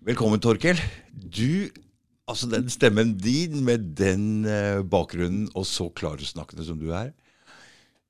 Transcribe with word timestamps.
Velkommen, 0.00 0.40
Torkel. 0.40 0.78
Du, 1.12 1.68
altså 2.24 2.46
den 2.48 2.70
stemmen 2.72 3.10
din 3.20 3.58
med 3.66 3.90
den 3.98 4.46
eh, 4.48 4.80
bakgrunnen 4.80 5.50
og 5.52 5.66
så 5.68 5.90
klarsnakkende 5.92 6.64
som 6.64 6.78
du 6.80 6.86
er 6.96 7.10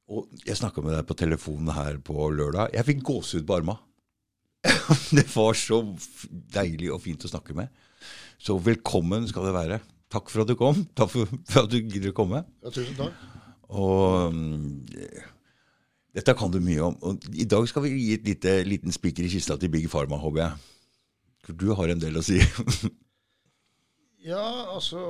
Og 0.07 0.31
jeg 0.47 0.55
snakka 0.61 0.85
med 0.87 0.95
deg 0.95 1.09
på 1.09 1.17
telefonen 1.19 1.73
her 1.75 1.99
på 1.99 2.29
lørdag. 2.31 2.71
Jeg 2.77 2.87
fikk 2.87 3.03
gåsehud 3.11 3.49
på 3.49 3.59
arma. 3.59 3.75
det 5.19 5.27
var 5.35 5.59
så 5.59 5.83
deilig 6.55 6.95
og 6.95 7.03
fint 7.03 7.27
å 7.27 7.33
snakke 7.33 7.59
med. 7.59 7.75
Så 8.39 8.55
velkommen 8.63 9.27
skal 9.27 9.51
det 9.51 9.59
være. 9.59 9.83
Takk 10.15 10.31
for 10.31 10.47
at 10.47 10.55
du 10.55 10.55
kom. 10.63 10.87
Takk 10.95 11.11
for, 11.11 11.37
for 11.51 11.67
at 11.67 11.75
du 11.75 11.81
gidder 11.81 12.15
å 12.15 12.19
komme. 12.23 12.47
Ja, 12.63 12.71
tusen 12.71 12.95
takk. 13.03 13.19
Og 13.67 14.31
mm, 14.31 14.67
dette 16.15 16.39
kan 16.39 16.55
du 16.55 16.63
mye 16.63 16.87
om. 16.87 17.01
Og 17.03 17.33
I 17.35 17.51
dag 17.51 17.67
skal 17.67 17.83
vi 17.89 17.97
gi 17.99 18.13
et 18.15 18.31
lite, 18.31 18.61
liten 18.63 18.95
spiker 18.95 19.27
i 19.27 19.33
kista 19.35 19.59
til 19.59 19.75
Big 19.75 19.91
Pharma, 19.91 20.23
håper 20.23 20.47
jeg. 20.47 20.71
For 21.47 21.57
du 21.57 21.71
har 21.79 21.93
en 21.93 22.03
del 22.03 22.21
å 22.21 22.25
si. 22.25 22.41
Ja, 24.21 24.69
altså 24.75 25.01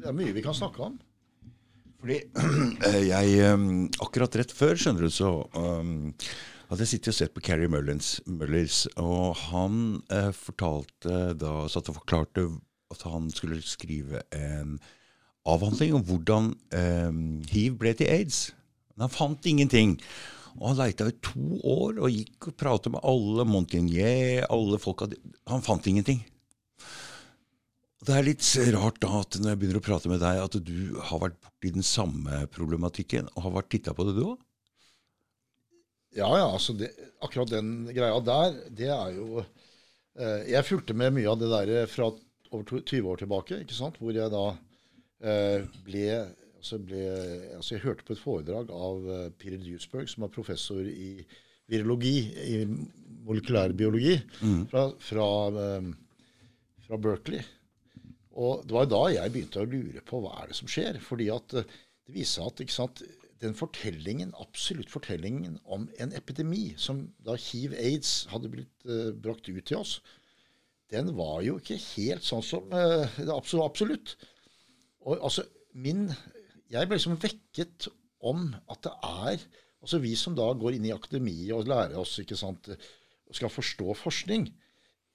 Det 0.00 0.06
er 0.08 0.14
mye 0.16 0.32
vi 0.32 0.40
kan 0.40 0.56
snakke 0.56 0.86
om. 0.86 0.94
Fordi 2.00 2.16
eh, 2.88 3.02
jeg 3.10 3.34
eh, 3.44 3.66
Akkurat 4.00 4.38
rett 4.40 4.54
før, 4.56 4.72
skjønner 4.80 5.04
du, 5.04 5.12
så 5.12 5.34
um, 5.52 6.08
hadde 6.70 6.86
jeg 6.86 6.94
sittet 6.94 7.12
og 7.12 7.18
sett 7.18 7.34
på 7.36 7.42
Carrie 7.44 7.68
Mullins, 7.68 8.14
Mullers, 8.24 8.86
og 8.96 9.36
han 9.50 10.00
uh, 10.08 10.32
fortalte 10.32 11.34
da, 11.36 11.52
satt 11.68 11.92
og 11.92 11.98
forklarte 12.00 12.46
at 12.92 13.04
han 13.04 13.28
skulle 13.32 13.60
skrive 13.64 14.24
en 14.32 14.78
avhandling 15.48 15.92
om 15.98 16.04
hvordan 16.08 16.50
um, 16.72 17.22
hiv 17.52 17.76
ble 17.84 17.92
til 17.98 18.08
aids. 18.08 18.46
Men 18.94 19.06
han 19.06 19.14
fant 19.14 19.48
ingenting. 19.52 19.98
Og 20.58 20.68
han 20.68 20.78
leita 20.82 21.06
i 21.08 21.14
to 21.24 21.46
år 21.64 21.98
og 22.02 22.12
gikk 22.12 22.50
og 22.50 22.56
pratet 22.60 22.92
med 22.94 23.04
alle 23.08 23.46
Montagnier, 23.48 24.44
alle 24.52 24.78
folka 24.82 25.08
Han 25.50 25.64
fant 25.64 25.86
ingenting. 25.88 26.20
Det 28.02 28.14
er 28.18 28.24
litt 28.26 28.42
rart 28.74 28.98
da 29.02 29.10
at 29.20 29.36
når 29.38 29.52
jeg 29.52 29.58
begynner 29.60 29.78
å 29.78 29.84
prate 29.86 30.10
med 30.10 30.18
deg, 30.24 30.40
at 30.42 30.56
du 30.66 30.98
har 31.06 31.20
vært 31.22 31.36
borti 31.44 31.70
den 31.76 31.86
samme 31.86 32.40
problematikken 32.50 33.28
og 33.36 33.44
har 33.46 33.54
vært 33.60 33.70
titta 33.76 33.94
på 33.94 34.08
det, 34.08 34.16
du 34.18 34.24
òg? 34.32 34.40
Ja, 36.18 36.26
ja, 36.36 36.48
altså 36.50 36.74
det, 36.76 36.90
akkurat 37.24 37.52
den 37.54 37.86
greia 37.94 38.18
der, 38.26 38.56
det 38.74 38.90
er 38.92 39.14
jo 39.16 39.40
eh, 39.40 40.42
Jeg 40.50 40.66
fulgte 40.68 40.96
med 40.98 41.14
mye 41.16 41.30
av 41.30 41.38
det 41.40 41.48
der 41.54 41.86
fra 41.88 42.10
over 42.52 42.66
to- 42.68 42.82
20 42.82 43.06
år 43.14 43.22
tilbake, 43.22 43.62
ikke 43.62 43.78
sant? 43.78 43.96
hvor 44.02 44.12
jeg 44.12 44.28
da 44.34 44.42
eh, 45.22 45.62
ble, 45.86 46.02
altså 46.62 46.78
ble 46.78 47.00
altså 47.56 47.74
Jeg 47.74 47.82
hørte 47.82 48.06
på 48.06 48.14
et 48.14 48.22
foredrag 48.22 48.70
av 48.72 49.08
eh, 49.10 49.30
Peter 49.38 49.58
Duesberg, 49.58 50.06
som 50.10 50.26
er 50.26 50.34
professor 50.34 50.82
i 50.86 51.24
virologi, 51.72 52.18
i 52.54 52.62
molekylærbiologi, 53.26 54.14
fra, 54.70 54.86
fra, 55.02 55.26
eh, 55.62 55.90
fra 56.86 56.98
Berkeley. 57.02 57.42
Og 58.32 58.62
det 58.66 58.76
var 58.76 58.88
da 58.88 59.02
jeg 59.12 59.32
begynte 59.32 59.62
å 59.62 59.68
lure 59.68 60.02
på 60.08 60.22
hva 60.22 60.38
er 60.40 60.52
det 60.52 60.58
som 60.58 60.70
skjer. 60.70 60.98
Fordi 61.04 61.28
at 61.34 61.58
eh, 61.58 61.76
det 62.06 62.16
viser 62.16 62.46
at 62.48 62.62
sant, 62.72 63.02
den 63.42 63.56
fortellingen, 63.58 64.32
absolutt 64.38 64.90
fortellingen 64.90 65.58
om 65.64 65.88
en 66.02 66.14
epidemi, 66.14 66.72
som 66.78 67.08
da 67.26 67.34
hiv-aids 67.38 68.28
hadde 68.30 68.50
blitt 68.52 68.86
uh, 68.86 69.10
brakt 69.18 69.48
ut 69.50 69.64
til 69.66 69.80
oss, 69.80 69.96
den 70.94 71.10
var 71.18 71.40
jo 71.42 71.56
ikke 71.58 71.80
helt 71.96 72.22
sånn 72.22 72.44
som 72.46 72.70
uh, 72.70 73.02
absolutt, 73.34 73.64
absolutt. 73.66 74.14
Og 75.02 75.18
altså, 75.18 75.42
min 75.74 76.06
Jeg 76.72 76.88
ble 76.88 76.96
liksom 76.98 77.20
vekket 77.20 77.88
om 78.22 78.48
at 78.70 78.82
det 78.86 78.94
er 79.02 79.44
Altså 79.82 79.98
vi 79.98 80.12
som 80.14 80.34
da 80.38 80.44
går 80.54 80.76
inn 80.76 80.84
i 80.86 80.92
akademiet 80.94 81.50
og 81.56 81.66
lærer 81.66 81.96
oss, 81.98 82.12
ikke 82.22 82.36
sant, 82.38 82.68
og 82.70 83.34
skal 83.34 83.50
forstå 83.50 83.96
forskning, 83.98 84.44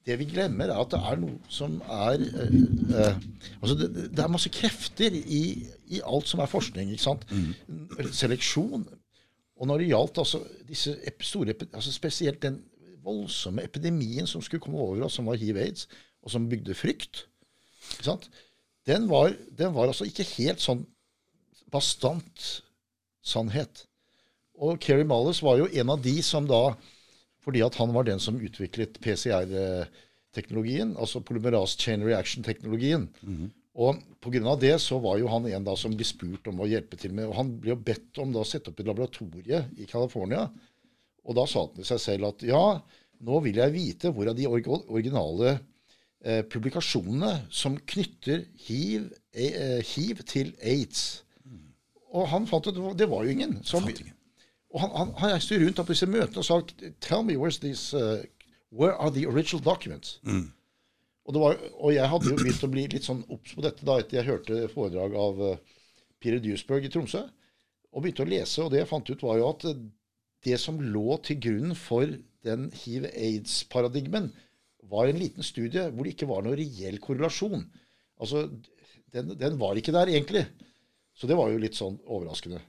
det 0.07 0.17
vi 0.19 0.27
glemmer, 0.27 0.71
er 0.71 0.79
at 0.79 0.91
det 0.91 0.99
er 1.03 1.19
noe 1.19 1.51
som 1.51 1.77
er 1.83 2.21
eh, 2.23 2.55
eh, 2.95 3.17
Altså, 3.61 3.75
det, 3.79 4.07
det 4.15 4.23
er 4.23 4.31
masse 4.31 4.51
krefter 4.51 5.15
i, 5.15 5.41
i 5.91 6.01
alt 6.03 6.27
som 6.27 6.43
er 6.43 6.51
forskning. 6.51 6.93
ikke 6.93 7.03
sant? 7.03 7.25
Seleksjon. 8.15 8.85
Og 9.57 9.67
når 9.67 9.83
det 9.83 9.89
gjaldt 9.89 10.21
altså 10.23 10.43
disse 10.67 10.95
store 11.25 11.55
altså 11.71 11.91
Spesielt 11.91 12.41
den 12.43 12.61
voldsomme 13.03 13.63
epidemien 13.63 14.27
som 14.27 14.43
skulle 14.43 14.63
komme 14.63 14.79
over 14.79 15.07
oss, 15.07 15.15
som 15.19 15.27
var 15.27 15.39
hiv-aids, 15.39 15.87
og 16.23 16.31
som 16.31 16.47
bygde 16.51 16.75
frykt, 16.75 17.25
ikke 17.95 18.09
sant? 18.11 18.29
Den 18.87 19.07
var, 19.11 19.33
den 19.59 19.73
var 19.75 19.87
altså 19.87 20.07
ikke 20.07 20.27
helt 20.37 20.63
sånn 20.63 20.85
bastant 21.73 22.47
sannhet. 23.25 23.85
Og 24.57 24.79
Keri 24.81 25.05
Mullis 25.07 25.43
var 25.45 25.59
jo 25.59 25.69
en 25.69 25.93
av 25.93 26.01
de 26.01 26.15
som 26.25 26.47
da 26.49 26.71
fordi 27.47 27.61
at 27.63 27.77
han 27.79 27.93
var 27.95 28.03
den 28.03 28.19
som 28.19 28.35
utviklet 28.43 28.97
PCR-teknologien, 28.99 30.97
altså 30.99 31.21
polymerase 31.23 31.79
chain 31.79 32.03
reaction-teknologien. 32.03 33.05
Og 33.77 34.01
pga. 34.19 34.55
det 34.59 34.73
så 34.83 34.97
var 34.99 35.19
jo 35.21 35.29
han 35.31 35.45
en 35.47 35.63
da 35.63 35.75
som 35.77 35.93
ble 35.95 36.03
spurt 36.07 36.47
om 36.49 36.59
å 36.59 36.67
hjelpe 36.67 36.97
til 36.97 37.13
med 37.13 37.29
og 37.29 37.35
Han 37.37 37.53
ble 37.61 37.71
jo 37.71 37.77
bedt 37.79 38.19
om 38.19 38.33
da 38.33 38.41
å 38.41 38.47
sette 38.47 38.71
opp 38.73 38.81
et 38.81 38.89
laboratorie 38.89 39.63
i 39.77 39.85
California. 39.85 40.49
Og 41.23 41.37
da 41.37 41.45
sa 41.47 41.63
han 41.63 41.75
til 41.77 41.87
seg 41.87 42.01
selv 42.01 42.31
at 42.31 42.43
ja, 42.43 42.81
nå 43.23 43.39
vil 43.45 43.61
jeg 43.61 43.75
vite 43.75 44.11
hvor 44.11 44.27
av 44.27 44.35
de 44.35 44.47
originale 44.49 45.59
eh, 46.25 46.43
publikasjonene 46.49 47.47
som 47.53 47.77
knytter 47.77 48.43
hiv, 48.67 49.07
eh, 49.31 49.79
hiv 49.93 50.25
til 50.27 50.51
aids. 50.59 51.23
Og 52.15 52.27
han 52.31 52.47
fant 52.47 52.67
ut 52.69 52.77
det 52.97 53.09
var 53.09 53.25
jo 53.25 53.33
ingen. 53.33 53.57
Ingen. 54.05 54.13
og 54.73 54.83
han, 54.83 54.93
han, 54.95 55.13
han 55.19 55.33
reiste 55.33 55.59
rundt 55.59 55.79
på 55.81 55.93
disse 55.93 56.07
møtene 56.09 56.43
og 56.43 56.47
sa 56.47 56.59
Tell 57.03 57.23
me 57.23 57.35
where's 57.39 57.59
these, 57.63 57.93
uh, 57.97 58.23
where 58.71 58.95
are 58.95 59.11
the 59.11 59.25
original 59.27 59.63
documents? 59.63 60.19
Og, 61.27 61.33
det 61.35 61.41
var, 61.43 61.57
og 61.75 61.91
jeg 61.91 62.07
hadde 62.07 62.29
jo 62.31 62.37
begynt 62.39 62.63
å 62.63 62.71
bli 62.71 62.85
litt 62.87 63.07
sånn 63.07 63.25
obs 63.33 63.51
på 63.55 63.63
dette 63.65 63.83
da 63.87 63.97
etter 63.99 64.21
jeg 64.21 64.29
hørte 64.29 64.67
foredrag 64.71 65.15
av 65.19 65.41
uh, 65.43 65.81
Peter 66.23 66.39
Duesberg 66.39 66.87
i 66.87 66.91
Tromsø. 66.93 67.25
Og 67.91 68.03
begynte 68.03 68.23
å 68.23 68.29
lese, 68.29 68.63
og 68.63 68.71
det 68.71 68.79
jeg 68.79 68.89
fant 68.91 69.09
ut, 69.11 69.25
var 69.27 69.41
jo 69.41 69.49
at 69.51 69.65
uh, 69.67 69.81
det 70.47 70.59
som 70.61 70.79
lå 70.79 71.17
til 71.27 71.41
grunn 71.43 71.75
for 71.75 72.07
den 72.47 72.69
hiv-aids-paradigmen, 72.71 74.31
var 74.87 75.09
en 75.09 75.19
liten 75.19 75.43
studie 75.43 75.83
hvor 75.91 76.07
det 76.07 76.13
ikke 76.15 76.29
var 76.29 76.45
noe 76.45 76.55
reell 76.55 76.95
korrelasjon. 77.03 77.65
Altså, 78.23 78.45
den, 79.11 79.33
den 79.35 79.57
var 79.59 79.75
ikke 79.75 79.95
der 79.95 80.13
egentlig. 80.13 80.45
Så 81.17 81.29
det 81.29 81.37
var 81.39 81.49
jo 81.49 81.61
litt 81.61 81.77
sånn 81.77 81.97
overraskende. 82.05 82.61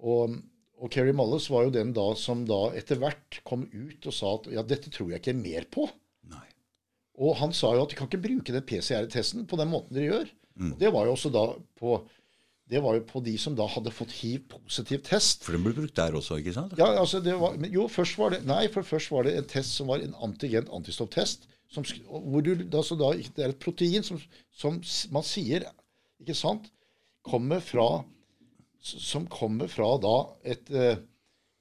Og, 0.00 0.36
og 0.80 0.92
Kerry 0.94 1.12
Mullis 1.16 1.48
var 1.52 1.66
jo 1.66 1.74
den 1.74 1.90
da 1.96 2.06
som 2.18 2.44
da 2.48 2.68
etter 2.78 3.00
hvert 3.02 3.40
kom 3.46 3.66
ut 3.66 4.06
og 4.06 4.14
sa 4.14 4.36
at 4.38 4.48
ja, 4.54 4.64
dette 4.66 4.92
tror 4.94 5.10
jeg 5.12 5.22
ikke 5.22 5.36
mer 5.36 5.66
på. 5.72 5.88
Nei. 6.30 6.46
Og 7.20 7.36
han 7.42 7.52
sa 7.56 7.74
jo 7.74 7.84
at 7.84 7.92
de 7.92 7.98
kan 7.98 8.08
ikke 8.08 8.22
bruke 8.22 8.54
den 8.54 8.64
PCR-testen 8.66 9.48
på 9.50 9.58
den 9.60 9.72
måten 9.72 9.98
dere 9.98 10.12
gjør. 10.12 10.30
Mm. 10.60 10.72
det 10.80 10.90
var 10.92 11.06
jo 11.06 11.12
også 11.14 11.30
da 11.32 11.44
på 11.78 12.00
det 12.70 12.80
var 12.84 12.94
jo 12.94 13.02
på 13.06 13.20
de 13.26 13.32
som 13.40 13.54
da 13.58 13.64
hadde 13.66 13.90
fått 13.90 14.12
hiv-positiv 14.20 15.00
test. 15.08 15.42
For 15.42 15.56
den 15.56 15.64
ble 15.64 15.72
brukt 15.74 15.96
der 15.98 16.14
også, 16.14 16.36
ikke 16.38 16.52
sant? 16.54 16.76
Ja, 16.78 16.92
altså 17.00 17.18
det 17.24 17.34
var, 17.40 17.56
Jo, 17.66 17.88
først 17.90 18.18
var 18.20 18.30
det 18.34 18.44
Nei, 18.46 18.68
for 18.70 18.86
først 18.86 19.10
var 19.10 19.26
det 19.26 19.32
en 19.40 19.48
test 19.50 19.74
som 19.74 19.90
var 19.90 20.04
en 20.04 20.14
antigen-antistoff-test. 20.22 21.48
som 21.66 21.86
Hvor 22.06 22.44
du 22.46 22.52
altså 22.68 22.98
da, 23.00 23.10
Det 23.18 23.42
er 23.42 23.50
et 23.50 23.58
protein 23.58 24.06
som, 24.06 24.20
som 24.54 24.78
man 25.10 25.26
sier, 25.26 25.66
ikke 26.22 26.36
sant, 26.38 26.70
kommer 27.26 27.60
fra 27.60 28.04
Som 28.80 29.26
kommer 29.28 29.68
fra 29.68 29.90
da 30.00 30.14
et, 30.42 30.70
eh, 30.72 30.96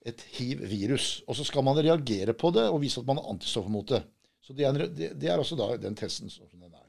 et 0.07 0.21
hiv-virus. 0.37 1.21
Og 1.27 1.35
så 1.35 1.43
skal 1.43 1.65
man 1.67 1.75
reagere 1.75 2.31
på 2.31 2.51
det 2.55 2.63
og 2.69 2.79
vise 2.79 3.01
at 3.01 3.09
man 3.09 3.19
har 3.19 3.27
antistoffer 3.33 3.69
mot 3.69 3.87
det. 3.91 3.99
Så 4.39 4.55
det 4.55 4.63
er, 4.63 4.77
det, 4.87 5.09
det 5.19 5.27
er 5.27 5.35
altså 5.35 5.57
da 5.59 5.73
den 5.75 5.97
testen 5.99 6.31
som 6.31 6.47
den 6.53 6.71
er. 6.71 6.85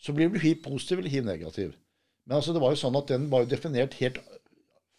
Så 0.00 0.14
blir 0.16 0.32
du 0.32 0.40
hiv-positiv 0.40 1.02
eller 1.02 1.12
hiv-negativ. 1.12 1.76
Men 2.24 2.38
altså 2.38 2.54
det 2.56 2.62
var 2.64 2.72
jo 2.72 2.80
sånn 2.80 2.96
at 2.96 3.12
den 3.12 3.28
var 3.28 3.44
jo 3.44 3.52
definert 3.52 3.98
helt 4.00 4.22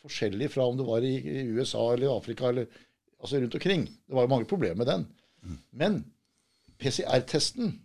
forskjellig 0.04 0.52
fra 0.54 0.68
om 0.70 0.78
det 0.78 0.86
var 0.86 1.02
i, 1.08 1.16
i 1.18 1.44
USA 1.58 1.88
eller 1.94 2.12
i 2.12 2.14
Afrika 2.14 2.52
eller 2.52 2.70
altså 3.18 3.42
rundt 3.42 3.58
omkring. 3.58 3.88
Det 3.88 4.14
var 4.14 4.28
jo 4.28 4.34
mange 4.36 4.50
problemer 4.50 4.78
med 4.84 4.92
den. 4.92 5.08
Men 5.72 6.04
PCR-testen, 6.80 7.80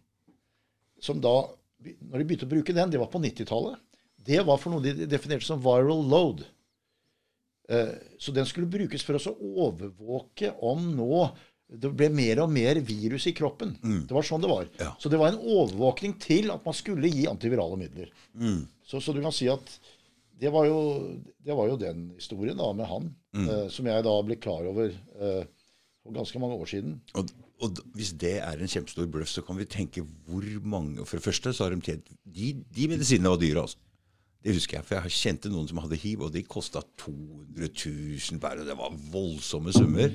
som 1.01 1.23
da 1.23 1.55
Når 1.79 2.19
de 2.19 2.25
begynte 2.27 2.47
å 2.49 2.51
bruke 2.51 2.75
den, 2.75 2.91
det 2.91 2.99
var 2.99 3.07
på 3.07 3.21
90-tallet. 3.23 3.79
Det 4.25 4.41
var 4.47 4.59
for 4.61 4.75
noe 4.75 4.83
de 4.85 5.07
definerte 5.09 5.47
som 5.47 5.61
viral 5.63 6.03
load. 6.11 6.45
Eh, 7.69 7.95
Så 8.19 8.33
den 8.35 8.47
skulle 8.49 8.67
brukes 8.71 9.05
for 9.05 9.19
å 9.19 9.37
overvåke 9.69 10.55
om 10.65 10.91
nå 10.97 11.29
det 11.69 11.91
ble 11.93 12.07
mer 12.09 12.41
og 12.41 12.49
mer 12.49 12.79
virus 12.81 13.27
i 13.29 13.35
kroppen. 13.37 13.75
Det 14.09 14.15
var 14.17 14.25
sånn 14.25 14.41
det 14.41 14.49
var. 14.49 14.69
Ja. 14.81 14.95
Så 14.99 15.11
det 15.13 15.19
var 15.21 15.35
en 15.35 15.43
overvåkning 15.43 16.15
til 16.19 16.49
at 16.51 16.65
man 16.65 16.73
skulle 16.77 17.11
gi 17.13 17.27
antivirale 17.29 17.77
midler. 17.77 18.09
Så, 18.89 19.03
så 19.05 19.13
du 19.13 19.21
kan 19.21 19.35
si 19.37 19.51
at 19.53 19.75
det 20.41 20.49
var 20.55 20.65
jo, 20.65 20.79
det 21.45 21.53
var 21.59 21.69
jo 21.69 21.77
den 21.77 22.07
historien 22.17 22.57
da 22.57 22.71
med 22.73 22.89
han, 22.89 23.11
eh, 23.37 23.67
som 23.69 23.85
jeg 23.91 24.05
da 24.07 24.15
ble 24.25 24.37
klar 24.41 24.65
over 24.71 24.89
eh, 25.21 25.45
for 26.01 26.17
ganske 26.17 26.41
mange 26.41 26.57
år 26.57 26.71
siden. 26.73 26.95
Og, 27.21 27.29
og 27.61 27.83
hvis 27.99 28.15
det 28.17 28.39
er 28.41 28.57
en 28.65 28.71
kjempestor 28.71 29.11
bløff, 29.13 29.29
så 29.29 29.45
kan 29.45 29.59
vi 29.61 29.67
tenke 29.69 30.07
hvor 30.25 30.47
mange 30.65 31.05
For 31.05 31.19
det 31.21 31.27
første 31.27 31.53
så 31.53 31.67
har 31.67 31.75
de 31.77 31.83
tjent 31.85 32.07
De, 32.25 32.55
de 32.55 32.89
medisinene 32.89 33.35
var 33.35 33.43
dyre, 33.43 33.67
altså. 33.67 33.77
Det 34.49 34.55
husker 34.57 34.79
jeg, 34.79 34.85
for 34.89 34.97
jeg 34.97 35.13
kjente 35.13 35.51
noen 35.53 35.67
som 35.69 35.79
hadde 35.83 35.97
hiv, 36.01 36.23
og 36.25 36.31
de 36.33 36.41
kosta 36.49 36.81
200 37.03 37.69
000 37.69 38.39
per, 38.41 38.63
Og 38.63 38.65
det 38.71 38.77
var 38.79 38.95
voldsomme 39.13 39.75
summer. 39.77 40.15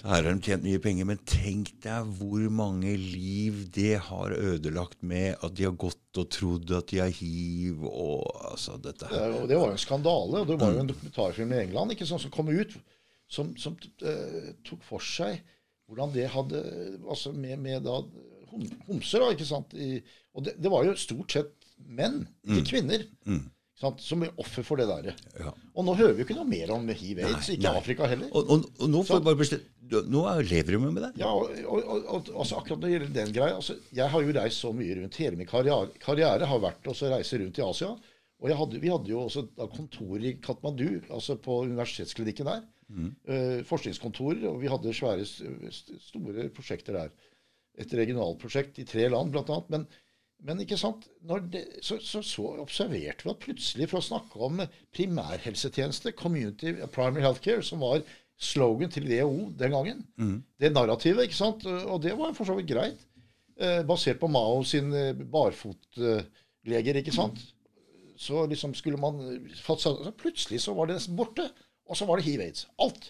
Så 0.00 0.08
her 0.08 0.26
har 0.26 0.26
de 0.26 0.42
tjent 0.42 0.64
mye 0.66 0.80
penger. 0.82 1.06
Men 1.06 1.20
tenk 1.30 1.70
deg 1.84 2.08
hvor 2.18 2.48
mange 2.50 2.96
liv 2.98 3.60
det 3.70 4.00
har 4.08 4.34
ødelagt 4.34 4.98
med 5.06 5.38
at 5.38 5.54
de 5.54 5.68
har 5.68 5.78
gått 5.78 6.18
og 6.18 6.26
trodd 6.34 6.74
at 6.74 6.90
de 6.90 6.98
har 7.04 7.14
hiv. 7.14 7.86
og 7.86 8.26
altså 8.50 8.80
dette 8.82 9.06
her. 9.12 9.38
Det, 9.46 9.54
var 9.54 9.70
jo 9.70 9.78
en 9.78 9.84
skandale. 9.84 10.42
og 10.42 10.50
Det 10.50 10.58
var 10.58 10.74
jo 10.74 10.82
en 10.82 10.90
dokumentarfilm 10.90 11.54
i 11.54 11.62
England 11.62 11.94
ikke 11.94 12.10
sånn, 12.10 12.24
som 12.26 12.34
kom 12.34 12.50
ut, 12.50 12.74
som, 13.30 13.54
som 13.54 13.78
uh, 13.78 14.52
tok 14.66 14.82
for 14.90 15.06
seg 15.06 15.38
hvordan 15.86 16.10
det 16.14 16.26
hadde 16.34 16.66
altså 17.06 17.30
Med, 17.36 17.60
med 17.62 17.86
da 17.86 18.00
homser, 18.88 19.22
da, 19.22 19.30
ikke 19.32 19.46
sant. 19.46 19.78
I, 19.78 20.00
og 20.34 20.48
det, 20.48 20.58
det, 20.58 20.70
var 20.72 20.82
jo 20.88 20.98
stort 20.98 21.38
sett 21.38 21.61
menn, 21.86 22.22
ikke 22.44 22.62
mm. 22.62 22.68
kvinner. 22.68 23.04
Mm. 23.26 23.42
Sant? 23.82 24.02
Som 24.04 24.22
er 24.22 24.30
offer 24.38 24.62
for 24.66 24.78
det 24.78 24.86
der. 24.86 25.14
Ja. 25.40 25.52
Og 25.74 25.86
nå 25.86 25.96
hører 25.98 26.14
vi 26.14 26.22
jo 26.22 26.28
ikke 26.28 26.38
noe 26.38 26.46
mer 26.46 26.70
om 26.74 26.84
hiv-aids. 26.86 27.48
Ikke 27.56 27.66
nei. 27.66 27.78
Afrika 27.80 28.06
heller. 28.10 28.28
Og, 28.30 28.50
og, 28.54 28.66
og 28.78 28.92
nå, 28.92 29.02
bare, 29.26 29.58
nå, 30.12 30.22
lever 30.46 30.76
vi 30.76 30.80
med 30.84 31.02
det. 31.02 31.12
Ja, 31.22 31.32
og, 31.32 31.90
altså, 32.30 32.60
akkurat 32.60 32.78
når 32.78 32.84
det 32.86 32.92
gjelder 32.92 33.14
den 33.16 33.34
greia 33.34 33.56
altså, 33.58 33.76
Jeg 33.90 34.06
har 34.12 34.22
jo 34.22 34.36
reist 34.36 34.62
så 34.62 34.70
mye 34.76 34.98
rundt. 35.00 35.18
Hele 35.18 35.40
min 35.40 35.50
karriere, 35.50 35.90
karriere 36.02 36.48
har 36.48 36.62
vært 36.62 36.86
å 36.92 36.94
reise 37.16 37.40
rundt 37.42 37.58
i 37.58 37.64
Asia. 37.66 37.90
Og 38.42 38.54
hadde, 38.58 38.78
vi 38.82 38.90
hadde 38.90 39.10
jo 39.10 39.24
også 39.24 39.46
kontor 39.70 40.22
i 40.22 40.36
Katmandu, 40.42 40.86
altså 41.14 41.36
på 41.38 41.60
universitetsklinikken 41.68 42.48
der. 42.50 42.62
Mm. 42.92 43.10
Uh, 43.26 43.58
forskningskontorer. 43.66 44.46
Og 44.50 44.62
vi 44.62 44.70
hadde 44.70 44.94
svære, 44.94 45.26
store 46.06 46.48
prosjekter 46.54 46.98
der. 46.98 47.12
Et 47.82 47.98
regionalprosjekt 47.98 48.82
i 48.82 48.86
tre 48.86 49.06
land, 49.10 49.30
blant 49.34 49.50
annet. 49.50 49.74
Men 49.74 49.86
men 50.42 50.62
ikke 50.62 50.78
sant? 50.80 51.06
Det, 51.52 51.62
så, 51.84 51.98
så, 52.02 52.22
så, 52.26 52.48
observerte 52.62 53.26
vi 53.26 53.30
at 53.30 53.42
plutselig, 53.42 53.88
for 53.90 54.00
å 54.00 54.06
snakke 54.06 54.42
om 54.42 54.62
primærhelsetjeneste, 54.94 56.14
community 56.18 56.74
primary 56.94 57.24
healthcare, 57.24 57.62
som 57.66 57.84
var 57.84 58.02
slogan 58.42 58.90
til 58.90 59.06
WHO 59.06 59.52
den 59.58 59.74
gangen, 59.76 60.04
mm. 60.18 60.36
det 60.60 60.72
narrativet, 60.74 61.28
ikke 61.28 61.38
sant? 61.38 61.66
og 61.66 62.02
det 62.02 62.16
var 62.18 62.34
for 62.34 62.48
så 62.48 62.56
vidt 62.58 62.70
greit, 62.72 63.04
eh, 63.60 63.82
basert 63.86 64.18
på 64.22 64.30
Mao 64.32 64.64
sin 64.66 64.90
eh, 64.98 65.12
barfotleger, 65.14 66.98
ikke 66.98 67.14
sant? 67.14 67.38
Så 68.22 68.44
liksom 68.46 68.74
skulle 68.78 69.00
man 69.00 69.18
så 69.56 70.12
Plutselig 70.18 70.60
så 70.62 70.74
var 70.74 70.86
det 70.86 70.98
nesten 70.98 71.16
borte. 71.18 71.48
Og 71.90 71.96
så 71.98 72.06
var 72.06 72.20
det 72.20 72.26
hiv-aids. 72.28 72.68
Alt. 72.78 73.08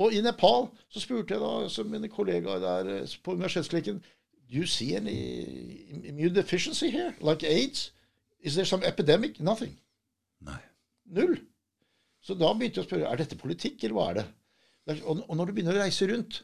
Og 0.00 0.14
i 0.14 0.22
Nepal 0.24 0.66
så 0.90 1.02
spurte 1.02 1.36
jeg 1.36 1.42
da 1.42 1.84
mine 1.86 2.10
kollegaer 2.10 2.62
der 2.62 2.90
eh, 2.96 3.14
på 3.24 3.36
universitetsklinikken 3.36 4.00
Do 4.50 4.58
you 4.58 4.66
see 4.66 4.96
any 4.96 5.86
immune 6.04 6.34
deficiency 6.34 6.90
here, 6.90 7.14
like 7.20 7.44
AIDS? 7.44 7.92
Is 8.40 8.56
there 8.56 8.64
some 8.64 8.82
epidemic? 8.82 9.38
Nothing. 9.40 9.76
Nei. 10.40 10.58
Null. 11.06 11.36
Så 12.20 12.34
da 12.34 12.50
begynte 12.52 12.80
jeg 12.80 12.86
å 12.86 12.88
spørre 12.88 13.10
er 13.12 13.20
dette 13.20 13.38
politikk, 13.38 13.84
eller 13.84 13.96
hva 13.96 14.06
er 14.10 14.18
det? 14.20 14.26
Og, 15.06 15.22
når 15.36 15.46
du 15.50 15.54
begynner 15.54 15.78
å 15.78 15.84
reise 15.84 16.08
rundt, 16.10 16.40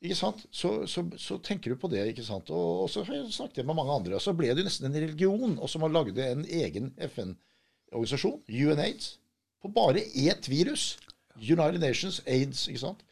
ikke 0.00 0.16
sant, 0.16 0.46
så, 0.54 0.70
så, 0.88 1.04
så 1.20 1.36
tenker 1.44 1.74
du 1.74 1.80
på 1.80 1.90
det. 1.92 2.06
ikke 2.08 2.24
sant, 2.24 2.48
Og, 2.48 2.86
og 2.86 2.88
så 2.88 3.04
snakket 3.04 3.60
jeg 3.60 3.68
med 3.68 3.76
mange 3.76 3.98
andre. 3.98 4.16
Og 4.16 4.24
så 4.24 4.32
ble 4.36 4.54
det 4.56 4.64
nesten 4.64 4.88
en 4.88 4.96
religion, 4.96 5.58
og 5.58 5.68
så 5.68 5.82
man 5.82 5.92
lagd 5.92 6.18
en 6.24 6.46
egen 6.48 6.94
FN-organisasjon, 7.10 8.40
UNAIDS, 8.48 9.18
på 9.60 9.68
bare 9.76 10.06
ett 10.08 10.48
virus. 10.48 10.94
United 11.36 11.80
Nations 11.84 12.22
AIDS. 12.24 12.64
ikke 12.68 12.80
sant? 12.86 13.04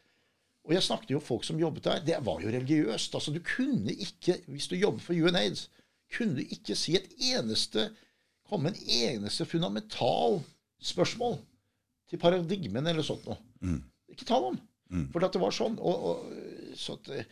Og 0.69 0.75
jeg 0.75 0.85
snakket 0.85 1.15
jo 1.15 1.19
folk 1.23 1.43
som 1.47 1.57
jobbet 1.59 1.87
der. 1.87 2.03
Det 2.05 2.19
var 2.25 2.43
jo 2.43 2.51
religiøst. 2.53 3.15
altså 3.17 3.33
Du 3.33 3.41
kunne 3.41 3.93
ikke, 3.93 4.37
hvis 4.47 4.69
du 4.69 4.75
jobber 4.77 5.01
for 5.01 5.17
UNAIDS, 5.17 5.67
kunne 6.13 6.37
du 6.37 6.45
ikke 6.45 6.77
si 6.77 6.93
et 6.97 7.09
eneste 7.17 7.89
komme 8.49 8.71
en 8.71 8.79
eneste 8.89 9.45
fundamental 9.45 10.39
spørsmål 10.81 11.37
til 12.09 12.21
paradigmen 12.21 12.87
eller 12.89 13.05
sånt 13.05 13.27
noe. 13.29 13.37
Mm. 13.61 13.81
Ikke 14.09 14.25
tale 14.25 14.53
om. 14.53 14.59
Mm. 14.89 15.07
For 15.13 15.21
det 15.21 15.41
var 15.41 15.53
sånn. 15.53 15.77
Og, 15.77 16.05
og, 16.09 16.77
så, 16.77 16.97
at, 16.97 17.25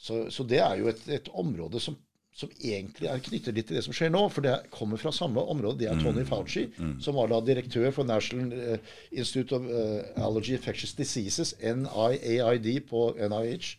så, 0.00 0.22
så, 0.32 0.46
det 0.48 0.62
er 0.64 0.78
jo 0.80 0.88
et, 0.92 1.02
et 1.18 1.28
område 1.36 1.82
som 1.84 1.98
som 2.38 2.50
egentlig 2.62 3.08
er 3.10 3.22
knyttet 3.22 3.56
litt 3.56 3.66
til 3.66 3.78
det 3.78 3.82
som 3.82 3.94
skjer 3.96 4.12
nå. 4.14 4.20
For 4.30 4.46
det 4.46 4.54
kommer 4.74 5.00
fra 5.00 5.10
samme 5.14 5.42
område. 5.42 5.80
Det 5.82 5.88
er 5.90 5.98
Tony 5.98 6.22
mm. 6.22 6.28
Fauci, 6.28 6.68
mm. 6.70 6.92
som 7.02 7.18
var 7.18 7.32
da 7.32 7.40
direktør 7.42 7.90
for 7.94 8.06
National 8.06 8.52
uh, 8.54 8.92
Institute 9.10 9.56
of 9.56 9.66
uh, 9.66 10.26
Allergy 10.26 10.54
Infectious 10.54 10.94
Diseases, 10.98 11.56
NIAID, 11.58 12.68
på 12.86 13.08
NIH. 13.18 13.72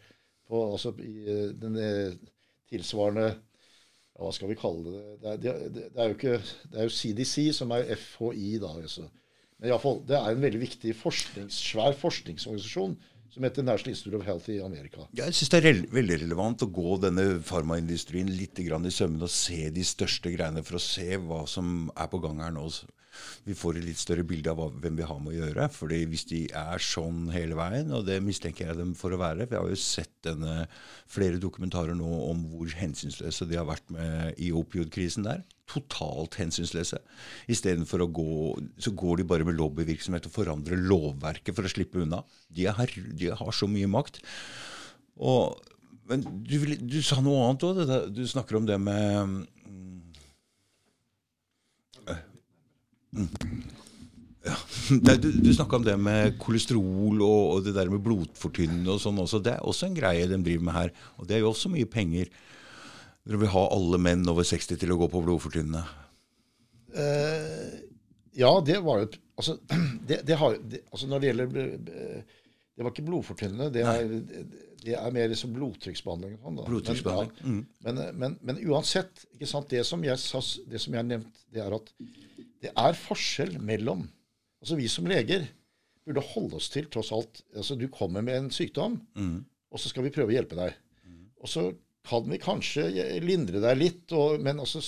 På, 0.49 0.65
altså 0.73 0.91
i 1.05 1.13
uh, 1.29 1.45
den 1.61 1.77
tilsvarende 2.69 3.27
ja, 3.29 4.25
Hva 4.25 4.33
skal 4.35 4.49
vi 4.51 4.57
kalle 4.59 4.91
det? 4.91 5.03
Det 5.21 5.31
er, 5.31 5.37
det, 5.45 5.53
det 5.93 6.01
er, 6.01 6.09
jo 6.09 6.17
ikke 6.17 6.39
Det 6.41 6.81
er 6.81 6.89
jo 6.89 6.95
CDC, 6.97 7.35
som 7.55 7.71
er 7.71 7.93
FHI, 7.95 8.57
da. 8.59 8.73
Altså. 8.81 9.07
Men 9.59 9.71
iallfall, 9.71 10.01
det 10.09 10.17
er 10.19 10.33
en 10.33 10.43
veldig 10.43 10.61
viktig 10.65 10.97
forsknings, 10.99 11.61
svær 11.71 11.95
forskningsorganisasjon 12.01 12.97
som 13.33 13.45
heter 13.45 13.63
National 13.63 13.93
Institute 13.93 14.17
of 14.17 14.25
Health 14.25 14.49
i 14.49 14.59
Amerika. 14.65 15.05
Jeg 15.17 15.35
syns 15.37 15.51
det 15.53 15.59
er 15.61 15.81
veldig 15.93 16.21
relevant 16.23 16.65
å 16.65 16.69
gå 16.73 16.97
denne 17.03 17.27
farmaindustrien 17.45 18.29
litt 18.33 18.59
i 18.59 18.69
sømmene 18.69 19.27
og 19.27 19.33
se 19.33 19.69
de 19.73 19.83
største 19.85 20.31
greiene 20.33 20.63
for 20.65 20.79
å 20.79 20.83
se 20.83 21.17
hva 21.17 21.45
som 21.47 21.91
er 21.95 22.09
på 22.09 22.21
gang 22.23 22.41
her 22.41 22.55
nå. 22.55 22.65
Vi 23.47 23.55
får 23.57 23.79
et 23.79 23.87
litt 23.87 24.01
større 24.01 24.25
bilde 24.27 24.51
av 24.51 24.75
hvem 24.81 24.99
vi 24.99 25.07
har 25.07 25.19
med 25.23 25.33
å 25.33 25.37
gjøre. 25.39 25.69
fordi 25.73 26.03
hvis 26.11 26.25
de 26.29 26.41
er 26.53 26.83
sånn 26.83 27.29
hele 27.33 27.57
veien, 27.59 27.91
og 27.95 28.05
det 28.07 28.19
mistenker 28.23 28.67
jeg 28.67 28.79
dem 28.79 28.95
for 28.97 29.13
å 29.13 29.21
være 29.21 29.47
Vi 29.49 29.57
har 29.57 29.69
jo 29.69 29.75
sett 29.79 30.13
denne, 30.23 30.67
flere 31.09 31.39
dokumentarer 31.41 31.95
nå 31.97 32.09
om 32.29 32.43
hvor 32.51 32.69
hensynsløse 32.75 33.47
de 33.49 33.57
har 33.57 33.69
vært 33.69 33.89
med 33.93 34.35
i 34.37 34.51
opioidkrisen 34.55 35.25
der 35.25 35.45
totalt 35.69 36.37
hensynsløse. 36.39 36.99
Istedenfor 37.51 38.03
å 38.03 38.11
gå 38.13 38.29
så 38.81 38.93
går 38.97 39.21
de 39.21 39.27
bare 39.29 39.47
med 39.47 39.57
lobbyvirksomhet 39.59 40.25
og 40.29 40.33
forandrer 40.33 40.81
lovverket 40.81 41.55
for 41.55 41.67
å 41.67 41.71
slippe 41.71 42.01
unna. 42.03 42.23
De 42.49 42.65
har, 42.65 42.89
de 42.89 43.31
har 43.41 43.55
så 43.55 43.69
mye 43.69 43.89
makt. 43.91 44.21
Og, 45.19 45.59
men 46.09 46.25
du, 46.25 46.57
du, 46.81 46.99
sa 47.05 47.19
noe 47.21 47.45
annet 47.45 47.67
òg. 47.67 47.83
Du 48.15 48.23
snakker 48.27 48.59
om 48.59 48.69
det 48.69 48.79
med 48.81 49.45
ja. 53.13 54.55
Du, 54.89 55.31
du 55.31 55.49
snakka 55.53 55.79
om 55.79 55.85
det 55.85 55.95
med 55.99 56.37
kolesterol 56.41 57.21
og, 57.25 57.41
og, 57.53 57.63
det 57.65 57.75
der 57.75 57.91
med 57.91 58.03
blodfortynnende 58.05 58.93
og 58.95 59.01
sånn 59.03 59.19
også. 59.21 59.41
Det 59.43 59.55
er 59.57 59.65
også 59.67 59.89
en 59.89 59.97
greie 59.97 60.29
de 60.29 60.39
driver 60.45 60.67
med 60.69 60.77
her. 60.77 60.93
Og 61.17 61.29
det 61.29 61.37
er 61.37 61.43
jo 61.43 61.51
også 61.51 61.71
mye 61.73 61.89
penger. 61.89 62.31
Dere 63.27 63.41
vil 63.43 63.51
ha 63.53 63.65
alle 63.75 63.99
menn 64.01 64.23
over 64.31 64.47
60 64.47 64.79
til 64.79 64.93
å 64.95 64.99
gå 65.01 65.09
på 65.11 65.23
blodfortynnende? 65.25 65.83
Uh, 66.89 67.75
ja, 68.39 68.49
det 68.65 68.79
var 68.81 69.03
jo 69.03 69.09
altså, 69.37 69.59
det, 70.09 70.23
det 70.25 70.37
har, 70.39 70.55
det, 70.57 70.81
altså, 70.89 71.07
Når 71.07 71.19
det 71.19 71.29
gjelder 71.29 71.67
Det 71.85 72.85
var 72.85 72.93
ikke 72.93 73.05
blodfortynnende. 73.09 73.69
Det 73.75 73.83
er, 73.83 74.15
det 74.79 74.95
er 74.95 75.11
mer 75.13 75.27
liksom 75.27 75.51
blodtrykksbehandling. 75.53 76.39
Sånn, 76.39 76.61
blodtrykksbehandling. 76.63 77.35
Men, 77.43 77.59
mm. 77.59 77.85
men, 77.85 78.01
men, 78.23 78.37
men, 78.47 78.61
uansett, 78.71 79.25
det 79.35 79.49
som 79.51 80.05
jeg 80.07 80.15
har 80.15 81.09
nevnt, 81.09 81.43
det 81.51 81.65
er 81.65 81.75
at 81.75 81.91
det 82.63 82.73
er 82.75 82.97
forskjell 82.97 83.57
mellom 83.63 84.07
Altså 84.59 84.75
Vi 84.75 84.89
som 84.91 85.07
leger 85.07 85.45
burde 86.03 86.23
holde 86.33 86.57
oss 86.57 86.67
til, 86.73 86.89
tross 86.91 87.13
alt 87.15 87.43
altså 87.55 87.77
Du 87.79 87.87
kommer 87.93 88.23
med 88.25 88.35
en 88.35 88.49
sykdom, 88.51 88.97
mm. 89.15 89.37
og 89.71 89.79
så 89.79 89.91
skal 89.91 90.03
vi 90.03 90.11
prøve 90.11 90.33
å 90.33 90.35
hjelpe 90.35 90.57
deg. 90.57 90.73
Mm. 91.05 91.21
Og 91.39 91.51
så 91.51 91.63
kan 92.09 92.25
vi 92.27 92.41
kanskje 92.41 92.87
lindre 93.23 93.61
deg 93.63 93.77
litt, 93.79 94.15
og, 94.15 94.39
men 94.43 94.59
altså 94.63 94.83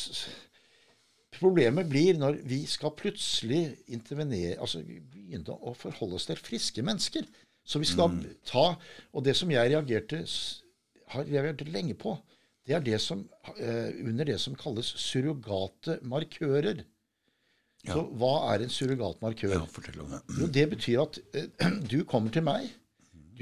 Problemet 1.31 1.87
blir 1.87 2.17
når 2.19 2.41
vi 2.43 2.65
skal 2.67 2.91
plutselig 2.91 3.61
intervenere, 3.95 4.57
altså 4.59 4.81
begynne 4.83 5.55
å 5.55 5.71
forholde 5.79 6.17
oss 6.17 6.27
til 6.27 6.41
friske 6.41 6.83
mennesker. 6.83 7.23
Så 7.63 7.79
vi 7.79 7.87
skal 7.87 8.11
mm. 8.11 8.25
ta 8.49 8.65
Og 9.13 9.23
det 9.23 9.37
som 9.39 9.51
jeg 9.53 9.71
reagerte, 9.71 10.25
har 11.13 11.29
reagert 11.29 11.63
lenge 11.71 11.95
på, 11.95 12.17
det 12.67 12.75
er 12.75 12.83
det 12.83 12.99
som, 13.01 13.23
uh, 13.47 13.89
under 14.03 14.27
det 14.27 14.37
som 14.43 14.57
kalles 14.59 14.91
surrogate 15.01 16.01
markører. 16.03 16.83
Ja. 17.87 17.95
Så 17.95 18.03
hva 18.21 18.35
er 18.51 18.61
en 18.65 18.69
surrogatmarkør? 18.73 19.55
Ja, 19.55 19.63
fortell 19.69 20.03
om 20.03 20.11
det. 20.13 20.21
Jo, 20.39 20.49
det 20.59 20.67
betyr 20.75 21.01
at 21.05 21.19
eh, 21.33 21.73
du 21.93 22.03
kommer 22.09 22.33
til 22.33 22.45
meg 22.45 22.69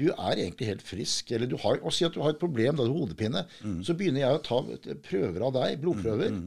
du 0.00 0.06
er 0.08 0.38
egentlig 0.38 0.68
helt 0.70 0.84
frisk. 0.86 1.32
Eller 1.36 1.50
du 1.50 1.58
har, 1.60 1.80
og 1.84 1.92
si 1.92 2.06
at 2.06 2.14
du 2.14 2.22
har 2.24 2.34
et 2.34 2.40
problem, 2.40 2.76
da 2.76 2.86
du 2.86 2.94
har 2.94 3.02
hodepine. 3.02 3.44
Mm. 3.60 3.80
Så 3.84 3.96
begynner 3.98 4.24
jeg 4.24 4.38
å 4.38 4.44
ta 4.46 4.60
prøver 5.04 5.44
av 5.44 5.52
deg, 5.58 5.76
blodprøver. 5.82 6.36
Mm. 6.36 6.46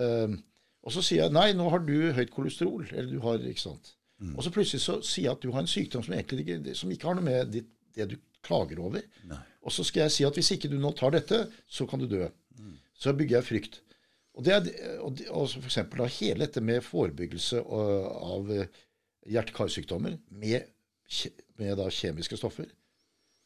Uh, 0.00 0.36
og 0.86 0.94
så 0.94 1.02
sier 1.02 1.24
jeg 1.24 1.34
nei, 1.34 1.50
nå 1.58 1.66
har 1.72 1.82
du 1.84 1.96
høyt 2.16 2.32
kolesterol. 2.34 2.86
Eller 2.92 3.10
du 3.10 3.20
har, 3.24 3.42
ikke 3.42 3.66
sant. 3.66 3.92
Mm. 4.22 4.32
Og 4.36 4.46
så 4.46 4.52
plutselig 4.54 4.84
så 4.84 5.00
sier 5.04 5.28
jeg 5.28 5.34
at 5.34 5.44
du 5.44 5.50
har 5.52 5.64
en 5.64 5.70
sykdom 5.70 6.04
som, 6.06 6.14
egentlig, 6.16 6.76
som 6.78 6.92
ikke 6.92 7.10
har 7.10 7.18
noe 7.18 7.26
med 7.26 7.52
ditt, 7.52 7.68
det 7.96 8.10
du 8.12 8.16
klager 8.44 8.80
over. 8.84 9.04
Nei. 9.28 9.42
Og 9.66 9.74
så 9.74 9.84
skal 9.86 10.06
jeg 10.06 10.14
si 10.14 10.26
at 10.28 10.36
hvis 10.38 10.52
ikke 10.54 10.70
du 10.70 10.76
nå 10.78 10.92
tar 10.96 11.14
dette, 11.16 11.46
så 11.66 11.88
kan 11.90 12.00
du 12.00 12.06
dø. 12.08 12.28
Mm. 12.60 12.76
Så 12.96 13.14
bygger 13.16 13.40
jeg 13.40 13.48
frykt. 13.48 13.80
Og, 14.36 14.44
det 14.44 14.52
er, 14.52 14.66
og, 15.00 15.20
og 15.32 15.46
for 15.54 15.68
eksempel 15.70 16.02
da, 16.02 16.10
hele 16.18 16.44
dette 16.44 16.60
med 16.60 16.84
forebyggelse 16.84 17.62
av 17.64 18.50
hjerte-karsykdommer 19.26 20.18
med, 20.28 20.66
med 21.56 21.78
da, 21.80 21.86
kjemiske 21.92 22.36
stoffer 22.36 22.68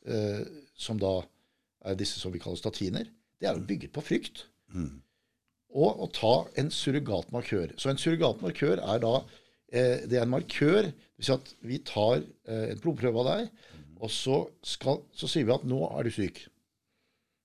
eh, 0.07 0.43
som 0.79 0.99
da 1.01 1.21
er 1.87 1.99
disse 1.99 2.21
som 2.21 2.33
vi 2.35 2.41
kaller 2.43 2.61
statiner, 2.61 3.09
det 3.41 3.49
er 3.49 3.57
jo 3.57 3.67
bygget 3.69 3.95
på 3.95 4.05
frykt. 4.05 4.47
Mm. 4.71 5.01
og 5.75 6.03
å 6.05 6.07
ta 6.15 6.35
en 6.59 6.69
surrogatmarkør. 6.71 7.73
Så 7.79 7.91
en 7.91 7.99
surrogatmarkør 7.99 8.79
er 8.79 9.01
da 9.03 9.15
eh, 9.73 10.05
det 10.07 10.19
er 10.19 10.23
en 10.23 10.31
markør. 10.31 10.91
Det 10.91 11.19
vil 11.19 11.27
si 11.27 11.35
at 11.35 11.51
vi 11.67 11.79
tar 11.87 12.23
eh, 12.23 12.69
en 12.73 12.83
blodprøve 12.83 13.23
av 13.23 13.29
deg, 13.31 13.67
og 14.01 14.13
så, 14.15 14.41
skal, 14.67 15.03
så, 15.15 15.29
sier 15.31 15.47
vi 15.47 15.55
at 15.55 15.67
nå 15.67 15.81
er 15.91 16.07
du 16.07 16.15
syk. 16.15 16.45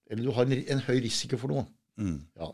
Eller 0.10 0.26
du 0.26 0.34
har 0.38 0.46
en, 0.46 0.54
en 0.58 0.84
høy 0.86 1.00
risiko 1.04 1.38
for 1.42 1.54
noe. 1.54 1.66
Mm. 2.02 2.20
Ja. 2.38 2.52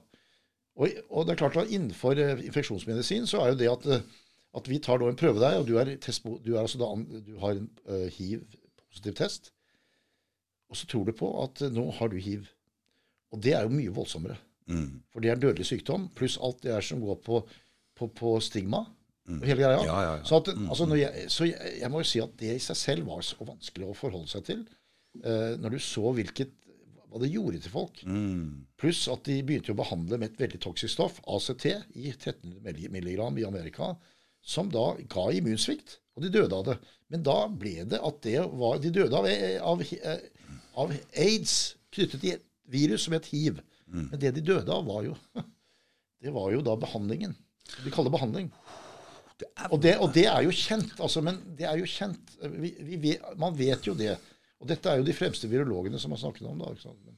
Og, 0.81 0.89
og, 1.11 1.25
det 1.27 1.35
er 1.35 1.41
klart 1.43 1.59
at 1.61 1.69
innenfor 1.69 2.17
eh, 2.17 2.41
infeksjonsmedisin 2.47 3.27
så 3.29 3.43
er 3.43 3.51
jo 3.51 3.59
det 3.59 3.69
at, 3.69 3.87
eh, 3.93 4.05
at 4.57 4.69
vi 4.69 4.79
tar 4.81 5.03
en 5.05 5.19
prøve 5.19 5.41
deg, 5.43 5.59
og 5.61 5.67
du, 5.69 5.75
er 5.77 5.93
test, 6.01 6.25
du, 6.25 6.55
er 6.55 6.63
altså 6.63 6.81
da, 6.81 6.89
du 7.27 7.35
har 7.39 7.59
en 7.59 7.67
uh, 7.85 8.07
hiv-positiv 8.11 9.13
test, 9.19 9.51
og 10.71 10.79
så 10.79 10.87
tror 10.89 11.05
du 11.07 11.13
på 11.15 11.29
at 11.43 11.61
nå 11.71 11.85
har 11.99 12.11
du 12.11 12.17
hiv. 12.19 12.49
Og 13.31 13.43
det 13.43 13.53
er 13.55 13.67
jo 13.67 13.75
mye 13.75 13.93
voldsommere. 13.95 14.39
Mm. 14.71 15.03
For 15.11 15.23
det 15.23 15.31
er 15.31 15.37
en 15.37 15.43
dødelig 15.43 15.67
sykdom, 15.69 16.09
pluss 16.17 16.39
alt 16.41 16.63
det 16.65 16.73
er 16.75 16.83
som 16.83 16.99
går 17.03 17.21
på, 17.23 17.39
på, 17.99 18.09
på 18.17 18.33
stigma. 18.43 18.85
Mm. 19.29 19.37
og 19.37 19.47
hele 19.47 19.61
greia. 19.61 19.81
Ja, 19.85 19.97
ja, 20.01 20.13
ja. 20.17 20.23
Så, 20.27 20.41
at, 20.41 20.49
altså, 20.57 20.87
når 20.89 20.99
jeg, 20.99 21.25
så 21.31 21.47
jeg, 21.47 21.73
jeg 21.79 21.91
må 21.93 22.01
jo 22.01 22.09
si 22.09 22.21
at 22.23 22.33
det 22.39 22.55
i 22.55 22.63
seg 22.63 22.79
selv 22.79 23.11
var 23.11 23.21
så 23.23 23.47
vanskelig 23.47 23.91
å 23.91 23.97
forholde 23.97 24.31
seg 24.31 24.47
til. 24.47 24.63
Uh, 25.21 25.59
når 25.61 25.75
du 25.75 25.83
så 25.83 26.11
hvilket, 26.15 26.55
hva 27.11 27.19
det 27.19 27.31
gjorde 27.33 27.59
til 27.59 27.73
folk. 27.73 28.01
Mm. 28.07 28.63
Pluss 28.79 29.03
at 29.11 29.25
de 29.27 29.41
begynte 29.43 29.73
å 29.73 29.79
behandle 29.79 30.19
med 30.21 30.31
et 30.31 30.39
veldig 30.39 30.61
toksisk 30.63 30.95
stoff, 30.95 31.19
ACT, 31.27 31.67
i 31.99 32.13
1300 32.13 32.87
milligram 32.93 33.37
i 33.37 33.45
Amerika, 33.47 33.93
som 34.41 34.71
da 34.71 34.93
ga 35.11 35.27
immunsvikt. 35.35 35.99
Og 36.15 36.25
de 36.25 36.31
døde 36.31 36.55
av 36.55 36.65
det. 36.67 36.77
Men 37.11 37.23
da 37.27 37.37
ble 37.47 37.83
det 37.91 37.99
at 38.03 38.17
det 38.23 38.39
var 38.59 38.79
De 38.83 38.91
døde 38.91 39.15
av, 39.15 39.27
av, 39.67 39.83
av 40.83 40.95
aids 41.19 41.55
knyttet 41.91 42.19
til 42.23 42.33
et 42.35 42.43
virus 42.71 43.05
som 43.07 43.15
het 43.15 43.29
hiv. 43.31 43.59
Men 43.91 44.19
det 44.19 44.33
de 44.37 44.43
døde 44.51 44.71
av, 44.71 44.87
var 44.87 45.03
jo 45.07 45.17
Det 46.21 46.31
var 46.35 46.51
jo 46.53 46.61
da 46.61 46.75
behandlingen. 46.77 47.31
De 47.81 47.89
kaller 47.89 48.11
det 48.11 48.17
behandling. 48.17 48.49
Og 49.71 49.79
det, 49.81 49.95
og 49.97 50.11
det 50.13 50.27
er 50.29 50.43
jo 50.45 50.51
kjent. 50.53 50.93
altså, 51.01 51.23
Men 51.25 51.39
det 51.57 51.65
er 51.65 51.79
jo 51.79 51.87
kjent. 51.89 52.35
Vi, 52.61 52.75
vi 53.01 53.15
man 53.41 53.57
vet 53.57 53.87
jo 53.87 53.95
det. 53.97 54.13
Og 54.61 54.67
dette 54.69 54.89
er 54.91 54.99
jo 55.01 55.07
de 55.07 55.15
fremste 55.17 55.49
virologene 55.49 55.99
som 55.99 56.13
har 56.13 56.21
snakket 56.21 56.45
om 56.47 56.59
det. 56.61 56.69
ikke 56.75 56.85
sant? 56.85 57.17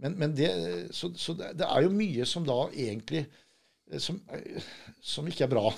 Men, 0.00 0.14
men 0.18 0.34
det, 0.34 0.48
så, 0.96 1.10
så 1.20 1.34
det, 1.38 1.52
det 1.60 1.66
er 1.68 1.84
jo 1.86 1.90
mye 1.94 2.26
som 2.26 2.46
da 2.48 2.56
egentlig 2.72 3.26
som, 4.00 4.18
som 5.02 5.26
ikke 5.30 5.44
er 5.46 5.50
bra, 5.52 5.70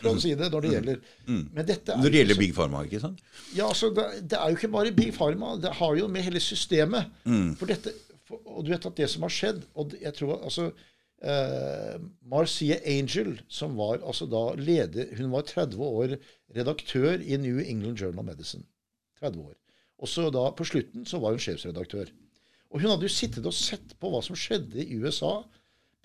for 0.00 0.10
å 0.12 0.20
si 0.20 0.32
det, 0.38 0.48
når 0.52 0.64
det 0.66 0.70
gjelder 0.74 0.98
Men 1.26 1.66
dette 1.66 1.92
er 1.94 1.98
Når 2.02 2.12
det 2.12 2.18
gjelder 2.20 2.36
så- 2.36 2.40
Big 2.42 2.54
Pharma, 2.56 2.82
ikke 2.86 3.00
sant? 3.02 3.22
ja, 3.56 3.68
altså, 3.68 3.88
det, 3.96 4.04
det 4.32 4.38
er 4.38 4.50
jo 4.52 4.58
ikke 4.58 4.70
bare 4.74 4.92
Big 4.96 5.12
Pharma. 5.16 5.54
Det 5.62 5.72
har 5.78 5.96
jo 5.98 6.08
med 6.12 6.26
hele 6.26 6.42
systemet. 6.42 7.08
For 7.58 7.70
dette, 7.70 7.94
for, 8.28 8.42
og 8.44 8.64
du 8.66 8.72
vet 8.74 8.86
at 8.90 8.96
det 8.98 9.08
som 9.12 9.22
har 9.26 9.32
skjedd 9.34 9.62
og 9.78 9.94
jeg 10.02 10.12
tror 10.18 10.40
altså 10.42 10.66
eh, 11.22 11.96
Marcia 12.28 12.78
Angel, 12.84 13.36
som 13.48 13.76
var 13.78 14.02
altså 14.02 14.26
da 14.30 14.42
leder 14.58 15.12
Hun 15.18 15.30
var 15.32 15.46
30 15.48 15.78
år 15.86 16.16
redaktør 16.56 17.20
i 17.22 17.38
New 17.40 17.60
England 17.62 17.98
Journal 18.02 18.20
of 18.24 18.28
Medicine. 18.32 18.64
30 19.22 19.42
år. 19.46 19.54
Og 20.02 20.10
så 20.10 20.28
da 20.32 20.48
på 20.56 20.66
slutten 20.68 21.06
så 21.08 21.20
var 21.22 21.34
hun 21.34 21.42
sjefsredaktør. 21.42 22.10
Og 22.72 22.82
hun 22.82 22.92
hadde 22.92 23.06
jo 23.06 23.12
sittet 23.12 23.46
og 23.48 23.54
sett 23.56 23.94
på 24.00 24.10
hva 24.12 24.20
som 24.24 24.36
skjedde 24.38 24.82
i 24.82 24.98
USA 25.00 25.38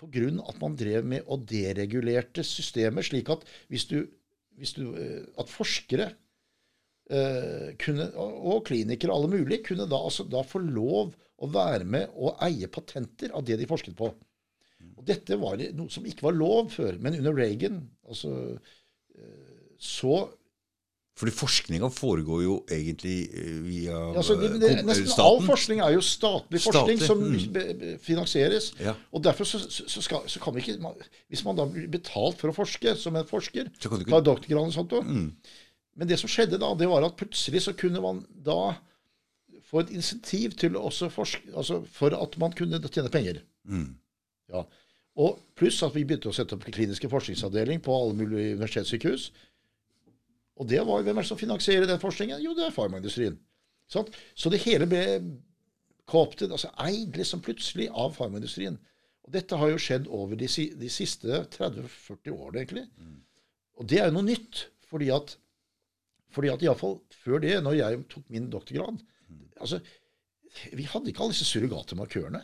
pga. 0.00 0.28
at 0.48 0.60
man 0.60 0.76
drev 0.76 1.04
med 1.06 1.28
og 1.30 1.44
deregulerte 1.46 2.44
systemet, 2.46 3.06
slik 3.06 3.28
at 3.30 3.44
hvis 3.68 3.86
du, 3.90 4.02
hvis 4.58 4.74
du 4.74 4.94
eh, 4.94 5.22
At 5.38 5.48
forskere 5.48 6.12
eh, 7.10 7.74
kunne, 7.78 8.10
og 8.16 8.64
klinikere, 8.66 9.12
alle 9.12 9.28
mulige, 9.28 9.62
kunne 9.62 9.86
da, 9.86 9.96
altså, 9.96 10.24
da 10.24 10.42
få 10.42 10.58
lov 10.58 11.14
å 11.42 11.48
være 11.50 11.84
med 11.84 12.12
og 12.14 12.38
eie 12.46 12.68
patenter 12.70 13.32
av 13.34 13.44
det 13.44 13.58
de 13.58 13.66
forsket 13.66 13.96
på. 13.98 14.10
Og 14.96 15.06
dette 15.06 15.38
var 15.38 15.58
noe 15.74 15.90
som 15.90 16.06
ikke 16.06 16.28
var 16.28 16.36
lov 16.36 16.70
før. 16.74 16.98
Men 17.02 17.18
under 17.18 17.34
Reagan 17.34 17.80
altså, 18.06 18.58
eh, 19.18 19.74
så 19.78 20.28
Fordi 21.12 21.32
forskninga 21.36 21.90
foregår 21.92 22.42
jo 22.42 22.54
egentlig 22.72 23.16
eh, 23.36 23.56
via 23.66 23.96
altså, 24.16 24.36
det, 24.40 24.48
det, 24.62 24.70
nesten 24.80 25.04
Nesten 25.04 25.24
all 25.24 25.42
forskning 25.44 25.82
er 25.84 25.92
jo 25.92 26.04
statlig 26.04 26.62
forskning 26.64 27.02
Statlig, 27.02 27.08
som 27.08 27.20
mm. 27.20 27.98
finansieres. 28.00 28.70
Ja. 28.80 28.94
Og 29.12 29.24
derfor 29.24 29.48
så, 29.48 29.60
så, 29.68 30.00
skal, 30.00 30.24
så 30.32 30.40
kan 30.40 30.56
vi 30.56 30.64
ikke 30.64 30.94
Hvis 31.28 31.44
man 31.44 31.58
da 31.60 31.66
blir 31.68 31.90
betalt 31.92 32.40
for 32.40 32.48
å 32.48 32.56
forske 32.56 32.96
som 32.96 33.18
en 33.20 33.28
forsker, 33.28 33.68
Så 33.76 33.92
kan 33.92 34.00
du 34.00 34.06
ikke- 34.06 34.22
doktorgrad 34.24 34.72
og 34.72 34.72
sånt 34.78 34.96
Mm. 35.02 35.34
Men 35.94 36.08
det 36.08 36.16
som 36.18 36.30
skjedde 36.30 36.56
da, 36.56 36.72
det 36.74 36.88
var 36.88 37.04
at 37.04 37.18
plutselig 37.20 37.60
så 37.66 37.74
kunne 37.76 38.00
man 38.00 38.24
da 38.32 38.74
få 39.68 39.82
et 39.82 39.92
insentiv 39.92 40.56
til 40.60 40.76
også 40.76 41.10
forske, 41.12 41.52
altså 41.56 41.82
for 41.92 42.16
at 42.16 42.38
man 42.40 42.52
kunne 42.56 42.80
tjene 42.88 43.12
penger. 43.12 43.42
Mm. 43.68 43.94
Ja. 44.52 44.64
Og 45.20 45.40
pluss 45.56 45.82
at 45.84 45.94
vi 45.94 46.04
begynte 46.04 46.30
å 46.30 46.36
sette 46.36 46.56
opp 46.56 46.64
kliniske 46.64 47.10
forskningsavdeling 47.12 47.82
på 47.84 47.92
alle 47.92 48.16
mulige 48.16 48.54
universitetssykehus. 48.56 49.30
Og 50.60 50.68
det 50.68 50.82
var, 50.84 51.02
hvem 51.02 51.16
er 51.18 51.24
det 51.24 51.28
som 51.30 51.38
finansierer 51.40 51.86
den 51.88 52.00
forskningen? 52.02 52.42
Jo, 52.44 52.52
det 52.54 52.66
er 52.66 52.74
farmaindustrien. 52.74 53.38
Så 53.92 54.50
det 54.52 54.60
hele 54.64 54.86
ble 54.88 55.02
co-opted, 56.08 56.50
altså 56.52 56.70
eid 56.82 57.16
liksom 57.16 57.40
plutselig 57.44 57.88
av 57.92 58.14
farmaindustrien. 58.16 58.76
Og 59.22 59.32
dette 59.36 59.56
har 59.56 59.70
jo 59.70 59.78
skjedd 59.80 60.08
over 60.10 60.36
de, 60.36 60.48
de 60.80 60.88
siste 60.90 61.42
30-40 61.54 62.32
årene, 62.34 62.62
egentlig. 62.64 62.84
Og 63.80 63.86
det 63.88 64.00
er 64.02 64.10
jo 64.10 64.16
noe 64.18 64.26
nytt. 64.28 64.66
Fordi 64.92 65.08
at, 65.14 65.36
fordi 66.34 66.50
at 66.52 66.62
iallfall 66.66 66.98
før 67.22 67.40
det, 67.40 67.54
når 67.64 67.78
jeg 67.78 68.00
tok 68.12 68.26
min 68.34 68.50
doktorgrad 68.52 68.98
altså, 69.62 69.78
Vi 70.76 70.84
hadde 70.84 71.08
ikke 71.08 71.22
alle 71.24 71.32
disse 71.32 71.46
surrogate 71.48 71.96
markørene. 71.96 72.42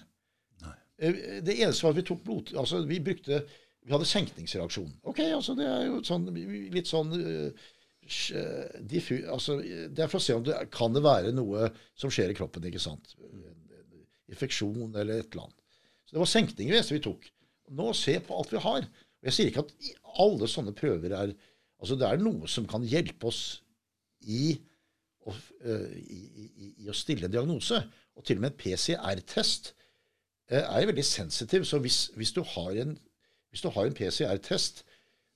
Eh, 0.98 1.18
Det 1.44 1.58
eneste 1.60 1.84
var 1.84 1.92
at 1.92 1.98
vi 2.00 2.06
tok 2.08 2.22
blod... 2.24 2.54
Altså, 2.56 2.80
vi 2.88 3.00
brukte 3.04 3.42
Vi 3.84 3.92
hadde 3.92 4.08
senkningsreaksjon. 4.08 4.94
Ok, 5.12 5.20
altså 5.28 5.54
det 5.58 5.66
er 5.68 5.84
jo 5.90 6.00
sånn, 6.08 6.24
litt 6.72 6.88
sånn 6.88 7.12
sj- 7.12 7.52
diffu, 8.88 9.18
altså, 9.28 9.58
Det 9.60 10.04
er 10.04 10.10
for 10.10 10.20
å 10.20 10.24
se 10.24 10.36
om 10.36 10.44
det 10.46 10.56
kan 10.74 10.94
det 10.94 11.04
være 11.04 11.34
noe 11.36 11.68
som 11.98 12.12
skjer 12.12 12.32
i 12.32 12.38
kroppen. 12.38 12.64
ikke 12.68 12.82
sant? 12.82 13.14
Infeksjon 14.28 14.94
eller 14.94 15.20
et 15.20 15.32
eller 15.32 15.48
annet. 15.48 15.58
Så 16.08 16.16
det 16.16 16.22
var 16.22 16.30
senkning 16.32 16.72
det 16.72 16.86
vi 16.88 17.02
tok. 17.04 17.28
Nå 17.76 17.92
se 17.96 18.16
på 18.24 18.36
alt 18.36 18.52
vi 18.54 18.64
har. 18.64 18.88
Og 18.88 19.28
Jeg 19.28 19.36
sier 19.36 19.50
ikke 19.50 19.66
at 19.66 19.74
alle 20.24 20.48
sånne 20.50 20.76
prøver 20.76 21.14
er 21.14 21.36
Altså 21.78 21.94
det 21.94 22.08
er 22.08 22.18
noe 22.18 22.48
som 22.50 22.64
kan 22.66 22.82
hjelpe 22.82 23.28
oss 23.30 23.60
i 24.26 24.56
å, 25.22 25.34
eh, 25.62 25.92
i, 25.94 26.22
i, 26.26 26.70
i 26.82 26.88
å 26.90 26.96
stille 26.96 27.28
en 27.28 27.34
diagnose. 27.34 27.78
Og 28.18 28.24
til 28.26 28.40
og 28.40 28.42
med 28.42 28.50
en 28.50 28.58
PCR-test 28.58 29.72
eh, 30.50 30.64
er 30.64 30.88
veldig 30.90 31.04
sensitiv. 31.06 31.68
Så 31.68 31.78
hvis, 31.84 32.08
hvis, 32.18 32.34
du 32.34 32.42
har 32.42 32.80
en, 32.82 32.96
en 32.98 33.94
PCR-test 34.00 34.82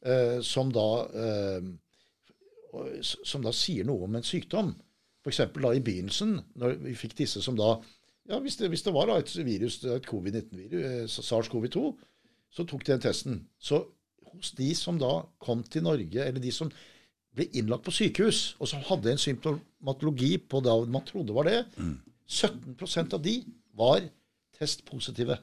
eh, 0.03 0.41
som, 0.43 0.73
da, 0.75 0.89
eh, 1.15 1.71
som 3.03 3.43
da 3.45 3.53
sier 3.55 3.87
noe 3.89 4.07
om 4.07 4.17
en 4.17 4.27
sykdom, 4.27 4.73
f.eks. 5.23 5.43
da 5.55 5.73
i 5.75 5.83
begynnelsen, 5.85 6.39
når 6.59 6.79
vi 6.83 6.95
fikk 6.99 7.17
disse 7.19 7.43
som 7.45 7.59
da 7.59 7.77
ja, 8.31 8.39
Hvis 8.39 8.55
det, 8.57 8.69
hvis 8.71 8.85
det 8.87 8.93
var 8.95 9.09
da 9.11 9.17
et 9.19 9.33
virus, 9.45 9.81
et 9.83 10.05
covid-19-virus, 10.07 11.17
SARS-CoV-2, 11.27 11.81
så 12.55 12.65
tok 12.71 12.85
de 12.87 12.93
den 12.93 13.03
testen. 13.03 13.41
Så 13.59 13.81
hos 14.31 14.53
de 14.55 14.69
som 14.79 14.99
da 15.01 15.25
kom 15.43 15.65
til 15.67 15.83
Norge, 15.83 16.23
eller 16.23 16.39
de 16.41 16.53
som 16.55 16.71
ble 17.35 17.49
innlagt 17.59 17.83
på 17.83 17.95
sykehus, 17.97 18.55
og 18.61 18.71
som 18.71 18.85
hadde 18.87 19.11
en 19.11 19.21
symptomatologi 19.21 20.37
på 20.39 20.61
det 20.63 20.77
man 20.95 21.05
trodde 21.09 21.35
var 21.35 21.51
det, 21.51 21.59
17% 22.31 23.19
av 23.19 23.25
de 23.27 23.35
var 23.75 24.07
testpositive. 24.59 25.39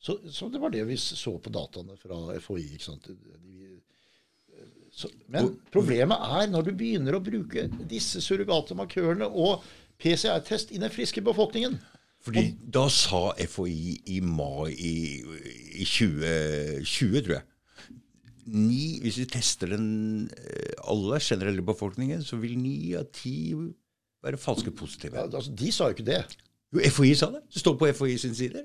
Så, 0.00 0.16
så 0.32 0.48
det 0.48 0.60
var 0.62 0.70
det 0.70 0.84
vi 0.88 0.96
så 0.96 1.36
på 1.42 1.50
dataene 1.52 1.96
fra 2.00 2.38
FHI. 2.40 2.64
ikke 2.76 2.84
sant? 2.84 3.08
De, 3.08 3.75
så, 4.96 5.10
men 5.28 5.50
problemet 5.74 6.22
er 6.38 6.46
når 6.48 6.70
du 6.70 6.76
begynner 6.78 7.18
å 7.18 7.24
bruke 7.24 7.66
disse 7.90 8.22
surrogatmarkørene 8.24 9.28
og 9.28 9.64
PCR-test 10.00 10.72
i 10.72 10.80
den 10.80 10.92
friske 10.92 11.20
befolkningen. 11.24 11.76
Fordi 12.24 12.48
da 12.72 12.86
sa 12.90 13.28
FHI 13.36 14.00
i 14.16 14.22
mai 14.24 14.72
i, 14.72 14.96
i 15.76 15.84
2020, 15.84 17.20
tror 17.26 17.36
jeg 17.36 17.44
ni, 18.46 18.98
Hvis 19.02 19.18
vi 19.18 19.26
tester 19.30 19.72
den 19.74 20.28
eh, 20.38 20.74
alle 20.86 21.18
generelle 21.20 21.62
befolkningen, 21.66 22.22
så 22.22 22.38
vil 22.38 22.56
ni 22.58 22.94
av 22.94 23.08
ti 23.14 23.54
være 24.22 24.38
falske 24.38 24.70
positive. 24.70 25.18
Ja, 25.18 25.26
altså, 25.26 25.52
de 25.52 25.72
sa 25.74 25.88
jo 25.88 25.96
ikke 25.96 26.06
det. 26.06 26.22
Jo, 26.74 26.82
FHI 26.94 27.14
sa 27.18 27.30
det. 27.34 27.42
Det 27.52 27.62
står 27.62 27.76
på 27.80 27.90
FHI 27.92 28.18
sin 28.22 28.36
side. 28.38 28.62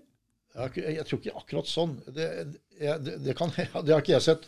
Jeg, 0.53 0.83
jeg 0.97 1.07
tror 1.07 1.21
ikke 1.21 1.39
akkurat 1.39 1.69
sånn. 1.69 1.95
Det, 2.13 2.27
jeg, 2.77 3.01
det, 3.05 3.17
det, 3.25 3.35
kan, 3.37 3.53
det 3.85 3.95
har 3.95 4.03
ikke 4.03 4.15
jeg 4.17 4.27
sett. 4.27 4.47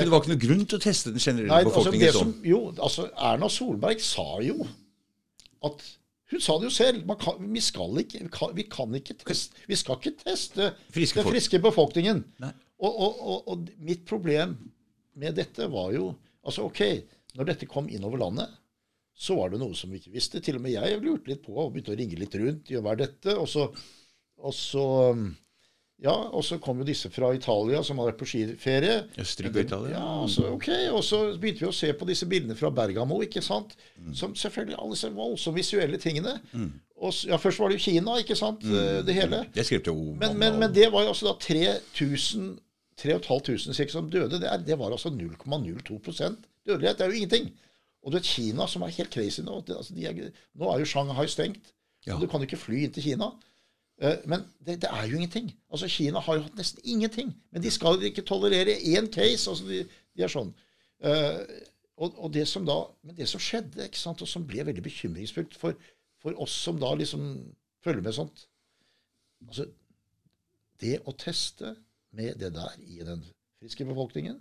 Så 0.00 0.06
det 0.08 0.12
var 0.12 0.22
ikke 0.22 0.32
noe 0.32 0.42
grunn 0.42 0.62
til 0.64 0.78
å 0.78 0.82
teste 0.82 1.12
den 1.12 1.20
generelle 1.22 1.50
nei, 1.52 1.64
altså, 1.66 1.72
befolkningen 1.74 2.06
det 2.06 2.12
sånn. 2.16 2.30
som, 2.32 2.46
jo, 2.48 2.60
altså, 2.86 3.08
Erna 3.30 3.48
Solberg 3.52 4.04
sa 4.04 4.28
jo 4.44 4.68
at 5.68 5.84
Hun 6.32 6.40
sa 6.40 6.54
det 6.56 6.64
jo 6.64 6.72
selv. 6.72 7.02
Man 7.04 7.18
kan, 7.20 7.36
vi, 7.44 7.60
skal 7.60 7.98
ikke, 8.00 8.22
vi, 8.56 8.64
kan, 8.72 8.94
ikke 8.96 9.18
teste 9.20 9.66
Vi 9.68 9.76
skal 9.76 9.98
ikke 9.98 10.14
teste 10.22 10.70
Friske 10.94 11.20
den 11.20 11.28
friske 11.28 11.60
befolkningen. 11.60 12.22
Og, 12.40 12.88
og, 12.88 13.18
og, 13.20 13.50
og 13.52 13.66
mitt 13.84 14.06
problem 14.08 14.56
med 15.20 15.36
dette 15.36 15.68
var 15.70 15.92
jo 15.92 16.14
Altså, 16.42 16.64
OK, 16.66 16.80
når 17.38 17.52
dette 17.52 17.68
kom 17.70 17.86
innover 17.86 18.18
landet, 18.18 18.50
så 19.14 19.36
var 19.38 19.52
det 19.52 19.60
noe 19.60 19.76
som 19.78 19.92
vi 19.92 20.00
ikke 20.00 20.14
visste. 20.16 20.40
Til 20.42 20.56
og 20.58 20.64
med 20.64 20.74
jeg 20.74 20.98
lurte 21.04 21.30
litt 21.30 21.44
på 21.44 21.54
og 21.54 21.70
begynte 21.70 21.92
å 21.94 21.98
ringe 22.00 22.18
litt 22.18 22.34
rundt. 22.40 22.72
Gjør 22.72 22.82
hva 22.82 22.96
er 22.96 23.02
dette? 23.04 23.36
Og 23.38 23.46
så, 23.46 23.68
og 24.42 24.56
så 24.56 24.86
um, 25.14 25.28
Ja, 26.02 26.14
og 26.34 26.42
så 26.42 26.58
kom 26.58 26.80
jo 26.82 26.86
disse 26.86 27.10
fra 27.14 27.28
Italia 27.34 27.82
som 27.86 28.00
hadde 28.00 28.10
vært 28.10 28.20
på 28.20 28.26
skiferie. 28.26 28.96
Østerrike 29.22 29.60
og 29.60 29.68
Italia. 29.68 29.92
Ja, 29.94 30.14
så, 30.28 30.48
ok, 30.56 30.68
Og 30.90 31.04
så 31.06 31.20
begynte 31.38 31.62
vi 31.62 31.68
å 31.70 31.76
se 31.76 31.92
på 31.94 32.08
disse 32.08 32.26
bildene 32.30 32.56
fra 32.58 32.72
Bergamo, 32.74 33.20
ikke 33.22 33.42
sant? 33.44 33.76
Mm. 34.00 34.10
Som 34.18 34.34
selvfølgelig 34.38 34.80
alle 34.80 34.96
disse 34.96 35.12
voldsomme 35.14 35.60
visuelle 35.60 36.00
tingene. 36.02 36.34
Og, 36.98 37.14
ja, 37.30 37.38
Først 37.38 37.62
var 37.62 37.70
det 37.70 37.78
jo 37.78 37.84
Kina, 37.86 38.18
ikke 38.18 38.38
sant? 38.38 38.66
Mm. 38.66 39.06
Det 39.06 39.14
hele. 39.14 39.44
Det 39.54 39.66
skrev 39.68 39.92
jo 39.92 39.96
Men, 40.18 40.34
men, 40.38 40.58
men 40.58 40.74
det 40.74 40.90
var 40.90 41.06
jo 41.06 41.14
altså 41.14 41.30
da 41.30 41.38
3000 41.38 42.52
3500 43.02 43.74
stykker 43.74 43.92
som 43.92 44.10
døde. 44.10 44.38
Det, 44.40 44.48
er, 44.48 44.60
det 44.62 44.78
var 44.78 44.92
altså 44.92 45.10
0,02 45.10 45.98
dødelighet. 46.66 46.98
Det 46.98 47.04
er 47.04 47.10
jo 47.10 47.18
ingenting. 47.18 47.48
Og 48.02 48.12
du 48.12 48.18
vet 48.18 48.26
Kina, 48.26 48.66
som 48.66 48.82
er 48.82 48.94
helt 48.96 49.14
crazy 49.14 49.42
nå 49.46 49.60
det, 49.66 49.76
altså 49.78 49.94
de 49.94 50.06
er, 50.06 50.30
Nå 50.58 50.70
er 50.70 50.82
jo 50.82 50.90
Shanghai 50.90 51.26
stengt. 51.30 51.72
Ja. 52.06 52.16
og 52.16 52.20
Du 52.20 52.26
kan 52.26 52.42
jo 52.42 52.48
ikke 52.50 52.58
fly 52.58 52.84
inn 52.86 52.94
til 52.94 53.04
Kina. 53.06 53.30
Eh, 54.02 54.18
Men 54.26 54.44
det, 54.58 54.80
det 54.82 54.90
er 54.90 55.06
jo 55.06 55.16
ingenting. 55.20 55.52
Altså 55.70 55.88
Kina 55.88 56.20
har 56.20 56.38
jo 56.38 56.46
hatt 56.46 56.58
nesten 56.58 56.82
ingenting. 56.84 57.32
Men 57.54 57.62
de 57.62 57.70
skal 57.70 58.02
ikke 58.08 58.24
tolerere 58.26 58.74
én 58.92 59.08
case. 59.14 59.50
altså 59.50 59.68
De, 59.68 59.82
de 60.16 60.24
er 60.26 60.32
sånn. 60.32 60.50
Eh, 61.02 61.38
og, 62.02 62.16
og 62.18 62.32
det 62.34 62.46
som 62.50 62.66
da, 62.66 62.78
Men 63.06 63.16
det 63.18 63.28
som 63.30 63.42
skjedde, 63.42 63.86
ikke 63.86 64.00
sant, 64.00 64.22
og 64.24 64.28
som 64.30 64.46
ble 64.48 64.64
veldig 64.66 64.82
bekymringsfullt 64.84 65.54
for, 65.60 65.76
for 66.22 66.38
oss 66.42 66.54
som 66.64 66.80
da 66.82 66.92
liksom 66.98 67.28
følger 67.84 68.02
med 68.06 68.14
sånt 68.14 68.44
altså 69.42 69.64
Det 70.78 71.00
å 71.10 71.14
teste 71.18 71.72
med 72.14 72.38
det 72.38 72.52
der 72.54 72.76
i 72.78 73.00
den 73.02 73.24
friske 73.58 73.84
befolkningen, 73.88 74.36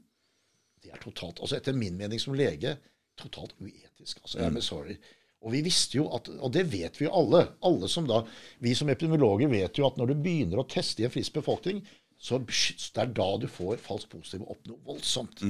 det 0.84 0.92
er 0.94 1.02
totalt 1.02 1.40
altså 1.42 1.58
Etter 1.58 1.74
min 1.78 1.98
mening 1.98 2.22
som 2.22 2.36
lege 2.38 2.76
totalt 3.18 3.54
uetisk. 3.60 4.22
altså 4.22 4.40
Jeg 4.40 4.46
er 4.48 4.54
med 4.54 4.66
sorry. 4.66 4.96
Og 5.42 5.52
vi 5.56 5.64
visste 5.66 5.98
jo 5.98 6.06
at, 6.14 6.28
og 6.38 6.52
det 6.54 6.68
vet 6.70 7.00
vi 7.00 7.08
jo 7.08 7.14
alle, 7.18 7.48
alle 7.66 7.88
som 7.90 8.06
da, 8.10 8.20
vi 8.62 8.76
som 8.78 8.90
epidemiologer 8.94 9.50
vet 9.50 9.80
jo 9.80 9.88
at 9.88 9.98
når 9.98 10.12
du 10.12 10.20
begynner 10.22 10.62
å 10.62 10.68
teste 10.70 11.02
i 11.02 11.08
en 11.08 11.14
frisk 11.14 11.34
befolkning, 11.40 11.82
så 12.22 12.38
det 12.46 13.02
er 13.02 13.10
da 13.18 13.30
du 13.42 13.48
får 13.50 13.80
falsk 13.82 14.12
positiv 14.14 14.44
og 14.46 14.52
oppnå 14.58 14.78
voldsomt 14.86 15.42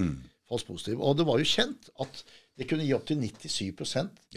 falsk 0.47 0.67
positiv. 0.71 1.01
Og 1.03 1.17
det 1.19 1.25
var 1.27 1.39
jo 1.41 1.47
kjent 1.51 1.89
at 1.99 2.23
det 2.59 2.69
kunne 2.69 2.85
gi 2.87 2.93
opptil 2.95 3.19
97 3.19 3.75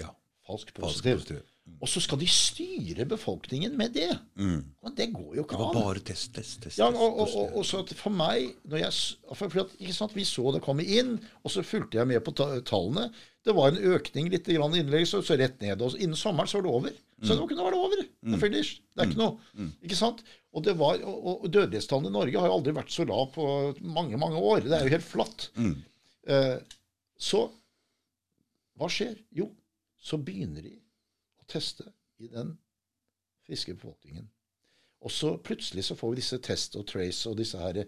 Ja. 0.00 0.10
falsk 0.46 0.74
positiv. 0.74 0.82
Falsk 0.82 1.04
positiv. 1.04 1.53
Positiv. 1.64 1.82
Og 1.84 1.88
så 1.88 2.00
skal 2.00 2.20
de 2.20 2.26
styre 2.28 3.04
befolkningen 3.08 3.76
med 3.76 3.92
det. 3.96 4.10
Men 4.36 4.94
det 4.96 5.10
går 5.12 5.36
jo 5.36 5.44
ikke 5.44 5.56
an. 5.56 5.60
Det 5.60 5.68
var 5.80 5.86
bare 5.88 6.02
test, 6.04 6.32
test, 6.34 6.62
test. 6.62 6.78
Ja, 6.78 6.88
og, 6.88 7.18
og, 7.20 7.34
og, 7.36 7.56
og 7.60 7.64
så 7.66 7.82
for 7.96 8.12
meg 8.14 8.52
når 8.68 8.84
jeg, 8.84 8.92
for, 9.34 9.58
at, 9.64 9.72
sant, 9.96 10.14
Vi 10.16 10.24
så 10.28 10.52
det 10.54 10.62
komme 10.64 10.84
inn, 10.84 11.16
og 11.42 11.50
så 11.50 11.64
fulgte 11.64 11.98
jeg 11.98 12.10
med 12.10 12.22
på 12.24 12.34
ta, 12.36 12.60
tallene. 12.68 13.08
Det 13.44 13.52
var 13.56 13.72
en 13.72 13.80
økning 13.96 14.30
litt 14.32 14.46
grann 14.48 14.76
innlegg, 14.76 15.06
så, 15.08 15.20
så 15.24 15.36
rett 15.36 15.60
ned. 15.60 15.82
og 15.82 15.96
Innen 16.00 16.16
sommeren 16.16 16.48
så 16.48 16.60
var 16.60 16.68
det 16.68 16.74
over. 16.78 16.94
Så 17.24 17.34
det 17.36 17.48
kunne 17.48 17.64
være 17.64 17.80
over. 17.80 18.00
Det 18.04 18.36
er 18.36 18.40
finish. 18.40 18.78
Det 18.92 19.02
er 19.04 19.10
ikke 19.10 19.20
noe. 19.20 19.68
Ikke 19.84 19.96
sant? 19.98 20.22
Og, 20.54 20.62
det 20.64 20.76
var, 20.78 21.00
og, 21.02 21.44
og 21.44 21.50
dødelighetstallene 21.50 22.12
i 22.12 22.14
Norge 22.14 22.40
har 22.40 22.48
jo 22.50 22.56
aldri 22.60 22.72
vært 22.76 22.92
så 22.94 23.04
lav 23.08 23.28
på 23.34 23.44
mange, 23.82 24.16
mange 24.20 24.38
år. 24.40 24.64
Det 24.68 24.76
er 24.78 24.86
jo 24.86 24.94
helt 24.94 25.06
flatt. 25.06 25.48
Eh, 26.28 26.56
så 27.20 27.46
hva 28.80 28.88
skjer? 28.90 29.14
Jo, 29.34 29.48
så 30.02 30.18
begynner 30.18 30.64
de 30.64 30.72
å 31.44 31.50
teste 31.52 31.86
i 32.24 32.30
den 32.32 32.56
friske 33.44 33.76
befolkningen. 33.76 34.26
Og 35.04 35.12
så 35.12 35.34
plutselig 35.44 35.84
så 35.84 35.96
får 35.98 36.14
vi 36.14 36.22
disse 36.22 36.40
Test 36.40 36.78
og 36.80 36.86
Trace 36.88 37.28
og 37.28 37.36
disse, 37.36 37.60
her, 37.60 37.82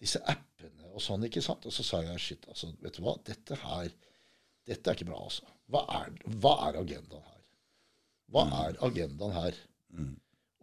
disse 0.00 0.22
appene 0.24 0.88
og 0.94 1.02
sånn. 1.04 1.26
ikke 1.28 1.44
sant? 1.44 1.66
Og 1.68 1.74
så 1.76 1.84
sa 1.84 2.00
jeg 2.06 2.22
shit, 2.22 2.48
altså, 2.48 2.70
vet 2.80 2.96
du 2.96 3.04
hva, 3.04 3.18
dette 3.28 3.58
her 3.60 3.92
dette 4.64 4.88
er 4.90 4.96
ikke 4.96 5.10
bra, 5.10 5.20
altså. 5.26 5.44
Hva 5.68 5.84
er, 5.98 6.12
hva 6.40 6.54
er 6.68 6.80
agendaen 6.80 7.24
her? 7.28 7.40
Hva 8.32 8.44
er 8.62 8.78
agendaen 8.86 9.34
her? 9.36 9.58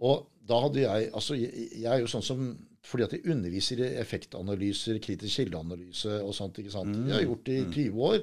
Og 0.01 0.25
da 0.49 0.57
hadde 0.63 0.81
jeg 0.81 1.09
altså 1.13 1.37
jeg, 1.37 1.67
jeg 1.83 1.89
er 1.91 2.01
jo 2.01 2.09
sånn 2.09 2.25
som 2.25 2.45
fordi 2.81 3.03
at 3.05 3.11
jeg 3.13 3.27
underviser 3.29 3.77
i 3.85 3.87
effektanalyser, 4.01 4.97
kritisk 5.05 5.35
kildeanalyse 5.37 6.15
og 6.25 6.31
sånt. 6.33 6.57
ikke 6.57 6.71
sant? 6.73 6.95
Jeg 7.05 7.13
har 7.13 7.21
gjort 7.27 7.43
det 7.45 7.57
i 7.59 7.65
20 7.75 7.99
år. 8.07 8.15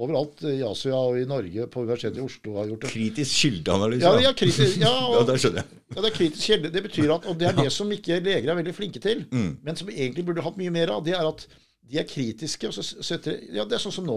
Overalt 0.00 0.40
i 0.48 0.62
Asia 0.64 0.96
og 0.96 1.18
i 1.20 1.26
Norge, 1.28 1.66
på 1.68 1.82
Universitetet 1.84 2.16
i 2.16 2.24
Oslo 2.24 2.54
har 2.56 2.64
jeg 2.64 2.72
gjort 2.72 2.86
det. 2.86 2.92
Kritisk 2.94 3.42
kildeanalyse. 3.42 4.06
Ja, 4.06 4.22
ja, 4.24 4.32
kritisk, 4.32 4.78
ja, 4.80 4.92
Ja, 5.18 5.20
det 5.28 5.36
skjønner 5.42 5.60
jeg. 5.60 5.80
ja, 5.92 6.00
det 6.00 6.08
er 6.10 6.16
kritisk 6.16 6.46
kilde. 6.48 6.70
Det 6.72 6.82
betyr 6.86 7.12
at, 7.18 7.26
og 7.28 7.36
det 7.42 7.48
er 7.50 7.58
det 7.60 7.72
som 7.74 7.92
ikke 7.92 8.16
leger 8.24 8.48
er 8.54 8.58
veldig 8.62 8.74
flinke 8.78 9.02
til, 9.04 9.26
men 9.34 9.76
som 9.76 9.90
egentlig 9.92 10.24
burde 10.30 10.44
hatt 10.46 10.56
mye 10.60 10.72
mer 10.72 10.94
av, 10.96 11.04
det 11.04 11.12
er 11.18 11.28
at 11.28 11.44
de 11.88 11.98
er 12.00 12.08
kritiske. 12.08 12.68
og 12.70 12.74
så 12.78 12.82
setter, 13.04 13.36
ja, 13.52 13.64
Det 13.68 13.76
er 13.76 13.82
sånn 13.84 13.92
som 13.98 14.08
nå. 14.08 14.16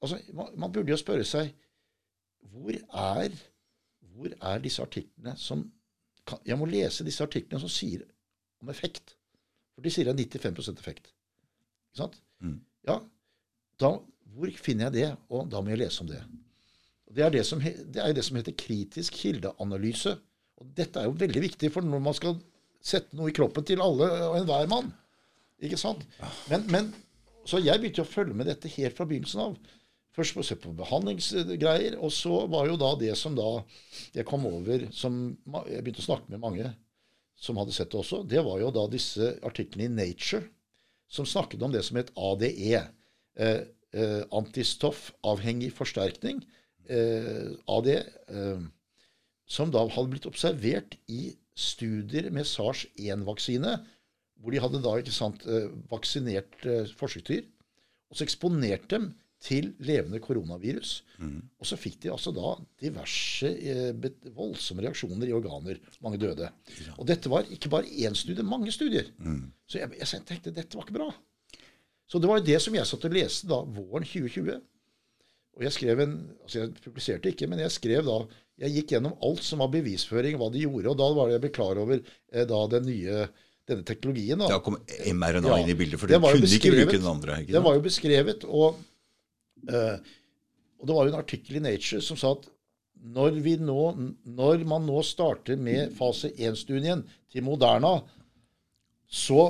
Altså, 0.00 0.16
man, 0.32 0.48
man 0.56 0.72
burde 0.72 0.88
jo 0.94 0.96
spørre 0.96 1.24
seg 1.28 1.52
hvor 2.50 2.72
er, 2.72 3.36
hvor 4.16 4.32
er 4.40 4.64
disse 4.64 4.80
artiklene 4.82 5.36
som 5.38 5.66
Jeg 6.46 6.56
må 6.60 6.66
lese 6.68 7.04
disse 7.04 7.22
artiklene 7.24 7.60
som 7.60 7.68
sier 7.72 8.02
om 8.60 8.72
effekt. 8.72 9.14
For 9.74 9.84
de 9.84 9.92
sier 9.92 10.08
det 10.08 10.14
er 10.14 10.52
95% 10.52 10.80
effekt. 10.82 11.10
Ikke 11.90 12.02
sant? 12.04 12.20
Ja, 12.86 13.00
da, 13.80 13.94
hvor 14.34 14.52
finner 14.60 14.88
jeg 14.88 14.96
det? 14.96 15.08
Og 15.32 15.48
da 15.50 15.62
må 15.62 15.72
jeg 15.72 15.82
lese 15.82 16.04
om 16.04 16.10
det. 16.10 16.20
Det 17.10 17.24
er 17.26 17.32
det 17.34 17.44
som, 17.48 17.60
det 17.60 18.02
er 18.02 18.14
det 18.14 18.24
som 18.26 18.38
heter 18.38 18.54
kritisk 18.58 19.16
kildeanalyse. 19.18 20.14
Og 20.60 20.72
dette 20.76 21.00
er 21.00 21.08
jo 21.08 21.18
veldig 21.18 21.42
viktig 21.48 21.72
for 21.74 21.86
når 21.86 22.02
man 22.04 22.16
skal 22.16 22.36
sette 22.84 23.16
noe 23.16 23.32
i 23.32 23.36
kroppen 23.36 23.66
til 23.66 23.82
alle 23.84 24.08
og 24.28 24.38
enhver 24.38 24.68
mann. 24.70 24.92
Ikke 25.60 25.80
sant? 25.80 26.04
Men, 26.48 26.64
men, 26.72 26.92
så 27.48 27.60
jeg 27.60 27.80
begynte 27.80 28.04
å 28.04 28.08
følge 28.08 28.36
med 28.36 28.48
dette 28.48 28.70
helt 28.76 28.96
fra 28.96 29.08
begynnelsen 29.08 29.42
av. 29.42 29.58
Først 30.16 30.34
på 30.34 30.42
å 30.42 30.46
se 30.46 30.56
på 30.58 30.72
behandlingsgreier, 30.76 31.96
og 32.02 32.12
så 32.14 32.44
var 32.50 32.66
jo 32.68 32.78
da 32.80 32.94
det 32.98 33.12
som 33.18 33.36
da 33.36 33.60
jeg 34.16 34.26
kom 34.26 34.42
over 34.48 34.88
som 34.94 35.20
Jeg 35.70 35.84
begynte 35.84 36.02
å 36.02 36.08
snakke 36.08 36.32
med 36.32 36.42
mange 36.42 36.72
som 37.40 37.58
hadde 37.60 37.74
sett 37.74 37.90
det 37.92 38.00
også. 38.02 38.22
Det 38.28 38.42
var 38.44 38.60
jo 38.60 38.72
da 38.74 38.86
disse 38.92 39.34
artiklene 39.46 39.88
i 39.88 40.08
Nature 40.10 40.44
som 41.10 41.26
snakket 41.26 41.62
om 41.64 41.72
det 41.74 41.82
som 41.86 41.98
het 41.98 42.12
ADE. 42.14 42.82
Eh, 43.40 43.60
eh, 43.96 44.22
antistoffavhengig 44.30 45.72
forsterkning. 45.74 46.44
Eh, 46.88 47.56
AD. 47.66 47.88
Eh, 48.28 48.60
som 49.50 49.70
da 49.74 49.82
hadde 49.82 50.12
blitt 50.12 50.28
observert 50.30 50.94
i 51.10 51.32
studier 51.58 52.30
med 52.30 52.46
SARS-1-vaksine, 52.46 53.80
hvor 54.40 54.54
de 54.54 54.60
hadde 54.62 54.82
da 54.84 54.94
sant, 55.12 55.42
eh, 55.46 55.66
vaksinert 55.90 56.54
eh, 56.64 56.86
forsøksdyr, 56.96 57.48
og 58.10 58.16
så 58.16 58.24
eksponert 58.26 58.86
dem 58.90 59.10
til 59.40 59.70
levende 59.80 60.20
koronavirus. 60.20 60.90
Og 61.60 61.64
så 61.68 61.76
fikk 61.80 61.98
de 62.02 62.10
altså 62.12 62.32
da 62.36 62.50
diverse 62.82 63.48
eh, 63.48 64.10
voldsomme 64.36 64.84
reaksjoner 64.84 65.28
i 65.30 65.32
organer. 65.36 65.78
Mange 66.04 66.20
døde. 66.20 66.50
Og 66.98 67.06
dette 67.08 67.30
var 67.32 67.48
ikke 67.48 67.70
bare 67.72 67.88
én 67.88 68.16
studie, 68.16 68.44
mange 68.44 68.72
studier. 68.72 69.08
Så 69.66 69.80
jeg, 69.80 69.92
jeg 70.00 70.24
tenkte 70.28 70.52
dette 70.52 70.76
var 70.76 70.84
ikke 70.84 70.98
bra. 70.98 71.08
Så 72.10 72.18
det 72.20 72.28
var 72.28 72.40
jo 72.40 72.46
det 72.50 72.58
som 72.60 72.74
jeg 72.74 72.88
satt 72.90 73.04
og 73.06 73.14
leste 73.14 73.48
da 73.48 73.60
våren 73.64 74.04
2020. 74.04 74.60
Og 75.56 75.64
jeg 75.66 75.74
skrev 75.76 76.00
en, 76.04 76.14
altså 76.44 76.62
jeg 76.62 76.72
publiserte 76.84 77.30
ikke, 77.32 77.48
men 77.50 77.60
jeg 77.64 77.72
skrev 77.74 78.06
da 78.06 78.20
Jeg 78.60 78.74
gikk 78.74 78.90
gjennom 78.92 79.14
alt 79.24 79.40
som 79.40 79.62
var 79.62 79.70
bevisføring, 79.72 80.34
hva 80.36 80.50
de 80.52 80.60
gjorde. 80.66 80.90
Og 80.92 80.96
da 81.00 81.06
var 81.16 81.30
det 81.30 81.38
jeg 81.38 81.42
ble 81.46 81.50
klar 81.56 81.78
over 81.80 81.96
eh, 81.96 82.44
da 82.44 82.58
den 82.74 82.84
nye, 82.90 83.22
denne 83.64 83.86
teknologien. 83.88 84.36
da. 84.42 84.50
Da 84.52 84.58
kom 84.60 84.76
mRNA 85.16 85.48
Ja, 85.48 85.56
inn 85.62 85.70
i 85.72 85.76
bildet, 85.78 85.96
for 85.96 86.10
du 86.10 86.18
kunne 86.20 86.50
ikke 86.58 86.74
bruke 86.74 86.98
den 86.98 87.08
andre. 87.08 87.38
ikke 87.40 87.54
Det 87.56 87.62
var 87.64 87.78
jo 87.78 87.84
beskrevet, 87.86 88.44
og, 88.44 88.76
og 89.68 90.88
det 90.88 90.96
var 90.96 91.04
jo 91.04 91.12
en 91.12 91.20
artikkel 91.20 91.58
i 91.58 91.64
Nature 91.64 92.00
som 92.04 92.18
sa 92.18 92.32
at 92.36 92.48
når, 93.00 93.38
nå, 93.64 93.82
når 94.28 94.64
man 94.68 94.84
nå 94.84 95.02
starter 95.06 95.60
med 95.60 95.94
fase 95.96 96.32
1-studien 96.36 97.02
til 97.32 97.44
Moderna, 97.46 97.98
så 99.10 99.48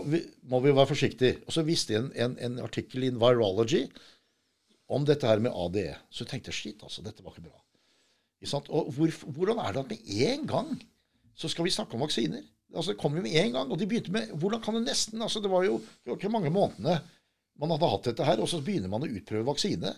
må 0.49 0.61
vi 0.65 0.73
være 0.73 0.89
forsiktige. 0.89 1.41
Og 1.47 1.53
så 1.53 1.65
viste 1.67 1.93
jeg 1.93 2.05
en, 2.05 2.13
en, 2.15 2.37
en 2.47 2.61
artikkel 2.65 3.09
i 3.09 3.11
Virology 3.13 3.85
om 4.91 5.05
dette 5.07 5.29
her 5.29 5.43
med 5.43 5.55
ADE. 5.55 5.97
Så 6.11 6.27
tenkte 6.27 6.51
jeg 6.51 6.59
shit, 6.61 6.87
altså, 6.87 7.03
dette 7.05 7.25
var 7.25 7.35
ikke 7.35 7.51
bra. 7.51 7.59
Og 8.73 8.89
hvor, 8.97 9.13
hvordan 9.37 9.61
er 9.61 9.75
det 9.75 9.83
at 9.83 9.91
med 9.91 10.15
en 10.31 10.47
gang 10.49 10.71
så 11.37 11.51
skal 11.51 11.67
vi 11.67 11.75
snakke 11.75 11.95
om 11.95 12.07
vaksiner? 12.07 12.43
Altså, 12.75 12.93
Det 12.93 13.01
kom 13.01 13.17
jo 13.17 13.23
med 13.23 13.35
en 13.37 13.53
gang. 13.53 13.71
Og 13.71 13.79
de 13.79 13.87
begynte 13.87 14.13
med 14.15 14.31
Hvordan 14.33 14.63
kan 14.63 14.75
du 14.75 14.81
nesten 14.81 15.23
altså 15.23 15.41
Det 15.41 15.51
var 15.51 15.65
jo 15.67 15.81
ikke 16.15 16.31
mange 16.33 16.51
månedene 16.51 17.01
man 17.61 17.71
hadde 17.75 17.89
hatt 17.93 18.07
dette 18.09 18.25
her, 18.27 18.41
og 18.41 18.49
så 18.51 18.61
begynner 18.65 18.89
man 18.93 19.05
å 19.05 19.11
utprøve 19.11 19.47
vaksine. 19.51 19.95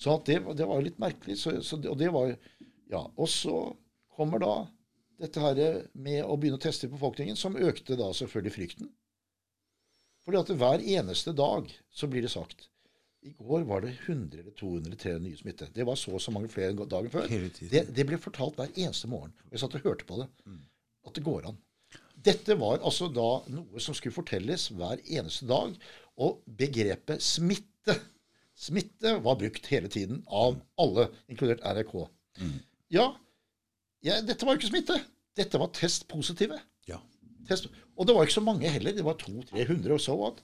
Så 0.00 0.14
at 0.16 0.28
det, 0.28 0.38
det 0.56 0.66
var 0.68 0.82
litt 0.84 0.98
merkelig. 1.02 1.38
Så, 1.40 1.54
så, 1.64 1.76
det- 1.80 1.90
og 1.92 1.98
det 2.00 2.10
var 2.14 2.34
Ja. 2.90 3.04
Og 3.16 3.28
så 3.30 3.56
kommer 4.16 4.40
da 4.42 4.54
dette 5.20 5.40
her 5.40 5.58
med 5.94 6.24
å 6.24 6.36
begynne 6.40 6.56
å 6.58 6.62
teste 6.64 6.88
befolkningen, 6.90 7.36
som 7.36 7.54
økte 7.56 7.96
da 8.00 8.08
selvfølgelig 8.16 8.54
frykten. 8.56 8.88
Fordi 10.24 10.40
at 10.40 10.50
hver 10.60 10.82
eneste 10.98 11.32
dag 11.36 11.70
så 11.92 12.08
blir 12.10 12.24
det 12.26 12.32
sagt 12.32 12.66
I 13.24 13.32
går 13.36 13.64
var 13.68 13.82
det 13.84 13.92
100 14.06 14.38
eller 14.40 14.52
200 14.56 14.86
eller 14.88 14.96
300 14.96 15.22
nye 15.26 15.36
smitte. 15.36 15.68
Det 15.76 15.84
var 15.84 15.96
så 16.00 16.14
og 16.16 16.22
så 16.24 16.32
mange 16.32 16.48
flere 16.48 16.72
enn 16.72 16.80
dagen 16.88 17.10
før. 17.12 17.26
Det, 17.72 17.82
det 17.96 18.06
ble 18.08 18.16
fortalt 18.20 18.56
hver 18.56 18.70
eneste 18.80 19.08
morgen. 19.12 19.32
Jeg 19.52 19.60
satt 19.60 19.74
og 19.76 19.84
hørte 19.84 20.06
på 20.08 20.16
det. 20.22 20.28
At 21.06 21.14
det 21.16 21.24
går 21.26 21.48
an. 21.50 21.58
Dette 22.20 22.56
var 22.60 22.80
altså 22.84 23.08
da 23.12 23.28
noe 23.52 23.80
som 23.80 23.94
skulle 23.96 24.16
fortelles 24.16 24.68
hver 24.76 25.00
eneste 25.04 25.46
dag. 25.48 25.76
Og 26.20 26.40
begrepet 26.60 27.22
smitte 27.24 27.96
Smitte 28.60 29.14
var 29.24 29.38
brukt 29.40 29.70
hele 29.72 29.88
tiden 29.88 30.18
av 30.28 30.58
alle, 30.76 31.06
inkludert 31.32 31.62
NRK. 31.64 31.94
Ja, 32.92 33.06
ja, 34.04 34.18
dette 34.24 34.44
var 34.44 34.52
jo 34.52 34.60
ikke 34.60 34.68
smitte. 34.68 34.98
Dette 35.36 35.60
var 35.60 35.70
testpositive. 35.76 36.58
Ja. 36.88 36.98
test. 37.48 37.70
Og 37.96 38.08
det 38.08 38.16
var 38.16 38.26
ikke 38.26 38.38
så 38.38 38.44
mange 38.44 38.68
heller. 38.68 38.92
Det 38.96 39.04
var 39.06 39.16
200-300 39.20 39.94
og 39.96 40.02
så 40.04 40.16
at. 40.28 40.42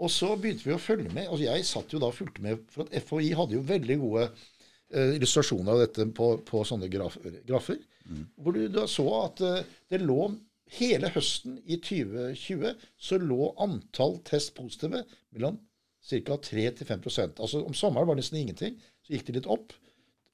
Og 0.00 0.10
så 0.14 0.30
begynte 0.38 0.66
vi 0.66 0.74
å 0.74 0.80
følge 0.80 1.10
med. 1.12 1.28
altså 1.28 1.44
Jeg 1.44 1.66
satt 1.68 1.94
jo 1.94 2.00
da 2.02 2.10
og 2.10 2.16
fulgte 2.16 2.44
med, 2.44 2.62
for 2.72 2.86
at 2.86 2.94
FHI 3.04 3.32
hadde 3.38 3.58
jo 3.58 3.66
veldig 3.68 3.96
gode 4.00 4.28
eh, 4.28 5.16
illustrasjoner 5.18 5.74
av 5.74 5.82
dette 5.84 6.06
på, 6.16 6.30
på 6.46 6.62
sånne 6.66 6.88
graf, 6.92 7.18
grafer. 7.48 7.82
Mm. 8.06 8.24
Hvor 8.40 8.56
du 8.56 8.62
da 8.72 8.86
så 8.90 9.06
at 9.20 9.42
eh, 9.44 9.74
det 9.92 10.02
lå 10.02 10.30
hele 10.76 11.10
høsten 11.14 11.58
i 11.64 11.78
2020 11.82 12.74
så 13.00 13.18
lå 13.22 13.50
antall 13.62 14.18
test 14.26 14.54
positive 14.56 15.04
mellom 15.34 15.58
ca. 16.06 16.36
3-5% 16.40 17.40
Altså 17.42 17.62
Om 17.64 17.76
sommeren 17.76 18.08
var 18.08 18.16
det 18.16 18.24
nesten 18.24 18.40
ingenting. 18.40 18.78
Så 19.04 19.14
gikk 19.14 19.26
det 19.28 19.40
litt 19.40 19.50
opp. 19.50 19.74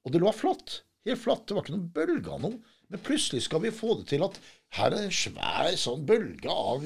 Og 0.05 0.13
det 0.13 0.21
lå 0.23 0.31
flatt. 0.35 0.81
Helt 1.07 1.23
flatt. 1.23 1.45
Det 1.47 1.55
var 1.55 1.65
ikke 1.65 1.75
noen 1.75 1.93
bølge 1.95 2.33
av 2.33 2.43
noe. 2.43 2.75
Men 2.87 3.03
plutselig 3.03 3.43
skal 3.47 3.63
vi 3.65 3.73
få 3.75 3.97
det 3.99 4.07
til 4.13 4.23
at 4.23 4.39
her 4.77 4.93
er 4.93 5.07
en 5.07 5.15
svær 5.15 5.73
sånn 5.79 6.05
bølge 6.07 6.51
av, 6.51 6.85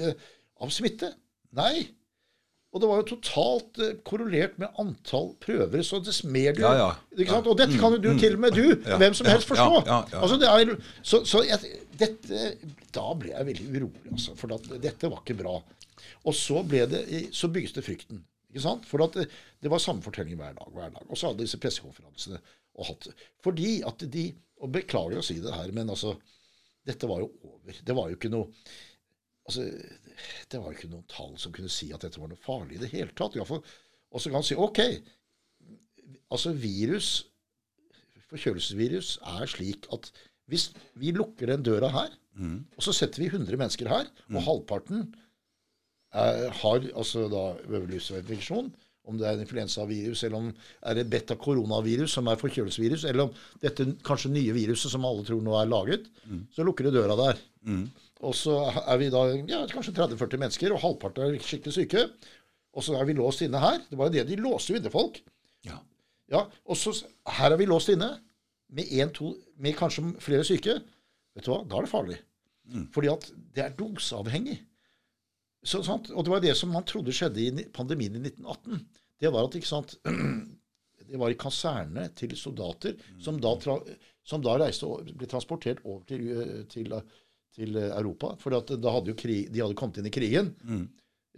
av 0.61 0.73
smitte. 0.73 1.11
Nei. 1.57 1.87
Og 2.71 2.79
det 2.79 2.88
var 2.88 3.01
jo 3.01 3.07
totalt 3.10 3.79
uh, 3.84 3.91
korrelert 4.07 4.53
med 4.62 4.79
antall 4.79 5.34
prøver. 5.43 5.84
Så 5.84 5.99
dess 6.03 6.21
mer 6.23 6.55
du 6.55 6.62
ja, 6.63 6.71
ja, 6.77 6.89
ja. 7.19 7.39
Og 7.41 7.57
dette 7.60 7.79
kan 7.79 7.97
jo 7.97 7.99
du 7.99 8.13
mm, 8.13 8.21
til 8.21 8.38
og 8.38 8.43
med, 8.45 8.55
du, 8.55 8.95
hvem 9.01 9.15
som 9.17 9.27
helst, 9.27 9.49
forstå. 9.49 9.81
Altså, 9.91 10.38
det 10.39 10.47
er, 10.47 10.71
så, 11.03 11.21
så 11.27 11.43
jeg, 11.47 11.75
dette, 11.99 12.53
Da 12.95 13.05
ble 13.19 13.34
jeg 13.34 13.49
veldig 13.49 13.69
urolig, 13.75 14.05
altså. 14.15 14.36
For 14.39 14.55
at, 14.55 14.69
dette 14.84 15.12
var 15.12 15.23
ikke 15.25 15.39
bra. 15.43 15.57
Og 16.23 16.38
så, 16.38 16.62
ble 16.67 16.86
det, 16.89 17.01
så 17.36 17.51
bygges 17.51 17.75
det 17.75 17.84
frykten. 17.86 18.23
Ikke 18.51 18.63
sant? 18.63 18.88
For 18.88 19.03
det, 19.03 19.27
det, 19.60 19.71
var 19.71 19.84
samme 19.84 20.03
fortelling 20.05 20.39
hver 20.39 20.55
dag. 20.55 20.71
hver 20.75 20.95
dag. 20.95 21.03
Og 21.10 21.19
så 21.19 21.31
hadde 21.31 21.43
disse 21.43 21.60
pressekonferansene. 21.60 22.39
Og 22.79 22.88
hatt, 22.88 23.10
fordi 23.43 23.81
at 23.88 24.05
de 24.07 24.29
Og 24.62 24.69
beklager 24.69 25.17
å 25.17 25.25
si 25.25 25.39
det 25.41 25.51
her, 25.51 25.71
men 25.73 25.89
altså 25.89 26.13
Dette 26.86 27.07
var 27.10 27.19
jo 27.23 27.31
over. 27.49 27.77
Det 27.84 27.95
var 27.97 28.10
jo 28.10 28.17
ikke 28.17 28.29
noe 28.31 28.47
altså, 29.47 29.65
Det 30.51 30.62
var 30.62 30.75
ikke 30.75 30.91
noen 30.91 31.08
tall 31.12 31.38
som 31.41 31.54
kunne 31.56 31.71
si 31.71 31.91
at 31.95 32.04
dette 32.06 32.21
var 32.21 32.32
noe 32.32 32.41
farlig 32.41 32.77
i 32.77 32.84
det 32.84 32.91
hele 32.93 33.13
tatt. 33.17 33.38
Og 33.39 34.19
så 34.19 34.30
kan 34.30 34.39
man 34.39 34.47
si 34.47 34.58
OK. 34.60 34.82
Altså 36.32 36.54
virus, 36.56 37.10
forkjølelsesvirus, 38.30 39.17
er 39.39 39.49
slik 39.51 39.88
at 39.91 40.12
hvis 40.51 40.69
vi 40.99 41.13
lukker 41.15 41.51
den 41.51 41.63
døra 41.63 41.89
her, 41.91 42.13
mm. 42.36 42.56
og 42.77 42.86
så 42.86 42.93
setter 42.95 43.23
vi 43.23 43.30
100 43.32 43.60
mennesker 43.60 43.89
her, 43.91 44.08
og 44.32 44.39
mm. 44.39 44.45
halvparten 44.47 45.04
er, 46.12 46.47
har 46.62 46.88
altså 46.91 47.27
da 47.32 47.43
øverlysinfeksjon, 47.67 48.71
om 49.10 49.17
det 49.17 49.27
er 49.27 49.38
en 49.38 49.43
influensavirus, 49.45 50.23
eller 50.27 50.38
om 50.38 50.49
er 50.88 50.97
det 50.99 51.08
beta-koronavirus, 51.10 52.13
som 52.17 52.27
er 52.30 52.39
forkjølelsesvirus, 52.39 53.06
eller 53.10 53.27
om 53.27 53.36
dette 53.63 53.88
kanskje 54.06 54.34
nye 54.34 54.54
viruset 54.56 54.93
som 54.93 55.08
alle 55.08 55.25
tror 55.27 55.41
nå 55.43 55.56
er 55.58 55.71
laget, 55.71 56.08
mm. 56.25 56.43
så 56.56 56.67
lukker 56.67 56.88
du 56.88 56.95
døra 56.99 57.17
der. 57.19 57.41
Mm. 57.67 57.86
Og 58.21 58.36
så 58.38 58.55
er 58.86 58.99
vi 59.01 59.10
da 59.13 59.23
ja, 59.49 59.62
kanskje 59.71 59.95
30-40 59.97 60.41
mennesker, 60.41 60.73
og 60.75 60.84
halvparten 60.84 61.25
er 61.25 61.41
skikkelig 61.41 61.73
syke. 61.73 62.07
Og 62.77 62.86
så 62.86 62.95
er 62.97 63.07
vi 63.10 63.17
låst 63.17 63.43
inne 63.43 63.60
her. 63.62 63.81
Det 63.89 63.97
var 63.99 64.10
jo 64.10 64.15
det 64.15 64.27
de 64.29 64.39
låste 64.39 64.73
jo 64.73 64.79
inne 64.79 64.91
folk. 64.93 65.17
Ja. 65.67 65.79
ja. 66.31 66.45
Og 66.69 66.77
så 66.79 66.93
her 67.39 67.51
er 67.51 67.60
vi 67.60 67.69
låst 67.69 67.91
inne 67.93 68.13
med, 68.71 68.91
en, 69.01 69.13
to, 69.15 69.34
med 69.60 69.75
kanskje 69.79 70.05
flere 70.23 70.45
syke. 70.47 70.77
Vet 71.36 71.47
du 71.47 71.51
hva? 71.53 71.63
Da 71.65 71.79
er 71.79 71.88
det 71.88 71.91
farlig. 71.91 72.19
Mm. 72.71 72.86
Fordi 72.93 73.10
at 73.12 73.27
det 73.55 73.65
er 73.65 73.75
doseavhengig. 73.75 74.60
Så, 75.63 75.81
og 75.84 76.23
det 76.25 76.34
var 76.34 76.41
det 76.41 76.55
som 76.57 76.71
man 76.73 76.86
trodde 76.89 77.13
skjedde 77.13 77.43
i 77.43 77.65
pandemien 77.73 78.15
i 78.17 78.23
1918. 78.23 78.86
Det 79.21 79.29
var 79.34 79.45
at 79.45 79.57
ikke 79.57 79.69
sant, 79.69 79.97
det 81.10 81.19
var 81.21 81.34
i 81.34 81.38
kasernene 81.38 82.07
til 82.17 82.34
soldater 82.39 82.95
som 83.21 83.38
da, 83.41 83.51
tra, 83.62 83.75
som 84.25 84.41
da 84.45 84.55
reiste 84.62 84.89
ble 85.12 85.29
transportert 85.29 85.84
over 85.86 86.01
til, 86.10 86.23
til, 86.71 86.95
til 87.55 87.77
Europa. 87.77 88.35
For 88.41 88.53
da 88.55 88.93
hadde 88.95 89.13
jo 89.13 89.17
krig, 89.19 89.49
de 89.51 89.63
hadde 89.63 89.77
kommet 89.79 89.99
inn 90.01 90.09
i 90.09 90.13
krigen. 90.13 90.53
Mm. 90.63 90.85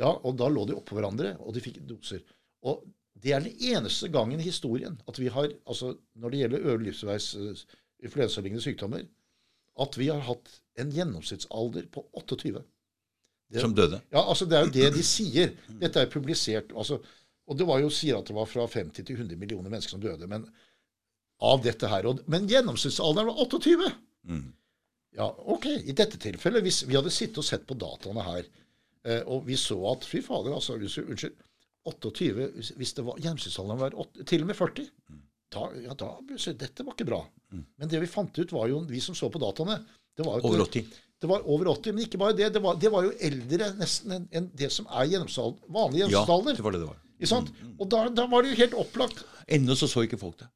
Ja, 0.01 0.09
og 0.09 0.37
da 0.39 0.49
lå 0.49 0.65
de 0.69 0.75
oppå 0.77 0.97
hverandre, 0.97 1.35
og 1.41 1.53
de 1.55 1.61
fikk 1.63 1.79
doser. 1.89 2.23
Og 2.65 2.83
det 3.23 3.33
er 3.35 3.43
den 3.45 3.57
eneste 3.73 4.09
gangen 4.11 4.41
i 4.41 4.47
historien 4.47 4.95
at 5.07 5.19
vi 5.21 5.29
har, 5.31 5.51
altså 5.69 5.93
når 6.19 6.33
det 6.33 6.39
gjelder 6.41 6.69
øvre 6.69 6.85
livsveis 6.87 7.27
influensalignende 8.03 8.63
sykdommer, 8.63 9.05
at 9.83 9.97
vi 9.97 10.09
har 10.09 10.21
hatt 10.27 10.49
en 10.81 10.91
gjennomsnittsalder 10.93 11.87
på 11.93 12.03
28. 12.19 12.63
Det, 13.53 13.61
som 13.61 13.73
døde? 13.77 14.01
Ja, 14.13 14.23
altså 14.23 14.45
det 14.49 14.57
er 14.57 14.65
jo 14.67 14.73
det 14.73 14.89
de 14.97 15.05
sier. 15.05 15.53
Dette 15.81 16.01
er 16.01 16.11
publisert. 16.11 16.73
Altså, 16.77 16.99
og 17.45 17.57
det 17.57 17.67
var 17.69 17.81
jo 17.83 17.91
sier 17.93 18.17
at 18.17 18.29
det 18.29 18.35
var 18.37 18.49
fra 18.49 18.65
50 18.65 19.05
til 19.05 19.17
100 19.17 19.37
millioner 19.39 19.69
mennesker 19.69 19.95
som 19.95 20.01
døde. 20.01 20.29
Men 20.29 20.47
av 21.43 21.61
dette 21.63 21.89
her. 21.89 22.07
Og, 22.09 22.21
men 22.31 22.47
gjennomsnittsalderen 22.49 23.29
var 23.29 23.41
28. 23.45 23.91
Mm. 24.29 24.45
Ja, 25.17 25.29
ok. 25.55 25.69
I 25.83 25.95
dette 25.95 26.19
tilfellet, 26.21 26.65
hvis 26.65 26.83
vi 26.87 26.97
hadde 26.97 27.13
sittet 27.13 27.41
og 27.41 27.47
sett 27.47 27.65
på 27.69 27.77
dataene 27.79 28.25
her, 28.25 28.47
eh, 29.05 29.21
og 29.29 29.45
vi 29.47 29.57
så 29.59 29.77
at 29.91 30.07
Fy 30.07 30.23
fader, 30.25 30.55
altså, 30.57 30.77
unnskyld. 30.79 31.35
28 31.83 32.73
Hvis 32.79 32.93
det 32.95 33.03
var 33.03 33.17
gjennomsnittsalderen 33.19 33.79
var 33.81 33.95
8, 33.99 34.23
til 34.29 34.45
og 34.45 34.47
med 34.47 34.55
40 34.55 34.85
da, 35.53 35.65
ja, 35.83 35.95
da, 35.99 36.13
Dette 36.55 36.85
var 36.85 36.95
ikke 36.95 37.09
bra. 37.09 37.19
Men 37.51 37.89
det 37.91 37.99
vi 38.01 38.07
fant 38.09 38.39
ut, 38.39 38.53
var 38.55 38.69
jo, 38.71 38.79
vi 38.89 39.01
som 39.03 39.17
så 39.17 39.27
på 39.29 39.41
dataene 39.43 39.81
det 40.17 40.25
var 40.25 40.39
jo, 40.39 40.47
Over 40.47 40.63
80? 40.67 40.87
Det 41.23 41.29
var 41.29 41.45
over 41.47 41.69
80, 41.71 41.95
men 41.95 42.03
ikke 42.03 42.19
bare 42.19 42.35
det. 42.37 42.49
Det 42.53 42.61
var, 42.61 42.75
det 42.79 42.89
var 42.91 43.05
jo 43.05 43.13
eldre 43.23 43.69
nesten 43.79 44.11
enn 44.11 44.25
en 44.35 44.49
det 44.59 44.67
som 44.73 44.89
er 44.91 45.07
vanlig 45.07 46.01
gjennomsnittsalder. 46.01 46.51
Ja, 46.51 46.57
det 46.57 46.65
var 46.65 46.75
det 46.75 46.81
det 46.81 46.89
var. 46.89 46.99
Mm, 47.23 47.45
mm. 47.47 47.75
Og 47.79 47.87
da, 47.93 48.01
da, 48.11 48.25
var 48.27 48.43
det 48.43 48.51
jo 48.51 48.59
helt 48.59 48.75
opplagt. 48.81 49.23
Ennå 49.47 49.77
så 49.79 49.87
så 49.87 50.03
ikke 50.03 50.19
folk 50.19 50.41
det. 50.41 50.49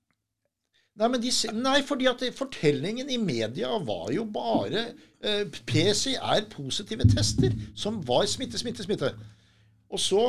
Nei, 0.98 1.08
de, 1.22 1.32
nei, 1.54 1.78
fordi 1.86 2.08
at 2.10 2.24
fortellingen 2.34 3.10
i 3.14 3.20
media 3.22 3.76
var 3.86 4.10
jo 4.16 4.24
bare 4.34 4.88
eh, 5.22 5.44
PCR-positive 5.70 7.06
tester 7.12 7.54
som 7.78 8.00
var 8.08 8.26
smitte, 8.30 8.58
smitte, 8.58 8.86
smitte. 8.86 9.12
Og 9.94 10.02
så 10.02 10.24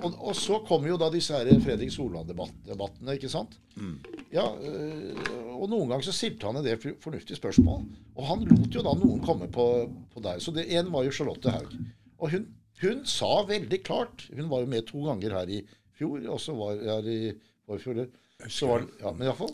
og, 0.00 0.14
og, 0.16 0.34
så 0.36 0.60
kom 0.66 0.84
jo 0.88 0.96
da 1.00 1.10
disse 1.12 1.36
her 1.36 1.48
Fredrik 1.64 1.90
Solvang-debattene, 1.92 3.16
ikke 3.16 3.30
sant? 3.32 3.56
Mm. 3.76 3.96
Ja, 4.32 4.46
øh, 4.54 5.18
og 5.56 5.66
noen 5.68 5.90
ganger 5.90 6.06
så 6.06 6.14
stilte 6.16 6.48
han 6.48 6.60
en 6.60 6.64
del 6.66 6.80
fornuftige 7.02 7.38
spørsmål. 7.38 7.82
Og 8.16 8.28
han 8.28 8.46
lot 8.48 8.76
jo 8.76 8.84
da 8.86 8.94
noen 8.96 9.20
komme 9.24 9.50
på, 9.52 9.66
på 10.12 10.22
deg. 10.24 10.40
Så 10.42 10.54
det 10.56 10.68
en 10.78 10.92
var 10.94 11.04
jo 11.06 11.14
Charlotte 11.14 11.52
Haug. 11.52 11.74
Og 12.20 12.32
hun, 12.34 12.46
hun, 12.82 13.02
sa 13.08 13.42
veldig 13.48 13.80
klart 13.84 14.26
Hun 14.28 14.48
var 14.50 14.62
jo 14.62 14.68
med 14.72 14.86
to 14.88 15.02
ganger 15.04 15.36
her 15.38 15.52
i 15.52 15.60
fjor, 15.98 16.20
og 16.32 16.40
så 16.40 16.56
var 16.56 16.80
her 16.84 17.10
i 17.10 17.20
forfjor. 17.68 18.06
Så 18.48 18.70
var, 18.70 18.86
ja, 19.02 19.12
men 19.12 19.28
iallfall. 19.28 19.52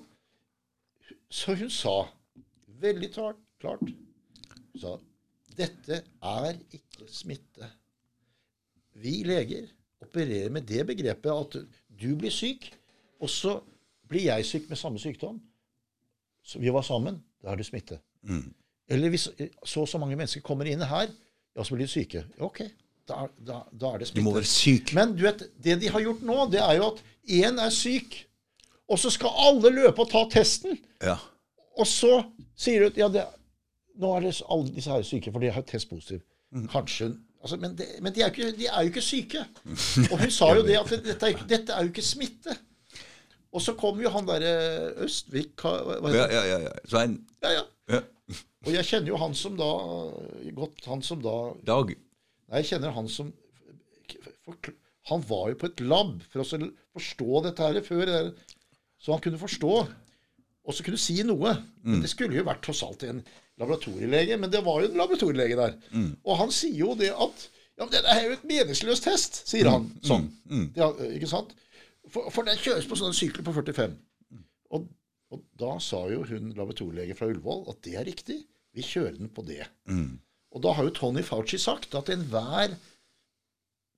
Så 1.37 1.55
hun 1.59 1.71
sa 1.73 1.97
veldig 2.81 3.11
klart, 3.13 3.41
klart 3.61 3.85
sa, 4.81 4.97
Dette 5.57 6.03
er 6.05 6.57
ikke 6.77 7.09
smitte. 7.09 7.69
Vi 8.97 9.21
leger 9.25 9.69
opererer 10.05 10.53
med 10.53 10.67
det 10.69 10.85
begrepet 10.89 11.33
at 11.33 11.57
du 11.89 12.09
blir 12.19 12.33
syk, 12.33 12.69
og 13.21 13.31
så 13.33 13.59
blir 14.09 14.29
jeg 14.29 14.47
syk 14.47 14.69
med 14.71 14.81
samme 14.81 15.01
sykdom. 15.01 15.41
Så 16.45 16.61
vi 16.63 16.73
var 16.73 16.85
sammen. 16.87 17.23
Da 17.43 17.53
er 17.53 17.61
det 17.61 17.67
smitte. 17.67 17.99
Mm. 18.23 18.53
Eller 18.89 19.13
hvis 19.13 19.29
så 19.65 19.83
og 19.83 19.89
så 19.89 19.99
mange 19.99 20.17
mennesker 20.17 20.45
kommer 20.45 20.69
inn 20.69 20.85
her, 20.85 21.11
ja, 21.57 21.65
så 21.65 21.75
blir 21.75 21.87
de 21.87 21.91
syke. 21.91 22.23
Ok, 22.45 22.63
da, 23.09 23.27
da, 23.41 23.63
da 23.73 23.93
er 23.95 24.03
det 24.03 24.09
smitte. 24.11 24.21
Du 24.21 24.29
må 24.29 24.37
være 24.37 24.51
syk. 24.51 24.93
Men 24.97 25.17
du 25.17 25.25
vet, 25.27 25.47
det 25.65 25.81
de 25.83 25.91
har 25.91 26.05
gjort 26.05 26.23
nå, 26.27 26.39
det 26.53 26.63
er 26.63 26.79
jo 26.79 26.91
at 26.93 27.03
én 27.41 27.61
er 27.63 27.75
syk, 27.75 28.21
og 28.87 29.01
så 29.03 29.11
skal 29.11 29.35
alle 29.49 29.73
løpe 29.75 30.05
og 30.05 30.11
ta 30.13 30.23
testen. 30.31 30.79
Ja. 31.03 31.17
Og 31.77 31.89
så 31.91 32.21
sier 32.59 32.85
du 32.85 32.93
at 32.93 33.01
ja, 33.01 33.09
det, 33.13 33.25
nå 34.01 34.13
er 34.17 34.27
det 34.29 34.35
alle 34.47 34.75
disse 34.75 34.93
her 34.93 35.07
syke, 35.07 35.33
for 35.35 35.43
de 35.43 35.53
har 35.53 35.67
test 35.67 35.91
positiv. 35.91 36.23
Mm. 36.55 36.69
Kanskje 36.73 37.15
Altså, 37.47 37.61
men, 37.63 37.77
det, 37.79 37.85
men 38.03 38.11
de, 38.11 38.23
er 38.25 38.33
ikke, 38.33 38.47
de, 38.59 38.67
er 38.67 38.83
jo 38.83 38.91
ikke 38.91 39.03
syke. 39.05 39.45
Og 40.11 40.19
hun 40.19 40.31
sa 40.35 40.49
jo 40.57 40.65
det 40.67 40.81
at 40.81 40.89
dette 41.05 41.29
er, 41.29 41.45
dette 41.47 41.75
er 41.77 41.85
jo 41.85 41.93
ikke 41.93 42.03
smitte. 42.03 42.57
Og 43.55 43.63
så 43.63 43.77
kom 43.79 44.01
jo 44.03 44.11
han 44.11 44.27
derre 44.27 44.51
Østvik 45.05 45.63
ja, 45.63 46.25
ja, 46.27 46.43
ja, 46.43 46.57
ja. 46.65 46.73
Svein. 46.91 47.21
Ja, 47.45 47.53
ja, 47.55 47.63
ja. 47.95 48.01
Og 48.67 48.73
jeg 48.75 48.89
kjenner 48.89 49.13
jo 49.13 49.21
han 49.23 49.37
som 49.39 49.55
da 49.55 49.69
godt 50.57 50.89
Han 50.91 51.05
som 51.07 51.23
da 51.23 51.37
Dag. 51.69 51.93
Nei, 51.95 52.65
jeg 52.65 52.73
kjenner 52.73 52.97
han 52.97 53.07
som 53.13 53.31
Han 55.13 55.23
var 55.31 55.53
jo 55.53 55.61
på 55.63 55.71
et 55.71 55.85
lab 55.87 56.19
for 56.33 56.43
å 56.43 56.61
forstå 56.99 57.45
dette 57.47 57.71
her 57.71 57.81
før. 57.87 58.13
Så 59.07 59.15
han 59.15 59.23
kunne 59.23 59.39
forstå, 59.39 59.75
og 60.67 60.75
så 60.75 60.83
kunne 60.83 60.99
si 60.99 61.21
noe. 61.23 61.53
Men 61.85 62.01
mm. 62.01 62.01
det 62.03 62.11
skulle 62.11 62.41
jo 62.41 62.47
vært 62.49 62.65
tross 62.67 62.83
alt 62.83 63.05
en 63.07 63.21
laboratorielege, 63.61 64.39
men 64.43 64.51
det 64.51 64.65
var 64.67 64.81
jo 64.83 64.89
en 64.91 64.99
laboratorielege 64.99 65.59
der. 65.61 65.77
Mm. 65.93 66.09
Og 66.27 66.41
han 66.41 66.51
sier 66.55 66.81
jo 66.81 66.97
det 66.99 67.13
at 67.15 67.45
ja, 67.77 67.85
men 67.85 67.93
det 67.93 68.03
er 68.09 68.23
jo 68.25 68.35
et 68.35 68.45
meningsløs 68.49 69.05
test, 69.05 69.43
sier 69.47 69.69
han 69.71 69.87
mm. 69.87 70.03
sånn. 70.09 70.27
Mm. 70.49 70.59
mm. 70.59 70.67
Ja, 70.81 70.91
ikke 71.13 71.31
sant? 71.31 71.55
For, 72.11 72.33
for 72.35 72.49
den 72.49 72.59
kjøres 72.59 72.89
på 72.91 72.99
sånne 72.99 73.15
sykler 73.15 73.47
på 73.47 73.55
45. 73.55 73.95
Og, 74.75 74.91
og, 75.31 75.43
da 75.61 75.77
sa 75.85 76.03
jo 76.11 76.25
hun 76.27 76.51
laboratorielege 76.57 77.15
fra 77.19 77.31
Ullevål 77.31 77.67
at 77.71 77.83
det 77.87 77.95
er 78.01 78.09
riktig. 78.09 78.41
Vi 78.75 78.85
kjører 78.85 79.21
den 79.21 79.31
på 79.33 79.47
det. 79.47 79.63
Mm. 79.87 80.17
Og 80.57 80.67
da 80.67 80.75
har 80.75 80.89
jo 80.89 80.97
Tony 80.99 81.23
Fauci 81.27 81.61
sagt 81.63 81.95
at 81.95 82.11
enhver 82.11 82.75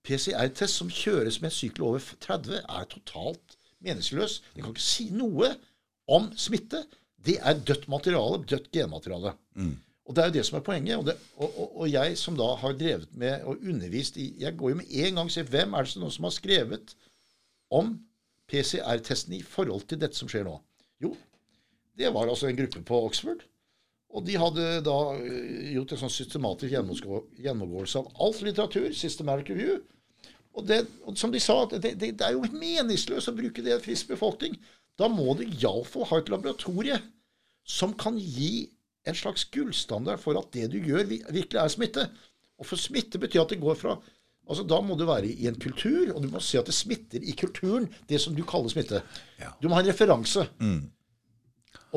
PCR-test 0.04 0.82
som 0.82 0.92
kjøres 0.92 1.40
med 1.40 1.48
en 1.48 1.56
sykkel 1.56 1.86
over 1.88 2.04
30, 2.26 2.60
er 2.60 2.90
totalt 2.92 3.57
meningsløs. 3.84 4.40
Den 4.54 4.64
kan 4.64 4.74
ikke 4.74 4.84
si 4.84 5.10
noe 5.14 5.52
om 6.10 6.30
smitte. 6.38 6.84
Det 7.18 7.36
er 7.42 7.60
dødt 7.60 7.88
materiale, 7.90 8.40
dødt 8.48 8.70
genmateriale. 8.74 9.34
Mm. 9.58 9.76
Og 10.08 10.16
det 10.16 10.22
er 10.22 10.30
jo 10.30 10.36
det 10.38 10.44
som 10.48 10.56
er 10.56 10.64
poenget. 10.64 10.96
Og, 10.96 11.06
det, 11.10 11.16
og, 11.36 11.48
og, 11.50 11.72
og, 11.82 11.86
jeg 11.92 12.16
som 12.18 12.36
da 12.38 12.48
har 12.62 12.76
drevet 12.80 13.10
med 13.12 13.44
og 13.44 13.60
undervist 13.60 14.16
i 14.16 14.30
Jeg 14.40 14.56
går 14.56 14.72
jo 14.72 14.80
med 14.80 14.88
en 14.88 15.18
gang 15.20 15.26
og 15.26 15.34
sier 15.34 15.50
hvem 15.50 15.76
er 15.76 15.84
det 15.84 16.12
som 16.14 16.28
har 16.28 16.34
skrevet 16.34 16.94
om 17.68 17.98
PCR-testen 18.48 19.36
i 19.36 19.42
forhold 19.44 19.84
til 19.90 20.00
dette 20.00 20.16
som 20.16 20.30
skjer 20.30 20.46
nå? 20.48 20.54
Jo, 21.04 21.12
det 21.98 22.08
var 22.14 22.30
altså 22.30 22.48
en 22.48 22.56
gruppe 22.56 22.80
på 22.88 23.02
Oxford. 23.10 23.44
Og 24.08 24.24
de 24.24 24.38
hadde 24.40 24.66
da 24.86 24.96
eh, 25.20 25.72
gjort 25.74 25.92
en 25.92 26.00
sånn 26.00 26.14
systematisk 26.14 26.72
gjennomgåelse 26.72 28.00
av 28.00 28.08
alt 28.24 28.40
litteratur, 28.46 28.88
Systematic 28.96 29.52
Review. 29.52 29.82
Og, 30.56 30.64
det, 30.66 30.80
og 31.06 31.18
som 31.20 31.32
de 31.34 31.40
sa, 31.42 31.60
det, 31.70 31.82
det, 31.84 32.14
det, 32.18 32.24
er 32.24 32.34
jo 32.34 32.46
meningsløst 32.50 33.30
å 33.30 33.36
bruke 33.36 33.62
det 33.62 33.72
i 33.72 33.76
en 33.76 33.84
frisk 33.84 34.10
befolkning. 34.10 34.56
Da 34.98 35.10
må 35.12 35.36
det 35.38 35.50
iallfall 35.60 36.08
ha 36.10 36.18
et 36.18 36.30
laboratorie 36.32 36.98
som 37.68 37.92
kan 37.94 38.16
gi 38.18 38.68
en 39.08 39.16
slags 39.16 39.46
gullstandard 39.54 40.20
for 40.20 40.38
at 40.40 40.50
det 40.56 40.70
du 40.72 40.78
gjør, 40.80 41.06
virkelig 41.06 41.60
er 41.60 41.72
smitte. 41.72 42.06
Og 42.58 42.66
for 42.66 42.80
smitte 42.80 43.20
betyr 43.22 43.44
at 43.44 43.54
det 43.54 43.62
går 43.62 43.78
fra 43.78 43.98
Altså 44.48 44.62
Da 44.64 44.78
må 44.80 44.94
du 44.96 45.02
være 45.04 45.28
i 45.28 45.44
en 45.44 45.58
kultur, 45.60 46.14
og 46.14 46.22
du 46.24 46.30
må 46.32 46.40
se 46.40 46.56
at 46.56 46.64
det 46.64 46.72
smitter 46.72 47.20
i 47.20 47.34
kulturen, 47.36 47.84
det 48.08 48.16
som 48.22 48.32
du 48.32 48.40
kaller 48.48 48.72
smitte. 48.72 49.02
Ja. 49.36 49.50
Du 49.60 49.68
må 49.68 49.76
ha 49.76 49.82
en 49.82 49.90
referanse. 49.90 50.46
Mm. 50.56 50.86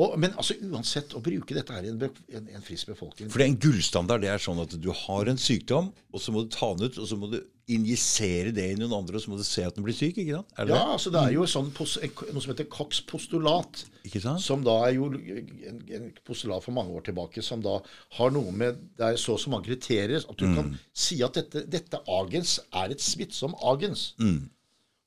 Og, 0.00 0.14
men 0.16 0.32
altså 0.40 0.56
uansett, 0.64 1.12
å 1.12 1.20
bruke 1.20 1.52
dette 1.52 1.74
her 1.74 1.84
i 1.84 1.90
en, 1.92 2.00
en, 2.00 2.46
en, 2.48 2.62
frisk 2.64 2.88
befolkning 2.94 3.28
For 3.28 3.42
det 3.42 3.44
er 3.44 3.50
en 3.52 3.58
gullstandard. 3.60 4.22
Det 4.24 4.30
er 4.32 4.40
sånn 4.40 4.62
at 4.62 4.76
du 4.80 4.88
har 4.96 5.28
en 5.28 5.40
sykdom, 5.40 5.90
og 6.12 6.22
så 6.22 6.32
må 6.32 6.46
du 6.46 6.54
ta 6.54 6.70
den 6.72 6.88
ut, 6.88 7.00
og 7.02 7.10
så 7.10 7.18
må 7.20 7.28
du 7.28 7.42
injisere 7.72 8.50
det 8.56 8.64
i 8.72 8.78
noen 8.78 8.94
andre, 8.96 9.18
og 9.18 9.22
så 9.22 9.30
må 9.30 9.38
du 9.38 9.44
se 9.46 9.64
at 9.66 9.76
den 9.76 9.84
blir 9.84 9.96
syk. 9.96 10.16
ikke 10.18 10.38
sant? 10.38 10.56
ja, 10.72 10.80
altså 10.94 11.12
det 11.14 11.20
er 11.20 11.36
jo 11.36 11.44
sånn, 11.48 11.68
noe 11.76 12.42
som 12.42 12.52
heter 12.54 12.68
Cox 12.72 13.02
postulat. 13.08 13.84
Ikke 14.08 14.22
sant? 14.24 14.42
Som 14.44 14.64
da 14.66 14.78
er 14.88 14.96
jo 14.96 15.12
en, 15.12 15.84
en, 15.98 16.08
postulat 16.26 16.64
for 16.64 16.74
mange 16.76 16.96
år 16.96 17.06
tilbake 17.10 17.44
som 17.44 17.62
da 17.62 17.76
har 18.16 18.34
noe 18.34 18.50
med 18.50 18.80
Det 18.98 19.12
er 19.12 19.20
så 19.20 19.36
og 19.36 19.44
så 19.44 19.52
mange 19.52 19.68
kriterier 19.68 20.24
at 20.24 20.40
du 20.40 20.48
mm. 20.48 20.56
kan 20.58 20.74
si 21.04 21.20
at 21.22 21.38
dette, 21.38 21.66
dette, 21.70 22.00
agens 22.10 22.58
er 22.72 22.96
et 22.96 23.04
smittsom 23.04 23.54
agens. 23.60 24.12
Mm. 24.18 24.48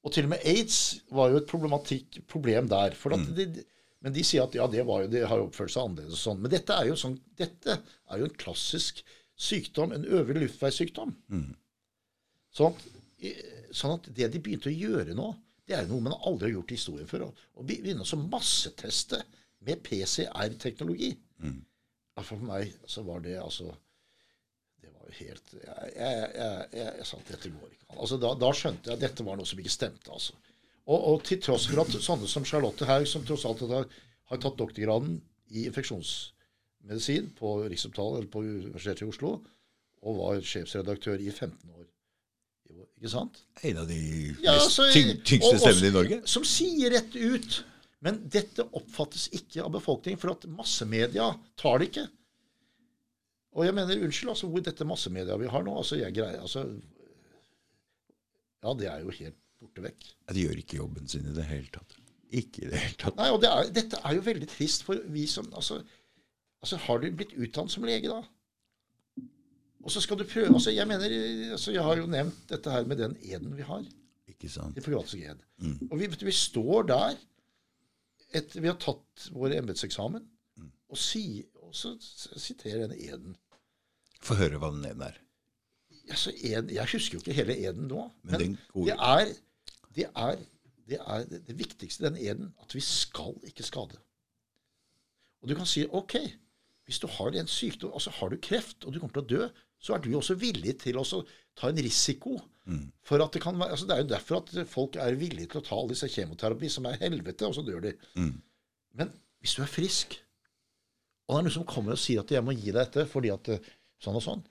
Og 0.05 0.13
til 0.13 0.29
og 0.29 0.35
med 0.35 0.45
aids 0.47 0.81
var 1.11 1.33
jo 1.33 1.41
et 1.41 1.49
problematikk, 1.49 2.21
problem 2.29 2.69
der. 2.69 2.93
for 2.95 3.17
at 3.17 3.25
mm. 3.25 3.33
det 3.35 3.65
men 4.05 4.13
de 4.13 4.21
sier 4.21 4.45
at 4.45 4.53
ja, 4.53 4.67
det, 4.69 4.83
var 4.85 5.01
jo, 5.01 5.09
de 5.09 5.23
har 5.25 5.39
jo 5.41 5.47
oppført 5.47 5.73
seg 5.73 5.81
annerledes 5.81 6.19
og 6.19 6.21
sånn. 6.21 6.41
Men 6.43 6.51
dette 6.53 6.75
er 6.77 6.91
jo, 6.91 6.97
sånn, 6.99 7.15
dette 7.39 7.79
er 7.81 8.19
jo 8.21 8.27
en 8.27 8.35
klassisk 8.37 8.99
sykdom, 9.33 9.95
en 9.95 10.05
øvre 10.05 10.43
luftveissykdom. 10.43 11.15
Mm. 11.33 11.47
Sånn, 12.53 12.77
sånn, 13.73 13.95
at 13.97 14.11
det 14.13 14.29
de 14.35 14.41
begynte 14.45 14.69
å 14.69 14.75
gjøre 14.75 15.15
nå, 15.17 15.31
det 15.65 15.79
er 15.79 15.89
noe 15.89 16.05
man 16.05 16.13
aldri 16.19 16.51
har 16.51 16.59
gjort 16.59 16.75
i 16.75 16.77
historien 16.77 17.09
før. 17.09 17.25
Å 17.33 17.65
begynne 17.65 18.05
å 18.05 18.21
masseteste 18.27 19.23
med 19.65 19.81
PCR-teknologi. 19.87 21.15
Mm. 21.41 21.63
For 22.21 22.45
meg 22.45 22.77
så 22.87 23.01
var 23.03 23.25
det 23.25 23.33
altså 23.41 23.73
Det 24.79 24.87
var 24.87 25.09
jo 25.09 25.15
helt 25.17 25.49
Jeg, 25.57 25.89
jeg, 25.97 26.29
jeg, 26.31 26.85
jeg 26.85 27.07
sa 27.09 27.17
at 27.17 27.31
dette 27.33 27.51
går 27.51 27.73
ikke 27.73 27.89
an. 27.89 27.97
Altså, 27.97 28.19
da, 28.21 28.29
da, 28.39 28.51
skjønte 28.55 28.91
jeg 28.91 28.99
at 28.99 29.03
dette 29.03 29.25
var 29.27 29.41
noe 29.41 29.49
som 29.49 29.59
ikke 29.59 29.73
stemte. 29.73 30.13
altså. 30.13 30.37
Og, 30.85 30.99
og, 30.99 31.23
til 31.25 31.41
tross 31.41 31.65
for 31.69 31.81
at 31.81 31.95
sånne 31.97 32.29
som 32.29 32.45
Charlotte 32.45 32.85
Haug, 32.85 33.07
som 33.09 33.25
tross 33.25 33.45
alt 33.49 33.63
har, 33.71 33.87
har 34.29 34.41
tatt 34.41 34.57
doktorgraden 34.59 35.17
i 35.55 35.65
infeksjonsmedisin 35.69 37.31
på 37.39 37.57
Rikshospitalet 37.65 38.21
eller 38.21 38.31
på 38.33 38.43
Universitetet 38.45 39.05
i 39.05 39.09
Oslo, 39.09 39.39
og 40.05 40.19
var 40.19 40.43
sjefsredaktør 40.45 41.21
i 41.21 41.31
15 41.31 41.73
år. 41.73 41.85
Ikke 42.95 43.11
sant? 43.11 43.39
En 43.65 43.79
av 43.81 43.87
de 43.89 44.01
ja, 44.43 44.55
altså, 44.55 44.85
tyngste 44.93 45.57
stemmene 45.59 45.89
i 45.89 45.95
Norge. 45.95 46.19
Som 46.29 46.45
sier 46.47 46.93
rett 46.93 47.17
ut. 47.17 47.57
Men 48.05 48.19
dette 48.29 48.65
oppfattes 48.77 49.27
ikke 49.33 49.63
av 49.63 49.71
befolkningen, 49.73 50.19
for 50.21 50.35
at 50.35 50.45
massemedia 50.51 51.31
tar 51.57 51.81
det 51.81 51.89
ikke. 51.89 52.05
Og 53.55 53.65
jeg 53.65 53.75
mener, 53.77 54.03
unnskyld, 54.05 54.33
altså, 54.35 54.49
hvor 54.51 54.63
dette 54.65 54.85
massemedia 54.87 55.37
vi 55.41 55.49
har 55.49 55.65
nå 55.65 55.73
altså, 55.79 55.97
jeg 56.01 56.13
greier, 56.13 56.43
altså, 56.43 56.67
Ja, 58.65 58.73
det 58.73 58.87
er 58.89 59.01
jo 59.05 59.13
helt 59.13 59.37
borte 59.65 59.83
vekk. 59.83 60.07
De 60.31 60.45
gjør 60.45 60.61
ikke 60.61 60.79
jobben 60.79 61.11
sin 61.11 61.27
i 61.27 61.35
det 61.35 61.45
hele 61.49 61.67
tatt. 61.73 61.97
Ikke 62.35 62.65
i 62.65 62.71
det 62.71 62.81
hele 62.81 62.97
tatt. 63.01 63.17
Nei, 63.19 63.29
og 63.33 63.41
det 63.43 63.51
er, 63.51 63.73
Dette 63.75 63.99
er 64.01 64.17
jo 64.17 64.23
veldig 64.25 64.47
trist 64.51 64.85
for 64.87 65.01
vi 65.13 65.25
som 65.29 65.49
altså, 65.53 65.81
altså 66.63 66.79
Har 66.87 67.01
du 67.01 67.09
blitt 67.11 67.35
utdannet 67.37 67.73
som 67.73 67.85
lege, 67.87 68.11
da? 68.11 68.23
Og 69.85 69.93
så 69.93 70.01
skal 70.01 70.17
du 70.17 70.25
prøve 70.25 70.49
altså 70.49 70.73
Jeg 70.73 70.89
mener, 70.89 71.05
altså 71.53 71.75
jeg 71.75 71.85
har 71.85 72.01
jo 72.01 72.09
nevnt 72.09 72.49
dette 72.49 72.73
her 72.73 72.87
med 72.89 72.99
den 73.01 73.15
eden 73.21 73.53
vi 73.57 73.65
har. 73.67 73.83
Ikke 74.31 74.49
sant. 74.49 74.77
Hippokratisk 74.77 75.21
ed. 75.21 75.43
Mm. 75.61 75.77
Og 75.91 75.99
vi, 75.99 76.09
vi, 76.25 76.33
står 76.33 76.87
der 76.89 77.19
etter 78.35 78.63
Vi 78.63 78.71
har 78.71 78.79
tatt 78.81 79.27
vår 79.31 79.59
embetseksamen, 79.61 80.25
mm. 80.57 80.71
og, 80.89 80.97
si, 80.99 81.45
og 81.61 81.75
så 81.77 81.93
siterer 82.01 82.87
den 82.87 82.97
eden. 82.97 83.37
Få 84.25 84.35
høre 84.39 84.59
hva 84.59 84.73
den 84.73 84.87
eden 84.89 85.05
er. 85.05 85.21
Altså, 86.09 86.33
ed, 86.33 86.73
jeg 86.73 86.89
husker 86.91 87.17
jo 87.17 87.21
ikke 87.21 87.37
hele 87.37 87.55
eden 87.69 87.87
nå, 87.89 88.09
men, 88.25 88.57
men 88.73 88.89
det 88.89 88.97
er 88.97 89.31
det 89.95 90.09
er, 90.11 90.41
det 90.89 90.99
er 91.01 91.27
det 91.29 91.57
viktigste 91.57 92.03
i 92.03 92.07
den 92.09 92.17
eden 92.21 92.49
at 92.61 92.75
vi 92.75 92.83
skal 92.83 93.37
ikke 93.47 93.65
skade. 93.65 93.99
Og 95.41 95.49
du 95.49 95.55
kan 95.57 95.67
si 95.69 95.85
OK, 95.85 96.17
hvis 96.85 96.99
du 97.01 97.07
har 97.07 97.35
en 97.37 97.49
sykdom, 97.49 97.93
altså 97.93 98.13
har 98.17 98.29
du 98.29 98.37
kreft 98.41 98.85
og 98.85 98.93
du 98.93 98.99
kommer 98.99 99.13
til 99.17 99.23
å 99.23 99.29
dø, 99.29 99.47
så 99.81 99.95
er 99.95 100.01
du 100.01 100.11
også 100.17 100.37
villig 100.41 100.77
til 100.81 100.97
å 100.97 101.05
ta 101.05 101.69
en 101.69 101.81
risiko. 101.81 102.39
Mm. 102.65 102.89
For 103.05 103.21
at 103.21 103.33
Det 103.33 103.41
kan 103.43 103.59
være, 103.59 103.75
altså 103.75 103.85
det 103.85 103.95
er 103.95 104.03
jo 104.03 104.09
derfor 104.09 104.41
at 104.41 104.67
folk 104.67 104.95
er 104.95 105.17
villige 105.19 105.51
til 105.53 105.61
å 105.61 105.65
ta 105.65 105.77
all 105.77 105.91
disse 105.91 106.09
kjemoterapi, 106.09 106.69
som 106.69 106.87
er 106.89 106.97
helvete, 107.01 107.45
og 107.45 107.55
så 107.57 107.65
dør 107.65 107.83
de. 107.85 107.93
Mm. 108.17 108.33
Men 108.97 109.13
hvis 109.39 109.55
du 109.57 109.61
er 109.61 109.69
frisk, 109.69 110.17
og 111.25 111.35
det 111.35 111.39
er 111.39 111.47
noen 111.47 111.57
som 111.57 111.67
kommer 111.69 111.93
og 111.93 112.01
sier 112.01 112.21
at 112.21 112.31
'jeg 112.31 112.43
må 112.45 112.53
gi 112.53 112.71
deg 112.71 112.81
dette 112.81 113.05
fordi 113.09 113.29
at 113.33 113.49
sånn 114.01 114.17
og 114.17 114.25
sånn', 114.25 114.43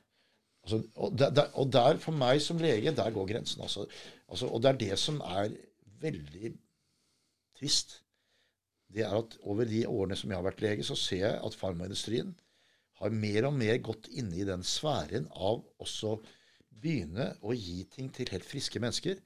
Altså, 0.64 0.80
og, 0.96 1.18
der, 1.18 1.50
og, 1.52 1.72
der, 1.72 1.98
for 2.00 2.16
meg 2.16 2.40
som 2.40 2.60
lege, 2.60 2.94
der 2.96 3.10
går 3.12 3.26
grensen. 3.28 3.62
Altså. 3.62 3.84
altså. 4.28 4.48
og 4.48 4.62
det 4.62 4.70
er 4.70 4.78
det 4.80 4.98
som 4.98 5.20
er 5.20 5.52
veldig 6.00 6.54
trist. 7.58 7.98
Det 8.88 9.04
er 9.04 9.12
at 9.18 9.36
over 9.42 9.68
de 9.68 9.82
årene 9.88 10.16
som 10.16 10.30
jeg 10.30 10.38
har 10.38 10.46
vært 10.46 10.64
lege, 10.64 10.86
så 10.86 10.96
ser 10.96 11.26
jeg 11.26 11.42
at 11.44 11.58
farmaindustrien 11.58 12.32
har 13.00 13.12
mer 13.12 13.48
og 13.48 13.56
mer 13.58 13.76
gått 13.82 14.08
inne 14.14 14.38
i 14.38 14.46
den 14.48 14.64
sfæren 14.64 15.26
av 15.34 15.64
også 15.82 16.16
begynne 16.84 17.32
å 17.42 17.54
gi 17.56 17.82
ting 17.90 18.10
til 18.14 18.30
helt 18.32 18.46
friske 18.46 18.80
mennesker 18.80 19.20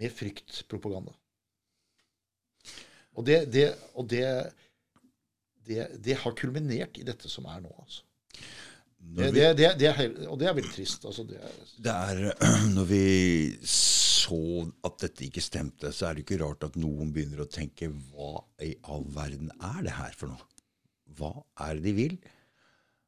med 0.00 0.12
fryktpropaganda. 0.12 1.14
Og 3.16 3.24
det, 3.26 3.38
det, 3.52 3.68
og 3.94 4.08
det, 4.10 4.24
det 6.04 6.18
har 6.22 6.36
kulminert 6.36 6.98
i 7.00 7.06
dette 7.06 7.30
som 7.32 7.46
er 7.52 7.62
nå. 7.64 7.72
altså. 7.84 8.02
Det, 9.06 9.30
det, 9.32 9.44
det, 9.56 9.68
det, 9.80 9.90
er, 9.92 10.14
og 10.26 10.38
det 10.40 10.48
er 10.50 10.56
veldig 10.56 10.72
trist. 10.74 11.04
Altså 11.08 11.24
det, 11.28 11.38
er, 11.92 12.22
Når 12.76 12.88
vi 12.90 13.04
så 13.62 14.66
at 14.84 14.98
dette 15.04 15.28
ikke 15.28 15.44
stemte, 15.44 15.92
så 15.94 16.08
er 16.08 16.16
det 16.16 16.24
ikke 16.24 16.40
rart 16.42 16.66
at 16.66 16.78
noen 16.80 17.12
begynner 17.14 17.44
å 17.44 17.50
tenke 17.50 17.88
hva 17.88 18.40
i 18.64 18.74
all 18.90 19.06
verden 19.14 19.52
er 19.60 19.84
det 19.86 19.94
her 19.96 20.16
for 20.18 20.32
noe? 20.32 20.48
Hva 21.16 21.32
er 21.68 21.78
det 21.78 21.86
de 21.86 21.94
vil? 21.96 22.16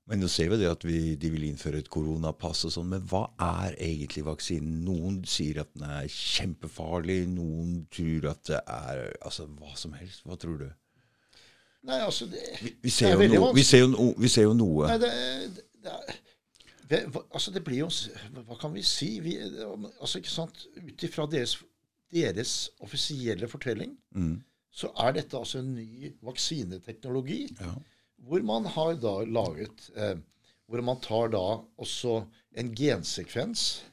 Men 0.08 0.22
nå 0.22 0.28
ser 0.32 0.48
vi 0.48 0.56
det 0.62 0.70
at 0.70 0.84
vi, 0.88 0.98
de 1.20 1.28
vil 1.28 1.44
innføre 1.50 1.82
et 1.82 1.90
koronapass 1.92 2.64
og 2.64 2.72
sånn. 2.72 2.88
Men 2.94 3.04
hva 3.11 3.26
er 3.44 3.74
egentlig 3.76 4.24
vaksinen? 4.24 4.78
Noen 4.87 5.18
sier 5.28 5.61
at 5.61 5.74
den 5.74 5.84
er 5.84 6.06
kjempefarlig. 6.08 7.20
Noen 7.34 7.82
tror 7.92 8.30
at 8.32 8.44
det 8.48 8.62
er 8.62 9.02
altså 9.18 9.44
hva 9.58 9.74
som 9.76 9.98
helst. 9.98 10.22
Hva 10.24 10.38
tror 10.40 10.62
du? 10.62 10.68
Nei, 11.88 12.00
altså 12.00 12.26
det, 12.30 12.40
vi, 12.62 12.72
vi, 12.82 12.90
ser, 12.92 13.14
jo 13.14 13.28
no, 13.34 13.50
vi, 13.54 13.62
ser, 13.64 13.84
jo 13.84 14.08
vi 14.18 14.30
ser 14.32 14.48
jo 14.48 14.56
noe. 14.56 14.88
Nei, 14.90 14.96
det, 15.04 15.66
det, 16.88 17.02
altså 17.30 17.52
det 17.52 17.62
blir 17.64 17.84
jo 17.84 17.88
Hva 18.46 18.56
kan 18.60 18.72
vi 18.74 18.84
si? 18.86 19.18
Vi, 19.24 19.36
altså 20.00 20.20
ikke 20.20 20.32
sant, 20.32 20.64
Ut 20.76 21.04
ifra 21.04 21.26
deres, 21.30 21.58
deres, 22.12 22.54
offisielle 22.84 23.48
fortelling 23.50 23.94
mm. 24.16 24.34
så 24.70 24.90
er 25.04 25.18
dette 25.18 25.36
altså 25.38 25.60
en 25.60 25.74
ny 25.76 26.12
vaksineteknologi 26.24 27.42
ja. 27.60 27.74
hvor 28.28 28.44
man 28.46 28.68
har 28.72 28.96
da 29.02 29.18
laget 29.28 29.90
eh, 29.96 30.16
Hvor 30.68 30.84
man 30.84 31.00
tar 31.04 31.30
da 31.32 31.44
også 31.80 32.22
en 32.58 32.74
gensekvens, 32.74 33.84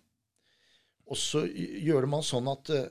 og 1.06 1.17
så 1.19 1.43
gjør 1.45 2.06
det 2.06 2.10
man 2.12 2.24
sånn 2.26 2.48
at 2.52 2.71
eh, 2.74 2.88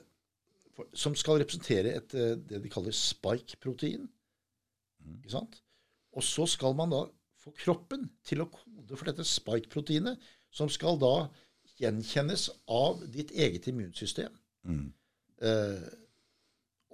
Som 0.93 1.17
skal 1.19 1.41
representere 1.41 1.95
et, 1.99 2.15
eh, 2.15 2.35
det 2.37 2.61
de 2.63 2.71
kaller 2.71 2.95
spike-protein. 2.95 4.07
Mm. 5.03 5.19
Ikke 5.21 5.33
sant? 5.35 5.59
Og 6.15 6.23
så 6.23 6.47
skal 6.49 6.75
man 6.77 6.91
da 6.93 7.05
få 7.45 7.53
kroppen 7.61 8.07
til 8.25 8.41
å 8.41 8.49
kode 8.49 8.97
for 8.97 9.09
dette 9.09 9.25
spike-proteinet, 9.27 10.21
som 10.55 10.71
skal 10.71 10.97
da 11.01 11.27
gjenkjennes 11.79 12.47
av 12.71 13.03
ditt 13.11 13.33
eget 13.35 13.67
immunsystem. 13.69 14.33
Mm. 14.65 14.87
Eh, 15.45 15.85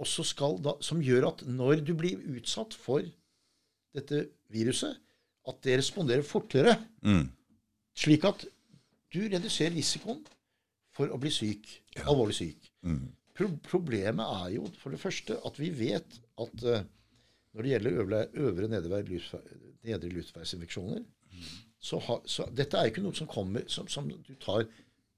og 0.02 0.08
så 0.10 0.26
skal 0.26 0.58
da, 0.66 0.74
Som 0.82 1.00
gjør 1.06 1.28
at 1.30 1.44
når 1.46 1.84
du 1.86 1.94
blir 1.96 2.20
utsatt 2.34 2.74
for 2.74 3.06
dette 3.96 4.26
viruset, 4.52 4.98
at 5.48 5.62
det 5.66 5.78
responderer 5.80 6.26
fortere. 6.26 6.76
Mm. 7.06 7.30
Slik 7.98 8.26
at 8.28 8.46
du 9.12 9.20
reduserer 9.26 9.76
risikoen 9.76 10.22
for 10.96 11.12
å 11.12 11.20
bli 11.22 11.32
syk, 11.34 11.68
ja. 11.96 12.06
alvorlig 12.10 12.38
syk. 12.38 12.72
Mm. 12.88 13.10
Pro 13.36 13.48
problemet 13.64 14.28
er 14.44 14.56
jo 14.58 14.68
for 14.80 14.94
det 14.94 15.00
første 15.02 15.38
at 15.48 15.60
vi 15.60 15.72
vet 15.76 16.18
at 16.44 16.66
uh, 16.68 16.82
når 17.54 17.62
det 17.66 17.72
gjelder 17.74 17.98
øvre, 18.02 18.22
øvre 18.34 18.68
nedre 18.72 20.10
luftveisinfeksjoner, 20.10 21.04
Så, 21.82 21.98
ha, 21.98 22.20
så 22.26 22.46
dette 22.54 22.78
er 22.78 22.86
jo 22.86 22.92
ikke 22.92 23.02
noe 23.02 23.18
som 23.18 23.28
kommer 23.28 23.64
som, 23.68 23.88
som 23.90 24.06
du 24.06 24.36
tar 24.40 24.68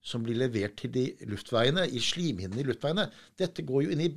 som 0.03 0.23
blir 0.23 0.35
levert 0.35 0.75
til 0.79 0.91
de 0.93 1.03
luftveiene, 1.31 1.87
i 1.89 1.99
slimhinnene 1.99 2.61
i 2.61 2.67
luftveiene. 2.67 3.07
Dette 3.39 3.63
går 3.63 3.85
jo 3.85 3.93
inn 3.95 4.03
i 4.03 4.09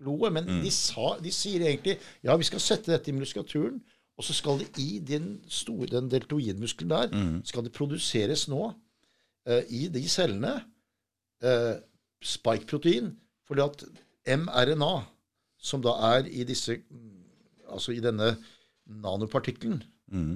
blodet, 0.00 0.32
men 0.32 0.48
de, 0.64 0.70
sa, 0.72 1.14
de 1.20 1.32
sier 1.32 1.64
egentlig 1.64 1.98
ja, 2.24 2.36
vi 2.36 2.48
skal 2.48 2.60
sette 2.60 2.92
dette 2.92 3.10
i 3.10 3.16
muskulaturen, 3.16 3.80
og 4.16 4.24
så 4.24 4.36
skal 4.36 4.60
det 4.60 4.68
i 4.80 4.98
den 5.00 5.38
store, 5.48 5.88
den 5.88 6.10
deltoidmuskelen 6.12 6.92
der, 6.92 7.14
skal 7.48 7.64
det 7.64 7.72
produseres 7.72 8.46
nå 8.52 8.66
uh, 8.68 9.62
i 9.72 9.86
de 9.88 10.04
cellene 10.08 10.58
uh, 11.44 11.76
spike-protein, 12.20 13.14
fordi 13.48 13.64
at 13.64 13.84
mRNA, 14.36 14.92
som 15.60 15.80
da 15.84 15.96
er 16.12 16.28
i 16.28 16.44
disse 16.44 16.76
Altså 17.70 17.94
i 17.94 18.02
denne 18.04 18.32
nanopartikkelen, 18.90 19.82
mm. 20.10 20.34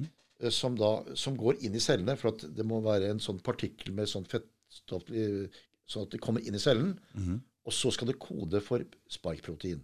som, 0.54 0.76
da, 0.78 0.96
som 1.18 1.36
går 1.38 1.62
inn 1.66 1.74
i 1.74 1.82
cellene, 1.82 2.14
for 2.20 2.34
at 2.34 2.44
det 2.54 2.66
må 2.68 2.78
være 2.84 3.10
en 3.10 3.22
sånn 3.22 3.40
partikkel 3.44 3.94
med 3.96 4.10
sånn 4.10 4.28
fettstoff 4.30 5.08
sånn 5.10 6.06
at 6.06 6.14
det 6.14 6.20
kommer 6.22 6.44
inn 6.44 6.56
i 6.56 6.62
cellen, 6.62 6.94
og 7.64 7.74
så 7.74 7.90
skal 7.94 8.12
det 8.12 8.20
kode 8.22 8.60
for 8.64 8.84
spike-protein. 9.12 9.82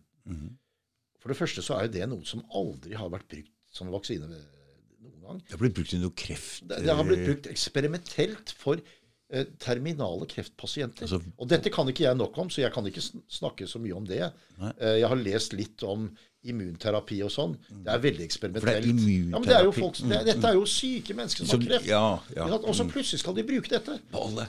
For 1.21 1.33
det 1.33 1.39
første 1.39 1.65
så 1.65 1.77
er 1.77 1.89
jo 1.89 1.95
det 1.99 2.07
noe 2.09 2.29
som 2.29 2.45
aldri 2.57 2.97
har 2.97 3.11
vært 3.13 3.29
brukt 3.29 3.53
som 3.75 3.91
vaksine 3.93 4.29
noen 4.31 5.21
gang. 5.21 5.43
Det 5.45 5.55
har 5.55 5.61
blitt 5.63 5.77
brukt 5.77 5.93
i 5.95 6.01
noe 6.01 6.17
kreft... 6.17 6.65
Det, 6.69 6.81
det 6.87 6.97
har 6.97 7.07
blitt 7.07 7.27
brukt 7.27 7.49
eksperimentelt 7.51 8.55
for 8.57 8.81
eh, 8.81 9.47
terminale 9.63 10.29
kreftpasienter. 10.31 11.07
Altså- 11.07 11.21
og 11.37 11.51
dette 11.53 11.73
kan 11.73 11.89
ikke 11.93 12.07
jeg 12.07 12.19
nok 12.19 12.41
om, 12.41 12.51
så 12.53 12.65
jeg 12.65 12.73
kan 12.75 12.89
ikke 12.89 13.05
snakke 13.05 13.69
så 13.71 13.83
mye 13.83 13.97
om 13.97 14.09
det. 14.09 14.23
Eh, 14.59 14.97
jeg 15.03 15.13
har 15.13 15.21
lest 15.21 15.57
litt 15.57 15.85
om 15.87 16.09
immunterapi 16.49 17.19
og 17.27 17.33
sånn. 17.35 17.57
Det 17.69 17.93
er 17.93 18.01
veldig 18.01 18.25
eksperimentelt. 18.25 18.87
immunterapi. 18.87 19.17
Ja, 19.31 19.39
men 19.39 19.49
det 19.49 19.57
er 19.59 19.67
jo 19.67 19.75
folk, 19.77 19.99
det, 20.09 20.21
dette 20.31 20.53
er 20.53 20.57
jo 20.57 20.65
syke 20.69 21.17
mennesker 21.19 21.49
som 21.49 21.61
har 21.61 21.67
kreft. 21.69 21.91
ja, 21.91 22.05
ja. 22.37 22.47
Og 22.57 22.73
så 22.77 22.87
plutselig 22.89 23.21
skal 23.25 23.37
de 23.37 23.45
bruke 23.51 23.73
dette 23.73 23.99
På 24.13 24.25
alle. 24.29 24.47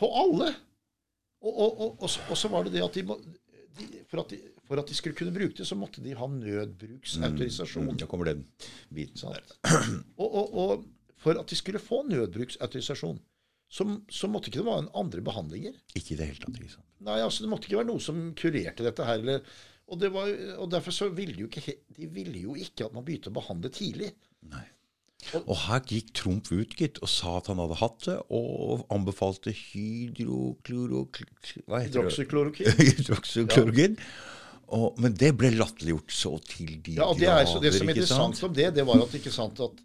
på 0.00 0.10
alle. 0.24 0.50
Og, 1.40 1.52
og, 1.54 1.80
og, 1.80 2.00
og, 2.02 2.36
så, 2.36 2.50
var 2.52 2.66
det 2.66 2.74
det 2.74 2.82
at 2.84 2.96
de, 2.98 3.04
må, 3.08 3.16
de, 3.78 3.86
for, 4.10 4.20
at 4.24 4.34
de 4.34 4.40
for 4.68 4.82
at 4.82 4.90
de 4.90 4.96
skulle 4.98 5.16
kunne 5.16 5.32
bruke 5.32 5.56
det, 5.56 5.66
så 5.66 5.78
måtte 5.78 6.02
de 6.04 6.12
ha 6.18 6.26
nødbruksautorisasjon. 6.28 7.94
Da 7.96 8.08
kommer 8.10 8.28
den 8.32 8.44
biten 8.92 9.22
der. 9.22 9.46
Og, 10.22 10.28
og, 10.28 10.54
og 10.54 10.84
for 11.20 11.36
at 11.40 11.48
de 11.50 11.56
skulle 11.56 11.80
få 11.82 12.02
nødbruksautorisasjon, 12.08 13.18
så, 13.70 13.86
så 14.10 14.26
måtte 14.26 14.50
ikke 14.50 14.60
det 14.60 14.66
være 14.66 14.84
en 14.84 14.94
andre 14.98 15.22
behandlinger. 15.22 15.74
Ikke 15.94 16.16
i 16.16 16.18
det 16.18 16.26
hele 16.26 16.42
tatt. 16.42 16.56
ikke 16.58 16.72
sant? 16.74 16.86
Nei, 17.06 17.20
altså 17.22 17.44
Det 17.44 17.50
måtte 17.52 17.68
ikke 17.68 17.78
være 17.78 17.90
noe 17.92 18.02
som 18.02 18.22
kurerte 18.36 18.86
dette 18.86 19.06
her. 19.06 19.20
Eller, 19.22 19.44
og, 19.90 19.96
det 20.00 20.10
var, 20.14 20.30
og 20.62 20.68
derfor 20.72 20.94
så 20.94 21.08
ville 21.14 21.38
jo 21.42 21.48
ikke, 21.50 21.78
de 21.96 22.06
ville 22.14 22.44
jo 22.44 22.54
ikke 22.58 22.86
at 22.86 22.94
man 22.94 23.04
begynte 23.06 23.32
å 23.32 23.38
behandle 23.40 23.70
tidlig. 23.74 24.10
Nei. 24.50 24.66
Og 25.42 25.56
her 25.66 25.82
gikk 25.84 26.14
Trump 26.16 26.48
ut 26.48 26.72
gitt, 26.78 26.98
og 27.04 27.10
sa 27.12 27.36
at 27.38 27.50
han 27.52 27.60
hadde 27.60 27.76
hatt 27.82 28.06
det, 28.06 28.16
og 28.32 28.86
anbefalte 28.94 29.52
hydroklorokin. 29.52 31.28
Hydroksyklorokin. 31.68 33.98
Og, 34.70 34.94
men 35.02 35.10
det 35.18 35.32
ble 35.34 35.48
latterliggjort 35.50 36.12
så 36.14 36.30
til 36.46 36.76
de 36.78 36.92
Ja, 36.94 37.08
og 37.10 37.18
det, 37.18 37.26
er, 37.26 37.42
så 37.50 37.58
det 37.58 37.72
som 37.74 37.88
er 37.88 37.96
interessant 37.96 38.38
om 38.46 38.52
det, 38.54 38.68
det 38.76 38.84
var 38.86 39.00
at 39.02 39.16
ikke 39.18 39.32
sant 39.34 39.58
at 39.64 39.80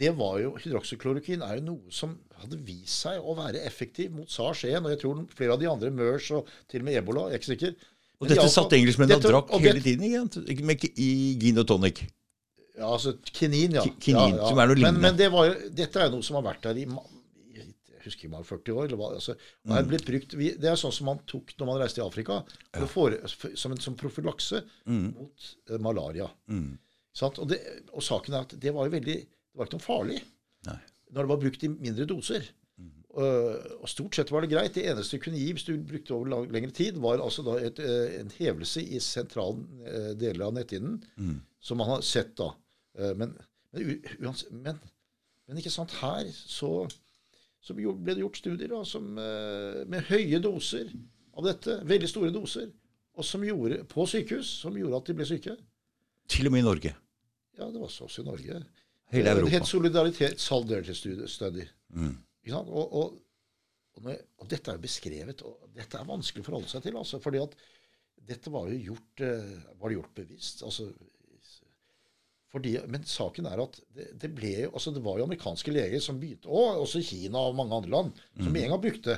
det 0.00 0.14
var 0.16 0.38
jo, 0.40 0.54
Hydroksyklorokin 0.62 1.44
er 1.44 1.58
jo 1.58 1.64
noe 1.66 1.92
som 1.92 2.14
hadde 2.40 2.56
vist 2.64 3.04
seg 3.04 3.20
å 3.20 3.34
være 3.36 3.60
effektiv 3.68 4.14
mot 4.16 4.30
SARS-1, 4.32 4.80
og 4.80 4.94
jeg 4.94 5.00
tror 5.02 5.20
flere 5.36 5.54
av 5.54 5.60
de 5.60 5.68
andre, 5.68 5.92
MERS 5.92 6.30
og 6.38 6.48
til 6.72 6.80
og 6.80 6.86
med 6.88 6.96
ebola, 7.02 7.26
jeg 7.28 7.36
er 7.36 7.42
ikke 7.42 7.52
sikker. 7.52 7.76
Og 8.20 8.28
dette 8.30 8.46
satt 8.52 8.72
engelskmennene 8.76 9.18
og 9.18 9.24
drakk 9.26 9.50
og 9.56 9.60
hele 9.64 9.80
tiden. 9.84 10.04
Ikke? 10.46 10.64
Med, 10.64 10.84
I 10.96 11.08
gin 11.40 11.58
og 11.60 11.66
tonic. 11.68 12.04
Ja, 12.74 12.88
altså 12.90 13.12
kinin, 13.30 13.74
ja. 13.76 13.82
Ki- 13.84 13.94
kinin, 14.02 14.34
ja, 14.34 14.40
ja. 14.42 14.48
som 14.50 14.58
er 14.58 14.66
noe 14.70 14.78
lignende. 14.78 15.02
men 15.04 15.16
det 15.18 15.28
var 15.30 15.52
dette 15.70 16.00
er 16.00 16.08
jo 16.08 16.16
noe 16.16 16.26
som 16.26 16.38
har 16.40 16.46
vært 16.48 16.62
der 16.66 16.80
i 16.82 16.86
jeg 18.04 18.10
husker 18.12 18.28
ikke, 18.28 18.40
40 18.44 18.74
år. 18.76 18.84
Eller 18.88 18.98
hva, 19.00 19.06
altså, 19.16 19.34
Mm. 19.64 19.76
er 19.78 19.84
brukt, 20.04 20.34
vi, 20.36 20.50
det 20.60 20.68
er 20.68 20.76
sånn 20.76 20.92
som 20.92 21.06
man 21.08 21.20
tok 21.26 21.54
når 21.56 21.66
man 21.70 21.78
reiste 21.80 22.02
i 22.02 22.04
Afrika, 22.04 22.42
ja. 22.74 22.86
for, 22.86 23.14
som 23.56 23.72
en 23.72 23.80
som 23.80 23.94
profylakse 23.96 24.60
Mm. 24.86 25.14
mot 25.16 25.46
uh, 25.70 25.78
malaria. 25.78 26.26
Sant? 27.14 27.38
Og, 27.38 27.48
det, 27.48 27.60
og 27.94 28.02
saken 28.02 28.34
er 28.34 28.40
at 28.44 28.52
det 28.60 28.74
var 28.74 28.84
jo 28.88 28.92
veldig 28.98 29.16
Det 29.24 29.56
var 29.56 29.66
ikke 29.70 29.78
noe 29.78 29.86
farlig 29.86 30.20
Nei. 30.66 30.76
når 31.14 31.22
det 31.22 31.30
var 31.30 31.40
brukt 31.46 31.62
i 31.64 31.68
mindre 31.68 32.04
doser. 32.10 32.42
Uh, 33.14 33.60
og 33.78 33.88
stort 33.88 34.16
sett 34.18 34.30
var 34.34 34.42
det 34.42 34.50
greit. 34.50 34.74
Det 34.74 34.84
eneste 34.90 35.18
du 35.18 35.22
kunne 35.22 35.38
gi 35.38 35.52
hvis 35.54 35.66
du 35.68 35.76
brukte 35.86 36.14
over 36.16 36.32
lang, 36.32 36.48
lengre 36.50 36.74
tid, 36.74 36.96
var 36.98 37.22
altså 37.22 37.44
da 37.46 37.54
et, 37.62 37.78
eh, 37.78 38.16
en 38.20 38.32
hevelse 38.40 38.82
i 38.82 38.98
sentrale 39.02 39.62
uh, 39.86 40.12
deler 40.18 40.48
av 40.48 40.54
netthinnen, 40.56 40.98
som 41.62 41.78
man 41.78 41.92
har 41.92 42.02
sett 42.02 42.34
da. 42.40 42.50
Eh, 42.98 43.14
men, 43.18 43.34
men, 43.72 44.34
men, 44.50 44.78
men 45.48 45.60
ikke 45.60 45.72
sant, 45.74 45.94
her 46.02 46.28
så, 46.34 46.72
så 47.62 47.74
ble 47.76 48.14
det 48.14 48.22
gjort 48.22 48.38
studier 48.38 48.70
da, 48.70 48.82
som, 48.88 49.14
eh, 49.18 49.82
med 49.90 50.06
høye 50.10 50.40
doser 50.42 50.90
av 51.34 51.46
dette, 51.48 51.80
veldig 51.86 52.10
store 52.10 52.34
doser, 52.34 52.68
og 53.14 53.26
som 53.26 53.42
gjorde, 53.46 53.82
på 53.90 54.06
sykehus, 54.10 54.50
som 54.62 54.76
gjorde 54.78 54.98
at 55.00 55.10
de 55.10 55.16
ble 55.18 55.26
syke. 55.28 55.56
Til 56.30 56.48
og 56.50 56.54
med 56.54 56.64
i 56.64 56.66
Norge. 56.66 56.94
Ja, 57.58 57.68
det 57.70 57.78
var 57.78 57.90
så 57.94 58.06
også 58.08 58.22
i 58.22 58.26
Norge. 58.26 58.62
Hele 59.14 59.24
Det 59.30 59.38
Europa. 59.38 59.50
het 59.54 59.66
solidaritet 59.68 60.40
solidarity 60.40 60.94
study. 60.98 61.26
study. 61.30 61.66
Og, 62.52 62.68
og, 62.68 63.16
og, 63.96 64.10
jeg, 64.10 64.20
og 64.42 64.48
dette 64.50 64.70
er 64.70 64.76
jo 64.76 64.84
beskrevet, 64.84 65.42
og 65.46 65.70
dette 65.74 65.96
er 65.98 66.08
vanskelig 66.08 66.44
å 66.44 66.48
forholde 66.50 66.68
seg 66.68 66.82
til. 66.84 66.96
altså, 67.00 67.20
fordi 67.24 67.40
at 67.40 67.56
dette 68.24 68.50
var 68.52 68.68
jo 68.68 68.92
gjort, 68.92 69.20
eh, 69.24 69.54
var 69.80 69.88
det 69.88 69.98
gjort 69.98 70.14
bevisst. 70.14 70.62
altså 70.62 70.90
fordi, 72.54 72.76
Men 72.86 73.02
saken 73.02 73.48
er 73.50 73.58
at 73.64 73.80
det, 73.96 74.04
det 74.22 74.28
ble 74.30 74.52
jo, 74.62 74.68
altså 74.78 74.92
det 74.94 75.02
var 75.02 75.18
jo 75.18 75.24
amerikanske 75.26 75.72
leger 75.74 75.98
som 76.04 76.20
begynte, 76.22 76.46
og 76.46 76.84
også 76.84 77.00
Kina 77.02 77.40
og 77.48 77.56
mange 77.58 77.74
andre 77.74 77.90
land, 77.90 78.20
som 78.38 78.52
med 78.54 78.62
en 78.68 78.70
gang 78.76 78.82
brukte. 78.84 79.16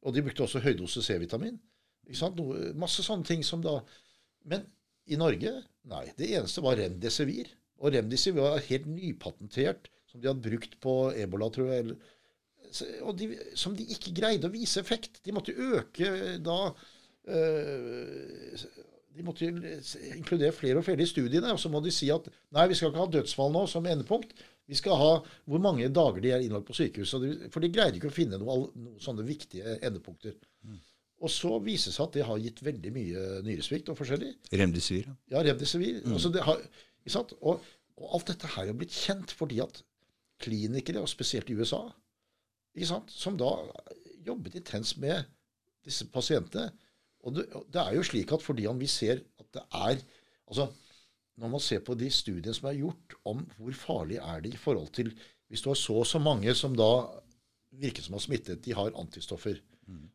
Og 0.00 0.14
de 0.16 0.22
brukte 0.24 0.46
også 0.46 0.62
høydose 0.64 1.02
C-vitamin. 1.04 1.58
Noe, 2.08 2.72
Masse 2.74 3.04
sånne 3.04 3.28
ting 3.28 3.44
som 3.44 3.60
da 3.62 3.82
Men 4.48 4.64
i 5.06 5.14
Norge, 5.20 5.52
nei. 5.84 6.06
Det 6.16 6.30
eneste 6.32 6.62
var 6.64 6.74
Remdesivir. 6.80 7.52
Og 7.78 7.92
Remdesivir 7.92 8.40
var 8.42 8.64
helt 8.66 8.86
nypatentert, 8.90 9.86
som 10.10 10.20
de 10.20 10.28
hadde 10.30 10.42
brukt 10.42 10.80
på 10.80 11.12
ebola, 11.14 11.50
tror 11.52 11.68
jeg. 11.70 11.84
eller- 11.84 11.96
de, 13.18 13.28
som 13.58 13.74
de 13.76 13.86
ikke 13.94 14.14
greide 14.16 14.48
å 14.48 14.52
vise 14.52 14.80
effekt. 14.80 15.20
De 15.24 15.34
måtte 15.34 15.54
øke 15.54 16.38
da 16.42 16.58
øh, 17.28 18.64
De 19.12 19.26
måtte 19.26 19.44
inkludere 19.44 20.54
flere 20.56 20.80
og 20.80 20.86
flere 20.86 21.04
i 21.04 21.10
studiene. 21.10 21.52
Og 21.52 21.60
så 21.60 21.68
må 21.72 21.82
de 21.84 21.92
si 21.92 22.08
at 22.14 22.30
nei, 22.54 22.68
vi 22.70 22.78
skal 22.78 22.92
ikke 22.92 23.04
ha 23.04 23.12
dødsfall 23.18 23.52
nå 23.52 23.66
som 23.70 23.86
endepunkt. 23.86 24.32
Vi 24.70 24.78
skal 24.78 24.96
ha 24.96 25.12
hvor 25.50 25.60
mange 25.60 25.90
dager 25.92 26.22
de 26.24 26.32
er 26.32 26.44
innlagt 26.44 26.70
på 26.70 26.76
sykehus. 26.78 27.12
For 27.52 27.60
de 27.60 27.72
greide 27.74 27.98
ikke 27.98 28.08
å 28.08 28.14
finne 28.14 28.40
noen 28.40 28.70
noe 28.86 29.02
sånne 29.02 29.26
viktige 29.28 29.76
endepunkter. 29.84 30.38
Og 31.22 31.30
så 31.30 31.54
viser 31.62 31.92
det 31.92 31.96
seg 31.96 32.08
at 32.08 32.16
det 32.16 32.24
har 32.26 32.40
gitt 32.42 32.64
veldig 32.66 32.90
mye 32.94 33.26
nyresvikt 33.46 33.92
og 33.92 33.98
forskjellig. 34.00 34.32
Remdesivir. 34.58 35.06
ja. 35.30 35.42
remdesivir. 35.44 36.00
remdesivir. 36.00 36.16
Altså 36.16 36.32
det 36.34 36.46
har? 36.48 36.64
Og, 37.38 37.68
og 38.00 38.16
alt 38.16 38.32
dette 38.32 38.50
her 38.56 38.70
er 38.70 38.78
blitt 38.78 38.96
kjent 38.96 39.34
fordi 39.36 39.60
at 39.62 39.82
klinikere, 40.42 41.02
og 41.02 41.10
spesielt 41.10 41.50
i 41.50 41.56
USA? 41.58 41.84
Som 43.12 43.36
da 43.38 43.50
jobbet 44.26 44.56
intenst 44.60 44.98
med 45.02 45.24
disse 45.84 46.06
pasientene 46.12 46.70
Og 47.22 47.34
det, 47.36 47.44
det 47.74 47.80
er 47.82 47.96
jo 47.96 48.04
slik 48.06 48.32
at 48.32 48.42
fordi 48.42 48.68
vi 48.78 48.86
ser 48.86 49.20
at 49.40 49.48
det 49.54 49.62
er 49.72 49.98
altså 50.46 50.68
Når 51.36 51.48
man 51.48 51.60
ser 51.60 51.80
på 51.80 51.94
de 51.94 52.10
studiene 52.10 52.54
som 52.54 52.68
er 52.70 52.78
gjort 52.78 53.16
om 53.24 53.42
hvor 53.56 53.72
farlig 53.72 54.20
er 54.22 54.40
det 54.40 54.54
i 54.54 54.60
forhold 54.60 54.92
til 54.94 55.12
Hvis 55.48 55.62
du 55.62 55.70
har 55.70 55.74
så 55.74 55.94
og 55.94 56.06
så 56.06 56.18
mange 56.18 56.54
som 56.54 56.76
da 56.76 56.92
virker 57.72 58.02
som 58.02 58.14
har 58.14 58.20
smittet, 58.20 58.64
de 58.64 58.74
har 58.76 58.92
antistoffer. 59.00 59.56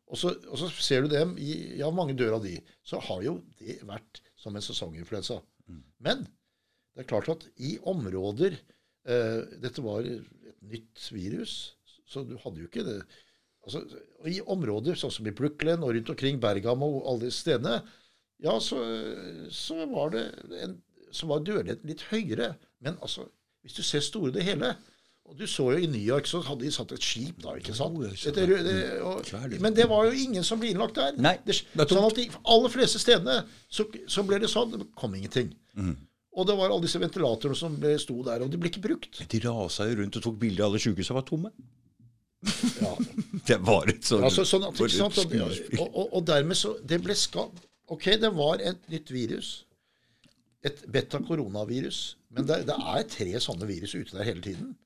Og, 0.06 0.18
så, 0.18 0.30
og 0.48 0.58
så 0.60 0.68
ser 0.70 1.02
du 1.02 1.08
dem 1.12 1.36
i 1.38 1.78
Ja, 1.78 1.90
mange 1.90 2.16
dør 2.16 2.38
av 2.38 2.44
de. 2.44 2.56
Så 2.86 3.00
har 3.02 3.22
jo 3.24 3.38
det 3.58 3.80
vært 3.86 4.22
som 4.38 4.56
en 4.56 4.64
sesonginfluensa. 4.64 5.40
Men 5.98 6.24
det 6.94 7.04
er 7.04 7.10
klart 7.10 7.28
at 7.28 7.46
i 7.56 7.76
områder 7.86 8.56
eh, 8.56 9.40
Dette 9.62 9.84
var 9.84 10.06
et 10.06 10.24
nytt 10.62 11.04
virus, 11.14 11.76
så 12.08 12.24
du 12.26 12.36
hadde 12.42 12.62
jo 12.62 12.68
ikke 12.70 12.86
det 12.86 12.98
altså, 13.66 13.84
I 14.28 14.40
områder 14.48 14.98
sånn 14.98 15.12
som 15.14 15.28
i 15.28 15.34
Brooklyn 15.36 15.84
og 15.84 15.94
rundt 15.94 16.12
omkring 16.14 16.40
Bergamo 16.42 16.90
og 16.98 17.08
alle 17.12 17.28
disse 17.28 17.44
stedene, 17.44 17.80
ja, 18.42 18.54
så, 18.62 18.78
så 19.52 19.82
var 19.90 20.14
det 20.14 20.28
en, 20.62 20.78
så 21.12 21.28
var 21.30 21.42
dødeligheten 21.42 21.90
litt 21.90 22.06
høyere. 22.12 22.52
Men 22.84 22.96
altså, 23.02 23.26
hvis 23.66 23.76
du 23.78 23.82
ser 23.82 24.04
store 24.04 24.32
det 24.34 24.46
hele 24.46 24.76
og 25.28 25.36
Du 25.36 25.44
så 25.44 25.66
jo 25.74 25.80
i 25.84 25.88
New 25.90 26.00
York 26.00 26.24
så 26.24 26.40
hadde 26.40 26.64
de 26.64 26.70
satt 26.72 26.92
et 26.96 27.04
skip 27.04 27.42
da, 27.44 27.52
ikke 27.60 27.74
sant? 27.76 27.98
Dette, 28.00 28.46
det. 28.48 28.60
det, 28.64 28.76
og, 29.04 29.26
men 29.60 29.74
det 29.76 29.84
var 29.90 30.06
jo 30.08 30.14
ingen 30.16 30.46
som 30.46 30.60
ble 30.60 30.70
innlagt 30.72 30.96
der. 30.96 31.18
Nei, 31.20 31.34
det, 31.44 31.58
sånn 31.76 32.06
at 32.06 32.16
de 32.16 32.24
aller 32.48 32.72
fleste 32.72 33.00
stedene 33.02 33.42
så, 33.68 33.84
så 34.08 34.24
ble 34.24 34.38
det 34.40 34.48
sånn. 34.48 34.72
Det 34.72 34.86
kom 34.96 35.18
ingenting. 35.18 35.50
Mm. 35.76 35.98
Og 36.32 36.48
det 36.48 36.56
var 36.56 36.72
alle 36.72 36.86
disse 36.86 37.00
ventilatorene 37.02 37.60
som 37.60 37.76
ble, 37.76 37.92
sto 38.00 38.16
der, 38.24 38.46
og 38.46 38.48
de 38.48 38.60
ble 38.62 38.72
ikke 38.72 38.84
brukt. 38.84 39.20
De 39.28 39.42
rasa 39.44 39.90
jo 39.90 39.98
rundt 40.00 40.16
og 40.16 40.24
tok 40.30 40.40
bilder 40.40 40.64
av 40.64 40.72
alle 40.72 40.80
sykehusene 40.86 41.18
var 41.18 41.28
tomme. 41.28 41.52
Ja, 42.78 42.92
Det 43.48 43.56
var 43.66 43.88
et 43.90 44.04
sånt 44.06 44.26
altså, 44.28 44.44
sånn 44.46 44.66
at, 44.68 44.78
sant? 44.94 45.16
Og, 45.18 45.32
og, 45.80 45.86
og, 45.88 46.04
og 46.20 46.26
dermed 46.28 46.58
så 46.58 46.76
Det 46.86 47.00
ble 47.02 47.16
skadd. 47.18 47.64
Ok, 47.90 48.10
det 48.20 48.30
var 48.36 48.62
et 48.62 48.84
nytt 48.92 49.10
virus. 49.10 49.48
Et 50.66 50.84
beta-koronavirus. 50.92 52.02
Men 52.36 52.46
det, 52.46 52.60
det 52.68 52.76
er 52.76 53.08
tre 53.10 53.40
sånne 53.42 53.66
virus 53.68 53.96
ute 53.96 54.18
der 54.18 54.28
hele 54.28 54.44
tiden. 54.44 54.76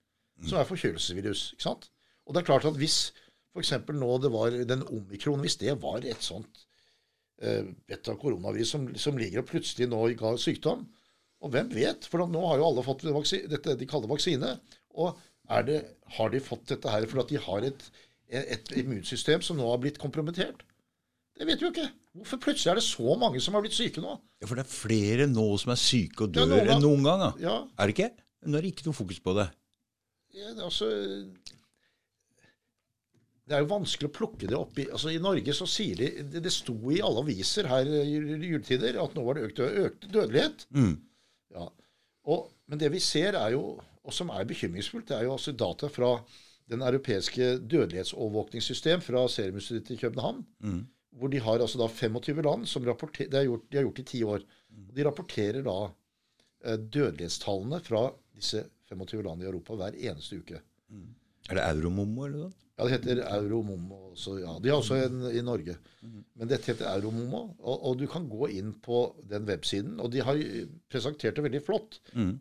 som 0.47 0.59
er 0.59 0.69
forkjølelsesvirus. 0.69 1.53
ikke 1.55 1.67
sant? 1.67 1.91
Og 2.27 2.35
det 2.35 2.43
er 2.43 2.49
klart 2.49 2.67
at 2.69 2.79
hvis 2.79 3.13
f.eks. 3.53 3.73
nå 3.93 4.11
det 4.23 4.31
var 4.33 4.55
den 4.69 4.85
omikron, 4.89 5.43
hvis 5.45 5.59
det 5.61 5.75
var 5.83 6.07
et 6.09 6.25
sånt 6.25 6.65
eh, 7.43 7.69
beta-koronavirus 7.91 8.73
som, 8.75 8.89
som 8.97 9.19
ligger 9.21 9.43
og 9.43 9.51
plutselig 9.51 9.91
nå 9.91 10.01
ga 10.19 10.33
sykdom, 10.41 10.87
og 11.43 11.51
hvem 11.53 11.73
vet? 11.75 12.07
For 12.07 12.23
nå 12.31 12.43
har 12.47 12.61
jo 12.61 12.69
alle 12.69 12.85
fått 12.87 13.03
dette 13.51 13.75
de 13.75 13.89
kaller 13.91 14.11
vaksine. 14.11 14.55
Og 14.95 15.19
det, 15.69 15.79
har 16.17 16.33
de 16.33 16.41
fått 16.45 16.67
dette 16.73 16.93
her 16.93 17.07
fordi 17.11 17.37
de 17.37 17.45
har 17.45 17.67
et, 17.69 17.85
et 18.33 18.75
immunsystem 18.81 19.45
som 19.45 19.59
nå 19.61 19.69
har 19.69 19.81
blitt 19.83 20.01
kompromittert? 20.01 20.65
Det 21.39 21.49
vet 21.49 21.61
vi 21.61 21.67
jo 21.67 21.73
ikke. 21.73 21.89
Hvorfor 22.19 22.41
plutselig 22.45 22.71
er 22.71 22.79
det 22.81 22.85
så 22.85 23.15
mange 23.21 23.41
som 23.41 23.57
har 23.57 23.65
blitt 23.65 23.77
syke 23.77 24.03
nå? 24.05 24.19
Ja, 24.43 24.49
For 24.49 24.59
det 24.59 24.67
er 24.67 24.73
flere 24.73 25.29
nå 25.31 25.47
som 25.61 25.73
er 25.73 25.81
syke 25.81 26.27
og 26.27 26.35
dør 26.35 26.45
ja, 26.45 26.51
noen 26.51 26.75
enn 26.75 26.85
noen 26.85 27.07
gang. 27.09 27.25
Da. 27.25 27.31
Ja. 27.41 27.57
Er 27.81 27.89
det 27.89 27.97
ikke? 27.97 28.11
Nå 28.49 28.59
er 28.59 28.65
det 28.65 28.73
ikke 28.75 28.89
noe 28.89 28.99
fokus 28.99 29.21
på 29.25 29.35
det. 29.39 29.49
Ja, 30.37 30.53
det, 30.57 30.65
altså, 30.65 30.89
det 33.49 33.57
er 33.57 33.65
jo 33.65 33.71
vanskelig 33.73 34.09
å 34.09 34.15
plukke 34.17 34.49
det 34.49 34.57
opp 34.57 34.79
i 34.81 34.87
altså 34.89 35.11
I 35.13 35.21
Norge 35.21 35.53
så 35.57 35.67
sier 35.69 35.99
de 36.01 36.07
Det, 36.25 36.41
det 36.41 36.53
sto 36.55 36.75
i 36.89 37.03
alle 37.05 37.21
aviser 37.21 37.69
her 37.69 37.89
i 38.01 38.15
juletider 38.15 38.97
at 39.03 39.17
nå 39.17 39.25
var 39.27 39.37
det 39.37 39.49
økt, 39.51 39.61
økt 39.61 40.07
dødelighet. 40.09 40.67
Mm. 40.73 40.95
Ja. 41.57 41.67
Og, 42.33 42.47
men 42.71 42.81
det 42.81 42.93
vi 42.95 43.01
ser, 43.03 43.37
er 43.37 43.57
jo, 43.57 43.65
og 44.03 44.15
som 44.15 44.33
er 44.35 44.49
bekymringsfullt, 44.49 45.09
det 45.11 45.19
er 45.19 45.29
jo 45.29 45.37
altså 45.37 45.55
data 45.55 45.89
fra 45.93 46.17
den 46.71 46.83
europeiske 46.83 47.57
dødelighetsovervåkningssystem 47.71 49.03
fra 49.05 49.25
Seruminstituttet 49.31 49.97
i 49.97 50.01
København. 50.01 50.43
Mm. 50.65 50.83
Hvor 51.21 51.29
de 51.29 51.41
har 51.45 51.61
altså 51.61 51.79
da 51.79 51.89
25 51.89 52.43
land 52.43 52.67
som 52.67 52.87
rapporterer, 52.87 53.31
det 53.31 53.39
har 53.39 53.49
gjort, 53.51 53.67
de 53.71 53.79
har 53.79 53.85
gjort 53.87 53.99
i 53.99 54.09
ti 54.09 54.23
år. 54.25 54.47
De 54.97 55.05
rapporterer 55.05 55.61
da 55.67 55.77
eh, 56.65 56.79
dødelighetstallene 56.79 57.83
fra 57.85 58.07
disse 58.35 58.65
25 58.89 59.23
landene 59.23 59.47
i 59.47 59.51
Europa 59.51 59.77
hver 59.77 59.99
eneste 59.99 60.41
uke. 60.41 60.63
Mm. 60.89 61.11
Er 61.51 61.59
det 61.59 61.69
Euromomo 61.69 62.27
eller 62.27 62.47
noe? 62.47 62.57
Ja, 62.83 62.89
det 62.89 62.97
heter 62.97 63.23
Euromomo. 63.37 63.99
Også, 64.13 64.37
ja. 64.43 64.57
De 64.61 64.71
har 64.73 64.81
også 64.81 64.99
en 65.07 65.23
i 65.31 65.43
Norge. 65.45 65.77
Men 66.03 66.51
dette 66.51 66.73
heter 66.73 66.91
Euromomo. 66.91 67.45
Og, 67.61 67.77
og, 67.77 67.97
du 68.01 68.07
kan 68.11 68.27
gå 68.31 68.51
inn 68.59 68.73
på 68.83 69.05
den 69.31 69.47
websiden. 69.49 70.01
Og 70.03 70.11
de 70.13 70.25
har 70.27 70.41
presentert 70.91 71.39
det 71.39 71.47
veldig 71.47 71.63
flott 71.65 72.01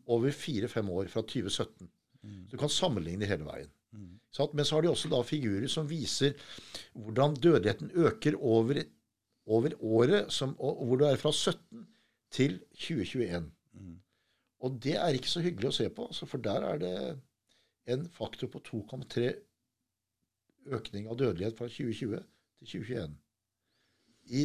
over 0.09 0.33
fire-fem 0.35 0.89
år, 0.89 1.11
fra 1.13 1.23
2017. 1.23 1.91
Mm. 2.21 2.41
Du 2.51 2.57
kan 2.57 2.69
sammenligne 2.73 3.29
hele 3.29 3.47
veien. 3.47 3.69
Mm. 3.91 4.17
Men 4.55 4.65
så 4.65 4.77
har 4.77 4.85
de 4.85 4.91
også 4.91 5.11
da 5.11 5.21
figurer 5.27 5.67
som 5.71 5.89
viser 5.89 6.35
hvordan 6.95 7.35
dødeligheten 7.35 7.91
øker 7.93 8.37
over, 8.39 8.83
over 9.45 9.75
året, 9.79 10.31
som, 10.33 10.55
og, 10.59 10.85
hvor 10.85 11.01
du 11.01 11.05
er 11.05 11.19
fra 11.21 11.31
17 11.31 11.87
til 12.31 12.59
2021. 12.73 13.51
Mm. 13.73 13.97
Og 14.61 14.79
det 14.83 14.95
er 14.95 15.17
ikke 15.17 15.31
så 15.31 15.43
hyggelig 15.43 15.71
å 15.71 15.75
se 15.75 15.89
på, 15.93 16.07
for 16.13 16.43
der 16.43 16.67
er 16.73 16.81
det 16.81 16.95
en 17.91 18.05
faktor 18.13 18.47
på 18.51 18.61
2,3 18.67 19.31
økning 20.65 21.07
av 21.09 21.17
dødelighet 21.19 21.57
fra 21.57 21.67
2020 21.67 22.21
til 22.61 22.67
2021 22.67 23.15
i 24.31 24.43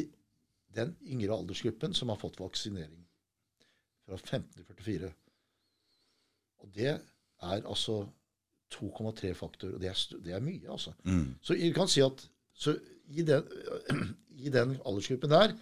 den 0.76 0.96
yngre 1.06 1.36
aldersgruppen 1.36 1.94
som 1.96 2.12
har 2.12 2.20
fått 2.20 2.40
vaksinering 2.40 3.02
fra 4.06 4.16
15 4.16 4.64
til 4.64 4.76
44. 4.80 5.12
Og 6.64 6.70
det 6.74 6.92
er 6.92 7.62
altså 7.62 8.04
2,3 8.74 9.32
faktor. 9.36 9.74
Og 9.74 9.80
det 9.80 9.90
er, 9.90 10.02
det 10.24 10.34
er, 10.34 10.42
mye, 10.44 10.70
altså. 10.70 10.92
Mm. 11.04 11.34
Så 11.42 11.54
du 11.54 11.72
kan 11.74 11.90
si 11.90 12.02
at 12.04 12.26
i 13.06 13.22
den, 13.22 13.44
i 14.46 14.52
den, 14.52 14.76
aldersgruppen 14.84 15.30
der, 15.30 15.54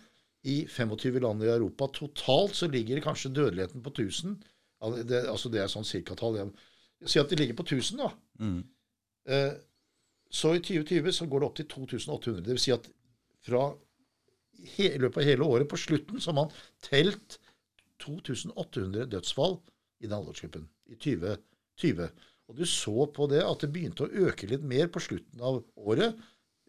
i 0.44 0.66
25 0.68 1.20
land 1.24 1.42
i 1.42 1.48
Europa 1.48 1.88
totalt, 1.94 2.57
så 2.57 2.68
ligger 2.68 3.00
kanskje 3.00 3.32
dødeligheten 3.32 3.82
på 3.82 3.90
1000. 3.90 4.42
Det, 5.09 5.22
altså 5.28 5.48
det 5.48 5.62
er 5.62 5.70
sånn 5.72 5.86
cirka-tall. 5.88 6.36
Si 7.07 7.20
at 7.20 7.30
de 7.30 7.38
ligger 7.40 7.57
på 7.57 7.64
1000, 7.64 8.02
da. 8.02 8.11
Mm. 8.44 8.59
Eh, 9.32 9.55
så 10.35 10.55
i 10.57 10.62
2020 10.62 11.14
så 11.14 11.26
går 11.30 11.43
det 11.43 11.49
opp 11.49 11.59
til 11.61 11.68
2800. 11.70 12.43
Det 12.43 12.55
vil 12.57 12.62
si 12.62 12.74
at 12.74 12.89
fra 13.45 13.64
i 14.74 14.91
løpet 14.99 15.20
av 15.20 15.28
hele 15.28 15.47
året, 15.47 15.68
på 15.70 15.78
slutten, 15.78 16.20
så 16.20 16.32
har 16.32 16.39
man 16.39 16.53
telt 16.82 17.39
2800 18.03 19.07
dødsfall 19.12 19.59
i 20.03 20.09
den 20.09 20.16
aldersgruppen 20.16 20.66
i 20.91 20.97
2020. 20.97 22.09
Og 22.51 22.59
du 22.59 22.64
så 22.68 23.07
på 23.14 23.28
det 23.30 23.43
at 23.45 23.62
det 23.64 23.70
begynte 23.72 24.07
å 24.07 24.26
øke 24.28 24.49
litt 24.51 24.64
mer 24.68 24.91
på 24.93 25.03
slutten 25.03 25.41
av 25.45 25.62
året. 25.80 26.18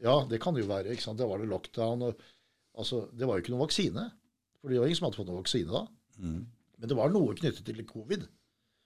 Ja, 0.03 0.21
det 0.29 0.39
kan 0.43 0.55
det 0.55 0.63
jo 0.63 0.71
være. 0.71 0.93
ikke 0.93 1.07
sant? 1.07 1.19
Det 1.19 1.27
var 1.27 1.41
det 1.41 1.49
lockdown. 1.51 2.05
Og, 2.09 2.25
altså, 2.77 3.05
det 3.11 3.27
var 3.27 3.37
jo 3.37 3.45
ikke 3.45 3.55
noen 3.55 3.65
vaksine. 3.65 4.07
For 4.59 4.71
det 4.71 4.79
var 4.81 4.89
ingen 4.89 4.99
som 4.99 5.09
hadde 5.09 5.19
fått 5.19 5.31
noen 5.31 5.41
vaksine 5.41 5.71
da. 5.73 5.83
Mm. 6.19 6.41
Men 6.79 6.91
det 6.91 6.97
var 6.99 7.11
noe 7.13 7.35
knyttet 7.37 7.67
til 7.67 7.85
covid. 7.89 8.27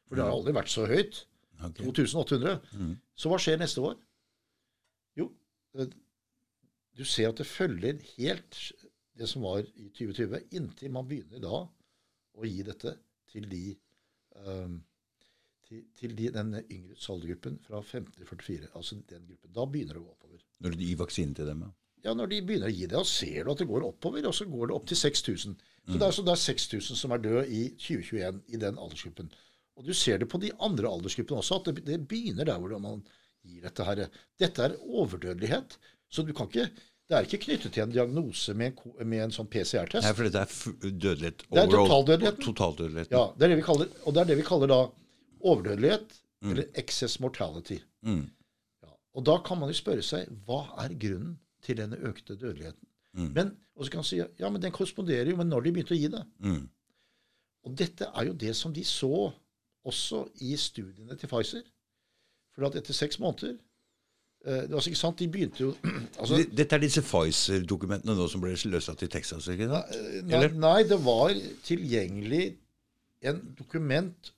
For 0.07 0.17
det 0.17 0.25
har 0.25 0.33
aldri 0.33 0.55
vært 0.57 0.73
så 0.73 0.87
høyt. 0.89 1.23
Okay. 1.59 1.85
2800. 1.85 2.57
Mm. 2.79 2.93
Så 3.19 3.29
hva 3.29 3.39
skjer 3.41 3.59
neste 3.61 3.83
år? 3.85 3.97
Eh, 5.77 5.91
du 6.97 7.05
ser 7.05 7.29
at 7.29 7.39
det 7.39 7.47
følger 7.47 7.99
helt 8.17 8.59
det 9.19 9.27
som 9.27 9.43
var 9.43 9.63
i 9.63 9.89
2020, 9.91 10.47
inntil 10.55 10.93
man 10.95 11.07
begynner 11.07 11.43
da 11.43 11.63
å 12.39 12.47
gi 12.47 12.63
dette 12.63 12.95
til 13.29 13.47
de 13.51 13.63
um, 14.47 14.79
til, 15.67 15.83
til 15.99 16.15
de, 16.17 16.29
den 16.33 16.55
yngre 16.61 16.95
saldergruppen 16.97 17.59
fra 17.65 17.81
15 17.83 18.15
til 18.15 18.29
44. 18.29 18.71
Altså 18.73 18.97
den 19.09 19.27
gruppen. 19.27 19.51
Da 19.53 19.67
begynner 19.69 19.97
det 19.97 20.01
å 20.01 20.07
gå 20.07 20.15
oppover. 20.15 20.45
Når 20.63 20.75
du 20.75 20.85
gir 20.85 21.01
vaksinen 21.03 21.35
til 21.37 21.51
dem, 21.51 21.67
ja? 21.67 21.71
Ja, 22.07 22.13
når 22.15 22.29
de 22.31 22.39
begynner 22.47 22.71
å 22.71 22.71
gi 22.71 22.85
det, 22.85 22.95
da 22.95 23.03
ser 23.03 23.43
du 23.43 23.51
at 23.51 23.59
det 23.59 23.67
går 23.67 23.83
oppover, 23.83 24.23
og 24.29 24.35
så 24.35 24.45
går 24.47 24.69
det 24.69 24.75
opp 24.77 24.85
til 24.87 24.97
6000. 25.01 25.55
Så 25.59 25.91
mm. 25.91 25.97
det 25.97 26.05
er, 26.05 26.13
så 26.15 26.23
det 26.23 26.31
er 26.31 26.41
6000 26.45 26.99
som 27.01 27.11
er 27.11 27.23
døde 27.25 27.41
i 27.51 27.63
2021 27.75 28.39
i 28.47 28.59
den 28.61 28.79
aldersgruppen. 28.79 29.31
Og 29.79 29.87
du 29.87 29.91
ser 29.95 30.21
det 30.21 30.29
på 30.31 30.39
de 30.39 30.53
andre 30.63 30.87
aldersgruppene 30.87 31.41
også, 31.43 31.59
at 31.59 31.67
det, 31.67 31.83
det 31.89 31.99
begynner 32.07 32.47
der 32.47 32.61
hvor 32.63 32.71
man 32.79 33.03
gir 33.45 33.65
dette 33.65 33.85
her. 33.87 34.05
Dette 34.39 34.67
er 34.67 34.77
overdødelighet. 34.83 35.77
Så 36.09 36.25
du 36.25 36.33
kan 36.33 36.49
ikke 36.49 36.69
det 37.09 37.17
er 37.17 37.25
ikke 37.25 37.39
knyttet 37.41 37.73
til 37.73 37.81
en 37.81 37.93
diagnose 37.93 38.53
med 38.53 38.69
en, 38.69 38.91
med 39.09 39.23
en 39.23 39.31
sånn 39.33 39.47
PCR-test. 39.49 40.05
Nei, 40.05 40.13
for 40.13 40.27
dette 40.29 40.43
er 40.45 40.91
dødelighet 40.93 41.41
Det 41.47 41.61
er 41.63 41.71
totaldødeligheten. 41.73 42.43
totaldødeligheten. 42.45 43.15
Ja, 43.17 43.23
det 43.33 43.47
er 43.47 43.53
det 43.53 43.57
vi 43.57 43.63
kaller, 43.65 43.95
og 44.03 44.13
det 44.13 44.21
er 44.21 44.29
det 44.29 44.35
vi 44.37 44.45
kaller 44.45 44.69
da 44.69 44.77
overdødelighet, 45.39 46.13
mm. 46.45 46.51
eller 46.51 46.67
excess 46.77 47.17
mortality. 47.23 47.79
Mm. 48.05 48.27
Ja, 48.85 48.93
og 49.17 49.25
da 49.25 49.39
kan 49.47 49.57
man 49.57 49.73
jo 49.73 49.79
spørre 49.79 50.05
seg 50.05 50.29
hva 50.45 50.59
er 50.85 50.93
grunnen 51.01 51.39
til 51.65 51.81
denne 51.81 51.97
økte 52.11 52.37
dødeligheten. 52.37 52.85
Mm. 53.17 53.31
Men, 53.39 53.51
og 53.73 53.87
så 53.87 53.95
kan 53.95 54.03
man 54.03 54.09
si 54.11 54.21
ja, 54.21 54.53
men 54.53 54.61
den 54.61 54.75
korresponderer 54.75 55.33
jo 55.33 55.41
med 55.41 55.49
når 55.49 55.65
de 55.65 55.73
begynte 55.79 55.97
å 55.97 55.99
gi 55.99 56.13
det. 56.13 56.23
Mm. 56.45 56.63
Og 57.65 57.77
dette 57.81 58.13
er 58.13 58.29
jo 58.29 58.37
det 58.45 58.53
som 58.53 58.75
de 58.75 58.85
så 58.85 59.31
også 59.89 60.27
i 60.45 60.53
studiene 60.61 61.17
til 61.17 61.31
Pfizer. 61.31 61.65
For 62.59 62.67
at 62.67 62.75
etter 62.75 62.93
seks 62.97 63.17
måneder 63.23 63.55
Eh, 64.47 64.61
det 64.69 64.71
var 64.71 64.85
ikke 64.87 64.95
sant, 64.99 65.19
de 65.19 65.27
begynte 65.27 65.63
jo 65.65 65.73
altså, 66.21 66.37
Dette 66.55 66.77
er 66.77 66.79
disse 66.79 67.01
Pfizer-dokumentene 67.03 68.15
nå 68.15 68.27
som 68.31 68.39
ble 68.39 68.53
løslatt 68.71 69.03
i 69.03 69.09
Texas? 69.11 69.49
ikke 69.51 69.67
sant? 69.67 69.97
Nei, 70.29 70.45
nei, 70.55 70.77
det 70.87 70.99
var 71.03 71.33
tilgjengelig 71.67 72.45
en 73.27 73.41
dokument 73.57 74.31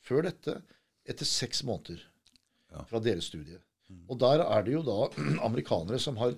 før 0.00 0.24
dette 0.30 0.56
etter 1.04 1.28
seks 1.28 1.60
måneder 1.68 2.00
ja. 2.00 2.86
fra 2.88 3.02
deres 3.04 3.28
studie. 3.28 3.60
Mm. 3.90 4.06
Og 4.08 4.20
der 4.22 4.46
er 4.46 4.64
det 4.64 4.78
jo 4.78 4.84
da 4.88 5.10
amerikanere 5.50 6.00
som 6.00 6.16
har, 6.16 6.32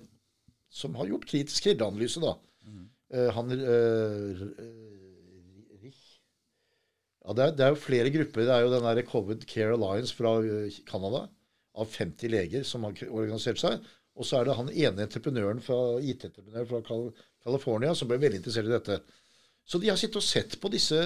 som 0.67 0.99
har 0.99 1.07
gjort 1.07 1.29
kritisk 1.31 1.69
kildeanalyse, 1.69 2.19
da. 2.19 2.35
Mm. 2.67 2.85
Uh, 3.15 3.29
han 3.37 3.55
uh, 3.63 4.43
ja, 7.23 7.33
det 7.37 7.43
er, 7.43 7.55
det 7.55 7.65
er, 7.65 7.71
jo 7.73 7.79
flere 7.79 8.11
grupper. 8.11 8.45
Det 8.47 8.55
er 8.55 8.65
jo 8.65 8.73
den 8.73 8.85
der 8.87 9.07
Covid 9.07 9.45
Care 9.47 9.77
Alliance 9.77 10.15
fra 10.15 10.35
Canada. 10.89 11.23
Uh, 11.23 11.39
av 11.73 11.85
50 11.89 12.29
leger 12.29 12.63
som 12.67 12.85
har 12.85 12.97
organisert 13.09 13.61
seg. 13.61 13.83
Og 14.13 14.27
så 14.27 14.39
er 14.39 14.47
det 14.47 14.57
han 14.59 14.71
ene 14.71 15.05
entreprenøren 15.07 15.61
fra 15.63 15.77
IT-entreprenør 16.05 16.67
fra 16.69 16.81
California 17.43 17.95
som 17.97 18.09
ble 18.09 18.19
veldig 18.21 18.41
interessert 18.41 18.69
i 18.69 18.75
dette. 18.75 18.99
Så 19.65 19.79
de 19.81 19.89
har 19.89 19.97
sittet 19.99 20.19
og 20.19 20.27
sett 20.27 20.59
på 20.61 20.69
disse 20.73 20.99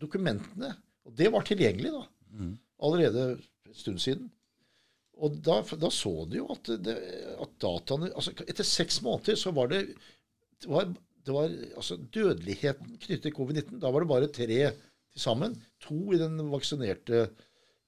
dokumentene. 0.00 0.74
Og 1.08 1.14
det 1.16 1.30
var 1.32 1.46
tilgjengelig 1.46 1.94
da, 1.94 2.02
mm. 2.36 2.52
allerede 2.84 3.26
en 3.32 3.78
stund 3.78 4.02
siden. 4.02 4.28
Og 5.20 5.40
da, 5.44 5.60
da 5.80 5.90
så 5.92 6.12
de 6.28 6.40
jo 6.40 6.48
at, 6.52 6.68
det, 6.84 6.96
at 7.44 7.56
dataene 7.60 8.08
altså 8.14 8.32
Etter 8.46 8.64
seks 8.64 9.02
måneder 9.04 9.36
så 9.36 9.52
var 9.56 9.68
det, 9.72 9.82
det 10.60 10.68
var, 10.70 10.88
det 10.88 11.34
var 11.34 11.50
altså 11.76 11.98
Dødeligheten 12.12 12.94
knyttet 12.96 13.26
til 13.26 13.34
covid-19, 13.36 13.80
da 13.82 13.92
var 13.92 14.04
det 14.04 14.12
bare 14.12 14.30
tre 14.32 14.60
til 15.12 15.24
sammen. 15.24 15.56
To 15.86 16.12
i 16.14 16.20
den 16.20 16.38
vaksinerte 16.52 17.28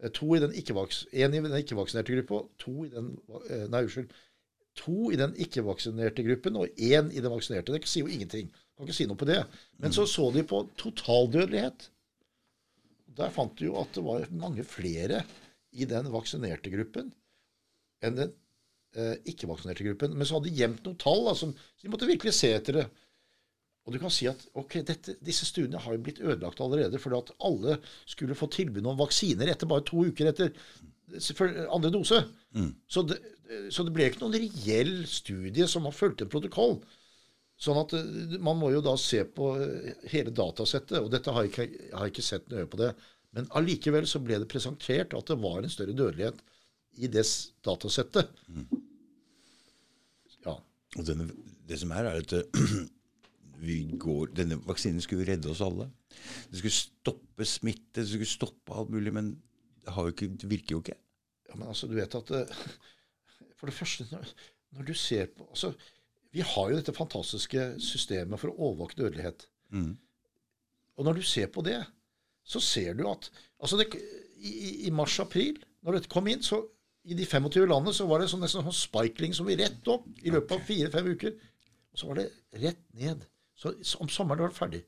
Eh, 0.03 0.11
to 0.11 0.35
i 0.35 0.41
den 0.43 0.53
ikke-vaksinerte 0.59 1.39
i 1.39 1.47
den 1.47 1.57
ikke-vaksinerte 1.61 2.17
gruppa, 2.17 2.43
to 2.59 2.85
i 2.85 2.91
den 2.91 3.15
eh, 3.49 3.67
Nei, 3.71 3.85
unnskyld. 3.87 4.11
To 4.83 5.13
i 5.13 5.19
den 5.21 5.35
ikke-vaksinerte 5.37 6.25
gruppen 6.27 6.59
og 6.59 6.69
én 6.81 7.11
i 7.13 7.23
den 7.23 7.31
vaksinerte. 7.31 7.75
Det 7.75 7.87
sier 7.87 8.07
jo 8.07 8.13
ingenting. 8.13 8.51
Kan 8.77 8.89
ikke 8.89 8.97
si 8.97 9.07
noe 9.07 9.21
på 9.21 9.29
det. 9.29 9.43
Men 9.79 9.95
så 9.95 10.07
så 10.09 10.31
de 10.35 10.43
på 10.49 10.65
totaldødelighet. 10.81 11.91
Der 13.13 13.35
fant 13.35 13.59
de 13.59 13.69
jo 13.69 13.77
at 13.83 13.93
det 13.95 14.05
var 14.05 14.25
mange 14.33 14.65
flere 14.65 15.23
i 15.73 15.85
den 15.89 16.09
vaksinerte 16.13 16.73
gruppen 16.73 17.13
enn 18.03 18.17
den 18.17 18.33
eh, 18.97 19.15
ikke-vaksinerte 19.29 19.85
gruppen. 19.87 20.17
Men 20.17 20.27
så 20.27 20.39
hadde 20.39 20.49
de 20.49 20.57
gjemt 20.57 20.83
noen 20.89 20.99
tall. 20.99 21.29
Altså, 21.31 21.53
så 21.53 21.87
de 21.87 21.93
måtte 21.93 22.09
virkelig 22.09 22.35
se 22.35 22.51
etter 22.57 22.81
det. 22.81 22.87
Og 23.83 23.95
du 23.95 23.99
kan 23.99 24.13
si 24.15 24.29
at 24.31 24.43
ok, 24.59 24.79
dette, 24.87 25.17
disse 25.25 25.47
studiene 25.49 25.81
har 25.83 25.97
jo 25.97 26.03
blitt 26.07 26.21
ødelagt 26.23 26.61
allerede 26.63 27.01
fordi 27.03 27.19
at 27.19 27.33
alle 27.43 27.79
skulle 28.07 28.37
få 28.39 28.47
tilbud 28.55 28.87
om 28.87 29.01
vaksiner 29.01 29.51
etter 29.51 29.71
bare 29.71 29.85
to 29.89 30.05
uker 30.07 30.31
etter 30.31 30.53
andre 31.73 31.91
dose. 31.93 32.21
Så, 32.87 33.03
det, 33.09 33.19
så 33.75 33.85
det 33.85 33.95
ble 33.95 34.07
ikke 34.09 34.23
noen 34.23 34.39
reell 34.39 35.03
studie 35.11 35.67
som 35.69 35.89
har 35.89 35.97
fulgt 35.97 36.23
en 36.23 36.31
protokoll. 36.33 36.79
Sånn 37.63 37.79
at 37.79 37.93
eh, 37.95 38.39
Man 38.43 38.59
må 38.59 38.73
jo 38.75 38.83
da 38.85 38.95
se 38.99 39.23
på 39.29 39.53
eh, 39.63 40.07
hele 40.13 40.33
datasettet, 40.35 40.99
og 40.99 41.11
dette 41.13 41.35
har 41.35 41.47
jeg 41.47 41.53
ikke, 41.53 41.67
jeg 41.91 41.99
har 41.99 42.11
ikke 42.11 42.25
sett 42.27 42.49
nøye 42.51 42.71
på 42.71 42.81
det. 42.81 42.93
Men 43.37 43.51
allikevel 43.59 44.07
så 44.09 44.21
ble 44.23 44.41
det 44.43 44.51
presentert 44.51 45.15
at 45.17 45.31
det 45.31 45.39
var 45.41 45.61
en 45.63 45.73
større 45.73 45.95
dødelighet 45.97 46.41
i 47.03 47.09
det 47.09 47.25
datasettet. 47.65 48.33
datasettet. 48.49 48.81
Ja. 50.43 50.57
Og 50.99 51.07
denne, 51.09 51.29
det 51.69 51.79
som 51.81 51.95
er, 51.95 52.11
er 52.11 52.25
at 52.25 52.35
eh, 52.37 52.75
går, 53.63 54.33
denne 54.37 54.57
vaksinen 54.67 55.01
skulle 55.05 55.27
redde 55.29 55.51
oss 55.53 55.61
alle. 55.65 55.87
Det 56.51 56.59
skulle 56.61 56.75
stoppe 56.75 57.47
smitte, 57.47 58.01
det 58.03 58.09
skulle 58.11 58.27
stoppe 58.29 58.75
alt 58.75 58.91
mulig, 58.91 59.13
men 59.15 59.33
det, 59.85 59.93
har 59.95 60.09
jo 60.09 60.15
ikke, 60.15 60.29
det 60.43 60.51
virker 60.51 60.77
jo 60.77 60.81
ikke. 60.83 60.97
Ja, 61.49 61.57
men 61.61 61.69
altså, 61.69 61.87
du 61.91 61.95
vet 61.99 62.15
at 62.19 62.31
eh, 62.31 62.57
For 63.61 63.67
det 63.71 63.75
første, 63.77 64.07
når, 64.11 64.29
når 64.79 64.87
du 64.89 64.95
ser 64.99 65.27
på 65.37 65.47
altså, 65.51 65.73
Vi 66.33 66.41
har 66.41 66.71
jo 66.71 66.77
dette 66.79 66.95
fantastiske 66.97 67.67
systemet 67.83 68.41
for 68.41 68.51
å 68.53 68.57
overvåke 68.71 68.97
dødelighet. 69.03 69.47
Og 70.97 71.05
når 71.07 71.19
du 71.21 71.23
ser 71.23 71.47
på 71.53 71.63
det, 71.65 71.79
så 72.45 72.61
ser 72.61 72.95
du 72.99 73.07
at 73.09 73.31
altså 73.63 73.79
det, 73.81 73.89
I, 74.43 74.51
i- 74.51 74.87
i 74.89 74.91
mars-april, 74.91 75.61
når 75.83 75.99
dette 76.01 76.09
kom 76.13 76.27
inn, 76.29 76.43
så 76.43 76.63
i 77.05 77.15
de 77.19 77.25
25 77.27 77.67
landene 77.67 77.95
så 77.95 78.07
var 78.07 78.21
det 78.23 78.29
sånn, 78.31 78.43
nesten 78.45 78.63
sånn 78.63 78.75
spikling 78.77 79.33
som 79.35 79.47
vi 79.49 79.57
rett 79.59 79.87
opp 79.91 80.05
i 80.23 80.31
løpet 80.31 80.53
av 80.57 80.65
fire-fem 80.67 81.09
uker. 81.17 81.33
Og 81.93 81.99
så 81.99 82.07
var 82.09 82.21
det 82.21 82.27
rett 82.63 82.83
ned. 82.95 83.25
Så 83.59 83.75
om 84.01 84.11
sommeren 84.11 84.45
var 84.45 84.53
det 84.53 84.59
ferdig. 84.59 84.83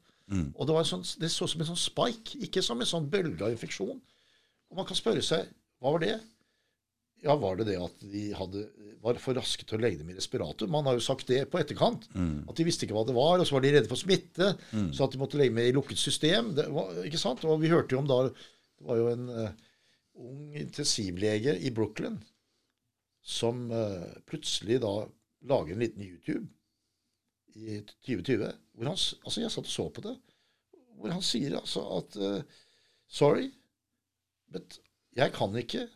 Og 0.56 0.66
det, 0.66 0.74
var 0.76 0.86
sånn, 0.88 1.04
det 1.20 1.28
så 1.32 1.44
ut 1.44 1.52
som 1.52 1.62
en 1.64 1.68
sånn 1.74 1.80
spike, 1.80 2.38
ikke 2.46 2.62
som 2.64 2.80
en 2.80 2.88
sånn 2.88 3.10
bølge 3.12 3.44
av 3.44 3.52
infeksjon. 3.52 3.98
Og 4.70 4.78
man 4.78 4.86
kan 4.88 4.98
spørre 4.98 5.24
seg 5.24 5.50
hva 5.82 5.92
var 5.92 6.00
det? 6.00 6.14
Ja, 7.24 7.34
var 7.40 7.56
det 7.56 7.66
det 7.70 7.76
at 7.80 8.02
de 8.12 8.22
hadde, 8.36 8.62
var 9.04 9.18
for 9.20 9.36
raske 9.36 9.64
til 9.64 9.78
å 9.78 9.82
legge 9.82 10.00
dem 10.00 10.10
i 10.12 10.16
respirator? 10.16 10.68
Man 10.68 10.84
har 10.88 10.96
jo 10.96 11.04
sagt 11.04 11.28
det 11.28 11.42
på 11.52 11.60
etterkant. 11.60 12.06
At 12.48 12.56
de 12.56 12.66
visste 12.66 12.84
ikke 12.84 12.96
hva 12.96 13.04
det 13.08 13.16
var, 13.16 13.38
og 13.40 13.48
så 13.48 13.56
var 13.56 13.64
de 13.64 13.70
redde 13.76 13.90
for 13.90 14.00
smitte. 14.00 14.50
Så 14.96 15.06
at 15.06 15.14
de 15.14 15.20
måtte 15.20 15.40
legge 15.40 15.56
med 15.56 15.68
i 15.70 15.76
lukket 15.76 16.00
system. 16.00 16.52
Det 16.56 16.66
var, 16.72 16.90
ikke 17.08 17.20
sant? 17.20 17.44
Og 17.48 17.60
vi 17.62 17.72
hørte 17.72 17.96
jo 17.96 18.02
om 18.02 18.10
da 18.10 18.26
Det 18.28 18.88
var 18.88 18.98
jo 18.98 19.08
en 19.12 19.28
uh, 19.30 19.50
ung 20.20 20.56
intensivlege 20.58 21.54
i 21.64 21.70
Brooklyn 21.72 22.18
som 23.24 23.70
uh, 23.72 24.10
plutselig 24.28 24.80
da 24.82 25.06
lager 25.48 25.72
en 25.72 25.84
liten 25.84 26.04
YouTube 26.04 26.48
i 27.54 27.80
2020 28.06 28.52
hvor 28.74 28.88
han 28.90 28.98
Altså, 29.24 29.40
jeg 29.40 29.50
satt 29.50 29.66
og 29.66 29.72
så 29.72 29.88
på 29.88 30.02
det. 30.04 30.14
Hvor 30.98 31.10
han 31.10 31.22
sier 31.22 31.58
altså 31.58 31.84
at 31.98 32.16
uh, 32.16 32.62
Sorry, 33.08 33.50
but 34.52 34.80
jeg 35.16 35.32
kan 35.32 35.54
ikke 35.56 35.88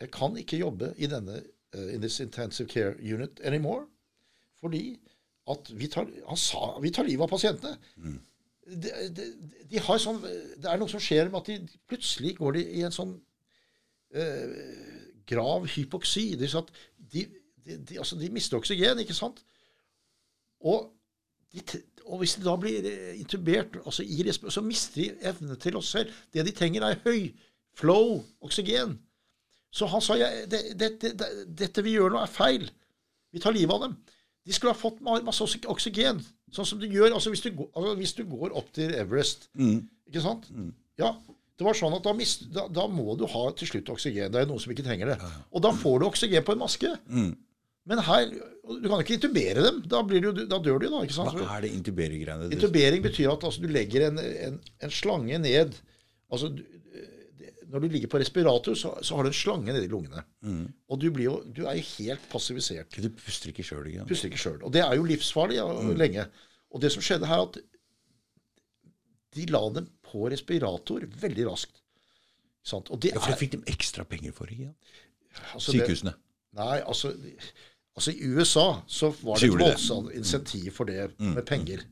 jeg 0.00 0.10
kan 0.10 0.36
ikke 0.36 0.56
jobbe 0.60 0.94
i 0.96 1.06
denne 1.06 1.42
uh, 1.76 1.94
in 1.94 2.00
this 2.00 2.20
intensive 2.20 2.68
care 2.68 2.96
unit 3.00 3.40
anymore. 3.44 3.86
Fordi 4.60 4.98
at 5.50 5.70
vi 5.80 5.86
tar, 5.86 6.08
han 6.28 6.36
sa 6.36 6.78
vi 6.80 6.90
tar 6.90 7.08
livet 7.08 7.24
av 7.24 7.32
pasientene. 7.32 7.76
De, 8.70 8.90
de, 9.16 9.26
de 9.70 9.80
har 9.82 9.98
sånn, 9.98 10.20
det 10.22 10.68
er 10.68 10.78
noe 10.78 10.90
som 10.90 11.02
skjer 11.02 11.30
med 11.30 11.40
at 11.40 11.48
de 11.48 11.78
plutselig 11.90 12.36
går 12.38 12.58
de 12.58 12.64
i 12.78 12.84
en 12.86 12.94
sånn 12.94 13.16
eh, 14.14 14.52
grav 15.26 15.66
hypoksi. 15.74 16.34
Det 16.38 16.46
er 16.46 16.52
sånn 16.52 16.68
at 16.68 16.82
de, 17.14 17.24
de, 17.64 17.78
de, 17.78 17.98
altså 17.98 18.18
de 18.20 18.30
mister 18.30 18.60
oksygen, 18.60 19.00
ikke 19.02 19.16
sant? 19.16 19.42
Og, 20.60 20.90
de, 21.52 21.62
og 22.04 22.20
hvis 22.22 22.36
de 22.38 22.44
da 22.46 22.56
blir 22.60 22.86
eh, 22.86 23.14
intubert, 23.20 23.78
altså 23.84 24.04
i 24.04 24.22
respons, 24.26 24.54
så 24.54 24.64
mister 24.64 25.00
de 25.02 25.30
evne 25.32 25.56
til 25.60 25.78
oss 25.80 25.92
selv. 25.94 26.12
Det 26.32 26.44
de 26.46 26.54
trenger, 26.56 26.84
er 26.86 27.00
høy 27.04 27.30
flow 27.78 28.20
oksygen. 28.44 28.98
Så 29.72 29.86
han 29.86 30.02
sa 30.02 30.16
jeg, 30.18 30.46
det, 30.50 30.62
det, 30.78 30.94
det, 31.02 31.12
det, 31.20 31.28
dette 31.64 31.84
vi 31.86 31.94
gjør 31.94 32.14
nå, 32.16 32.22
er 32.24 32.32
feil. 32.32 32.70
Vi 33.30 33.42
tar 33.42 33.54
livet 33.54 33.74
av 33.76 33.84
dem. 33.86 33.98
De 34.46 34.54
skulle 34.56 34.72
ha 34.74 34.78
fått 34.80 35.02
masse 35.04 35.44
oksygen, 35.70 36.18
sånn 36.50 36.66
som 36.66 36.80
du 36.80 36.86
gjør 36.90 37.12
altså 37.14 37.30
hvis, 37.30 37.44
du 37.44 37.50
altså 37.68 37.92
hvis 37.98 38.14
du 38.16 38.24
går 38.26 38.54
opp 38.58 38.72
til 38.74 38.94
Everest. 38.98 39.50
Ikke 40.10 40.24
sant? 40.24 40.48
Ja. 40.98 41.12
Det 41.60 41.66
var 41.66 41.76
sånn 41.76 41.92
at 41.92 42.02
da, 42.06 42.14
mist, 42.16 42.46
da, 42.56 42.64
da 42.72 42.86
må 42.88 43.12
du 43.20 43.26
ha 43.28 43.42
til 43.52 43.68
slutt 43.68 43.90
oksygen. 43.92 44.32
Det 44.32 44.40
er 44.40 44.46
noen 44.48 44.58
som 44.62 44.72
ikke 44.72 44.82
trenger 44.86 45.12
det. 45.12 45.18
Og 45.52 45.60
da 45.62 45.70
får 45.76 45.98
du 46.00 46.06
oksygen 46.08 46.46
på 46.46 46.56
en 46.56 46.62
maske. 46.64 46.94
Men 47.88 48.02
her 48.04 48.26
Du 48.30 48.88
kan 48.88 49.00
ikke 49.02 49.16
intubere 49.16 49.62
dem. 49.64 49.80
Da, 49.90 50.02
blir 50.06 50.22
du, 50.22 50.44
da 50.46 50.58
dør 50.62 50.78
du, 50.78 50.88
da. 50.92 51.00
ikke 51.02 51.16
sant? 51.16 51.32
Hva 51.34 51.56
er 51.56 51.64
det 51.66 51.72
intubere-greiene? 51.74 52.50
Intubering 52.54 53.02
betyr 53.02 53.32
at 53.32 53.46
altså, 53.48 53.62
du 53.64 53.72
legger 53.72 54.08
en, 54.10 54.20
en, 54.20 54.60
en 54.84 54.92
slange 54.94 55.40
ned 55.42 55.74
altså, 56.30 56.52
Når 57.70 57.82
du 57.82 57.88
ligger 57.88 58.12
på 58.12 58.20
respirator, 58.22 58.74
så, 58.78 58.92
så 59.02 59.16
har 59.16 59.26
du 59.26 59.32
en 59.32 59.38
slange 59.40 59.72
nedi 59.72 59.88
lungene. 59.90 60.22
Og 60.90 61.00
du, 61.02 61.08
blir 61.14 61.28
jo, 61.30 61.34
du 61.46 61.64
er 61.64 61.80
jo 61.80 61.88
helt 61.96 62.30
passivisert. 62.30 62.94
Du 63.00 63.10
puster 63.14 63.50
ikke 63.50 63.66
sjøl, 63.66 63.88
ikke? 63.90 64.06
Puster 64.12 64.30
ikke 64.30 64.42
sjøl. 64.42 64.60
Og 64.66 64.74
det 64.74 64.84
er 64.84 64.94
jo 64.98 65.06
livsfarlig 65.08 65.58
ja, 65.58 65.66
lenge. 65.98 66.28
Og 66.70 66.82
det 66.84 66.92
som 66.94 67.02
skjedde 67.02 67.26
her, 67.30 67.46
at 67.48 67.58
de 69.34 69.46
la 69.50 69.60
dem 69.74 69.86
på 70.06 70.26
respirator 70.30 71.06
veldig 71.22 71.46
raskt. 71.50 71.82
Sant? 72.66 72.90
Og 72.90 73.00
det 73.02 73.14
Ja, 73.14 73.20
for 73.22 73.32
det 73.32 73.38
fikk 73.40 73.54
de 73.54 73.62
ekstra 73.72 74.04
penger 74.04 74.34
for, 74.36 74.50
sant? 74.50 74.74
altså, 75.54 75.72
det- 75.72 75.80
Sykehusene. 75.80 76.14
Nei, 76.58 76.80
altså, 76.82 77.12
altså 78.00 78.14
I 78.16 78.32
USA 78.32 78.64
så 78.88 79.12
var 79.20 79.38
det 79.38 79.50
et 79.52 79.60
voldsomt 79.60 80.10
insentiv 80.16 80.72
for 80.72 80.88
det 80.88 81.10
med 81.20 81.44
penger. 81.46 81.84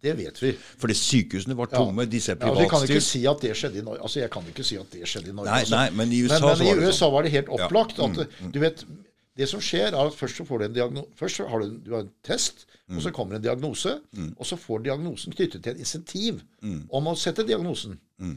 Det 0.00 0.14
vet 0.16 0.38
vi. 0.40 0.54
Fordi 0.80 0.94
sykehusene 0.96 1.52
var 1.58 1.68
tomme, 1.68 2.06
disse 2.08 2.32
Ja, 2.32 2.38
altså, 2.48 2.62
jeg 2.62 2.70
kan 2.72 2.84
ikke 2.88 3.02
si 3.04 3.20
at 3.28 3.42
det 3.44 3.50
skjedde 3.60 3.78
i 3.82 3.84
Norge. 3.84 4.00
Altså, 4.06 4.20
jeg 4.22 4.30
kan 4.32 4.46
ikke 4.48 4.64
si 4.64 4.78
at 4.80 4.94
det 4.96 5.04
skjedde 5.10 5.28
i 5.28 5.34
Norge. 5.36 5.50
Nei, 5.52 5.58
altså. 5.60 5.76
nei, 5.76 5.90
men 5.98 6.14
i 6.16 6.22
USA 6.24 6.38
men, 6.40 6.46
men 6.48 6.66
var 6.70 6.78
det 6.80 6.86
USA 6.88 6.96
sånn. 7.02 7.12
var 7.12 7.26
det 7.28 7.32
helt 7.34 7.50
opplagt 7.58 8.00
Ja, 8.00 8.08
at 8.08 8.52
du 8.56 8.60
vet, 8.62 8.84
Det 9.40 9.46
som 9.48 9.60
skjer, 9.62 9.92
er 9.92 10.06
at 10.10 10.16
først 10.16 10.36
så 10.40 10.44
får 10.48 10.58
du 10.58 10.64
en 10.66 10.72
diagnose, 10.74 11.08
først 11.20 11.42
har 11.48 11.60
du, 11.62 11.64
en, 11.68 11.76
du 11.84 11.92
har 11.94 12.02
en 12.06 12.10
test, 12.26 12.64
og 12.88 12.96
Mm. 12.96 13.00
så 13.04 13.10
kommer 13.14 13.36
en 13.36 13.42
diagnose, 13.44 13.92
og 14.36 14.46
så 14.48 14.56
får 14.58 14.82
diagnosen 14.88 15.32
knyttet 15.32 15.62
til 15.62 15.72
et 15.76 15.78
insentiv 15.84 16.40
om 16.90 17.06
å 17.06 17.14
sette 17.16 17.44
diagnosen. 17.46 17.94
Mm. 18.18 18.34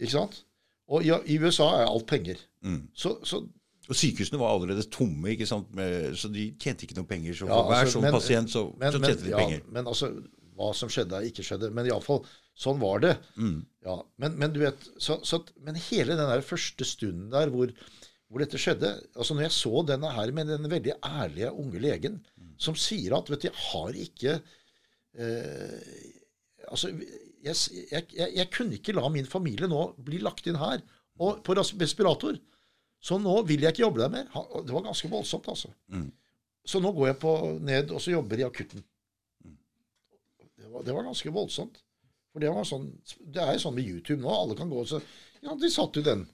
Ikke 0.00 0.14
sant? 0.14 0.38
Og 0.88 1.04
i, 1.04 1.10
i 1.26 1.36
USA 1.38 1.66
er 1.82 1.90
alt 1.90 2.06
penger. 2.08 2.40
Mm. 2.64 2.80
Så, 2.94 3.18
så 3.22 3.42
Og 3.90 3.98
sykehusene 3.98 4.38
var 4.38 4.52
allerede 4.54 4.84
tomme, 4.92 5.32
ikke 5.34 5.48
sant? 5.50 5.70
Så 6.18 6.30
de 6.30 6.44
tjente 6.62 6.86
ikke 6.86 6.94
noe 6.98 7.08
penger. 7.10 7.34
Så 7.34 7.48
for 7.48 7.50
Ja, 7.56 7.62
hver 7.66 7.80
altså, 7.84 7.96
sånn 7.96 8.04
men- 8.06 8.14
pasient 8.14 8.52
så, 8.52 8.62
men, 8.78 8.92
så 8.94 9.00
men, 9.02 9.10
tjente 9.10 9.26
de 9.26 9.32
ja, 9.32 9.40
penger. 9.40 9.64
Men 9.74 9.90
altså, 9.90 10.10
hva 10.60 10.68
som 10.76 10.92
skjedde, 10.92 11.22
ikke 11.26 11.42
skjedde. 11.46 11.72
Men 11.74 11.88
iallfall, 11.88 12.20
sånn 12.60 12.78
var 12.82 13.02
det. 13.02 13.14
Mm. 13.40 13.56
Ja, 13.88 13.96
men, 14.22 14.36
men 14.38 14.54
du 14.54 14.60
vet, 14.62 14.86
så, 15.00 15.16
så, 15.26 15.40
men 15.64 15.78
hele 15.88 16.14
den 16.14 16.30
der 16.30 16.44
første 16.46 16.86
stunden 16.86 17.30
der 17.32 17.50
hvor, 17.50 17.72
hvor 18.30 18.44
dette 18.44 18.60
skjedde 18.60 18.92
altså 19.16 19.34
Når 19.34 19.46
jeg 19.48 19.54
så 19.56 19.80
denne 19.88 20.10
her 20.14 20.30
med 20.36 20.52
den 20.52 20.68
veldig 20.70 20.92
ærlige 21.02 21.50
unge 21.50 21.80
legen 21.82 22.20
som 22.60 22.76
sier 22.78 23.16
at 23.16 23.30
vet 23.32 23.42
du, 23.42 23.48
jeg 23.48 23.56
har 23.72 23.96
ikke 24.04 24.34
eh, 25.18 25.80
Altså, 26.70 26.92
jeg, 27.42 27.56
jeg, 27.90 28.04
jeg, 28.14 28.28
jeg 28.36 28.50
kunne 28.54 28.76
ikke 28.76 28.94
la 28.94 29.08
min 29.10 29.26
familie 29.26 29.66
nå 29.70 29.88
bli 30.06 30.20
lagt 30.22 30.46
inn 30.46 30.60
her 30.60 30.84
og 31.20 31.40
på 31.44 31.56
respirator. 31.56 32.36
Så 33.00 33.16
nå 33.18 33.32
vil 33.48 33.62
jeg 33.64 33.72
ikke 33.72 33.86
jobbe 33.86 34.02
der 34.02 34.10
mer. 34.12 34.26
Det 34.66 34.74
var 34.74 34.84
ganske 34.84 35.08
voldsomt, 35.08 35.48
altså. 35.48 35.70
Så 36.68 36.80
nå 36.84 36.90
går 36.92 37.06
jeg 37.10 37.18
på 37.22 37.30
ned 37.64 37.90
og 37.96 38.00
så 38.04 38.12
jobber 38.12 38.42
i 38.42 38.44
akutten. 38.44 38.82
Det 40.60 40.68
var, 40.68 40.82
det 40.84 40.92
var 40.94 41.06
ganske 41.08 41.32
voldsomt. 41.32 41.80
For 42.30 42.38
det 42.44 42.50
var 42.54 42.62
sånn 42.68 42.84
Det 43.18 43.40
er 43.42 43.56
jo 43.56 43.62
sånn 43.64 43.74
med 43.74 43.88
YouTube 43.88 44.20
nå. 44.22 44.30
Alle 44.30 44.54
kan 44.58 44.68
gå 44.70 44.82
og 44.84 44.86
så 44.86 45.00
Ja, 45.42 45.54
de 45.56 45.70
satte 45.72 45.98
jo 46.02 46.06
den. 46.06 46.26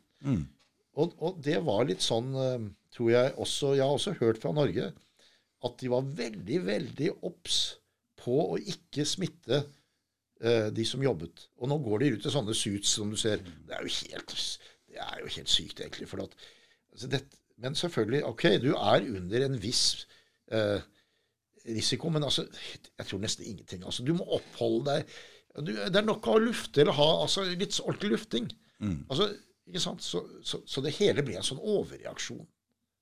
Og, 0.97 1.15
og 1.23 1.39
det 1.45 1.57
var 1.65 1.87
litt 1.89 2.03
sånn, 2.05 2.35
eh, 2.35 2.67
tror 2.97 3.11
jeg 3.13 3.33
også 3.41 3.75
Jeg 3.77 3.85
har 3.87 3.95
også 3.95 4.17
hørt 4.21 4.41
fra 4.43 4.53
Norge 4.57 4.91
at 5.65 5.79
de 5.81 5.89
var 5.89 6.05
veldig, 6.19 6.59
veldig 6.67 7.09
obs 7.25 7.79
på 8.21 8.35
å 8.53 8.59
ikke 8.61 9.07
smitte 9.09 9.63
eh, 10.43 10.69
de 10.71 10.85
som 10.87 11.03
jobbet. 11.03 11.47
Og 11.59 11.71
nå 11.71 11.79
går 11.83 12.03
de 12.03 12.11
ut 12.17 12.27
i 12.29 12.33
sånne 12.35 12.55
suits 12.55 12.93
som 12.99 13.11
du 13.11 13.17
ser. 13.19 13.41
Det 13.41 13.75
er 13.75 13.87
jo 13.87 13.95
helt, 13.97 14.35
det 14.97 15.05
er 15.05 15.23
jo 15.23 15.33
helt 15.37 15.53
sykt, 15.53 15.81
egentlig. 15.85 16.09
For 16.09 16.25
at, 16.25 16.35
altså 16.93 17.11
det, 17.13 17.23
men 17.63 17.77
selvfølgelig, 17.77 18.25
ok, 18.25 18.45
du 18.63 18.71
er 18.75 19.09
under 19.17 19.47
en 19.47 19.63
viss 19.63 20.07
eh, 20.53 20.81
risiko, 21.69 22.09
men 22.13 22.25
altså, 22.25 22.47
jeg 22.99 23.07
tror 23.07 23.23
nesten 23.23 23.47
ingenting. 23.47 23.85
Altså, 23.85 24.05
du 24.05 24.15
må 24.17 24.25
oppholde 24.39 24.85
deg 24.91 25.17
du, 25.57 25.73
Det 25.73 25.97
er 25.97 26.05
nok 26.05 26.27
å 26.29 26.37
lufte 26.43 26.83
eller 26.83 26.97
ha 26.99 27.07
altså, 27.23 27.47
litt 27.49 27.79
ordentlig 27.81 28.11
lufting. 28.13 28.51
Altså, 29.09 29.31
ikke 29.67 29.81
sant? 29.81 30.05
Så, 30.05 30.21
så, 30.45 30.61
så 30.69 30.83
det 30.85 30.93
hele 30.99 31.25
blir 31.25 31.41
en 31.41 31.47
sånn 31.47 31.63
overreaksjon, 31.63 32.45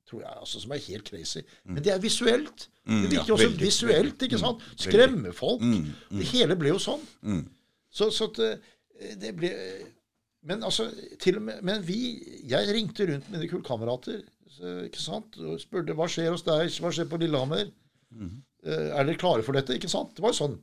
tror 0.09 0.23
jeg, 0.23 0.37
altså, 0.45 0.63
som 0.63 0.75
er 0.75 0.85
helt 0.87 1.09
crazy. 1.09 1.43
Men 1.67 1.83
det 1.83 1.93
er 1.97 2.03
visuelt. 2.03 2.69
Det 2.87 3.11
virker 3.11 3.17
ja, 3.17 3.25
også 3.25 3.49
veldig, 3.49 3.65
visuelt, 3.65 4.23
ikke 4.29 4.41
sant? 4.41 4.63
Skremme 4.81 5.35
folk. 5.35 5.67
Det 6.15 6.31
hele 6.31 6.57
ble 6.61 6.77
jo 6.77 6.79
sånn. 6.83 7.03
Mm. 7.27 7.43
Så, 7.95 8.11
så 8.15 8.31
eh, 8.43 9.19
det 9.21 9.35
ble 9.39 9.51
Men 10.45 10.65
altså, 10.67 10.91
til 11.21 11.39
og 11.41 11.47
med 11.47 11.63
Men 11.65 11.83
vi 11.87 11.99
Jeg 12.51 12.69
ringte 12.77 13.07
rundt 13.09 13.31
mine 13.33 13.49
kullkamerater 13.49 14.23
ikke 14.85 15.03
sant? 15.03 15.35
og 15.43 15.59
spurte 15.59 15.97
hva 15.99 16.07
skjer 16.09 16.31
hos 16.31 16.45
deg, 16.47 16.69
hva 16.79 16.93
skjer 16.95 17.09
på 17.11 17.19
Lillehammer. 17.19 17.73
Mm. 18.15 18.37
er 18.63 19.03
dere 19.09 19.19
klare 19.19 19.43
for 19.43 19.57
dette? 19.57 19.75
Ikke 19.75 19.91
sant? 19.91 20.13
Det 20.15 20.23
var 20.23 20.31
jo 20.31 20.39
sånn. 20.39 20.55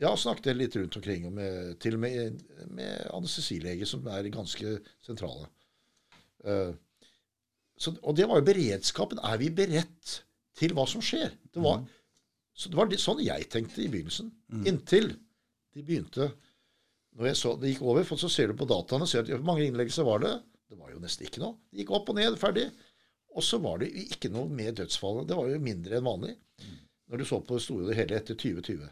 Snakket 0.00 0.48
jeg 0.48 0.58
litt 0.58 0.76
rundt 0.78 0.96
omkring, 0.96 1.26
med, 1.36 1.74
til 1.82 1.98
og 1.98 2.00
med 2.02 2.40
med 2.72 3.04
anestesileger 3.12 3.86
som 3.86 4.08
er 4.10 4.30
ganske 4.32 4.78
sentrale. 5.04 5.44
Uh, 6.42 6.72
så, 7.78 7.92
og 8.00 8.16
det 8.16 8.26
var 8.30 8.40
jo 8.40 8.48
beredskapen. 8.48 9.20
Er 9.22 9.36
vi 9.42 9.50
beredt 9.54 10.16
til 10.58 10.74
hva 10.76 10.86
som 10.88 11.04
skjer? 11.04 11.36
Det 11.52 11.62
var, 11.62 11.84
så 12.54 12.72
det 12.72 12.80
var 12.80 12.96
sånn 13.00 13.22
jeg 13.24 13.48
tenkte 13.52 13.84
i 13.84 13.90
begynnelsen. 13.92 14.32
Inntil 14.68 15.12
de 15.72 15.84
begynte 15.84 16.32
Når 17.18 17.28
jeg 17.28 17.38
så 17.42 17.52
det 17.60 17.74
gikk 17.74 17.82
over, 17.84 18.06
for 18.08 18.20
så 18.20 18.30
ser 18.32 18.52
du 18.52 18.56
på 18.56 18.68
dataene 18.68 19.08
ser 19.08 19.26
du, 19.26 19.34
Hvor 19.34 19.44
mange 19.50 19.66
innleggelser 19.68 20.06
var 20.08 20.22
det? 20.22 20.32
Det 20.72 20.78
var 20.80 20.94
jo 20.94 21.02
nesten 21.02 21.28
ikke 21.28 21.42
noe. 21.42 21.58
Det 21.68 21.82
gikk 21.82 21.92
opp 21.98 22.08
og 22.08 22.16
ned, 22.16 22.38
ferdig. 22.40 22.70
Og 23.36 23.44
så 23.44 23.58
var 23.64 23.80
det 23.82 23.90
ikke 24.06 24.30
noe 24.32 24.48
med 24.48 24.78
dødsfallet. 24.80 25.28
Det 25.28 25.36
var 25.36 25.50
jo 25.52 25.60
mindre 25.60 25.98
enn 25.98 26.08
vanlig 26.08 26.34
når 27.12 27.20
du 27.20 27.28
så 27.28 27.42
på 27.44 27.58
det 27.58 27.64
store 27.66 27.90
og 27.90 27.96
hele 27.98 28.16
etter 28.16 28.36
2020. 28.40 28.84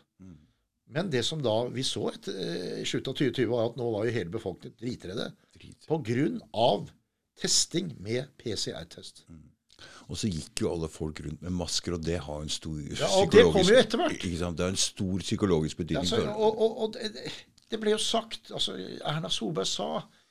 Men 0.90 1.10
det 1.12 1.22
som 1.24 1.40
da 1.40 1.54
vi 1.72 1.84
så 1.86 2.08
etter 2.10 2.36
eh, 2.36 2.80
slutten 2.84 3.14
av 3.14 3.20
2020, 3.20 3.46
var 3.48 3.68
at 3.70 3.78
nå 3.78 3.86
var 3.94 4.08
jo 4.08 4.16
hele 4.16 4.32
befolkningen 4.34 4.76
dritredde 4.80 5.28
Drit. 5.54 5.86
på 5.88 6.00
grunn 6.04 6.40
av 6.50 6.90
testing 7.40 7.94
med 8.02 8.28
PCR-test. 8.42 9.22
Og 10.10 10.18
så 10.18 10.28
gikk 10.28 10.64
jo 10.64 10.72
alle 10.74 10.90
folk 10.90 11.22
rundt 11.24 11.40
med 11.46 11.54
masker, 11.54 11.94
og 11.96 12.02
det 12.04 12.18
har 12.26 12.42
en 12.42 12.52
stor 12.52 12.76
Ja, 12.82 13.08
og 13.20 13.30
det 13.32 13.46
kommer 13.46 13.70
jo 13.70 13.78
etter 13.78 14.02
hvert. 14.02 14.18
Det 14.20 14.42
har 14.42 14.66
en 14.66 14.82
stor 14.82 15.22
psykologisk 15.22 15.80
betydning. 15.80 16.02
Altså, 16.02 16.24
for 16.26 16.50
og 16.50 16.60
og, 16.66 16.82
og 16.84 16.98
det, 17.70 17.80
ble 17.80 17.94
jo 17.94 18.00
sagt 18.02 18.50
altså 18.54 18.76
Erna 19.06 19.30
Solberg 19.32 19.68
sa 19.68 19.90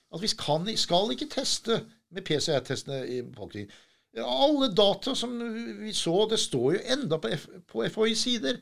at 0.10 0.24
vi 0.24 0.32
kan, 0.38 0.66
skal 0.78 1.14
ikke 1.14 1.30
teste 1.32 1.84
med 2.10 2.26
PCR-testene 2.26 3.04
i 3.08 3.22
befolkningen. 3.22 3.72
Alle 4.18 4.72
data 4.74 5.14
som 5.14 5.36
vi 5.84 5.92
så, 5.94 6.24
det 6.32 6.40
står 6.42 6.72
jo 6.74 6.80
enda 6.96 7.20
på, 7.22 7.30
F, 7.30 7.44
på 7.70 7.84
FHIs 7.94 8.24
sider 8.26 8.58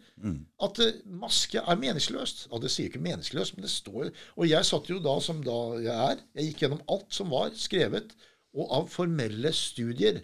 at 0.65 0.81
eh, 0.83 0.97
maske 1.07 1.61
er 1.63 1.79
meningsløst. 1.79 2.49
Ja, 2.51 2.59
Det 2.59 2.71
sier 2.71 2.89
ikke 2.91 2.99
meningsløst, 2.99 3.55
men 3.55 3.63
det 3.63 3.71
står 3.71 4.11
Og 4.35 4.49
jeg 4.49 4.67
satt 4.67 4.89
jo 4.91 4.99
da 4.99 5.15
som 5.23 5.39
da 5.43 5.79
jeg 5.79 5.95
er. 6.11 6.17
Jeg 6.35 6.49
gikk 6.49 6.65
gjennom 6.65 6.83
alt 6.91 7.15
som 7.15 7.31
var 7.31 7.55
skrevet, 7.55 8.11
og 8.53 8.73
av 8.75 8.89
formelle 8.91 9.53
studier. 9.55 10.19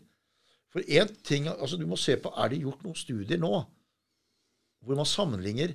For 0.74 0.84
én 0.90 1.08
ting 1.24 1.48
altså 1.48 1.78
Du 1.78 1.88
må 1.88 1.96
se 1.96 2.18
på 2.18 2.34
er 2.36 2.50
det 2.52 2.62
gjort 2.66 2.84
noen 2.84 2.98
studier 2.98 3.40
nå 3.40 3.64
hvor 4.84 4.98
man 5.00 5.08
sammenligner 5.08 5.72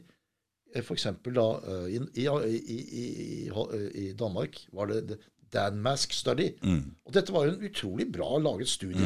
F.eks. 0.76 1.06
da 1.24 1.48
eh, 1.64 1.88
i, 1.96 1.98
i, 2.20 2.28
i, 2.76 2.78
i, 3.00 4.06
i 4.08 4.12
Danmark 4.18 4.58
var 4.76 4.90
det 4.92 5.18
Danmask 5.48 6.12
Study. 6.12 6.50
Og 7.08 7.12
dette 7.16 7.32
var 7.32 7.46
jo 7.46 7.54
en 7.54 7.62
utrolig 7.64 8.04
bra 8.12 8.36
laget 8.36 8.68
studie 8.68 9.00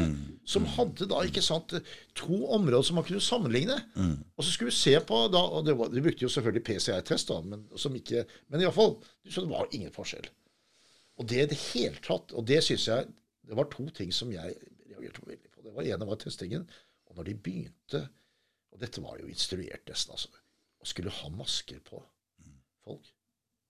som 0.45 0.65
hadde 0.75 1.07
da 1.07 1.21
ikke 1.23 1.43
sant, 1.45 1.71
to 2.19 2.41
områder 2.57 2.83
som 2.89 2.99
man 2.99 3.07
kunne 3.07 3.23
sammenligne. 3.23 3.77
Og 4.35 4.43
så 4.43 4.51
skulle 4.51 4.73
vi 4.73 4.77
se 4.81 4.97
på 5.07 5.21
da, 5.31 5.39
og 5.39 5.67
det 5.69 5.77
var, 5.79 5.93
De 5.95 6.03
brukte 6.03 6.27
jo 6.27 6.33
selvfølgelig 6.35 6.65
PCI-test, 6.67 7.31
da, 7.31 7.39
men 7.47 7.63
som 7.79 7.95
ikke, 7.95 8.25
men 8.49 8.61
i 8.61 8.67
alle 8.67 8.75
fall, 8.75 8.97
så 9.31 9.45
det 9.45 9.53
var 9.53 9.71
ingen 9.71 9.95
forskjell. 9.95 10.27
Og 11.23 11.29
det 11.31 11.45
i 11.45 11.51
det 11.53 11.61
hele 11.71 12.03
tatt, 12.03 12.35
og 12.35 12.47
det 12.49 12.63
syns 12.67 12.89
jeg 12.89 13.07
Det 13.47 13.57
var 13.59 13.67
to 13.71 13.87
ting 13.91 14.11
som 14.15 14.31
jeg 14.33 14.55
reagerte 14.89 15.23
veldig 15.27 15.51
på. 15.51 15.63
Det 15.63 15.73
var 15.75 15.87
ene 15.87 16.07
var 16.09 16.19
testingen, 16.19 16.67
og 17.07 17.17
når 17.17 17.25
de 17.31 17.35
begynte 17.35 18.09
Og 18.73 18.81
dette 18.81 19.03
var 19.05 19.19
jo 19.21 19.29
instruert 19.29 19.87
nesten, 19.87 20.15
altså. 20.17 20.29
Å 20.83 20.89
skulle 20.91 21.13
ha 21.15 21.31
masker 21.31 21.79
på 21.87 22.01
folk. 22.83 23.13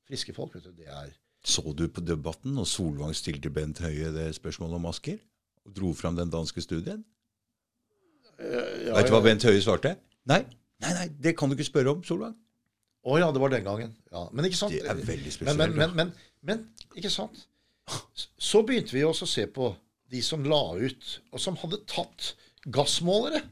Friske 0.09 0.35
folk, 0.37 0.55
vet 0.57 0.65
du. 0.71 0.73
Det 0.77 0.89
er 0.89 1.13
Så 1.45 1.63
du 1.75 1.89
på 1.91 2.01
Debatten 2.05 2.57
og 2.59 2.67
Solvang 2.71 3.13
stilte 3.15 3.51
Bent 3.51 3.83
Høie 3.83 4.13
det 4.15 4.31
spørsmålet 4.37 4.79
om 4.79 4.87
masker? 4.87 5.19
Og 5.67 5.75
dro 5.77 5.93
fram 5.95 6.17
den 6.19 6.31
danske 6.33 6.63
studien? 6.65 7.05
ja, 8.39 8.97
Vet 8.97 9.11
du 9.11 9.15
hva 9.15 9.23
Bent 9.25 9.45
Høie 9.47 9.61
svarte? 9.63 9.97
Nei. 10.31 10.41
Nei, 10.83 10.93
nei, 10.97 11.07
det 11.23 11.37
kan 11.39 11.51
du 11.51 11.55
ikke 11.55 11.69
spørre 11.69 11.93
om, 11.95 12.03
Solvang. 12.07 12.35
Å 13.03 13.19
ja, 13.19 13.31
det 13.35 13.43
var 13.43 13.51
den 13.51 13.65
gangen. 13.67 13.95
Ja, 14.15 14.29
men 14.33 14.47
ikke 14.47 14.59
sant? 14.59 14.75
Det 14.75 14.87
er 14.87 14.99
veldig 14.99 15.33
spesielt. 15.35 15.59
men, 15.59 15.75
men, 15.79 15.95
men, 15.99 16.13
men 16.47 16.99
ikke 16.99 17.11
sant? 17.11 17.45
Så 18.39 18.63
begynte 18.67 18.95
vi 18.95 19.03
også 19.07 19.27
å 19.27 19.31
se 19.31 19.47
på 19.51 19.73
de 20.13 20.21
som 20.23 20.45
la 20.47 20.61
ut, 20.79 21.09
og 21.33 21.43
som 21.43 21.59
hadde 21.59 21.81
tatt 21.91 22.33
gassmålere. 22.71 23.43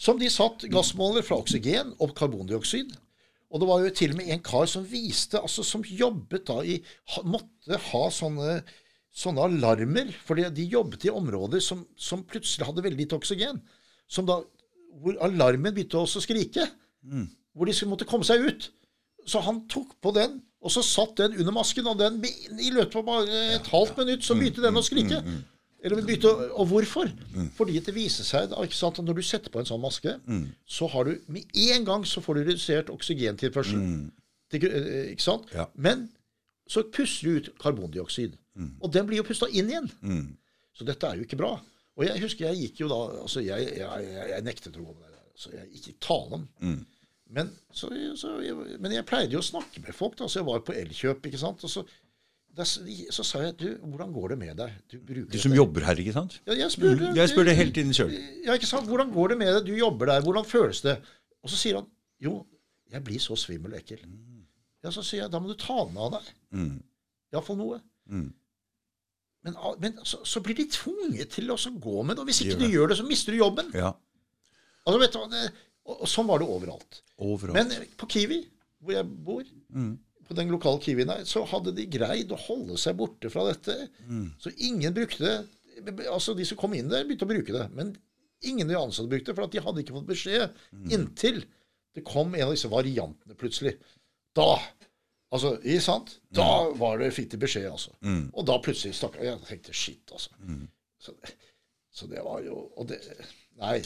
Som 0.00 0.18
de 0.18 0.28
satt 0.32 0.64
gassmåler 0.72 1.24
fra 1.26 1.38
oksygen 1.38 1.92
og 2.02 2.14
karbondioksid. 2.18 2.94
Og 3.54 3.60
det 3.62 3.68
var 3.68 3.84
jo 3.84 3.92
til 3.94 4.14
og 4.14 4.18
med 4.18 4.32
en 4.34 4.42
kar 4.42 4.66
som 4.66 4.86
viste, 4.88 5.38
altså 5.38 5.62
som 5.62 5.84
jobbet 5.86 6.48
da 6.48 6.58
i 6.66 6.80
Måtte 7.22 7.78
ha 7.78 8.02
sånne, 8.10 8.56
sånne 9.14 9.44
alarmer, 9.46 10.10
For 10.26 10.34
de 10.34 10.66
jobbet 10.66 11.06
i 11.06 11.12
områder 11.14 11.62
som, 11.62 11.84
som 11.96 12.24
plutselig 12.26 12.66
hadde 12.66 12.82
veldig 12.82 13.04
lite 13.04 13.18
oksygen. 13.20 13.62
Som 14.10 14.26
da, 14.26 14.40
hvor 15.00 15.20
alarmen 15.22 15.74
begynte 15.74 16.00
også 16.00 16.18
å 16.18 16.26
skrike. 16.26 16.66
Hvor 17.54 17.70
de 17.70 17.76
skulle 17.76 17.94
måtte 17.94 18.08
komme 18.10 18.26
seg 18.26 18.42
ut. 18.42 18.72
Så 19.24 19.40
han 19.40 19.62
tok 19.70 19.94
på 20.02 20.10
den, 20.12 20.40
og 20.60 20.72
så 20.74 20.82
satt 20.84 21.14
den 21.16 21.38
under 21.38 21.52
masken, 21.54 21.86
og 21.86 21.98
den 22.00 22.18
i 22.60 22.70
løpet 22.74 22.96
av 22.98 23.06
bare 23.06 23.42
et 23.54 23.66
halvt 23.70 23.96
minutt 24.02 24.24
så 24.26 24.34
begynte 24.36 24.64
den 24.64 24.76
å 24.76 24.82
skrike. 24.84 25.22
Eller 25.84 26.00
begynte, 26.02 26.30
å- 26.32 26.50
Og 26.62 26.66
hvorfor? 26.70 27.10
Fordi 27.58 27.78
det 27.84 27.94
viser 27.94 28.24
seg 28.24 28.52
at 28.56 28.98
når 29.04 29.14
du 29.18 29.22
setter 29.22 29.50
på 29.52 29.58
en 29.60 29.66
sånn 29.68 29.80
maske, 29.82 30.14
så 30.66 30.88
har 30.90 31.04
du 31.04 31.18
med 31.28 31.44
en 31.54 31.84
gang 31.84 32.04
så 32.08 32.22
får 32.24 32.34
du 32.40 32.44
redusert 32.50 32.88
oksygentilførsel. 32.90 34.10
Til, 34.50 34.64
eh, 34.70 35.12
ikke 35.12 35.20
sant? 35.22 35.46
Ja. 35.52 35.66
Men 35.76 36.08
så 36.68 36.82
puster 36.90 37.28
du 37.28 37.36
ut 37.36 37.58
karbondioksid. 37.58 38.34
Og 38.80 38.90
den 38.92 39.06
blir 39.06 39.16
jo 39.20 39.24
pusta 39.28 39.46
inn 39.52 39.68
igjen. 39.68 39.90
Så 40.74 40.84
dette 40.86 41.04
er 41.06 41.16
jo 41.16 41.24
ikke 41.26 41.36
bra. 41.38 41.60
Og 41.96 42.06
jeg 42.06 42.20
husker 42.22 42.46
jeg 42.52 42.56
gikk 42.72 42.80
jo 42.80 42.88
da 42.88 43.00
altså 43.22 43.44
Jeg, 43.44 43.76
jeg, 43.76 43.86
jeg, 43.86 44.28
jeg 44.30 44.42
nektet 44.42 44.74
å 44.76 44.82
gå 44.84 44.94
med 44.94 45.04
det 45.04 45.12
der. 45.14 45.28
Altså 45.34 45.52
jeg 45.52 45.68
ikke 45.78 45.94
tale 46.00 46.32
om. 46.40 46.48
Men, 47.30 47.50
så, 47.72 47.88
så, 48.16 48.28
men 48.80 48.92
jeg 48.92 49.06
pleide 49.06 49.32
jo 49.32 49.38
å 49.38 49.42
snakke 49.46 49.80
med 49.82 49.94
folk. 49.94 50.16
da, 50.16 50.26
så 50.28 50.40
Jeg 50.40 50.46
var 50.46 50.60
på 50.60 50.74
Elkjøp. 50.74 51.22
ikke 51.26 51.38
sant? 51.38 51.62
Og 51.64 51.70
så, 51.70 51.84
da, 52.54 52.64
så 52.66 53.24
sa 53.26 53.40
jeg 53.42 53.56
du, 53.58 53.66
hvordan 53.82 54.12
går 54.14 54.34
det 54.34 54.38
med 54.38 54.56
deg? 54.60 54.74
Du 54.90 54.98
Du 55.00 55.38
som 55.38 55.50
dette.» 55.50 55.56
jobber 55.58 55.86
her, 55.88 55.98
ikke 55.98 56.14
sant? 56.14 56.36
Ja, 56.46 56.54
jeg 56.58 56.70
spurte, 56.70 57.10
Jeg 57.16 57.32
spør 57.32 57.48
det 57.48 57.56
hele 57.58 57.74
tiden 57.74 57.96
sjøl. 57.96 58.12
Ja, 58.46 58.54
ikke 58.54 58.68
sant? 58.70 58.86
Hvordan 58.90 59.10
går 59.14 59.34
det 59.34 59.38
med 59.40 59.52
deg? 59.56 59.66
Du 59.66 59.74
jobber 59.78 60.12
der. 60.12 60.22
Hvordan 60.22 60.46
føles 60.46 60.80
det? 60.84 60.96
Og 61.42 61.50
så 61.50 61.58
sier 61.60 61.80
han 61.80 61.88
jo, 62.22 62.38
jeg 62.94 63.04
blir 63.04 63.18
så 63.22 63.36
svimmel 63.36 63.74
og 63.74 63.80
ekkel. 63.82 64.04
Ja, 64.84 64.92
Så 64.92 65.02
sier 65.02 65.24
jeg 65.24 65.32
da 65.32 65.40
må 65.40 65.48
du 65.50 65.58
ta 65.58 65.76
den 65.88 65.98
av 65.98 66.14
deg. 66.14 66.30
Mm. 66.54 66.72
Iallfall 67.34 67.58
noe. 67.58 67.80
Men, 69.44 69.56
men 69.80 69.98
så, 70.08 70.22
så 70.24 70.40
blir 70.44 70.56
de 70.56 70.68
tvunget 70.72 71.34
til 71.34 71.50
å 71.52 71.56
gå 71.58 72.02
med 72.06 72.16
det. 72.16 72.22
Og 72.22 72.30
hvis 72.30 72.42
ikke 72.44 72.60
du 72.60 72.68
gjør 72.70 72.92
det, 72.92 72.98
så 73.00 73.06
mister 73.08 73.34
du 73.34 73.40
jobben. 73.42 73.70
Ja. 73.76 73.92
Altså, 74.84 74.98
vet 75.00 75.16
du, 75.16 75.20
og, 75.84 75.94
og 76.00 76.08
sånn 76.08 76.28
var 76.28 76.40
det 76.40 76.48
overalt. 76.48 77.00
Overalt. 77.24 77.56
Men 77.58 77.90
på 78.00 78.08
Kiwi, 78.14 78.40
hvor 78.84 78.96
jeg 78.96 79.08
bor, 79.26 79.44
på 80.28 80.36
den 80.38 80.52
lokale 80.52 80.80
Kiwien 80.84 81.10
her, 81.12 81.24
så 81.28 81.44
hadde 81.50 81.72
de 81.76 81.86
greid 81.90 82.32
å 82.32 82.38
holde 82.46 82.78
seg 82.80 82.96
borte 83.00 83.30
fra 83.32 83.44
dette. 83.50 83.76
Så 84.40 84.52
ingen 84.56 84.94
brukte 84.96 85.24
det. 85.24 85.36
Altså, 86.08 86.34
de 86.38 86.44
som 86.48 86.58
kom 86.60 86.74
inn 86.78 86.88
der, 86.92 87.04
begynte 87.04 87.26
å 87.26 87.32
bruke 87.32 87.52
det. 87.56 87.66
Men 87.74 87.92
ingen 88.44 88.68
av 88.68 88.72
de 88.74 88.80
ansatte 88.80 89.10
brukte 89.10 89.32
det, 89.32 89.36
for 89.38 89.46
at 89.48 89.52
de 89.56 89.62
hadde 89.64 89.84
ikke 89.84 89.96
fått 89.98 90.10
beskjed 90.12 90.64
inntil 90.94 91.44
det 91.94 92.02
kom 92.02 92.34
en 92.34 92.48
av 92.48 92.54
disse 92.56 92.68
variantene 92.72 93.36
plutselig. 93.38 93.76
Da 94.34 94.56
Altså, 95.34 95.56
ikke 95.66 95.82
sant? 95.82 96.10
Da 96.30 96.44
var 96.78 96.98
det, 97.00 97.08
fikk 97.14 97.32
de 97.32 97.38
beskjed, 97.42 97.64
altså. 97.66 97.90
Og 98.38 98.44
da 98.46 98.54
plutselig 98.62 98.94
stakk 98.94 99.16
jeg. 99.18 99.38
Tenkte 99.48 99.72
shit, 99.74 100.12
altså. 100.14 100.30
Så, 101.02 101.14
så 101.90 102.06
det 102.06 102.22
var 102.22 102.38
jo 102.44 102.70
Og 102.78 102.86
det 102.86 103.00
Nei. 103.58 103.80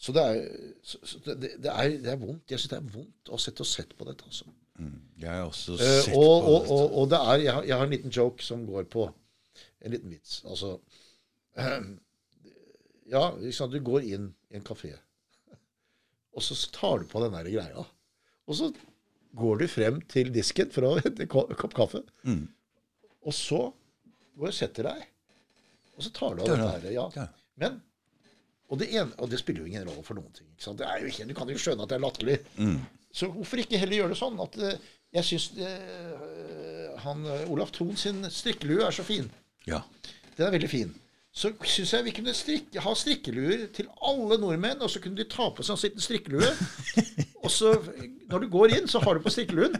Så 0.00 0.12
det 0.16 0.22
er, 0.24 0.40
så 0.82 1.20
det, 1.28 1.36
det 1.62 1.70
er, 1.70 1.94
det 2.02 2.10
er 2.10 2.18
vondt. 2.18 2.50
Jeg 2.50 2.58
syns 2.58 2.72
det 2.72 2.78
er 2.80 2.90
vondt 2.96 3.30
å 3.30 3.38
sette 3.38 3.62
og 3.62 3.68
sett 3.70 3.94
på 3.98 4.06
dette. 4.08 4.24
altså. 4.26 4.46
Jeg 5.20 5.30
har 5.30 5.46
også 5.48 5.74
Eh, 5.76 5.96
sett 6.06 6.14
og, 6.16 6.22
på 6.24 6.52
og, 6.52 6.60
dette. 6.62 6.76
og, 6.76 6.94
og 7.00 7.08
det 7.12 7.20
er 7.20 7.42
jeg 7.44 7.54
har, 7.56 7.66
jeg 7.68 7.76
har 7.80 7.88
en 7.88 7.94
liten 7.94 8.14
joke 8.14 8.44
som 8.44 8.62
går 8.68 8.86
på 8.92 9.08
En 9.80 9.94
liten 9.94 10.10
vits. 10.12 10.42
Altså 10.44 10.74
Ja, 13.10 13.22
liksom, 13.40 13.70
du 13.72 13.80
går 13.82 14.04
inn 14.06 14.26
i 14.50 14.58
en 14.58 14.64
kafé, 14.64 14.92
og 16.36 16.44
så 16.44 16.54
tar 16.74 17.00
du 17.02 17.08
på 17.10 17.22
den 17.24 17.32
der 17.34 17.48
greia. 17.50 17.84
Og 18.46 18.58
så 18.58 18.68
går 19.40 19.62
du 19.62 19.66
frem 19.70 20.00
til 20.10 20.30
disken 20.34 20.70
for 20.70 20.86
å 20.86 20.92
hente 21.02 21.24
en 21.26 21.30
kopp 21.32 21.74
kaffe. 21.74 22.04
Mm. 22.22 22.44
Og 23.26 23.34
så 23.34 23.62
går 24.36 24.46
du 24.46 24.52
og 24.52 24.56
setter 24.56 24.90
deg, 24.92 25.02
og 25.96 26.06
så 26.06 26.12
tar 26.14 26.36
du 26.38 26.44
av 26.44 26.52
dette 26.52 26.62
ja. 26.62 26.70
her. 26.76 26.86
Ja. 26.94 27.06
Ja. 27.18 27.26
Men 27.60 27.80
og 28.70 28.78
det, 28.78 28.92
ene, 28.94 29.10
og 29.18 29.30
det 29.32 29.40
spiller 29.40 29.64
jo 29.64 29.72
ingen 29.72 29.88
rolle 29.88 30.04
for 30.06 30.14
noen 30.14 30.30
ting. 30.36 30.46
Ikke 30.54 30.68
sant? 30.68 30.78
Det 30.78 30.86
er 30.86 31.02
jo 31.02 31.10
ikke, 31.10 31.26
du 31.26 31.34
kan 31.34 31.48
jo 31.50 31.58
skjønne 31.58 31.82
at 31.82 31.90
det 31.90 31.96
er 31.98 32.04
latterlig. 32.04 32.36
Så 33.12 33.28
hvorfor 33.32 33.62
ikke 33.62 33.78
heller 33.80 34.02
gjøre 34.02 34.14
det 34.14 34.20
sånn 34.20 34.38
at 34.42 34.58
eh, 34.62 34.88
jeg 35.16 35.26
syns 35.26 35.46
han 37.04 37.26
eh, 37.26 37.50
Olaf 37.50 37.72
Thon 37.74 37.96
sin 37.98 38.24
strikkelue 38.30 38.84
er 38.86 38.94
så 38.94 39.04
fin. 39.06 39.30
Ja. 39.68 39.82
Den 40.36 40.46
er 40.48 40.54
veldig 40.56 40.70
fin. 40.70 40.92
Så 41.30 41.52
syns 41.62 41.92
jeg 41.94 42.06
vi 42.08 42.14
kunne 42.14 42.34
strikke, 42.34 42.82
ha 42.82 42.92
strikkeluer 42.98 43.68
til 43.74 43.86
alle 44.02 44.38
nordmenn, 44.42 44.80
og 44.82 44.90
så 44.90 45.02
kunne 45.02 45.20
de 45.20 45.28
ta 45.30 45.46
på 45.54 45.62
seg 45.62 45.76
en 45.76 45.84
liten 45.84 46.02
strikkelue. 46.02 46.48
og 47.44 47.52
så, 47.54 47.76
når 48.32 48.44
du 48.44 48.48
går 48.50 48.74
inn, 48.78 48.88
så 48.90 49.02
har 49.04 49.14
du 49.14 49.22
på 49.22 49.30
strikkeluen. 49.30 49.76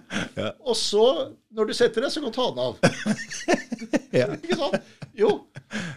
Og 0.60 0.76
så, 0.78 1.06
når 1.50 1.70
du 1.70 1.74
setter 1.74 2.06
deg, 2.06 2.12
så 2.14 2.22
kan 2.22 2.30
du 2.30 2.38
ta 2.38 2.50
den 2.50 2.66
av. 2.68 2.78
Ja. 4.10 4.26
Ikke 4.34 4.56
sant? 4.58 4.88
Jo. 5.16 5.28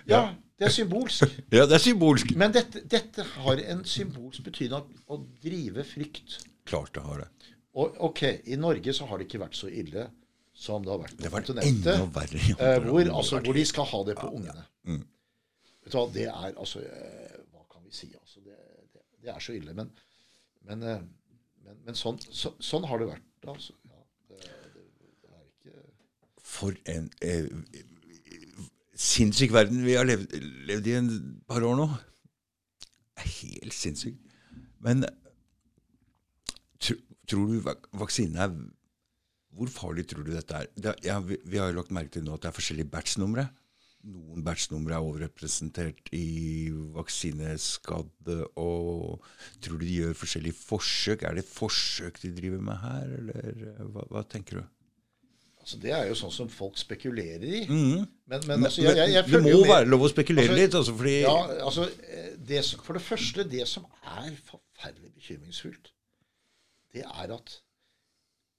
Ja, 0.08 0.20
det 0.62 0.68
er 0.68 0.72
symbolsk. 0.72 1.26
ja, 1.52 1.66
det 1.66 1.76
er 1.76 1.82
symbolsk. 1.82 2.30
Men 2.40 2.54
dette, 2.54 2.84
dette 2.88 3.26
har 3.36 3.62
en 3.74 3.82
symbolsk 3.90 4.46
betydning 4.46 4.86
å 5.10 5.18
drive 5.44 5.84
frykt. 5.90 6.38
Klart 6.66 6.94
det 6.96 7.04
har 7.04 7.24
det. 7.24 7.30
Og 7.74 7.96
ok, 8.06 8.22
i 8.46 8.56
Norge 8.60 8.94
så 8.94 9.08
har 9.10 9.18
det 9.20 9.26
ikke 9.28 9.42
vært 9.42 9.58
så 9.58 9.68
ille. 9.70 10.10
som 10.54 10.84
det 10.86 10.92
har 10.94 11.00
vært 11.02 11.16
på 11.18 11.24
Det 11.24 11.32
var 11.34 11.42
kontinentet. 11.42 11.88
enda 11.96 12.06
verre. 12.14 12.40
Eh, 12.62 12.84
hvor, 12.86 13.08
altså, 13.18 13.40
hvor 13.42 13.54
de 13.58 13.64
skal 13.66 13.88
ha 13.90 14.04
det 14.06 14.16
på 14.20 14.28
ungene. 14.30 14.66
Mm. 14.86 15.00
Vet 15.84 15.92
du 15.92 15.98
hva, 15.98 16.04
det 16.14 16.28
er 16.30 16.52
altså 16.62 16.80
eh, 16.86 17.40
Hva 17.52 17.64
kan 17.74 17.82
vi 17.88 17.92
si? 17.92 18.12
Altså, 18.14 18.40
det, 18.46 18.54
det, 18.94 19.02
det 19.24 19.32
er 19.34 19.40
så 19.42 19.56
ille. 19.58 19.74
Men, 19.74 19.90
men, 20.70 20.84
eh, 20.86 21.02
men, 21.66 21.80
men 21.88 21.98
sånn, 21.98 22.20
så, 22.30 22.54
sånn 22.62 22.86
har 22.86 23.02
det 23.02 23.10
vært. 23.10 23.26
Altså. 23.50 23.74
Ja, 23.90 23.98
er 24.38 25.82
For 26.44 26.78
en 26.94 27.10
eh, 27.26 27.50
sinnssyk 28.94 29.52
verden 29.58 29.82
vi 29.88 29.98
har 29.98 30.06
levd, 30.06 30.38
levd 30.70 30.88
i 30.88 30.96
en 31.00 31.10
par 31.50 31.66
år 31.66 31.76
nå. 31.82 31.90
Det 33.18 33.26
er 33.26 33.34
helt 33.42 33.74
sinnssykt. 33.74 34.22
Men 34.84 35.02
tro, 36.84 36.96
tror 37.30 37.50
du 37.50 37.60
vak 37.66 37.88
vaksinen 38.04 38.40
er 38.44 38.54
Hvor 39.54 39.70
farlig 39.70 40.08
tror 40.10 40.26
du 40.26 40.32
dette 40.34 40.56
er? 40.64 40.70
Det, 40.76 40.96
ja, 41.06 41.20
vi, 41.22 41.38
vi 41.46 41.60
har 41.62 41.70
jo 41.72 41.78
lagt 41.82 41.92
merke 41.94 42.16
til 42.16 42.24
nå 42.26 42.34
at 42.36 42.42
det 42.42 42.50
er 42.50 42.56
forskjellige 42.58 42.90
batch-numre. 42.90 43.44
Noen 44.04 44.42
batch-numre 44.44 44.96
er 44.98 45.06
overrepresentert 45.06 46.10
i 46.12 46.72
vaksineskadde. 46.96 48.40
og 48.60 49.22
Tror 49.64 49.78
du 49.80 49.86
de 49.86 50.00
gjør 50.02 50.18
forskjellige 50.18 50.58
forsøk? 50.58 51.24
Er 51.30 51.38
det 51.38 51.46
forsøk 51.48 52.18
de 52.24 52.32
driver 52.36 52.64
med 52.66 52.82
her, 52.82 53.14
eller 53.20 53.62
eh, 53.70 53.84
hva, 53.94 54.08
hva 54.10 54.24
tenker 54.28 54.60
du? 54.60 54.66
Altså, 55.64 55.78
Det 55.80 55.94
er 55.96 56.10
jo 56.10 56.18
sånn 56.20 56.34
som 56.36 56.50
folk 56.52 56.76
spekulerer 56.82 57.46
i. 57.48 57.62
Mm. 57.70 58.04
Men, 58.28 58.44
men 58.50 58.66
altså, 58.68 58.84
jeg, 58.84 58.98
jeg, 59.00 59.14
jeg 59.16 59.30
det 59.32 59.44
må 59.46 59.62
være 59.70 59.88
lov 59.88 60.04
å 60.04 60.12
spekulere 60.12 60.50
Altså, 60.50 60.60
litt, 60.60 60.76
altså, 60.82 60.98
fordi 61.00 61.16
Ja, 61.22 61.38
altså, 61.70 61.88
eh, 62.10 62.32
det, 62.52 62.66
som- 62.68 62.84
For 62.84 62.98
det 63.00 63.06
første, 63.06 63.46
det 63.54 63.68
som 63.72 63.86
er 64.18 64.34
forferdelig 64.50 65.14
bekymringsfullt, 65.22 65.93
det 66.94 67.04
er 67.06 67.34
at 67.36 67.56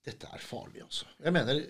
dette 0.04 0.28
er 0.36 0.42
farlig, 0.44 0.82
altså. 0.84 1.06
Jeg 1.24 1.32
mener 1.32 1.60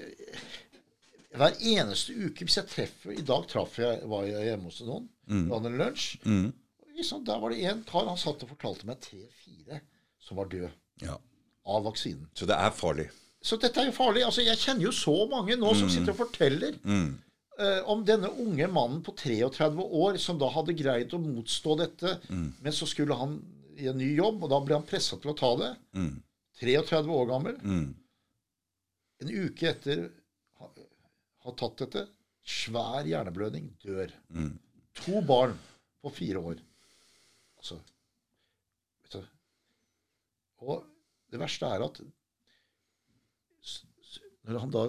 Hver 1.34 1.56
eneste 1.60 2.14
uke 2.14 2.46
Hvis 2.46 2.56
jeg 2.60 2.68
treffer 2.70 3.14
I 3.14 3.22
dag 3.26 3.46
traff 3.50 3.78
jeg, 3.78 4.00
var 4.10 4.26
jeg 4.28 4.48
hjemme 4.48 4.70
hos 4.70 4.80
noen. 4.86 5.08
Mm. 5.30 5.48
en 5.56 5.78
lunsj. 5.80 6.06
Mm. 6.26 6.48
Liksom, 6.94 7.24
der 7.26 7.40
var 7.42 7.50
det 7.50 7.64
en 7.66 7.82
kar 7.88 8.06
han 8.06 8.18
satt 8.20 8.42
og 8.44 8.50
fortalte 8.54 8.86
meg 8.86 9.00
tre-fire 9.02 9.80
som 10.22 10.38
var 10.38 10.46
død 10.52 10.68
ja. 11.02 11.16
av 11.66 11.84
vaksinen. 11.84 12.28
Så 12.38 12.46
det 12.48 12.54
er 12.56 12.70
farlig. 12.74 13.08
Så 13.44 13.58
dette 13.60 13.82
er 13.82 13.90
jo 13.90 13.96
farlig. 13.96 14.22
Altså, 14.24 14.44
Jeg 14.46 14.60
kjenner 14.62 14.86
jo 14.86 14.92
så 14.94 15.14
mange 15.28 15.56
nå 15.60 15.72
som 15.76 15.90
sitter 15.92 16.14
og 16.14 16.20
forteller 16.22 16.78
Mm. 16.84 17.10
uh, 17.60 17.82
om 17.92 18.04
denne 18.06 18.30
unge 18.30 18.68
mannen 18.72 19.02
på 19.04 19.12
33 19.16 19.68
år 19.84 20.16
som 20.22 20.38
da 20.38 20.48
hadde 20.54 20.76
greid 20.78 21.12
å 21.12 21.20
motstå 21.20 21.76
dette, 21.82 22.18
Mm. 22.30 22.52
men 22.62 22.72
så 22.72 22.86
skulle 22.86 23.14
han 23.18 23.40
i 23.76 23.88
en 23.90 23.98
ny 23.98 24.14
jobb, 24.16 24.44
og 24.44 24.50
da 24.50 24.60
ble 24.60 24.74
han 24.78 24.86
pressa 24.86 25.16
til 25.18 25.32
å 25.32 25.36
ta 25.36 25.50
det. 25.56 25.72
Mm. 26.54 26.60
33 26.60 27.10
år 27.10 27.26
gammel. 27.26 27.56
Mm. 27.62 27.94
En 29.22 29.30
uke 29.30 29.68
etter 29.70 30.04
har 30.60 30.70
ha 31.44 31.52
tatt 31.60 31.82
dette, 31.84 32.06
svær 32.44 33.04
hjerneblødning, 33.08 33.68
dør. 33.84 34.12
Mm. 34.32 34.54
To 35.04 35.20
barn 35.26 35.56
på 36.04 36.12
fire 36.14 36.40
år. 36.40 36.60
Altså 37.58 37.78
vet 39.02 39.16
du, 39.16 39.26
Og 40.64 40.84
det 41.32 41.40
verste 41.40 41.68
er 41.68 41.84
at 41.84 42.00
når 44.44 44.60
han 44.60 44.72
da 44.72 44.88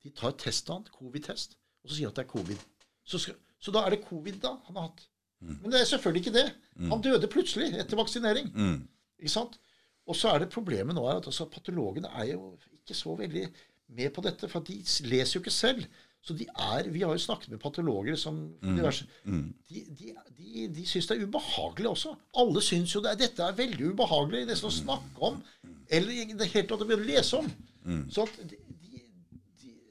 De 0.00 0.10
tar 0.16 0.32
testen 0.40 0.72
hans, 0.78 0.92
covid-test, 0.96 1.56
og 1.82 1.90
så 1.90 1.96
sier 1.96 2.08
han 2.08 2.14
at 2.14 2.18
det 2.20 2.22
er 2.24 2.30
covid. 2.30 2.60
Så, 3.04 3.18
skal, 3.20 3.34
så 3.60 3.72
da 3.74 3.82
er 3.84 3.92
det 3.92 4.06
covid 4.06 4.38
da 4.40 4.54
han 4.64 4.78
har 4.78 4.86
hatt. 4.88 5.02
Men 5.40 5.72
det 5.72 5.80
er 5.80 5.88
selvfølgelig 5.88 6.22
ikke 6.22 6.36
det. 6.38 6.46
Han 6.88 7.02
døde 7.04 7.28
plutselig 7.28 7.74
etter 7.76 8.00
vaksinering. 8.00 8.48
Mm. 8.54 8.78
Ikke 9.20 9.32
sant? 9.32 9.58
Og 10.10 10.16
så 10.18 10.34
er 10.34 10.42
det 10.42 10.52
problemet 10.52 10.96
nå 10.96 11.04
er 11.06 11.20
at 11.20 11.28
altså, 11.30 11.46
patologene 11.50 12.10
er 12.18 12.32
jo 12.32 12.54
ikke 12.80 12.96
så 12.98 13.14
veldig 13.18 13.44
med 13.98 14.12
på 14.14 14.22
dette, 14.26 14.48
for 14.50 14.66
de 14.66 14.80
leser 15.10 15.36
jo 15.38 15.42
ikke 15.44 15.54
selv. 15.54 15.84
Så 16.20 16.34
de 16.36 16.44
er, 16.44 16.88
Vi 16.92 17.00
har 17.00 17.14
jo 17.16 17.22
snakket 17.22 17.48
med 17.48 17.60
patologer 17.62 18.16
som 18.20 18.42
diverse 18.60 19.06
De, 19.24 19.84
de, 19.98 20.10
de, 20.36 20.66
de 20.76 20.82
syns 20.86 21.06
det 21.08 21.16
er 21.16 21.24
ubehagelig 21.24 21.88
også. 21.88 22.12
Alle 22.42 22.60
syns 22.62 22.92
jo 22.94 23.00
det 23.00 23.14
er, 23.14 23.20
dette 23.22 23.46
er 23.46 23.56
veldig 23.56 23.92
ubehagelig 23.94 24.42
nesten 24.50 24.68
å 24.68 24.74
snakke 24.74 25.30
om, 25.30 25.38
eller 25.88 26.12
i 26.12 26.26
det 26.36 26.50
hele 26.52 26.68
tatt 26.68 26.84
å 26.84 26.88
begynne 26.90 27.06
å 27.06 27.12
lese 27.14 27.40
om. 27.40 27.48
Så 28.12 28.26
at 28.26 28.42
de, 28.50 28.58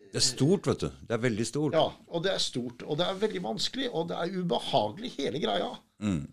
Det 0.09 0.17
er 0.21 0.25
stort, 0.25 0.67
vet 0.69 0.85
du. 0.85 0.89
Det 1.07 1.17
er 1.17 1.23
veldig 1.25 1.45
stort. 1.49 1.75
Ja, 1.77 1.87
og 2.09 2.23
det 2.25 2.31
er 2.35 2.41
stort, 2.41 2.85
og 2.85 2.97
det 2.97 3.07
er 3.09 3.17
veldig 3.25 3.41
vanskelig, 3.45 3.89
og 3.93 4.07
det 4.09 4.17
er 4.21 4.37
ubehagelig, 4.37 5.11
hele 5.17 5.41
greia. 5.43 5.71
Mm. 6.01 6.23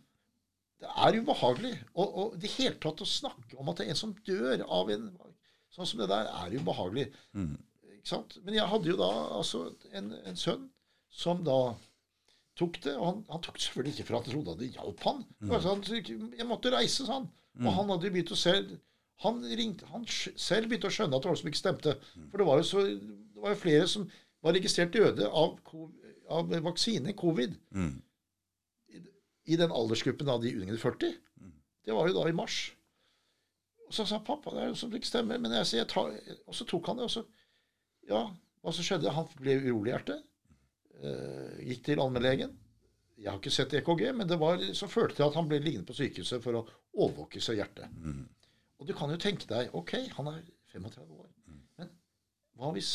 Det 0.83 0.89
er 0.93 1.17
ubehagelig. 1.23 1.73
Og, 1.95 2.17
og 2.21 2.35
det 2.43 2.51
hele 2.59 2.77
tatt 2.83 3.01
å 3.01 3.09
snakke 3.09 3.57
om 3.61 3.69
at 3.73 3.79
det 3.81 3.87
er 3.87 3.95
en 3.95 4.01
som 4.03 4.15
dør 4.27 4.65
av 4.67 4.91
en 4.95 5.11
Sånn 5.77 5.89
som 5.91 5.99
det 6.01 6.07
der, 6.09 6.29
er 6.31 6.55
ubehagelig. 6.57 7.03
Ikke 7.99 8.09
sant? 8.09 8.37
Men 8.47 8.55
jeg 8.57 8.65
hadde 8.71 8.89
jo 8.89 8.95
da 8.97 9.09
altså 9.37 9.59
en, 9.93 10.07
en 10.25 10.39
sønn 10.41 10.63
som 11.13 11.43
da 11.45 11.57
tok 12.57 12.79
det. 12.87 12.95
Og 12.97 13.05
han, 13.11 13.19
han 13.29 13.43
tok 13.45 13.59
det 13.59 13.65
selvfølgelig 13.67 13.93
ikke 13.97 14.07
for 14.09 14.17
at 14.17 14.29
han 14.31 14.33
trodde 14.37 14.55
at 14.55 14.63
det 14.63 14.71
hjalp 14.77 15.03
han. 15.05 15.21
Altså, 15.51 15.75
han 15.75 16.33
jeg 16.39 16.47
måtte 16.49 16.73
reise, 16.73 17.05
sa 17.05 17.19
han. 17.19 17.27
Og 17.61 17.69
han 17.77 17.93
hadde 17.93 18.13
begynt 18.15 18.33
å 18.33 18.39
se 18.41 18.55
han, 19.25 19.43
ringte, 19.59 19.87
han 19.93 20.07
selv 20.09 20.69
begynte 20.71 20.89
å 20.89 20.95
skjønne 20.97 21.17
at 21.17 21.25
det 21.25 21.29
var 21.29 21.37
noe 21.37 21.43
som 21.43 21.51
ikke 21.53 21.61
stemte. 21.61 21.97
For 22.31 22.41
det 22.41 22.47
var 22.49 22.63
jo, 22.63 22.67
så, 22.71 22.87
det 22.87 23.45
var 23.45 23.53
jo 23.55 23.61
flere 23.67 23.87
som 23.89 24.09
var 24.45 24.57
registrert 24.57 24.93
døde 24.97 25.29
av, 25.29 25.55
av 26.33 26.57
vaksine, 26.71 27.13
covid, 27.17 27.57
Mm. 27.73 27.95
I 29.47 29.57
den 29.59 29.73
aldersgruppen 29.75 30.29
av 30.31 30.43
de 30.43 30.53
under 30.59 30.79
40. 30.81 31.15
Det 31.87 31.95
var 31.95 32.09
jo 32.09 32.17
da 32.17 32.27
i 32.29 32.35
mars. 32.35 32.59
Og 33.87 33.95
så 33.95 34.07
sa 34.09 34.19
pappa, 34.19 34.51
det 34.55 34.63
er 34.65 34.71
jo 34.73 34.79
som 34.79 34.95
ikke 34.95 35.07
stemmer. 35.07 35.39
Men 35.39 35.55
jeg 35.61 35.79
jeg 35.79 35.89
tar, 35.93 36.11
og 36.47 36.55
så 36.55 36.67
tok 36.67 36.91
han 36.91 36.99
det, 37.03 37.09
og 37.09 37.15
så 37.15 37.27
Ja, 38.07 38.21
hva 38.63 38.73
som 38.75 38.87
skjedde? 38.87 39.11
Han 39.11 39.27
ble 39.41 39.57
urolig 39.65 39.91
i 39.91 39.95
hjertet. 39.97 40.27
Eh, 41.03 41.57
gikk 41.71 41.81
til 41.89 42.03
allmennlegen. 42.03 42.53
Jeg 43.17 43.31
har 43.31 43.41
ikke 43.41 43.51
sett 43.51 43.75
EKG, 43.75 44.13
men 44.15 44.29
det 44.29 44.39
var, 44.39 44.61
så 44.77 44.87
førte 44.87 45.17
til 45.17 45.25
at 45.27 45.35
han 45.35 45.49
ble 45.49 45.59
liggende 45.59 45.89
på 45.89 45.97
sykehuset 45.97 46.43
for 46.45 46.59
å 46.61 46.67
overvåke 46.95 47.41
seg 47.43 47.59
hjertet. 47.59 47.91
Og 48.79 48.87
du 48.87 48.93
kan 48.95 49.11
jo 49.11 49.17
tenke 49.17 49.49
deg 49.49 49.73
Ok, 49.75 49.95
han 50.19 50.29
er 50.31 50.43
35 50.75 51.17
år. 51.17 51.31
Men 51.81 51.91
hva 52.55 52.71
hvis 52.77 52.93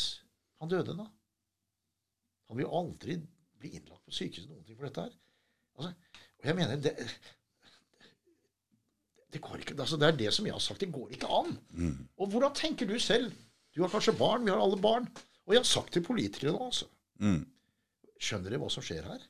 han 0.62 0.70
døde, 0.70 0.94
da? 0.96 1.08
Han 2.48 2.56
vil 2.56 2.66
jo 2.66 2.76
aldri 2.78 3.18
bli 3.58 3.72
innlagt 3.76 4.04
på 4.06 4.14
sykehuset 4.14 4.50
noen 4.50 4.64
ting 4.64 4.78
for 4.78 4.86
dette 4.88 5.08
her. 5.08 5.16
Altså, 5.76 5.92
og 6.42 6.48
jeg 6.50 6.56
mener 6.58 6.76
det, 6.82 6.92
det 9.32 9.40
går 9.40 9.62
ikke, 9.62 9.76
altså 9.80 9.96
det 9.96 10.08
er 10.10 10.16
det 10.18 10.32
som 10.34 10.46
jeg 10.46 10.52
har 10.54 10.60
sagt. 10.60 10.80
Det 10.82 10.90
går 10.92 11.14
ikke 11.14 11.28
an. 11.30 11.54
Og 12.18 12.28
hvordan 12.32 12.52
tenker 12.58 12.86
du 12.90 12.98
selv? 13.00 13.32
Du 13.72 13.80
har 13.80 13.88
kanskje 13.88 14.12
barn. 14.18 14.44
Vi 14.44 14.50
har 14.52 14.60
alle 14.60 14.76
barn. 14.82 15.06
Og 15.46 15.54
jeg 15.54 15.62
har 15.62 15.68
sagt 15.68 15.92
til 15.94 16.04
politikere 16.06 16.52
nå, 16.54 16.66
altså 16.70 16.86
Mm. 17.22 17.44
Skjønner 18.18 18.50
dere 18.50 18.58
hva 18.58 18.68
som 18.72 18.82
skjer 18.82 19.04
her? 19.06 19.20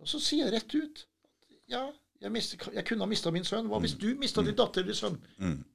Og 0.00 0.08
så 0.08 0.16
sier 0.22 0.46
jeg 0.46 0.52
rett 0.54 0.74
ut 0.78 1.00
at 1.02 1.56
ja, 1.68 1.80
jeg, 2.22 2.30
mistet, 2.32 2.62
jeg 2.72 2.84
kunne 2.88 3.04
ha 3.04 3.08
mista 3.10 3.32
min 3.34 3.44
sønn. 3.44 3.66
Hva 3.68 3.80
hvis 3.82 3.96
du 4.00 4.06
mista 4.16 4.40
din 4.46 4.56
datter 4.56 4.80
eller 4.86 4.96
sønn? 4.96 5.18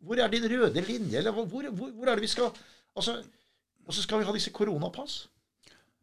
Hvor 0.01 0.17
er 0.17 0.31
din 0.33 0.47
røde 0.49 0.81
linje? 0.87 1.19
Eller 1.19 1.31
hvor, 1.35 1.45
hvor, 1.45 1.67
hvor 1.91 2.07
er 2.09 2.15
det 2.17 2.25
vi 2.25 2.31
skal 2.31 2.49
Altså, 2.95 3.19
Og 3.85 3.93
så 3.93 4.01
skal 4.01 4.19
vi 4.19 4.25
ha 4.25 4.33
disse 4.33 4.49
koronapass. 4.55 5.27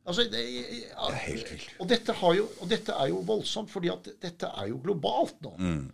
Altså, 0.09 0.24
det, 0.32 0.40
ja, 0.40 1.07
Det 1.11 1.16
er 1.16 1.24
helt 1.26 1.51
vilt. 1.53 1.72
og, 1.78 1.88
dette 1.90 2.14
har 2.22 2.34
jo, 2.38 2.46
og 2.62 2.70
dette 2.70 2.94
er 2.96 3.11
jo 3.12 3.20
voldsomt, 3.28 3.70
fordi 3.70 3.90
at 3.92 4.09
dette 4.22 4.48
er 4.48 4.70
jo 4.70 4.80
globalt 4.82 5.42
nå. 5.44 5.53
Mm. 5.61 5.84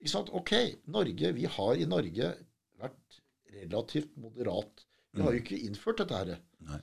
Ikke 0.00 0.12
sant? 0.12 0.32
Ok, 0.36 0.52
Norge, 0.92 1.32
vi 1.36 1.44
har 1.56 1.80
i 1.80 1.88
Norge 1.88 2.32
vært 2.80 3.20
relativt 3.56 4.16
moderat. 4.20 4.86
Vi 5.16 5.24
har 5.24 5.36
jo 5.36 5.42
ikke 5.44 5.60
innført 5.68 6.00
dette 6.02 6.16
her. 6.18 6.40
Nei. 6.66 6.80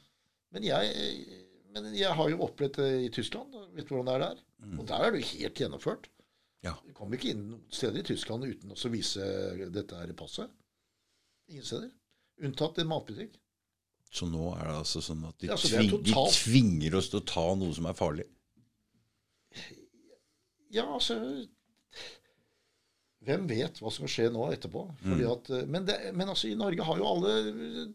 Men 0.54 0.66
jeg, 0.66 1.10
men 1.74 1.92
jeg 1.98 2.14
har 2.18 2.30
jo 2.30 2.42
opplevd 2.46 2.80
det 2.82 2.90
i 3.08 3.12
Tyskland. 3.14 3.54
Vet 3.74 3.90
du 3.90 3.96
hvordan 3.96 4.10
det 4.10 4.16
er 4.16 4.24
der? 4.26 4.42
Og 4.78 4.88
der 4.90 5.06
er 5.06 5.14
det 5.14 5.22
jo 5.22 5.30
helt 5.34 5.62
gjennomført. 5.62 6.10
Ja. 6.64 6.78
Du 6.88 6.94
kommer 6.96 7.18
ikke 7.20 7.34
inn 7.34 7.48
noen 7.52 7.64
steder 7.74 8.00
i 8.00 8.08
Tyskland 8.08 8.46
uten 8.48 8.72
å 8.72 8.92
vise 8.94 9.26
dette 9.74 10.00
her 10.00 10.14
passet. 10.18 10.52
Ingen 11.52 11.66
steder. 11.68 11.90
Unntatt 12.44 12.80
en 12.80 12.90
matbutikk. 12.90 13.36
Så 14.14 14.28
nå 14.30 14.52
er 14.54 14.68
det 14.70 14.78
altså 14.78 15.02
sånn 15.02 15.24
at 15.26 15.40
de, 15.42 15.50
Ja, 15.50 15.58
så 15.58 15.72
det 15.72 15.80
er 15.80 15.90
tving, 15.90 16.04
de 16.06 16.14
tvinger 16.36 16.98
oss 17.00 17.10
til 17.10 17.22
å 17.24 17.26
ta 17.26 17.48
noe 17.58 17.74
som 17.74 17.88
er 17.90 17.98
farlig. 17.98 18.28
Ja, 20.74 20.86
altså 20.86 21.18
Hvem 23.24 23.46
vet 23.48 23.78
hva 23.80 23.92
som 23.94 24.10
skjer 24.10 24.34
nå 24.34 24.50
etterpå? 24.52 24.84
Fordi 25.00 25.26
at, 25.30 25.50
eh, 25.56 25.64
men, 25.72 25.86
det, 25.88 25.96
men 26.12 26.28
altså, 26.34 26.50
i 26.50 26.58
Norge 26.60 26.84
har 26.84 27.00
jo 27.00 27.08
alle 27.08 27.36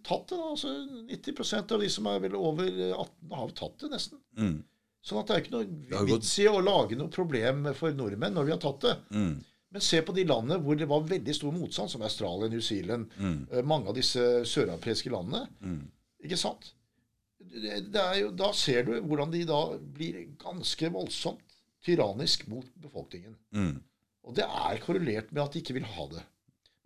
tatt 0.06 0.30
det. 0.30 0.38
da, 0.38 0.46
altså 0.54 0.72
90% 1.10 1.74
av 1.76 1.84
de 1.84 1.90
som 1.92 2.08
er 2.08 2.22
vel 2.24 2.36
over 2.38 2.70
18, 2.70 3.34
har 3.36 3.52
tatt 3.58 3.84
det 3.84 3.90
nesten. 3.92 4.22
Mm. 4.40 4.56
Sånn 5.04 5.20
at 5.20 5.28
det 5.28 5.36
er 5.36 5.44
ikke 5.44 5.54
noe 5.58 6.06
vits 6.08 6.32
i 6.40 6.48
å 6.48 6.62
lage 6.64 6.96
noe 6.98 7.12
problem 7.12 7.68
for 7.76 7.92
nordmenn 7.94 8.34
når 8.40 8.48
vi 8.48 8.54
har 8.56 8.62
tatt 8.62 8.80
det. 8.86 8.96
Mm. 9.12 9.36
Men 9.76 9.84
se 9.84 10.00
på 10.00 10.16
de 10.16 10.24
landene 10.24 10.62
hvor 10.64 10.80
det 10.80 10.88
var 10.88 11.04
veldig 11.12 11.36
stor 11.36 11.52
motstand, 11.52 11.92
som 11.92 12.08
Australia, 12.08 12.48
New 12.48 12.64
Zealand, 12.64 13.12
mm. 13.20 13.38
mange 13.68 13.92
av 13.92 14.00
disse 14.00 14.24
søreuropeiske 14.48 15.12
landene. 15.12 15.44
Ikke 16.24 16.38
sant? 16.40 16.72
Er 17.38 18.14
jo, 18.18 18.32
da 18.34 18.50
ser 18.56 18.88
du 18.88 18.96
hvordan 18.98 19.30
de 19.32 19.44
da 19.46 19.60
blir 19.94 20.24
ganske 20.40 20.90
voldsomt 20.94 21.44
tyrannisk 21.86 22.48
mot 22.50 22.66
befolkningen. 22.82 23.36
Mm. 23.54 23.76
Og 24.26 24.34
det 24.36 24.44
er 24.44 24.82
korrelert 24.82 25.30
med 25.32 25.44
at 25.44 25.54
de 25.54 25.62
ikke 25.62 25.78
vil 25.78 25.86
ha 25.86 26.08
det. 26.10 26.24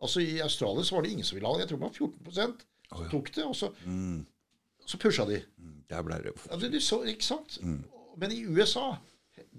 Altså 0.02 0.20
I 0.20 0.42
Australia 0.44 0.84
så 0.84 0.96
var 0.96 1.06
det 1.06 1.14
ingen 1.14 1.26
som 1.26 1.38
ville 1.38 1.48
ha 1.48 1.56
det. 1.56 1.64
Jeg 1.64 1.72
tror 1.72 1.80
det 1.80 1.86
var 1.86 1.96
14 1.96 2.34
som 2.36 2.98
oh, 2.98 3.04
ja. 3.04 3.08
tok 3.14 3.32
det. 3.34 3.46
Og 3.46 3.56
så, 3.56 3.72
Mm. 3.86 4.26
Så 4.86 4.98
pusha 4.98 5.24
de. 5.24 5.38
Der 5.88 6.02
ble 6.02 6.18
det 6.18 6.32
Ja, 6.50 6.56
du 6.58 6.80
så, 6.80 7.02
ikke 7.06 7.24
sant? 7.24 7.58
Men 8.18 8.32
i 8.34 8.44
USA 8.44 8.96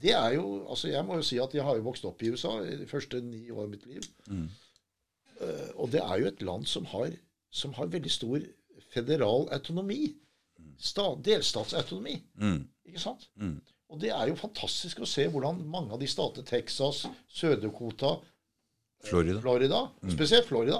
det 0.01 0.11
er 0.11 0.33
jo, 0.35 0.67
altså 0.69 0.87
Jeg 0.87 1.05
må 1.05 1.15
jo 1.15 1.25
si 1.25 1.37
at 1.41 1.53
jeg 1.55 1.63
har 1.63 1.75
jo 1.75 1.85
vokst 1.87 2.05
opp 2.05 2.21
i 2.23 2.29
USA 2.29 2.59
i 2.61 2.75
de 2.77 2.87
første 2.87 3.21
ni 3.21 3.49
år 3.51 3.63
av 3.63 3.69
mitt 3.71 3.85
liv. 3.89 4.03
Uh, 5.41 5.69
og 5.75 5.91
det 5.91 6.01
er 6.03 6.19
jo 6.19 6.27
et 6.29 6.41
land 6.41 6.65
som 6.69 6.85
har, 6.91 7.15
som 7.51 7.73
har 7.73 7.89
veldig 7.91 8.11
stor 8.11 8.43
federal 8.93 9.47
autonomi. 9.55 10.13
delstatsautonomi. 11.25 12.17
Mm. 12.41 12.61
Ikke 12.89 13.01
sant? 13.01 13.27
Og 13.93 13.99
det 14.01 14.09
er 14.13 14.29
jo 14.31 14.37
fantastisk 14.39 15.03
å 15.03 15.09
se 15.09 15.27
hvordan 15.29 15.59
mange 15.69 15.93
av 15.93 16.01
de 16.01 16.09
statene, 16.09 16.47
Texas, 16.47 17.03
Sør-Dakota, 17.29 18.15
Florida. 19.03 19.41
Florida, 19.43 19.79
spesielt 20.13 20.47
Florida. 20.47 20.79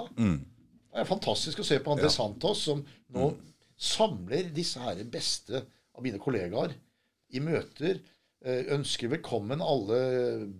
Det 0.94 1.02
er 1.02 1.08
fantastisk 1.08 1.60
å 1.60 1.66
se 1.66 1.78
på 1.82 1.92
André 1.92 2.08
ja. 2.08 2.14
Santos, 2.14 2.64
som 2.64 2.80
nå 3.14 3.28
samler 3.76 4.48
disse 4.54 4.80
her 4.80 5.02
beste 5.10 5.60
av 5.94 6.04
mine 6.04 6.20
kollegaer 6.22 6.74
i 7.34 7.42
møter. 7.42 8.00
eh, 8.44 8.70
Ønsker 8.74 9.10
velkommen 9.12 9.62
alle 9.64 10.00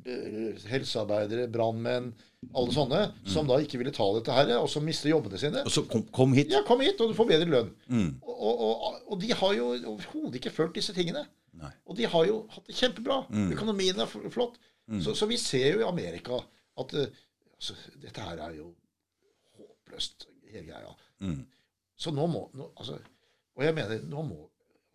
eh, 0.04 0.64
helsearbeidere, 0.70 1.48
brannmenn, 1.52 2.12
alle 2.54 2.74
sånne, 2.74 3.00
som 3.30 3.46
da 3.48 3.56
ikke 3.62 3.78
ville 3.80 3.92
ta 3.94 4.06
dette 4.16 4.34
her, 4.36 4.50
og 4.58 4.68
som 4.70 4.84
mister 4.84 5.08
jobbene 5.10 5.38
sine. 5.40 5.62
Og 5.64 5.72
så 5.72 5.82
kom, 5.88 6.02
kom 6.14 6.34
hit. 6.36 6.50
Ja, 6.52 6.60
kom 6.66 6.80
hit, 6.84 7.00
og 7.00 7.10
du 7.12 7.16
får 7.16 7.28
bedre 7.30 7.48
lønn. 7.50 7.70
Og, 8.22 8.34
og, 8.34 8.62
og, 8.90 9.00
og 9.14 9.20
de 9.22 9.32
har 9.32 9.54
jo 9.56 9.70
overhodet 9.94 10.40
ikke 10.40 10.52
følt 10.54 10.74
disse 10.76 10.92
tingene. 10.96 11.24
Nei. 11.54 11.70
Og 11.86 11.96
de 11.96 12.06
har 12.10 12.24
jo 12.26 12.40
hatt 12.50 12.66
det 12.68 12.76
kjempebra. 12.76 13.20
Økonomien 13.54 14.00
er 14.02 14.10
fl- 14.10 14.28
flott. 14.34 14.58
Så, 15.00 15.14
så 15.16 15.26
vi 15.30 15.36
ser 15.40 15.78
jo 15.78 15.84
i 15.84 15.88
Amerika 15.88 16.36
at 16.82 16.94
eh, 16.98 17.06
altså, 17.56 17.76
dette 18.02 18.20
her 18.20 18.40
er 18.48 18.56
jo 18.58 18.66
håpløst, 19.56 20.26
hele 20.52 20.66
greia. 20.68 20.94
Så 21.96 22.10
nå 22.12 22.26
må 22.28 22.48
nå, 22.58 22.66
altså, 22.76 22.98
Og 23.54 23.62
jeg 23.64 23.74
mener, 23.76 24.02
nå 24.10 24.22
må 24.26 24.40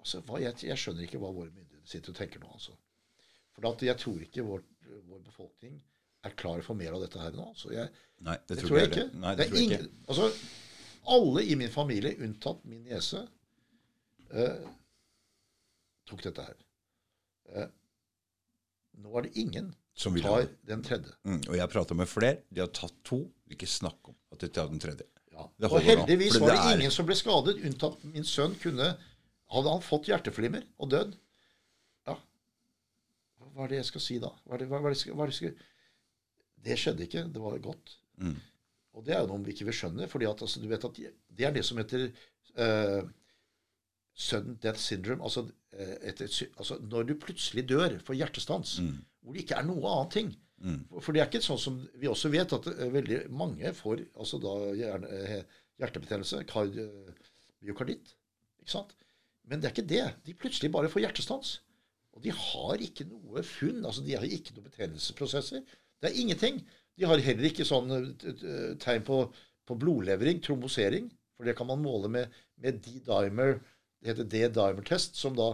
altså, 0.01 0.19
hva, 0.27 0.39
jeg, 0.43 0.57
jeg 0.67 0.77
skjønner 0.77 1.05
ikke 1.07 1.19
hva 1.21 1.31
våre 1.31 1.49
myndigheter 1.49 1.87
sitter 1.89 2.11
og 2.13 2.17
tenker 2.19 2.43
nå. 2.43 2.49
altså. 2.53 2.75
For 3.55 3.65
at 3.71 3.81
jeg 3.87 3.97
tror 3.97 4.19
ikke 4.25 4.43
vår, 4.45 4.61
vår 5.09 5.21
befolkning 5.25 5.79
er 6.28 6.34
klar 6.36 6.61
for 6.65 6.76
mer 6.76 6.95
av 6.97 7.01
dette 7.05 7.20
her 7.22 7.32
nå. 7.38 7.49
Så 7.55 7.72
jeg, 7.74 7.89
Nei, 8.26 8.36
det 8.47 8.55
det 8.57 8.63
tror, 8.63 8.70
tror 8.74 8.80
jeg 8.82 8.89
ikke. 8.91 9.05
Nei, 9.24 9.36
det 9.36 9.38
det 9.38 9.45
er 9.45 9.49
tror 9.51 9.59
jeg 9.59 9.67
ingen, 9.70 9.86
ikke. 9.86 10.07
altså, 10.11 10.32
alle 11.15 11.43
i 11.47 11.55
min 11.55 11.72
familie, 11.74 12.15
unntatt 12.26 12.65
min 12.67 12.84
niese, 12.84 13.22
eh, 14.34 14.65
tok 16.09 16.24
dette 16.28 16.47
her. 16.49 16.57
Eh, 17.55 17.70
nå 18.99 19.13
er 19.17 19.28
det 19.30 19.38
ingen 19.39 19.72
Som 19.99 20.15
tar 20.22 20.45
den 20.67 20.84
tredje. 20.84 21.11
Mm. 21.28 21.41
Og 21.49 21.55
jeg 21.57 21.70
prata 21.74 21.95
med 21.97 22.07
flere. 22.07 22.38
De 22.51 22.61
har 22.61 22.70
tatt 22.72 22.93
to. 23.03 23.17
Ikke 23.51 23.67
snakk 23.67 24.07
om 24.11 24.15
at 24.32 24.39
de 24.39 24.47
tar 24.47 24.67
den 24.72 24.80
tredje. 24.80 25.03
Ja. 25.34 25.47
Det 25.59 25.67
Og 25.72 25.80
nå, 25.80 25.86
heldigvis 25.88 26.34
for 26.38 26.45
var 26.45 26.51
det 26.53 26.55
det 26.59 26.65
er- 26.70 26.78
ingen 26.80 26.91
som 26.91 27.05
ble 27.05 27.15
skadet, 27.15 27.57
unntatt 27.65 28.03
min 28.03 28.24
sønn 28.24 28.55
kunne 28.59 28.97
Hadde 29.49 29.70
han 29.72 29.82
fått 29.82 30.05
hjerteflimmer 30.05 30.63
og 30.78 30.89
dødd 30.91 31.15
Ja, 32.07 32.15
hva 33.55 33.63
er 33.65 33.67
det 33.72 33.78
jeg 33.80 33.86
skal 33.86 34.01
si 34.01 34.17
da? 34.20 34.30
Hva 34.45 34.53
er 34.55 34.57
det, 34.59 34.67
hva 34.70 34.78
er 34.84 34.93
det, 34.93 35.13
hva 35.15 35.24
er 35.24 35.32
det, 35.32 35.36
skal, 35.36 35.55
det 35.55 35.68
skjedde 36.80 37.05
ikke. 37.05 37.24
Det 37.34 37.41
var 37.41 37.57
godt. 37.64 37.93
Mm. 38.20 38.36
Og 38.93 39.05
det 39.05 39.14
er 39.16 39.22
jo 39.24 39.30
noe 39.32 39.45
vi 39.45 39.53
ikke 39.53 39.66
vil 39.70 39.78
skjønne. 39.78 40.07
fordi 40.12 40.26
at 40.26 40.41
altså, 40.41 40.60
du 40.60 40.68
vet 40.68 40.84
at 40.86 40.97
det 41.38 41.45
er 41.47 41.51
det 41.55 41.64
som 41.66 41.78
heter 41.78 42.10
uh, 42.60 43.03
sudden 44.20 44.57
death 44.62 44.80
syndrome. 44.80 45.24
Altså, 45.24 45.45
eh, 45.72 45.95
et, 46.10 46.22
et, 46.22 46.39
altså 46.57 46.80
når 46.82 47.03
du 47.07 47.16
plutselig 47.16 47.64
dør 47.70 47.99
for 48.03 48.14
hjertestans, 48.14 48.80
Mm. 48.80 48.97
hvor 49.22 49.34
det 49.34 49.41
ikke 49.45 49.55
er 49.55 49.64
noe 49.70 49.88
annet 49.93 50.12
ting. 50.12 50.34
For, 50.89 50.99
for 50.99 51.16
det 51.16 51.22
er 51.22 51.30
ikke 51.30 51.39
sånn 51.45 51.62
som 51.62 51.78
vi 51.95 52.07
også 52.12 52.30
vet 52.34 52.51
at 52.53 52.68
eh, 52.68 52.89
veldig 52.91 53.20
mange 53.32 53.72
får 53.74 54.01
altså 54.20 54.39
da 54.43 54.55
hjerne, 54.76 55.43
hjertebetennelse, 55.80 56.41
myokarditt. 57.64 58.14
Ikke 58.60 58.74
sant? 58.74 58.91
Men 59.47 59.62
det 59.62 59.70
er 59.70 59.74
ikke 59.76 59.89
det. 59.89 60.03
De 60.28 60.36
plutselig 60.38 60.72
bare 60.74 60.91
får 60.91 61.05
hjertestans. 61.05 61.60
Og 62.18 62.24
de 62.26 62.34
har 62.36 62.82
ikke 62.84 63.05
noe 63.07 63.43
funn. 63.47 63.86
altså 63.86 64.03
De 64.03 64.18
har 64.18 64.26
ikke 64.28 64.55
noen 64.57 64.68
betennelsesprosesser. 64.68 65.64
Det 65.99 66.09
er 66.11 66.19
ingenting. 66.21 66.61
De 66.99 67.07
har 67.07 67.21
heller 67.23 67.47
ikke 67.49 67.65
sånn 67.67 67.91
eh, 67.95 68.75
tegn 68.83 69.03
på, 69.07 69.21
på 69.67 69.77
blodlevering, 69.79 70.41
trombosering. 70.43 71.09
For 71.37 71.47
det 71.47 71.55
kan 71.55 71.69
man 71.69 71.81
måle 71.83 72.09
med, 72.11 72.33
med 72.59 72.81
D-dimer. 72.83 73.59
Det 73.99 74.11
heter 74.13 74.27
D-dimer-test. 74.31 75.15
som 75.19 75.35
da, 75.37 75.53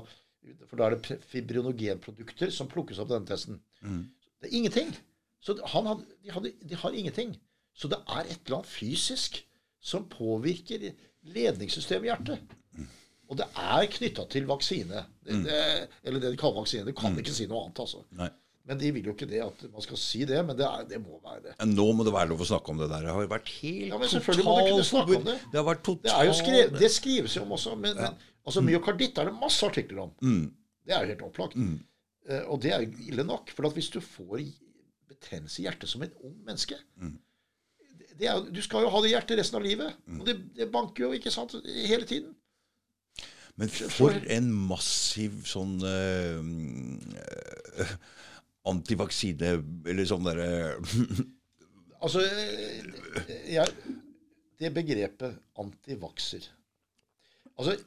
For 0.69 0.77
da 0.79 0.87
er 0.89 0.95
det 0.97 1.19
fibrinogenprodukter 1.29 2.53
som 2.53 2.69
plukkes 2.71 3.01
opp 3.01 3.11
denne 3.13 3.29
testen. 3.29 3.59
Det 4.41 4.49
er 4.49 4.55
ingenting. 4.57 4.93
Så 5.45 5.57
han 5.73 5.85
hadde, 5.89 6.05
de, 6.23 6.31
hadde, 6.33 6.51
de 6.65 6.77
har 6.81 6.97
ingenting. 6.97 7.35
Så 7.77 7.89
det 7.91 7.99
er 8.09 8.23
et 8.25 8.39
eller 8.45 8.61
annet 8.61 8.71
fysisk 8.71 9.41
som 9.85 10.07
påvirker 10.09 10.87
ledningssystemet 11.35 12.07
i 12.07 12.09
hjertet. 12.13 12.55
Og 13.29 13.37
det 13.39 13.45
er 13.57 13.85
knytta 13.89 14.25
til 14.29 14.45
vaksine. 14.49 15.03
Det, 15.25 15.37
det, 15.45 15.59
eller 16.05 16.21
det 16.21 16.31
de 16.33 16.37
kaller 16.41 16.61
vaksine. 16.61 16.85
Du 16.85 16.93
kan 16.97 17.13
ikke 17.21 17.33
si 17.33 17.47
noe 17.49 17.63
annet, 17.65 17.81
altså. 17.81 18.03
Nei. 18.17 18.29
Men 18.65 18.79
de 18.81 18.89
vil 18.95 19.05
jo 19.05 19.13
ikke 19.13 19.27
det 19.29 19.41
at 19.45 19.59
man 19.69 19.83
skal 19.85 19.99
si 20.01 20.23
det, 20.25 20.39
men 20.45 20.57
det, 20.57 20.65
er, 20.65 20.85
det 20.89 20.97
må 20.97 21.19
være 21.21 21.41
det. 21.43 21.55
Nå 21.69 21.85
må 21.93 22.05
det 22.07 22.13
være 22.15 22.31
lov 22.31 22.39
å 22.41 22.47
snakke 22.49 22.73
om 22.73 22.79
det 22.81 22.87
der. 22.89 23.03
Det 23.05 23.13
har 23.13 23.25
jo 23.25 23.29
vært 23.29 23.51
helt 23.59 23.91
Ja, 23.91 23.99
men 24.01 24.09
selvfølgelig 24.09 24.45
må 24.47 24.55
du 24.57 24.69
kunne 24.71 24.85
snakke 24.89 25.19
om 25.19 25.27
det. 25.27 25.35
Det 25.51 25.59
har 25.59 25.67
vært 25.67 25.83
Det, 25.85 25.91
er 25.91 26.07
totalt 26.07 26.39
skrevet, 26.39 26.79
det 26.81 26.89
skrives 26.93 27.35
jo 27.37 27.43
om 27.45 27.53
også. 27.59 27.75
Men, 27.77 27.99
men 27.99 28.15
altså 28.41 28.63
myokarditt 28.65 29.21
er 29.21 29.29
det 29.29 29.35
masse 29.37 29.69
artikler 29.69 30.07
om. 30.07 30.15
Mm. 30.25 30.47
Det 30.85 30.95
er 30.97 31.05
jo 31.05 31.11
helt 31.13 31.21
opplagt. 31.27 31.59
Eh, 31.61 32.41
og 32.41 32.63
det 32.65 32.73
er 32.73 32.87
jo 32.87 33.05
ille 33.11 33.27
nok. 33.27 33.53
For 33.53 33.69
at 33.69 33.77
hvis 33.77 33.91
du 33.93 33.99
får 34.01 34.41
betennelse 35.13 35.61
i 35.61 35.67
hjertet 35.67 35.91
som 35.91 36.01
et 36.05 36.17
ung 36.25 36.33
menneske 36.47 36.79
det 38.15 38.29
er, 38.31 38.41
Du 38.49 38.61
skal 38.63 38.85
jo 38.85 38.89
ha 38.93 39.01
det 39.03 39.11
i 39.11 39.13
hjertet 39.13 39.37
resten 39.41 39.59
av 39.59 39.65
livet. 39.65 40.01
Og 40.17 40.25
det, 40.25 40.39
det 40.57 40.71
banker 40.73 41.05
jo 41.05 41.13
ikke 41.13 41.33
sant, 41.33 41.53
hele 41.85 42.07
tiden. 42.09 42.33
Men 43.59 43.69
for 43.71 44.15
en 44.35 44.49
massiv 44.67 45.45
sånn 45.47 45.77
uh, 45.79 46.41
antivaksine 48.69 49.57
Eller 49.85 50.07
sånn 50.09 50.25
derre 50.27 50.49
Altså, 52.05 52.21
eh, 52.21 53.53
jeg, 53.55 53.95
det 54.59 54.71
begrepet 54.75 55.39
antivakser 55.61 56.45
Altså, 57.55 57.77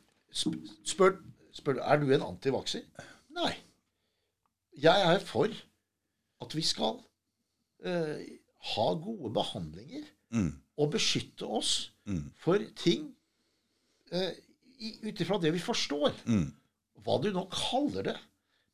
spør, 0.86 1.18
spør 1.54 1.82
Er 1.84 2.00
du 2.00 2.10
en 2.14 2.26
antivakser? 2.30 2.86
Nei. 3.36 3.52
Jeg 4.78 5.04
er 5.12 5.22
for 5.26 5.52
at 6.42 6.54
vi 6.54 6.62
skal 6.62 7.00
uh, 7.82 8.18
ha 8.72 8.86
gode 9.02 9.30
behandlinger 9.34 10.06
og 10.78 10.92
beskytte 10.92 11.48
oss 11.58 11.72
for 12.38 12.62
ting 12.78 13.08
uh, 14.14 14.30
ut 15.02 15.22
ifra 15.24 15.40
det 15.42 15.50
vi 15.56 15.62
forstår. 15.62 16.14
Hva 17.02 17.18
du 17.22 17.30
nå 17.34 17.44
kaller 17.50 18.06
det. 18.12 18.16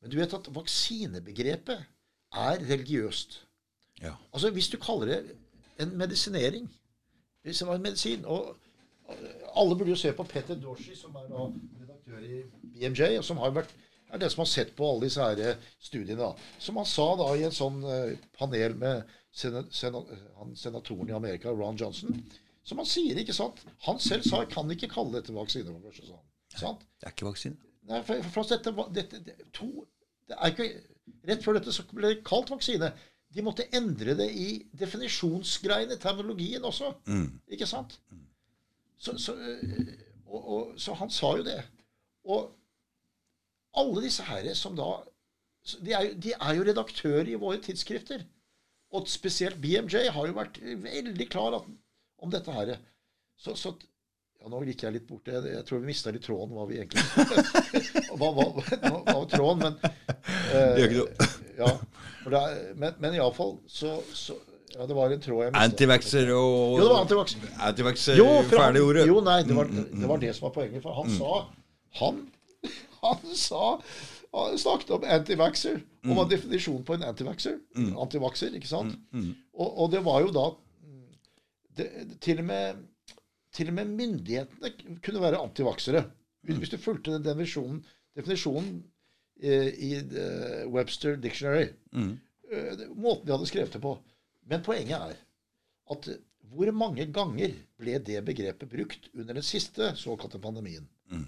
Men 0.01 0.13
du 0.13 0.19
vet 0.19 0.37
at 0.37 0.51
vaksinebegrepet 0.53 1.94
er 2.35 2.61
religiøst. 2.69 3.41
Ja. 4.01 4.13
Altså 4.33 4.51
Hvis 4.51 4.67
du 4.69 4.77
kaller 4.77 5.05
det 5.05 5.35
en 5.79 5.97
medisinering 5.97 6.67
Hvis 7.43 7.57
det 7.57 7.67
var 7.67 7.75
en 7.75 7.81
medisin 7.81 8.25
og 8.25 8.57
Alle 9.55 9.77
burde 9.77 9.89
jo 9.89 9.95
se 9.95 10.11
på 10.13 10.23
Peter 10.23 10.55
Dorsi, 10.55 10.95
som 10.95 11.15
er 11.15 11.29
da 11.29 11.45
redaktør 11.81 12.19
i 12.19 12.41
BMJ, 12.73 13.17
og 13.17 13.23
som 13.23 13.37
har 13.37 13.53
vært 13.55 13.75
er 14.09 14.21
den 14.21 14.29
som 14.29 14.41
har 14.41 14.49
sett 14.49 14.73
på 14.75 14.87
alle 14.89 15.07
disse 15.07 15.21
her 15.21 15.41
eh, 15.41 15.69
studiene. 15.79 16.17
da. 16.21 16.31
Som 16.59 16.79
han 16.79 16.87
sa 16.89 17.05
da 17.19 17.27
i 17.35 17.45
en 17.47 17.55
sånn 17.55 17.83
eh, 17.89 18.17
panel 18.37 18.75
med 18.79 19.13
sena, 19.35 19.63
sena, 19.73 20.01
han, 20.39 20.55
senatoren 20.59 21.11
i 21.11 21.15
Amerika, 21.17 21.53
Ron 21.53 21.79
Johnson. 21.79 22.21
Som 22.65 22.81
han 22.81 22.89
sier, 22.89 23.17
ikke 23.21 23.35
sant? 23.35 23.61
Han 23.85 23.99
selv 24.01 24.25
sa 24.25 24.41
'jeg 24.41 24.53
kan 24.53 24.71
ikke 24.71 24.89
kalle 24.89 25.19
dette 25.19 25.33
vaksine'. 25.33 25.81
det 25.83 25.95
sa 25.95 26.15
han. 26.15 26.25
Sant? 26.55 26.85
Det 26.99 27.07
er 27.07 27.13
ikke 27.13 27.29
vaksine. 27.29 27.57
Nei, 27.85 28.01
for, 28.01 28.21
for 28.23 28.43
for 28.43 28.43
dette, 28.49 28.71
dette 28.95 29.23
det, 29.25 29.35
to, 29.53 29.85
det 30.27 30.37
er 30.39 30.53
ikke, 30.53 30.69
Rett 31.25 31.43
før 31.43 31.59
dette 31.59 31.73
så 31.73 31.85
ble 31.91 32.13
det 32.13 32.25
kalt 32.27 32.51
vaksine. 32.53 32.91
De 33.35 33.43
måtte 33.43 33.67
endre 33.75 34.15
det 34.17 34.29
i 34.31 34.49
definisjonsgreiene, 34.79 35.97
terminologien 36.01 36.63
også. 36.65 36.93
Ikke 37.51 37.67
sant? 37.69 37.97
Så, 38.97 39.17
så, 39.19 39.35
øh, 39.35 39.89
og, 40.25 40.39
og, 40.39 40.69
så 40.79 40.95
han 40.97 41.11
sa 41.11 41.33
jo 41.37 41.43
det. 41.45 41.59
Og 42.25 42.53
alle 43.75 44.05
disse 44.05 44.23
herre 44.23 44.55
som 44.55 44.77
da 44.77 44.93
de 45.81 45.93
er, 45.97 46.13
de 46.21 46.33
er 46.35 46.53
jo 46.57 46.65
redaktører 46.67 47.29
i 47.31 47.39
våre 47.41 47.57
tidsskrifter. 47.61 48.23
Og 48.93 49.09
spesielt 49.09 49.57
BMJ 49.61 50.11
har 50.13 50.27
jo 50.29 50.37
vært 50.37 50.59
veldig 50.61 51.27
klar 51.33 51.57
at, 51.57 51.65
om 52.21 52.31
dette 52.31 52.53
her. 52.53 52.75
Så, 53.35 53.55
så 53.57 53.73
ja, 54.45 54.49
Nå 54.53 54.61
gikk 54.69 54.83
jeg 54.85 54.93
litt 54.93 55.07
borte. 55.09 55.33
Jeg, 55.33 55.53
jeg 55.57 55.65
tror 55.65 55.79
vi 55.81 55.89
mista 55.89 56.11
litt 56.13 56.23
tråden 56.25 56.53
hva 56.55 56.65
vi 56.69 56.77
egentlig 56.81 57.01
Hva 58.19 58.29
hva- 58.29 58.49
hva 58.53 58.99
var 59.09 59.25
tråden? 59.31 59.63
Men 59.63 59.77
eh, 59.83 60.75
Det 60.75 60.83
gjør 60.83 60.91
ikke 60.91 60.99
noe. 61.01 61.29
ja, 61.57 61.71
det 62.25 62.43
men, 62.77 62.93
men 63.01 63.17
iallfall 63.19 63.55
så, 63.69 63.95
så 64.13 64.37
Ja, 64.75 64.85
det 64.89 64.95
var 64.97 65.13
en 65.13 65.21
tråd 65.23 65.41
jeg 65.45 65.53
mistet. 65.53 65.71
Antivaxer 65.71 66.31
og 66.35 66.77
Jo, 66.77 66.83
det 66.83 66.89
var 66.91 67.01
antivaxer. 67.05 67.51
Antivaxer, 67.69 68.17
Jo, 68.19 68.27
ferdig 68.51 68.81
ordet. 68.83 69.05
Jo, 69.07 69.21
nei, 69.23 69.37
det 69.47 69.55
var, 69.55 69.69
det 69.71 70.09
var 70.09 70.21
det 70.23 70.33
som 70.35 70.49
var 70.49 70.53
poenget. 70.57 70.83
For 70.83 70.97
han 70.97 71.13
sa 71.15 71.37
Han, 72.01 72.17
han 73.05 73.35
sa 73.39 73.63
han 74.35 74.57
snakket 74.59 74.89
om 74.91 75.05
antivaxer. 75.07 75.77
Og 76.05 76.17
var 76.19 76.25
definisjonen 76.27 76.83
på 76.85 76.97
en 76.97 77.05
antivaxer. 77.07 77.55
Antivaxer, 78.03 78.51
ikke 78.59 78.67
sant? 78.67 78.97
Og, 79.55 79.69
og 79.85 79.93
det 79.93 80.01
var 80.03 80.25
jo 80.25 80.33
da 80.35 80.43
det, 81.79 81.87
til, 82.23 82.41
og 82.43 82.45
med, 82.49 82.81
til 83.55 83.69
og 83.71 83.77
med 83.77 83.91
myndighetene 83.95 84.99
kunne 85.05 85.21
være 85.23 85.39
antivaksere. 85.41 86.03
Hvis 86.45 86.69
du 86.73 86.77
fulgte 86.77 87.15
den 87.15 87.23
definisjonen, 87.25 88.83
eh, 89.41 89.69
i 89.81 89.93
eh, 89.97 90.67
Webster 90.71 91.15
Dictionary 91.17 91.69
Mm. 91.91 92.17
eh, 92.51 92.87
Måten 92.95 93.25
de 93.25 93.31
hadde 93.33 93.47
skrevet 93.49 93.73
det 93.73 93.81
på. 93.81 93.95
Men 94.45 94.61
poenget 94.63 94.99
er 94.99 95.15
at 95.91 96.07
eh, 96.11 96.19
hvor 96.51 96.69
mange 96.71 97.07
ganger 97.11 97.55
ble 97.79 97.97
det 97.99 98.19
begrepet 98.25 98.69
brukt 98.69 99.09
under 99.13 99.33
den 99.33 99.43
siste 99.43 99.95
såkalte 99.97 100.39
pandemien? 100.39 100.87
Mm. 101.11 101.25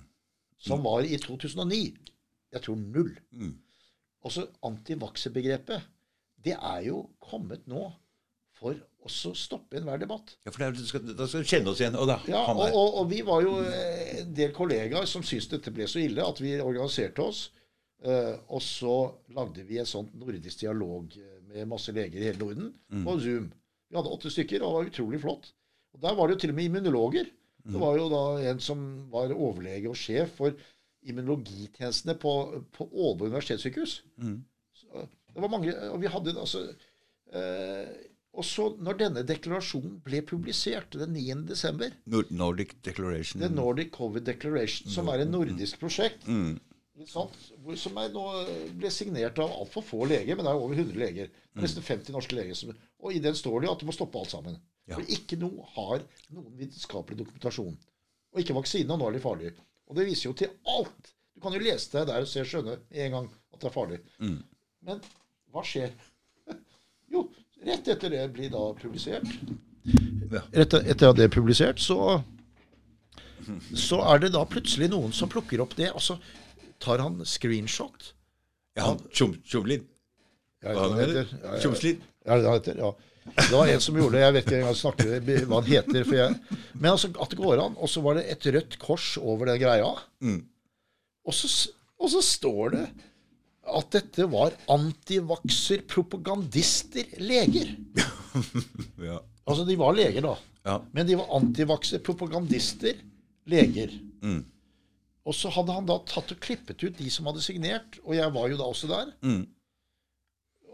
Som 0.59 0.83
var 0.83 1.01
i 1.01 1.17
2009. 1.17 1.97
Jeg 2.53 2.61
tror 2.61 2.75
null. 2.75 3.15
Mm. 3.31 3.55
Også 4.23 4.47
antivakserbegrepet. 4.63 5.81
Det 6.45 6.53
er 6.53 6.81
jo 6.85 7.09
kommet 7.19 7.65
nå 7.67 7.87
for 8.57 8.77
også 9.07 9.31
stoppe 9.37 9.77
enhver 9.79 10.01
debatt. 10.01 10.33
Ja, 10.43 10.51
for 10.51 10.79
skal, 10.89 11.11
da 11.15 11.27
skal 11.29 11.43
du 11.45 11.51
kjenne 11.51 11.71
oss 11.71 11.81
igjen. 11.81 11.95
Og 11.99 12.09
da, 12.09 12.17
Ja, 12.27 12.41
og, 12.51 12.65
og, 12.67 12.97
og 13.01 13.11
vi 13.11 13.21
var 13.25 13.43
jo 13.45 13.53
eh, 13.63 14.23
en 14.23 14.33
del 14.35 14.51
kollegaer 14.55 15.07
som 15.07 15.23
syntes 15.23 15.51
dette 15.53 15.71
ble 15.75 15.87
så 15.87 16.01
ille 16.03 16.25
at 16.25 16.41
vi 16.43 16.57
organiserte 16.59 17.23
oss. 17.23 17.45
eh, 18.03 18.33
og 18.49 18.61
så 18.65 18.97
lagde 19.37 19.63
vi 19.67 19.79
en 19.81 19.87
sånn 19.89 20.09
nordisk 20.17 20.65
dialog 20.65 21.13
eh, 21.21 21.37
med 21.53 21.69
masse 21.71 21.93
leger 21.95 22.19
i 22.19 22.27
hele 22.31 22.41
Norden 22.43 22.73
på 23.05 23.15
Zoom. 23.23 23.51
Vi 23.87 23.95
hadde 23.95 24.11
åtte 24.17 24.33
stykker, 24.33 24.61
og 24.65 24.67
det 24.67 24.77
var 24.79 24.89
utrolig 24.91 25.21
flott. 25.23 25.51
Og 25.95 26.01
Der 26.03 26.17
var 26.17 26.27
det 26.27 26.35
jo 26.35 26.41
til 26.43 26.51
og 26.51 26.57
med 26.59 26.67
immunologer. 26.67 27.29
Det 27.67 27.79
var 27.79 27.97
jo 27.99 28.09
da 28.11 28.23
en 28.51 28.59
som 28.63 28.81
var 29.11 29.31
overlege 29.35 29.89
og 29.91 29.95
sjef 29.99 30.35
for 30.39 30.53
immunologitjenestene 31.07 32.15
på, 32.19 32.33
på 32.75 32.87
Ålborg 32.91 33.31
universitetssykehus. 33.31 34.01
Mm. 34.23 34.37
Så 34.75 35.07
det 35.33 35.43
var 35.43 35.51
mange, 35.51 35.73
og 35.91 35.99
vi 36.01 36.11
hadde 36.11 36.35
altså 36.39 36.61
eh, 37.33 37.89
Og 38.37 38.45
så, 38.45 38.67
når 38.85 38.97
denne 38.99 39.23
deklarasjonen 39.25 39.95
ble 40.05 40.19
publisert 40.29 40.93
den 40.93 41.15
9. 41.17 41.39
desember, 41.49 41.93
Nordic 42.05 42.75
Declaration. 42.85 43.41
The 43.41 43.49
Nordic 43.49 43.89
Covid 43.95 44.27
Declaration, 44.27 44.91
som 44.93 45.09
er 45.09 45.23
et 45.23 45.31
nordisk 45.31 45.79
prosjekt, 45.81 46.27
Mm. 46.29 46.59
som 47.07 47.97
er 48.01 48.09
nå 48.13 48.23
ble 48.77 48.89
signert 48.93 49.39
av 49.41 49.51
altfor 49.53 49.83
få 49.85 50.05
leger, 50.09 50.35
men 50.35 50.45
det 50.45 50.51
er 50.53 50.61
over 50.61 50.75
100 50.77 50.97
leger. 51.01 51.27
Mm. 51.55 51.61
Nesten 51.63 51.83
50 51.85 52.13
norske 52.13 52.37
leger. 52.37 52.53
Som, 52.57 52.75
og 53.01 53.13
i 53.13 53.19
den 53.19 53.35
står 53.37 53.61
det 53.61 53.67
jo 53.69 53.73
at 53.73 53.79
du 53.81 53.85
må 53.89 53.95
stoppe 53.97 54.19
alt 54.21 54.29
sammen. 54.33 54.59
Ja. 54.87 54.95
For 54.95 55.09
ikke 55.17 55.37
noe 55.41 55.65
har 55.75 56.05
noen 56.29 56.53
vitenskapelig 56.57 57.17
dokumentasjon. 57.23 57.73
Og 58.33 58.41
ikke 58.43 58.55
vaksine, 58.57 58.93
og 58.93 59.01
nå 59.01 59.09
er 59.09 59.17
de 59.17 59.23
farlige. 59.23 59.53
Og 59.89 59.97
det 59.97 60.05
viser 60.07 60.29
jo 60.29 60.35
til 60.37 60.53
alt. 60.69 61.13
Du 61.33 61.41
kan 61.41 61.53
jo 61.53 61.59
lese 61.61 61.89
deg 61.93 62.07
der 62.09 62.21
og 62.25 62.29
se 62.29 62.45
skjønne 62.45 62.77
en 62.91 63.11
gang 63.17 63.27
at 63.53 63.59
det 63.61 63.69
er 63.69 63.73
farlig. 63.75 63.99
Mm. 64.21 64.39
Men 64.89 65.01
hva 65.53 65.65
skjer? 65.65 65.91
Jo, 67.13 67.21
rett 67.65 67.87
etter 67.87 68.09
det 68.13 68.25
blir 68.33 68.49
da 68.53 68.65
publisert. 68.81 69.27
Rett 70.53 70.73
etter 70.73 71.09
at 71.09 71.15
det 71.17 71.27
er 71.29 71.33
publisert, 71.33 71.79
så 71.79 72.21
så 73.77 74.01
er 74.11 74.19
det 74.25 74.33
da 74.35 74.41
plutselig 74.49 74.89
noen 74.91 75.13
som 75.15 75.29
plukker 75.31 75.61
opp 75.63 75.75
det, 75.77 75.87
og 75.95 76.01
så 76.03 76.17
tar 76.83 76.99
han 76.99 77.21
screenshot. 77.25 78.09
Ja, 78.75 78.89
han 78.89 78.97
Tjom- 79.15 79.37
Tjomlin. 79.47 79.85
Ja, 80.63 80.73
Hva 80.73 80.81
han 80.89 80.97
det 80.97 81.05
heter? 81.05 81.21
heter, 81.23 81.37
ja, 81.43 82.35
det 82.35 82.43
han 82.43 82.43
det 82.43 82.51
heter, 82.57 82.81
ja. 82.83 82.91
Det 83.37 83.51
var 83.51 83.67
en 83.71 83.81
som 83.83 83.95
gjorde 83.99 84.15
det. 84.17 84.21
Jeg 84.25 84.33
vet 84.35 84.45
ikke 84.47 84.57
engang 84.61 84.75
snakke 84.79 85.05
hva 85.47 85.61
han 85.61 85.67
heter. 85.67 86.03
For 86.07 86.15
jeg. 86.15 86.59
Men 86.79 86.91
altså, 86.93 87.09
at 87.21 87.29
det 87.33 87.39
går 87.39 87.59
an. 87.59 87.73
Og 87.75 87.89
så 87.91 88.01
var 88.05 88.15
det 88.15 88.23
et 88.31 88.45
rødt 88.55 88.77
kors 88.79 89.07
over 89.19 89.49
den 89.51 89.59
greia. 89.59 89.89
Mm. 90.23 90.37
Og 91.27 91.33
så, 91.35 91.49
og 91.99 92.11
så 92.13 92.21
står 92.23 92.69
det 92.77 92.85
at 93.67 93.89
dette 93.91 94.27
var 94.31 94.55
antivakser, 94.71 95.83
propagandister, 95.89 97.17
leger. 97.23 97.75
Ja. 99.01 99.17
Altså, 99.47 99.63
de 99.65 99.73
var 99.79 99.95
leger, 99.97 100.21
da. 100.21 100.35
ja. 100.67 100.75
Men 100.93 101.07
de 101.07 101.15
var 101.17 101.31
antivakser, 101.33 102.01
propagandister, 102.05 102.99
leger. 103.49 103.93
Mm. 104.21 104.43
Og 105.27 105.35
så 105.35 105.49
hadde 105.55 105.73
han 105.73 105.87
da 105.87 105.97
tatt 106.07 106.33
og 106.35 106.39
klippet 106.43 106.83
ut 106.83 106.99
de 106.99 107.09
som 107.11 107.27
hadde 107.29 107.41
signert, 107.43 107.97
og 108.03 108.13
jeg 108.15 108.33
var 108.35 108.51
jo 108.51 108.59
da 108.59 108.67
også 108.69 108.89
der. 108.91 109.09
Mm. 109.25 109.41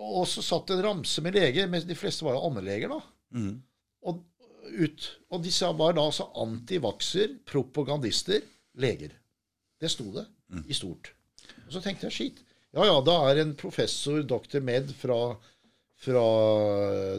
Og 0.03 0.25
så 0.27 0.43
satt 0.43 0.73
en 0.73 0.83
ramse 0.83 1.23
med 1.23 1.37
leger, 1.37 1.69
men 1.71 1.85
de 1.87 1.97
fleste 1.97 2.25
var 2.25 2.35
jo 2.35 2.43
allmennleger, 2.49 2.91
da. 2.91 2.99
Mm. 3.37 3.53
Og, 4.09 4.21
ut, 4.83 5.09
og 5.31 5.43
disse 5.45 5.69
var 5.79 5.95
da 5.95 6.03
altså 6.09 6.27
antivakser, 6.43 7.37
propagandister, 7.49 8.43
leger. 8.81 9.13
Det 9.79 9.91
sto 9.91 10.09
det 10.15 10.25
i 10.69 10.75
stort. 10.77 11.13
Og 11.67 11.73
så 11.75 11.81
tenkte 11.83 12.09
jeg 12.09 12.17
skit. 12.17 12.43
Ja 12.73 12.87
ja, 12.89 12.99
da 13.05 13.15
er 13.29 13.43
en 13.43 13.53
professor, 13.57 14.23
dr. 14.25 14.57
Med 14.65 14.89
fra, 14.97 15.17
fra 16.01 16.25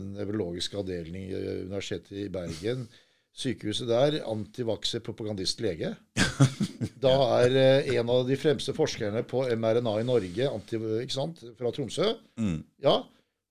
nevrologisk 0.02 0.74
avdeling 0.80 1.28
i 1.28 1.34
Universitetet 1.62 2.24
i 2.24 2.30
Bergen, 2.32 2.88
sykehuset 3.34 3.90
der, 3.90 4.20
antivakser, 4.30 5.02
propagandist, 5.04 5.62
lege. 5.64 5.94
Da 7.04 7.12
er 7.42 7.54
eh, 7.58 7.88
en 7.98 8.08
av 8.08 8.22
de 8.28 8.36
fremste 8.40 8.72
forskerne 8.76 9.22
på 9.28 9.42
mRNA 9.60 9.92
i 10.00 10.06
Norge, 10.08 10.46
anti, 10.48 10.78
ikke 11.02 11.14
sant, 11.14 11.42
fra 11.58 11.72
Tromsø. 11.74 12.06
Mm. 12.40 12.58
Ja, 12.84 12.94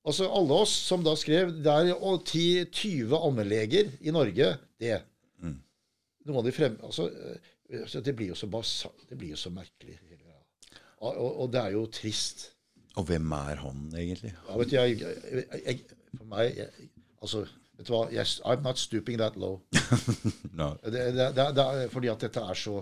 altså 0.08 0.30
alle 0.34 0.58
oss 0.66 0.74
som 0.88 1.04
da 1.06 1.14
skrev 1.20 1.52
Det 1.64 1.72
er 1.72 1.92
jo 1.92 2.16
10-20 2.18 3.14
allmennleger 3.20 3.92
i 4.02 4.14
Norge, 4.16 4.56
det. 4.82 4.98
Mm. 5.44 5.60
Noen 6.26 6.42
av 6.42 6.50
de 6.50 6.56
frem... 6.56 6.80
Altså, 6.86 7.08
eh, 7.70 7.94
det 7.94 8.16
blir 8.18 8.34
jo 8.34 8.40
så 8.40 8.50
basa, 8.50 8.92
Det 9.10 9.20
blir 9.20 9.36
jo 9.36 9.40
så 9.40 9.54
merkelig. 9.54 10.00
Og, 11.04 11.42
og, 11.42 11.52
det 11.52 11.60
er 11.62 11.76
jo 11.76 11.84
trist. 11.92 12.48
Og 12.96 13.08
hvem 13.10 13.32
er 13.36 13.60
han, 13.64 13.84
egentlig? 13.98 14.32
Ja, 14.32 14.58
vet 14.60 14.72
du, 14.72 14.76
jeg, 14.78 15.00
jeg, 15.02 15.62
jeg, 15.66 16.00
For 16.14 16.30
meg 16.30 16.60
Altså, 17.24 17.46
vet 17.78 17.88
du 17.88 17.94
hva 17.96 18.04
yes, 18.14 18.38
I'm 18.46 18.62
not 18.64 18.80
stooping 18.80 19.20
that 19.20 19.38
low. 19.40 19.62
No. 20.60 20.76
Det, 20.86 20.92
det, 21.16 21.30
det, 21.34 21.48
det 21.58 21.64
er 21.66 21.88
fordi 21.90 22.12
at 22.12 22.22
dette 22.22 22.44
er 22.46 22.60
så 22.60 22.76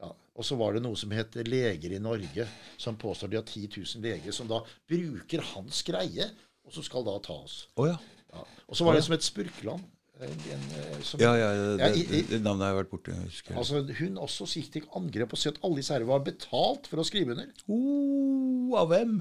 ja. 0.00 0.08
Og 0.38 0.46
så 0.46 0.56
var 0.56 0.76
det 0.76 0.80
noe 0.84 0.96
som 0.96 1.12
het 1.12 1.36
Leger 1.44 1.92
i 1.92 2.00
Norge, 2.00 2.46
som 2.80 2.96
påstår 2.96 3.32
de 3.32 3.40
har 3.40 3.44
10 3.44 3.66
000 3.74 4.04
leger, 4.06 4.32
som 4.32 4.48
da 4.48 4.62
bruker 4.88 5.42
hans 5.52 5.82
greie, 5.84 6.30
og 6.64 6.72
som 6.72 6.86
skal 6.86 7.04
da 7.04 7.16
ta 7.24 7.34
oss. 7.42 7.64
Oh, 7.76 7.88
ja. 7.90 7.98
Ja. 8.32 8.44
Og 8.68 8.78
så 8.78 8.86
var 8.86 8.96
det 8.96 9.02
som 9.04 9.16
et 9.16 9.26
Spurkland. 9.26 9.84
En, 10.20 10.32
en, 10.50 10.62
eh, 10.80 11.00
som, 11.06 11.20
Ja, 11.22 11.32
ja, 11.38 11.48
det, 11.54 11.78
Ja, 11.78 11.88
i- 11.94 12.06
det, 12.10 12.18
i- 12.18 12.26
det 12.32 12.40
navnet 12.42 12.66
har 12.66 12.74
jeg 12.74 12.78
vært 12.84 13.10
husker. 13.24 13.56
Altså, 13.60 13.82
hun 14.00 14.16
også 14.18 14.46
gikk 14.50 14.72
til 14.72 14.88
angrep 14.98 15.32
og 15.32 15.38
sa 15.38 15.50
at 15.52 15.60
alle 15.62 15.76
disse 15.76 15.92
herrene 15.94 16.08
var 16.10 16.24
betalt 16.26 16.86
for 16.90 16.98
å 16.98 17.06
skrive 17.06 17.36
under. 17.36 17.46
oh, 17.68 18.74
av 18.80 18.88
hvem? 18.90 19.20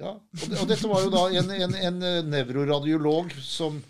Ja. 0.00 0.14
Og, 0.14 0.48
det, 0.48 0.58
og 0.62 0.68
dette 0.70 0.88
var 0.88 1.02
jo 1.04 1.10
da 1.10 1.26
en, 1.40 1.50
en, 1.50 1.74
en 1.74 2.02
eh, 2.06 2.22
nevroradiolog 2.22 3.32
som, 3.42 3.80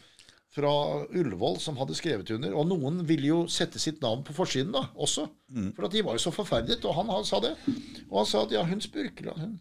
fra 0.56 0.70
Ullevål 1.12 1.58
som 1.60 1.76
hadde 1.78 1.94
skrevet 1.94 2.30
under. 2.34 2.54
Og 2.56 2.66
noen 2.70 3.02
ville 3.06 3.28
jo 3.28 3.40
sette 3.46 3.78
sitt 3.78 4.00
navn 4.02 4.24
på 4.26 4.34
forsiden 4.34 4.72
da, 4.74 4.86
også. 4.96 5.28
For 5.76 5.84
at 5.86 5.92
de 5.94 6.02
var 6.02 6.16
jo 6.16 6.24
så 6.24 6.32
forferdet. 6.34 6.80
Og 6.88 6.94
han, 6.96 7.12
han 7.12 7.24
sa 7.28 7.38
det. 7.44 7.52
Og 8.10 8.22
han 8.22 8.26
sa 8.30 8.42
at 8.46 8.54
ja, 8.56 8.64
hun 8.64 8.80
Spurkeland 8.80 9.38
hun, 9.44 9.58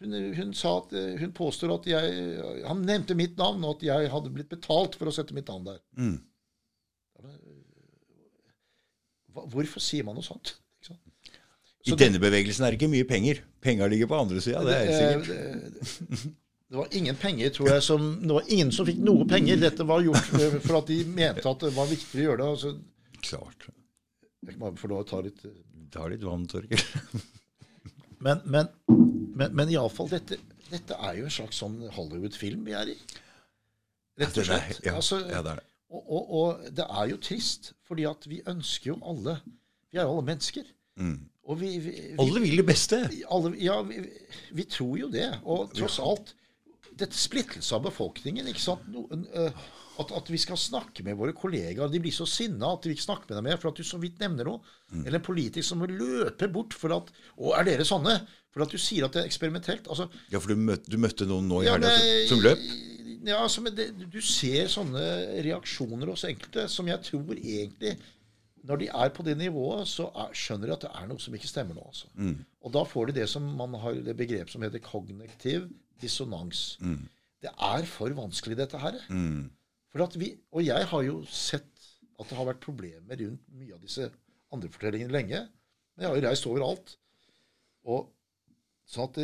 hun, 0.00 0.14
hun, 0.36 0.54
sa 0.54 0.76
at, 0.78 0.92
eh, 0.94 1.16
hun 1.18 1.32
påstår 1.34 1.72
at 1.74 1.86
jeg 1.90 2.62
Han 2.68 2.84
nevnte 2.86 3.16
mitt 3.18 3.36
navn, 3.38 3.64
og 3.66 3.78
at 3.78 3.86
jeg 3.88 4.10
hadde 4.12 4.32
blitt 4.34 4.50
betalt 4.52 4.98
for 4.98 5.10
å 5.10 5.14
sette 5.14 5.34
mitt 5.36 5.48
navn 5.50 5.66
der. 5.66 5.80
Mm. 5.98 6.18
Hva, 9.34 9.44
hvorfor 9.50 9.82
sier 9.82 10.06
man 10.06 10.18
noe 10.18 10.26
sånt? 10.26 10.56
Sant? 10.86 11.02
I 11.88 11.96
denne 11.98 12.20
bevegelsen 12.22 12.66
er 12.66 12.74
det 12.74 12.80
ikke 12.80 12.92
mye 12.92 13.06
penger. 13.08 13.40
Penga 13.64 13.88
ligger 13.90 14.10
på 14.10 14.18
andre 14.18 14.42
sida, 14.44 14.62
det 14.66 14.76
er 14.76 14.84
helt 14.84 14.98
sikkert. 14.98 15.26
Det, 15.28 16.10
det, 16.12 16.20
det 16.68 16.78
var 16.80 16.94
ingen 17.00 17.18
penger, 17.18 17.50
tror 17.56 17.72
jeg, 17.72 17.84
som 17.86 18.06
Det 18.22 18.36
var 18.38 18.52
ingen 18.54 18.72
som 18.74 18.88
fikk 18.88 19.00
noe 19.02 19.26
penger. 19.30 19.60
Dette 19.62 19.86
var 19.88 20.04
gjort 20.04 20.36
eh, 20.38 20.60
for 20.62 20.80
at 20.82 20.92
de 20.92 21.00
mente 21.06 21.46
at 21.48 21.66
det 21.66 21.72
var 21.76 21.90
viktig 21.90 22.22
å 22.22 22.26
gjøre 22.28 22.42
det. 22.42 22.52
Altså, 22.54 22.74
Klart. 23.18 23.70
jeg 24.46 24.54
kan 24.54 24.62
bare 24.62 24.78
få 24.78 24.92
lov 24.92 25.02
å 25.02 25.08
ta 25.08 25.22
litt 25.24 25.42
eh, 25.48 25.56
Ta 25.88 26.04
litt 26.04 26.20
vann, 26.20 26.42
Torgeir. 26.44 26.82
Men, 28.20 28.42
men, 28.44 28.66
men, 29.38 29.54
men 29.56 29.70
iallfall, 29.72 30.10
dette, 30.12 30.38
dette 30.68 30.98
er 30.98 31.18
jo 31.20 31.28
en 31.28 31.34
slags 31.38 31.60
sånn 31.62 31.78
Hollywood-film 31.96 32.66
vi 32.68 32.74
er 32.76 32.92
i. 32.92 32.98
Rett 34.18 34.38
og 34.42 34.48
slett. 34.48 34.80
Ja, 34.84 34.96
Altså, 34.98 35.20
ja, 35.30 35.40
det 35.46 35.52
er 35.54 35.60
det. 35.62 35.66
og, 35.94 36.02
og, 36.18 36.30
og 36.40 36.68
det 36.74 36.86
er 36.90 37.10
jo 37.12 37.18
trist, 37.22 37.72
fordi 37.86 38.06
at 38.10 38.26
vi 38.28 38.40
ønsker 38.50 38.92
jo 38.92 38.98
alle 39.06 39.38
Vi 39.92 39.96
er 40.00 40.04
jo 40.04 40.16
alle 40.18 40.26
mennesker. 40.28 40.66
Mm. 41.00 41.18
Og 41.48 41.56
vi, 41.62 41.68
vi, 41.80 41.92
vi 42.10 42.16
Alle 42.20 42.42
vil 42.44 42.58
det 42.60 42.66
beste. 42.68 42.98
alle, 43.32 43.54
ja, 43.62 43.78
vi, 43.86 44.02
vi 44.58 44.64
tror 44.68 44.98
jo 45.00 45.08
det. 45.14 45.28
Og 45.48 45.70
tross 45.78 45.96
alt 46.04 46.34
Dette 46.98 47.14
splittelse 47.16 47.76
av 47.78 47.84
befolkningen. 47.86 48.50
ikke 48.50 48.60
sant? 48.60 48.84
Noen, 48.90 49.22
uh, 49.32 49.54
at, 50.02 50.10
at 50.18 50.28
vi 50.30 50.38
skal 50.42 50.58
snakke 50.60 51.04
med 51.06 51.16
våre 51.18 51.32
kollegaer. 51.34 51.88
De 51.90 52.00
blir 52.02 52.12
så 52.14 52.26
sinna 52.28 52.72
at 52.74 52.84
vi 52.86 52.92
ikke 52.96 53.06
snakker 53.06 53.30
med 53.30 53.38
dem 53.38 53.46
mer 53.48 53.60
for 53.62 53.70
at 53.70 53.78
du 53.78 53.86
så 53.86 54.00
vidt 54.02 54.18
nevner 54.20 54.50
noe. 54.50 54.74
Eller 55.04 55.20
en 55.20 55.24
politiker 55.30 55.64
som 55.64 55.78
må 55.80 55.88
løpe 55.90 56.50
bort 56.52 56.74
for 56.76 56.92
at 56.98 57.08
Å, 57.38 57.54
er 57.60 57.70
dere 57.70 57.86
sånne? 57.86 58.18
For 58.58 58.66
at 58.66 58.74
du 58.74 58.80
sier 58.82 59.06
at 59.06 59.14
det 59.14 59.22
er 59.22 59.30
eksperimentelt. 59.30 59.86
Altså, 59.86 60.08
Ja, 60.32 60.40
for 60.42 60.50
du 60.50 60.58
møtte, 60.58 60.90
du 60.90 60.98
møtte 60.98 61.26
noen 61.30 61.46
nå 61.46 61.62
i 61.62 61.68
ja, 61.68 61.76
helga 61.76 61.92
som, 62.26 62.42
løp? 62.42 62.64
Ja, 63.22 63.36
altså, 63.44 63.62
det, 63.70 63.92
du 64.10 64.18
ser 64.24 64.70
sånne 64.72 65.02
reaksjoner 65.46 66.10
hos 66.10 66.26
enkelte 66.26 66.66
som 66.72 66.90
jeg 66.90 67.02
tror 67.06 67.38
egentlig 67.38 67.94
Når 68.66 68.80
de 68.82 68.88
er 68.90 69.12
på 69.14 69.22
det 69.22 69.36
nivået, 69.38 69.86
så 69.88 70.08
er, 70.10 70.34
skjønner 70.34 70.68
de 70.68 70.74
at 70.74 70.86
det 70.88 70.90
er 70.98 71.06
noe 71.08 71.22
som 71.22 71.36
ikke 71.38 71.50
stemmer 71.50 71.78
nå. 71.78 71.84
Altså. 71.86 72.10
Og 72.66 72.74
da 72.74 72.82
får 72.84 73.08
de 73.08 73.20
det 73.20 73.28
som 73.30 73.46
man 73.56 73.78
har 73.78 74.02
det 74.04 74.16
begrep 74.18 74.50
som 74.50 74.66
heter 74.66 74.82
kognitiv 74.82 75.68
dissonans. 76.02 76.74
Det 77.38 77.52
er 77.54 77.86
for 77.86 78.10
vanskelig, 78.18 78.58
dette 78.58 78.80
her. 78.82 78.98
Mm. 79.14 79.46
For 79.94 80.04
at 80.04 80.18
vi, 80.18 80.32
og 80.50 80.66
jeg 80.66 80.90
har 80.90 81.04
jo 81.06 81.22
sett 81.30 81.70
at 82.18 82.26
det 82.26 82.36
har 82.36 82.48
vært 82.50 82.64
problemer 82.64 83.22
rundt 83.22 83.44
mye 83.54 83.76
av 83.76 83.82
disse 83.86 84.08
andre 84.52 84.70
fortellingene 84.74 85.14
lenge. 85.14 85.44
Men 85.94 86.04
jeg 86.04 86.10
har 86.10 86.18
jo 86.18 86.26
reist 86.26 86.48
overalt. 86.50 86.94
Og, 87.88 88.08
sånn 88.88 89.10
at 89.10 89.20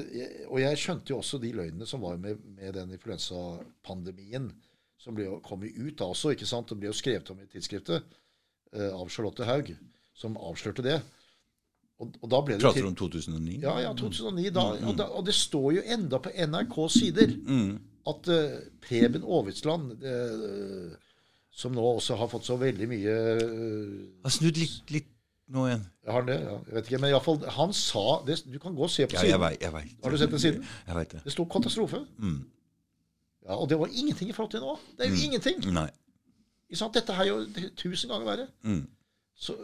og 0.50 0.58
jeg 0.60 0.80
skjønte 0.80 1.14
jo 1.14 1.18
også 1.22 1.40
de 1.40 1.50
løgnene 1.56 1.88
som 1.88 2.04
var 2.04 2.18
med, 2.20 2.40
med 2.56 2.76
den 2.76 2.92
influensapandemien. 2.96 4.50
Som 5.00 5.16
ble, 5.16 5.26
jo 5.28 5.40
kommet 5.44 5.76
ut 5.76 5.96
da 6.00 6.08
også. 6.12 6.32
ikke 6.32 6.48
sant? 6.48 6.70
Det 6.70 6.80
ble 6.80 6.88
jo 6.88 6.96
skrevet 6.96 7.30
om 7.32 7.40
i 7.42 7.48
tidsskriftet 7.50 8.04
uh, 8.06 8.92
av 8.96 9.08
Charlotte 9.12 9.44
Haug, 9.48 9.74
som 10.16 10.38
avslørte 10.40 10.84
det. 10.84 10.98
Og, 12.00 12.16
og 12.22 12.30
da 12.32 12.40
ble 12.44 12.56
det 12.56 12.64
Prater 12.64 12.84
du 12.84 12.90
om 12.90 12.96
2009? 12.98 13.58
ja, 13.62 13.74
ja, 13.84 13.92
2009. 13.96 14.46
Da, 14.54 14.64
og, 14.80 14.94
da, 14.98 15.08
og 15.12 15.26
det 15.28 15.36
står 15.36 15.68
jo 15.78 15.84
enda 15.96 16.20
på 16.24 16.32
NRKs 16.32 17.00
sider 17.00 17.34
at 18.10 18.30
uh, 18.32 18.56
Preben 18.84 19.24
Aavitsland, 19.24 19.92
uh, 20.04 20.96
som 21.54 21.76
nå 21.76 21.84
også 21.94 22.16
har 22.18 22.32
fått 22.32 22.48
så 22.48 22.56
veldig 22.58 22.86
mye 22.90 23.12
Har 24.24 24.32
snudd 24.34 24.56
litt, 24.58 24.80
litt 24.90 25.13
nå 25.52 25.66
igjen. 25.68 25.82
Har 26.08 26.22
han 26.22 26.28
det? 26.28 26.38
Ja, 26.40 26.54
jeg 26.66 26.74
vet 26.76 26.88
ikke. 26.88 27.00
Men 27.02 27.10
i 27.10 27.14
alle 27.16 27.24
fall, 27.24 27.42
han 27.56 27.72
sa 27.76 28.04
det, 28.26 28.38
Du 28.48 28.58
kan 28.62 28.74
gå 28.76 28.86
og 28.86 28.90
se 28.92 29.06
på 29.06 29.16
Ja, 29.16 29.22
jeg 29.26 29.34
siden. 29.34 29.58
Jeg 29.60 29.72
vet. 29.74 29.96
Har 30.04 30.10
du 30.14 30.18
sett 30.20 30.32
den 30.32 30.40
siden? 30.40 30.66
Jeg 30.86 30.96
vet 30.96 31.12
det. 31.12 31.20
Det 31.24 31.32
sto 31.32 31.44
'katastrofe'. 31.44 32.04
Mm. 32.18 32.40
Ja, 33.44 33.56
Og 33.60 33.68
det 33.68 33.78
var 33.78 33.86
ingenting 33.92 34.30
i 34.30 34.32
forhold 34.32 34.50
til 34.50 34.60
nå. 34.60 34.78
Det 34.96 35.06
er 35.06 35.10
jo 35.10 35.20
ingenting. 35.24 35.60
Nei. 35.72 35.90
Ikke 36.68 36.78
sant? 36.80 36.94
Dette 36.94 37.12
er 37.12 37.28
jo 37.28 37.36
tusen 37.76 38.10
ganger 38.10 38.26
verre. 38.26 38.46
Mm. 38.62 38.86
Så, 39.34 39.56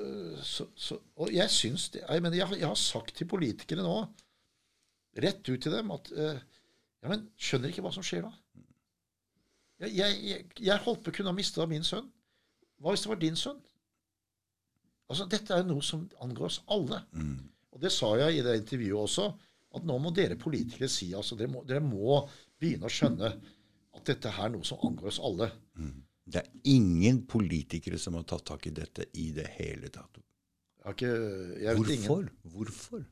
så, 0.43 0.67
så, 0.77 0.99
og 1.17 1.33
jeg 1.33 1.51
syns 1.51 1.89
det 1.95 2.03
jeg, 2.03 2.23
mener, 2.23 2.37
jeg, 2.37 2.59
jeg 2.59 2.67
har 2.67 2.75
sagt 2.75 3.15
til 3.17 3.29
politikere 3.31 3.85
nå, 3.87 3.95
rett 5.23 5.49
ut 5.49 5.63
til 5.63 5.73
dem, 5.73 5.91
at 5.95 6.11
uh, 6.11 6.39
Ja, 7.01 7.09
men 7.09 7.29
skjønner 7.39 7.71
ikke 7.71 7.81
hva 7.87 7.93
som 7.95 8.05
skjer 8.05 8.27
da? 8.27 8.33
Jeg, 9.81 9.95
jeg, 9.97 10.45
jeg 10.61 10.83
holdt 10.85 11.01
på 11.05 11.09
å 11.13 11.15
kunne 11.17 11.33
ha 11.33 11.37
mista 11.37 11.65
min 11.71 11.87
sønn. 11.87 12.11
Hva 12.83 12.93
hvis 12.93 13.07
det 13.07 13.09
var 13.09 13.21
din 13.23 13.39
sønn? 13.39 13.63
Altså, 15.11 15.27
Dette 15.31 15.57
er 15.57 15.65
noe 15.67 15.83
som 15.83 16.05
angår 16.23 16.47
oss 16.47 16.61
alle. 16.71 17.01
Og 17.75 17.81
det 17.83 17.91
sa 17.95 18.13
jeg 18.21 18.39
i 18.39 18.45
det 18.47 18.57
intervjuet 18.61 19.03
også, 19.05 19.27
at 19.79 19.85
nå 19.87 19.97
må 20.03 20.11
dere 20.15 20.39
politikere 20.39 20.89
si 20.91 21.13
altså 21.15 21.37
dere 21.39 21.51
må, 21.53 21.65
dere 21.67 21.83
må 21.83 22.21
begynne 22.59 22.89
å 22.89 22.93
skjønne 22.95 23.29
at 23.31 24.07
dette 24.07 24.33
her 24.35 24.49
er 24.49 24.55
noe 24.55 24.67
som 24.67 24.83
angår 24.87 25.11
oss 25.13 25.21
alle. 25.23 25.51
Det 26.31 26.43
er 26.43 26.51
ingen 26.71 27.25
politikere 27.31 27.99
som 27.99 28.15
har 28.19 28.27
tatt 28.31 28.47
tak 28.53 28.67
i 28.71 28.75
dette 28.75 29.09
i 29.19 29.31
det 29.35 29.47
hele 29.59 29.91
tatt. 29.95 30.21
Jeg 30.81 30.87
har 30.87 30.95
ikke, 30.97 31.15
jeg 31.61 31.81
Hvorfor? 31.81 32.29
Hvorfor? 32.55 33.03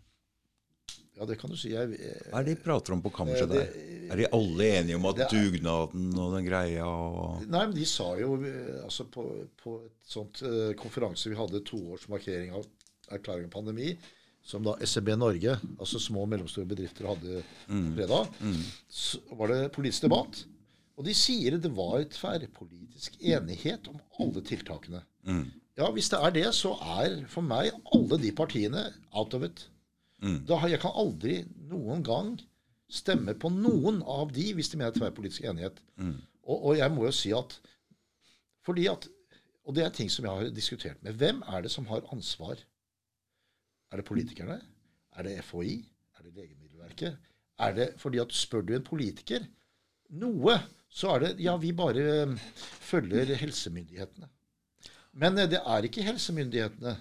Ja, 1.19 1.27
det 1.27 1.37
kan 1.41 1.51
du 1.51 1.57
si. 1.59 1.73
Jeg, 1.75 1.97
Hva 2.31 2.39
er 2.41 2.45
det 2.47 2.53
de 2.57 2.63
prater 2.63 2.95
om 2.95 3.01
på 3.03 3.11
kammerset 3.11 3.51
Eh, 3.51 3.55
der? 3.57 3.87
Er 4.13 4.17
de 4.23 4.29
alle 4.33 4.69
enige 4.79 4.97
om 4.97 5.07
at 5.11 5.19
er- 5.25 5.33
dugnaden 5.33 6.13
og 6.17 6.37
den 6.37 6.47
greia 6.47 6.85
og 6.87 7.43
Nei, 7.51 7.65
men 7.67 7.75
de 7.77 7.85
sa 7.91 8.07
jo 8.21 8.37
eh, 8.39 8.85
altså 8.85 9.05
på, 9.11 9.25
på 9.59 9.75
et 9.85 10.07
sånt 10.15 10.43
eh, 10.47 10.73
konferanse 10.79 11.29
vi 11.33 11.37
hadde 11.37 11.61
toårsmarkering 11.67 12.55
av 12.55 12.65
erklæring 13.11 13.49
av 13.49 13.57
pandemi, 13.57 13.97
som 14.45 14.63
da 14.65 14.77
SEB 14.87 15.11
Norge, 15.19 15.59
altså 15.81 15.99
små 16.01 16.23
og 16.25 16.29
mellomstore 16.33 16.69
bedrifter, 16.71 17.09
hadde 17.11 17.43
fredag, 17.97 18.29
så 18.89 19.19
var 19.37 19.49
det 19.53 19.73
politisk 19.75 20.07
debatt. 20.07 20.45
Og 20.99 21.05
de 21.07 21.13
sier 21.15 21.59
det 21.61 21.71
var 21.77 22.03
tverrpolitisk 22.15 23.19
enighet 23.21 23.89
om 23.91 23.99
alle 24.21 24.41
tiltakene. 24.47 25.03
Ja, 25.79 25.91
hvis 25.95 26.09
det 26.11 26.19
er 26.21 26.33
det, 26.35 26.47
så 26.57 26.73
er 26.99 27.21
for 27.31 27.45
meg 27.47 27.71
alle 27.95 28.19
de 28.19 28.33
partiene 28.35 28.87
out 29.13 29.35
of 29.37 29.45
it. 29.47 29.67
Da 30.49 30.57
har 30.59 30.73
jeg 30.73 30.81
kan 30.83 30.97
aldri 30.99 31.43
noen 31.71 32.03
gang 32.07 32.33
stemme 32.91 33.35
på 33.39 33.51
noen 33.53 34.01
av 34.03 34.33
de 34.35 34.49
hvis 34.57 34.73
de 34.73 34.81
mener 34.81 34.97
tverrpolitisk 34.97 35.45
enighet. 35.45 35.79
Og, 36.49 36.57
og 36.57 36.79
jeg 36.79 36.91
må 36.95 37.05
jo 37.07 37.13
si 37.15 37.33
at 37.37 37.59
fordi 38.67 38.89
at 38.91 39.09
Og 39.69 39.75
det 39.77 39.83
er 39.85 39.91
ting 39.93 40.09
som 40.09 40.25
jeg 40.25 40.33
har 40.33 40.51
diskutert 40.57 41.03
med. 41.05 41.13
Hvem 41.21 41.43
er 41.45 41.61
det 41.63 41.71
som 41.71 41.85
har 41.91 42.01
ansvar? 42.13 42.57
Er 43.93 44.01
det 44.01 44.05
politikerne? 44.09 44.63
Er 45.13 45.27
det 45.27 45.45
FHI? 45.45 45.75
Er 46.17 46.23
det 46.25 46.33
Legemiddelverket? 46.35 47.19
Er 47.59 47.75
det 47.77 47.89
fordi 48.01 48.19
at 48.23 48.33
spør 48.33 48.65
du 48.65 48.73
en 48.75 48.87
politiker 48.87 49.45
noe, 50.09 50.55
så 50.89 51.15
er 51.15 51.21
det 51.21 51.31
Ja, 51.45 51.57
vi 51.61 51.73
bare 51.77 52.05
eh, 52.23 52.33
følger 52.89 53.35
helsemyndighetene. 53.37 54.29
Men 55.13 55.37
eh, 55.39 55.51
det 55.51 55.61
er 55.61 55.85
ikke 55.85 56.07
helsemyndighetene 56.07 56.97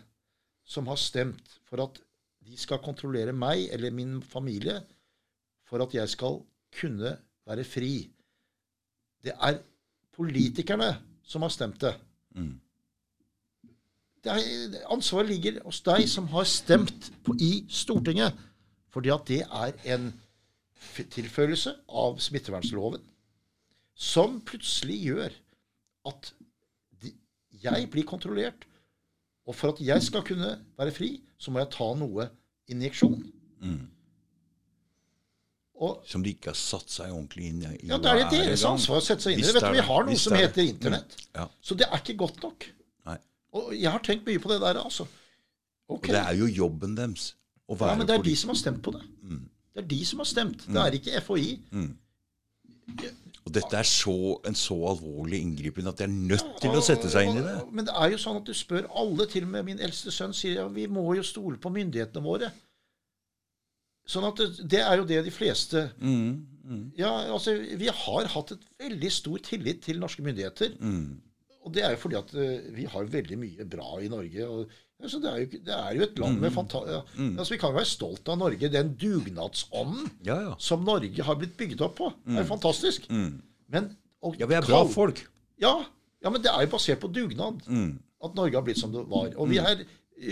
som 0.68 0.88
har 0.92 1.00
stemt 1.00 1.60
for 1.70 1.86
at 1.86 2.02
de 2.48 2.58
skal 2.60 2.80
kontrollere 2.84 3.34
meg 3.36 3.68
eller 3.76 3.92
min 3.96 4.20
familie 4.24 4.80
for 5.68 5.84
at 5.84 5.94
jeg 5.96 6.10
skal 6.10 6.40
kunne 6.80 7.18
være 7.48 7.66
fri. 7.68 8.08
Det 9.24 9.34
er 9.36 9.60
politikerne 10.16 10.94
som 11.28 11.44
har 11.44 11.52
stemt 11.52 11.82
det. 11.84 11.94
det 14.24 14.32
er, 14.32 14.78
ansvaret 14.94 15.30
ligger 15.32 15.60
hos 15.66 15.82
deg 15.84 16.08
som 16.10 16.30
har 16.32 16.48
stemt 16.48 17.12
på, 17.24 17.36
i 17.40 17.66
Stortinget. 17.70 18.36
Fordi 18.88 19.12
at 19.14 19.28
det 19.28 19.44
er 19.44 19.76
en 19.96 20.10
tilføyelse 21.12 21.74
av 21.90 22.18
smittevernloven 22.24 23.04
som 23.98 24.40
plutselig 24.46 24.98
gjør 25.10 25.36
at 26.08 26.32
de, 27.02 27.12
jeg 27.64 27.90
blir 27.92 28.08
kontrollert. 28.08 28.68
Og 29.48 29.56
for 29.56 29.74
at 29.74 29.82
jeg 29.82 30.04
skal 30.06 30.26
kunne 30.28 30.58
være 30.78 30.94
fri, 30.96 31.10
så 31.38 31.52
må 31.52 31.64
jeg 31.64 31.74
ta 31.76 31.88
noe 31.98 32.28
injeksjon. 32.74 33.22
Og 35.78 36.02
som 36.10 36.24
de 36.26 36.32
ikke 36.34 36.50
har 36.50 36.58
satt 36.58 36.90
seg 36.90 37.12
ordentlig 37.14 37.52
inn 37.52 37.60
i. 37.62 37.72
ja, 37.86 38.00
Da 38.02 38.16
er 38.16 38.24
det 38.24 38.40
deres 38.48 38.64
ansvar 38.66 38.98
å 38.98 39.04
sette 39.06 39.28
seg 39.28 39.36
inn 39.36 39.44
i 39.44 39.46
det. 39.46 39.54
Vet 39.60 39.68
du, 39.68 39.76
Vi 39.76 39.84
har 39.90 40.08
noe 40.08 40.18
som 40.18 40.34
er 40.34 40.48
heter 40.48 40.64
Internett. 40.66 41.18
Ja. 41.36 41.46
Så 41.62 41.78
det 41.78 41.86
er 41.86 42.02
ikke 42.02 42.16
godt 42.24 42.42
nok. 42.42 42.66
Nei. 43.06 43.18
Og 43.54 43.76
jeg 43.78 43.92
har 43.94 44.02
tenkt 44.06 44.26
mye 44.26 44.42
på 44.42 44.50
det 44.50 44.58
der, 44.64 44.80
altså. 44.82 45.06
Og 45.88 46.02
det 46.10 46.18
er 46.18 46.34
jo 46.40 46.48
jobben 46.50 46.98
deres 46.98 47.36
å 47.70 47.78
Ja, 47.78 47.94
men 48.00 48.08
det 48.08 48.16
er 48.18 48.24
de 48.26 48.36
som 48.40 48.50
har 48.50 48.58
stemt 48.60 48.82
på 48.84 48.92
det. 48.96 49.04
Mm. 49.22 49.46
Det 49.76 49.84
er 49.84 49.88
de 49.94 50.02
som 50.10 50.20
har 50.24 50.28
stemt. 50.28 50.66
Det 50.66 50.82
er 50.82 50.98
ikke 50.98 51.22
FHI. 51.22 51.48
Og 53.48 53.54
dette 53.56 53.78
er 53.80 53.88
så, 53.88 54.14
en 54.50 54.58
så 54.60 54.76
alvorlig 54.90 55.40
inngripen 55.46 55.88
at 55.88 56.02
de 56.02 56.04
er 56.08 56.12
nødt 56.12 56.50
til 56.60 56.76
å 56.76 56.84
sette 56.84 57.08
seg 57.14 57.30
inn 57.30 57.40
i 57.40 57.46
det. 57.46 57.58
Men 57.72 57.88
det 57.88 57.94
er 57.96 58.12
jo 58.12 58.20
sånn 58.20 58.42
at 58.42 58.48
du 58.50 58.54
spør 58.58 58.90
alle, 59.00 59.28
til 59.32 59.46
og 59.48 59.54
med 59.56 59.68
min 59.70 59.80
eldste 59.88 60.12
sønn 60.12 60.36
sier 60.36 60.60
ja, 60.60 60.66
vi 60.68 60.88
må 60.92 61.06
jo 61.16 61.24
stole 61.26 61.60
på 61.62 61.72
myndighetene 61.72 62.26
våre. 62.26 62.52
Sånn 64.08 64.28
at 64.28 64.40
det, 64.40 64.68
det 64.76 64.82
er 64.84 65.00
jo 65.02 65.08
det 65.08 65.24
de 65.26 65.34
fleste 65.36 65.88
Mm, 66.00 66.92
Ja, 67.00 67.10
altså, 67.32 67.54
vi 67.80 67.88
har 67.88 68.28
hatt 68.34 68.52
et 68.52 68.64
veldig 68.84 69.12
stor 69.16 69.40
tillit 69.44 69.82
til 69.86 70.00
norske 70.04 70.24
myndigheter. 70.26 70.76
mm. 70.80 71.08
Og 71.68 71.74
det 71.76 71.84
er 71.84 71.92
jo 71.96 72.00
fordi 72.00 72.16
at 72.16 72.30
eh, 72.40 72.68
vi 72.76 72.86
har 72.88 73.08
veldig 73.12 73.38
mye 73.40 73.66
bra 73.68 73.98
i 74.00 74.08
Norge. 74.12 74.46
og 74.48 74.70
altså, 75.04 75.20
det, 75.20 75.30
er 75.32 75.38
jo, 75.40 75.46
det 75.66 75.74
er 75.76 75.92
jo 75.96 76.02
et 76.08 76.20
land 76.20 76.36
Mm. 76.36 76.42
med 76.42 76.52
fantastisk 76.52 76.94
ja, 76.94 77.02
altså, 77.40 77.54
Vi 77.54 77.58
kan 77.62 77.74
være 77.74 77.86
stolt 77.86 78.30
av 78.30 78.38
Norge. 78.38 78.70
Den 78.70 78.94
dugnadsånden 78.98 80.10
Ja, 80.26 80.40
ja. 80.42 80.56
som 80.60 80.84
Norge 80.84 81.24
har 81.24 81.36
blitt 81.36 81.58
bygget 81.58 81.82
opp 81.82 81.96
på, 81.98 82.12
er 82.28 82.42
jo 82.42 82.48
fantastisk. 82.50 83.10
Men 83.10 83.96
å 84.24 84.32
Mm. 84.34 84.40
Ja, 84.40 84.46
vi 84.46 84.54
er 84.56 84.62
bra 84.62 84.84
kall- 84.84 84.94
folk. 84.94 85.28
Ja, 85.62 85.86
ja, 86.24 86.30
men 86.30 86.42
det 86.42 86.50
er 86.52 86.62
jo 86.66 86.72
basert 86.78 87.00
på 87.00 87.08
dugnad 87.14 87.62
Mm. 87.68 88.00
at 88.24 88.36
Norge 88.36 88.54
har 88.56 88.62
blitt 88.64 88.78
som 88.80 88.92
det 88.92 89.06
var. 89.08 89.30
Og 89.38 89.50
vi 89.50 89.58
er 89.58 89.86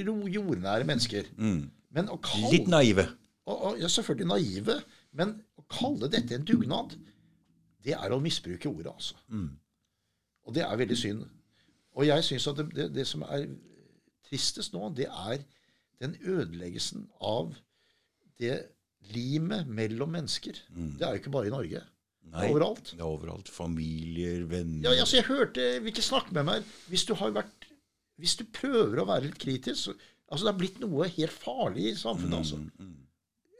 ro- 0.07 0.27
jordnære 0.27 0.83
mennesker. 0.85 1.23
Men 1.37 2.07
å 2.07 2.17
kalle 2.21 2.47
Mm. 2.47 2.51
Litt 2.51 2.67
naive. 2.67 3.07
og, 3.47 3.61
og, 3.63 3.79
ja, 3.79 3.87
selvfølgelig 3.87 4.27
naive, 4.27 4.81
men 5.13 5.41
å 5.59 5.63
kalle 5.69 6.09
dette 6.09 6.33
en 6.35 6.43
dugnad, 6.45 6.95
det 7.83 7.93
er 7.93 8.09
å 8.09 8.19
misbruke 8.21 8.65
ordet, 8.67 8.87
altså. 8.87 9.13
Og 10.47 10.53
det 10.53 10.63
er 10.63 10.75
veldig 10.77 10.97
synd. 10.97 11.25
Og 11.95 12.05
jeg 12.07 12.23
syns 12.23 12.47
at 12.47 12.55
det, 12.57 12.73
det, 12.75 12.93
det 12.93 13.07
som 13.07 13.21
er 13.21 13.47
tristest 14.29 14.73
nå, 14.75 14.89
det 14.97 15.07
er 15.09 15.43
den 16.03 16.15
ødeleggelsen 16.21 17.07
av 17.23 17.53
det 18.41 18.57
limet 19.13 19.67
mellom 19.69 20.11
mennesker. 20.15 20.57
Det 20.75 21.05
er 21.05 21.15
jo 21.15 21.21
ikke 21.21 21.33
bare 21.35 21.47
i 21.51 21.53
Norge. 21.53 21.81
Nei, 22.25 22.47
er 22.47 22.51
overalt. 22.55 22.89
Det 22.95 22.99
er 23.03 23.05
overalt. 23.05 23.49
Familier, 23.53 24.45
venner 24.49 24.87
Ja, 24.89 24.95
altså 25.03 25.19
jeg 25.19 25.27
hørte 25.27 25.65
Vil 25.83 25.91
ikke 25.91 26.01
snakke 26.01 26.33
med 26.33 26.47
meg 26.47 26.63
Hvis 26.89 27.03
du 27.05 27.11
har 27.19 27.29
vært 27.35 27.67
Hvis 28.17 28.33
du 28.39 28.41
prøver 28.49 28.97
å 28.97 29.05
være 29.05 29.27
litt 29.27 29.37
kritisk 29.43 29.91
Altså 30.33 30.47
Det 30.47 30.49
er 30.49 30.57
blitt 30.57 30.79
noe 30.81 31.05
helt 31.05 31.35
farlig 31.37 31.91
i 31.91 31.93
samfunnet. 31.99 32.39
altså. 32.39 32.57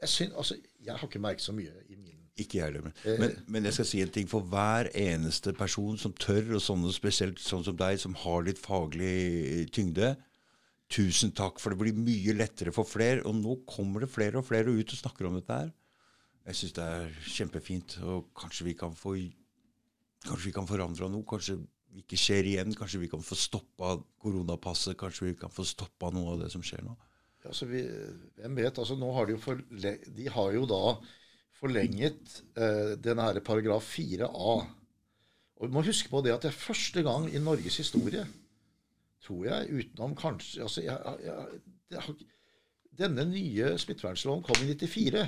Jeg, 0.02 0.10
syns, 0.10 0.34
altså, 0.34 0.56
jeg 0.82 0.96
har 0.98 1.06
ikke 1.06 1.22
merket 1.22 1.46
så 1.46 1.54
mye 1.54 1.70
i 1.86 1.94
min 1.94 2.18
Ikke 2.42 2.58
jeg 2.58 2.66
heller. 2.66 2.82
Men, 2.88 2.96
Eh. 3.06 3.20
men, 3.22 3.36
men 3.54 3.64
jeg 3.70 3.78
skal 3.78 3.86
si 3.92 4.02
en 4.02 4.10
ting. 4.18 4.26
For 4.28 4.42
hver 4.50 4.90
eneste 4.98 5.54
person 5.56 5.96
som 6.02 6.12
tør, 6.18 6.56
og 6.58 6.60
sånne 6.66 6.90
spesielt 6.92 7.38
sånn 7.40 7.62
som 7.64 7.78
deg, 7.78 8.00
som 8.02 8.18
har 8.26 8.42
litt 8.50 8.58
faglig 8.58 9.70
tyngde 9.72 10.16
Tusen 10.92 11.32
takk, 11.34 11.58
for 11.58 11.74
det 11.74 11.80
blir 11.80 11.96
mye 11.98 12.34
lettere 12.36 12.72
for 12.74 12.86
flere. 12.88 13.24
Og 13.26 13.34
nå 13.38 13.56
kommer 13.68 14.04
det 14.04 14.12
flere 14.12 14.40
og 14.40 14.46
flere 14.46 14.70
ut 14.70 14.92
og 14.94 15.00
snakker 15.00 15.28
om 15.28 15.38
dette 15.38 15.56
her. 15.64 15.72
Jeg 16.46 16.58
syns 16.60 16.76
det 16.76 16.84
er 16.86 17.16
kjempefint. 17.26 17.96
Og 18.06 18.28
kanskje 18.38 18.68
vi 18.68 18.76
kan 18.78 18.94
få 18.94 19.16
Kanskje 20.26 20.48
vi 20.48 20.54
kan 20.56 20.66
forandre 20.66 21.06
noe. 21.12 21.26
Kanskje 21.28 21.58
vi 21.94 22.02
ikke 22.02 22.18
skjer 22.18 22.48
igjen. 22.50 22.72
Kanskje 22.74 23.02
vi 23.02 23.10
kan 23.10 23.22
få 23.22 23.36
stoppa 23.38 23.96
koronapasset. 24.22 24.96
Kanskje 24.98 25.28
vi 25.28 25.36
kan 25.38 25.52
få 25.52 25.66
stoppa 25.66 26.10
noe 26.14 26.34
av 26.34 26.40
det 26.44 26.50
som 26.54 26.64
skjer 26.66 26.82
nå. 26.86 26.96
altså 27.46 27.68
vi, 27.70 27.84
Hvem 28.38 28.56
vet? 28.58 28.78
altså 28.78 28.96
nå 28.98 29.12
har 29.14 29.26
De 29.26 29.36
jo 29.36 29.42
forle, 29.42 29.92
de 30.16 30.26
har 30.34 30.56
jo 30.56 30.64
da 30.70 30.80
forlenget 31.60 32.40
eh, 32.58 32.96
denne 33.00 33.28
her 33.28 33.40
paragraf 33.44 33.86
4a. 33.96 34.56
Og 35.56 35.68
Vi 35.68 35.72
må 35.72 35.84
huske 35.86 36.10
på 36.12 36.20
det 36.24 36.34
at 36.34 36.42
det 36.44 36.50
er 36.52 36.58
første 36.58 37.02
gang 37.06 37.30
i 37.32 37.40
Norges 37.40 37.78
historie, 37.80 38.26
tror 39.24 39.46
jeg, 39.48 39.80
utenom 39.80 40.14
kanskje 40.18 40.62
altså 40.66 40.84
jeg, 40.84 41.16
jeg, 41.24 42.02
har, 42.02 42.24
denne 42.96 43.26
nye 43.30 43.72
smittevernloven 43.80 44.44
kom 44.46 44.62
i 44.62 44.74
94. 44.74 45.24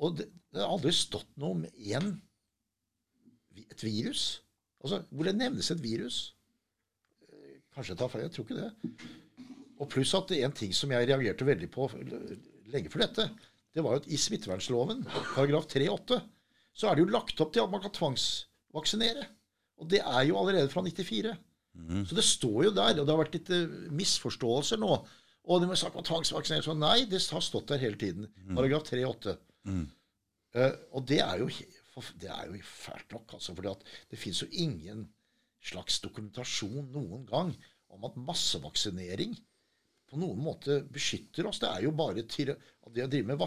Og 0.00 0.18
det, 0.18 0.28
det 0.52 0.62
har 0.62 0.72
aldri 0.72 0.92
stått 0.96 1.30
noe 1.40 1.58
om 1.58 1.64
én 1.66 2.12
et 3.60 3.84
virus. 3.84 4.40
Altså, 4.80 5.02
hvor 5.10 5.28
det 5.28 5.36
nevnes 5.36 5.70
et 5.72 5.82
virus. 5.82 6.20
Eh, 7.28 7.60
Kanskje 7.74 7.94
jeg 7.94 8.00
tar 8.00 8.12
feil, 8.12 8.24
jeg 8.26 8.34
tror 8.34 8.48
ikke 8.48 8.60
det. 8.60 9.08
Og 9.80 9.88
pluss 9.92 10.14
at 10.16 10.28
det 10.30 10.40
er 10.40 10.48
en 10.48 10.56
ting 10.56 10.72
som 10.76 10.92
jeg 10.92 11.08
reagerte 11.08 11.46
veldig 11.48 11.70
på 11.72 11.88
lenge 12.70 12.92
før 12.92 13.06
dette, 13.06 13.28
det 13.74 13.84
var 13.84 13.94
jo 13.94 14.02
at 14.02 14.08
i 14.10 14.18
smittevernloven, 14.18 15.04
paragraf 15.34 15.68
3-8, 15.70 16.18
så 16.74 16.88
er 16.88 16.96
det 16.96 17.04
jo 17.04 17.12
lagt 17.14 17.40
opp 17.42 17.52
til 17.54 17.62
at 17.62 17.70
man 17.72 17.82
kan 17.84 17.94
tvangsvaksinere. 17.94 19.26
Og 19.80 19.88
det 19.90 20.02
er 20.02 20.26
jo 20.28 20.36
allerede 20.40 20.70
fra 20.72 20.82
94. 20.84 21.32
Mm. 21.76 22.04
Så 22.06 22.18
det 22.18 22.26
står 22.26 22.60
jo 22.68 22.74
der. 22.76 22.98
Og 22.98 23.06
det 23.06 23.14
har 23.14 23.20
vært 23.20 23.36
litt 23.38 23.50
eh, 23.54 23.78
misforståelser 23.96 24.80
nå. 24.82 24.92
Og 25.50 25.62
de 25.62 25.68
må 25.70 25.78
sagt 25.78 25.96
om 25.98 26.06
tvangsvaksinering. 26.06 26.66
Så 26.66 26.76
nei, 26.78 27.04
det 27.10 27.22
har 27.32 27.44
stått 27.44 27.70
der 27.72 27.82
hele 27.82 27.98
tiden. 28.00 28.28
Paragraf 28.52 28.86
3-8. 28.90 29.36
Mm. 29.70 29.86
Uh, 30.50 30.74
og 30.98 31.04
det 31.06 31.20
er 31.22 31.38
jo, 31.38 31.46
det 32.18 32.30
er 32.30 32.48
jo 32.50 32.60
fælt 32.66 33.14
nok, 33.14 33.36
altså. 33.38 33.54
For 33.54 33.86
det 34.10 34.18
fins 34.18 34.42
jo 34.42 34.50
ingen 34.50 35.06
slags 35.64 36.00
dokumentasjon 36.02 36.90
noen 36.94 37.26
gang 37.28 37.52
om 37.92 38.06
at 38.08 38.18
massevaksinering 38.18 39.36
på 40.10 40.18
noen 40.18 40.40
måte 40.42 40.80
beskytter 40.90 41.46
oss. 41.46 41.60
Det 41.62 41.70
er 41.70 41.84
jo 41.86 41.92
bare 41.94 42.24
til, 42.30 42.52
at 42.56 42.94
det 42.94 43.04
å 43.06 43.10
drive 43.10 43.30
med 43.30 43.42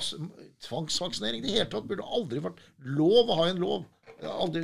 tvangsvaksinering 0.63 1.43
det 1.43 1.55
hele 1.57 1.69
tatt 1.71 1.87
burde 1.89 2.07
aldri 2.07 2.43
vært 2.43 2.61
lov 2.87 3.31
å 3.31 3.39
ha 3.41 3.47
en 3.51 3.59
lov. 3.63 3.87
Aldri, 4.23 4.63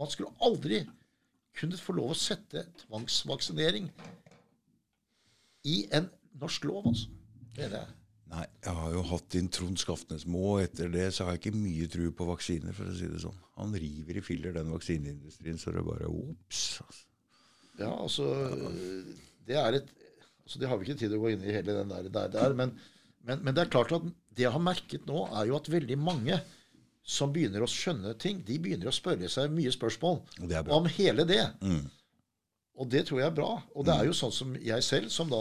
man 0.00 0.10
skulle 0.10 0.34
aldri 0.42 0.82
kunnet 1.58 1.82
få 1.82 1.94
lov 1.96 2.14
å 2.14 2.18
sette 2.18 2.64
tvangsvaksinering 2.84 3.88
i 5.68 5.80
en 5.96 6.06
norsk 6.40 6.68
lov, 6.70 6.86
altså. 6.92 7.10
Det 7.56 7.66
er 7.66 7.72
det. 7.74 7.86
Nei, 8.30 8.44
jeg 8.62 8.74
har 8.78 8.92
jo 8.94 9.00
hatt 9.10 9.34
inn 9.40 9.48
Trond 9.50 9.80
Skaftnesmo, 9.80 10.42
og 10.52 10.60
etter 10.62 10.90
det 10.92 11.08
så 11.14 11.26
har 11.26 11.34
jeg 11.34 11.42
ikke 11.42 11.60
mye 11.64 11.88
tro 11.90 12.12
på 12.14 12.26
vaksiner, 12.28 12.74
for 12.76 12.86
å 12.86 12.94
si 12.94 13.08
det 13.10 13.22
sånn. 13.24 13.38
Han 13.58 13.74
river 13.74 14.20
i 14.20 14.22
filler 14.22 14.54
den 14.54 14.70
vaksineindustrien, 14.70 15.58
så 15.58 15.74
det 15.74 15.82
bare 15.86 16.08
ops. 16.08 16.62
Altså. 16.84 17.06
Ja, 17.80 17.90
altså 17.90 18.28
Det 19.48 19.56
er 19.56 19.78
et 19.78 19.90
altså 20.44 20.58
Det 20.60 20.68
har 20.68 20.76
vi 20.76 20.84
ikke 20.84 20.98
tid 20.98 21.08
til 21.08 21.16
å 21.16 21.22
gå 21.22 21.30
inn 21.32 21.44
i 21.46 21.54
hele 21.54 21.76
den 21.78 21.92
der, 21.92 22.08
der, 22.12 22.32
der 22.34 22.54
men, 22.58 22.72
men, 23.26 23.42
men 23.46 23.54
det 23.54 23.62
er 23.62 23.72
klart 23.72 23.92
at 23.94 24.06
det 24.36 24.44
jeg 24.44 24.52
har 24.52 24.62
merket 24.62 25.06
nå, 25.08 25.24
er 25.30 25.46
jo 25.48 25.56
at 25.58 25.70
veldig 25.70 25.98
mange 26.00 26.38
som 27.10 27.32
begynner 27.34 27.64
å 27.64 27.70
skjønne 27.70 28.12
ting, 28.22 28.42
de 28.46 28.58
begynner 28.62 28.90
å 28.90 28.94
spørre 28.94 29.30
seg 29.30 29.50
mye 29.54 29.72
spørsmål 29.74 30.20
om 30.76 30.86
hele 30.94 31.26
det. 31.26 31.42
Mm. 31.64 31.88
Og 32.80 32.90
det 32.92 33.02
tror 33.08 33.20
jeg 33.20 33.30
er 33.30 33.36
bra. 33.36 33.50
Og 33.74 33.86
det 33.88 33.96
er 33.96 34.06
jo 34.08 34.14
sånn 34.16 34.34
som 34.34 34.52
jeg 34.62 34.86
selv, 34.86 35.10
som 35.12 35.30
da 35.32 35.40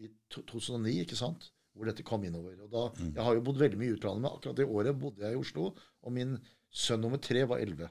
i 0.00 0.10
2009, 0.32 0.94
ikke 1.02 1.18
sant, 1.18 1.50
hvor 1.72 1.88
dette 1.88 2.04
kom 2.06 2.22
innover. 2.24 2.54
Og 2.62 2.70
da, 2.72 2.84
Jeg 3.00 3.24
har 3.26 3.34
jo 3.36 3.44
bodd 3.44 3.58
veldig 3.60 3.80
mye 3.80 3.90
i 3.90 3.96
utlandet, 3.96 4.22
men 4.22 4.30
akkurat 4.30 4.60
det 4.60 4.68
året 4.68 5.00
bodde 5.00 5.24
jeg 5.24 5.34
i 5.34 5.40
Oslo, 5.40 5.72
og 6.02 6.14
min 6.14 6.36
sønn 6.72 7.02
nummer 7.04 7.20
tre 7.22 7.44
var 7.48 7.60
11. 7.64 7.90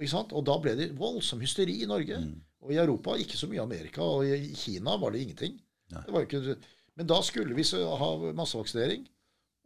Ikke 0.00 0.12
sant? 0.12 0.32
Og 0.36 0.44
da 0.46 0.58
ble 0.60 0.74
det 0.78 0.92
voldsom 0.98 1.42
hysteri 1.42 1.80
i 1.82 1.88
Norge. 1.88 2.20
Og 2.62 2.74
i 2.74 2.78
Europa 2.78 3.16
ikke 3.18 3.38
så 3.38 3.48
mye 3.50 3.60
i 3.60 3.64
Amerika. 3.64 4.04
Og 4.04 4.28
i 4.28 4.52
Kina 4.58 4.96
var 5.00 5.14
det 5.14 5.24
ingenting. 5.24 5.56
Det 5.92 6.14
var 6.14 6.24
ikke, 6.26 6.56
men 6.96 7.08
da 7.10 7.18
skulle 7.24 7.56
vi 7.56 7.64
så 7.66 7.82
ha 8.00 8.12
massevaksinering. 8.38 9.04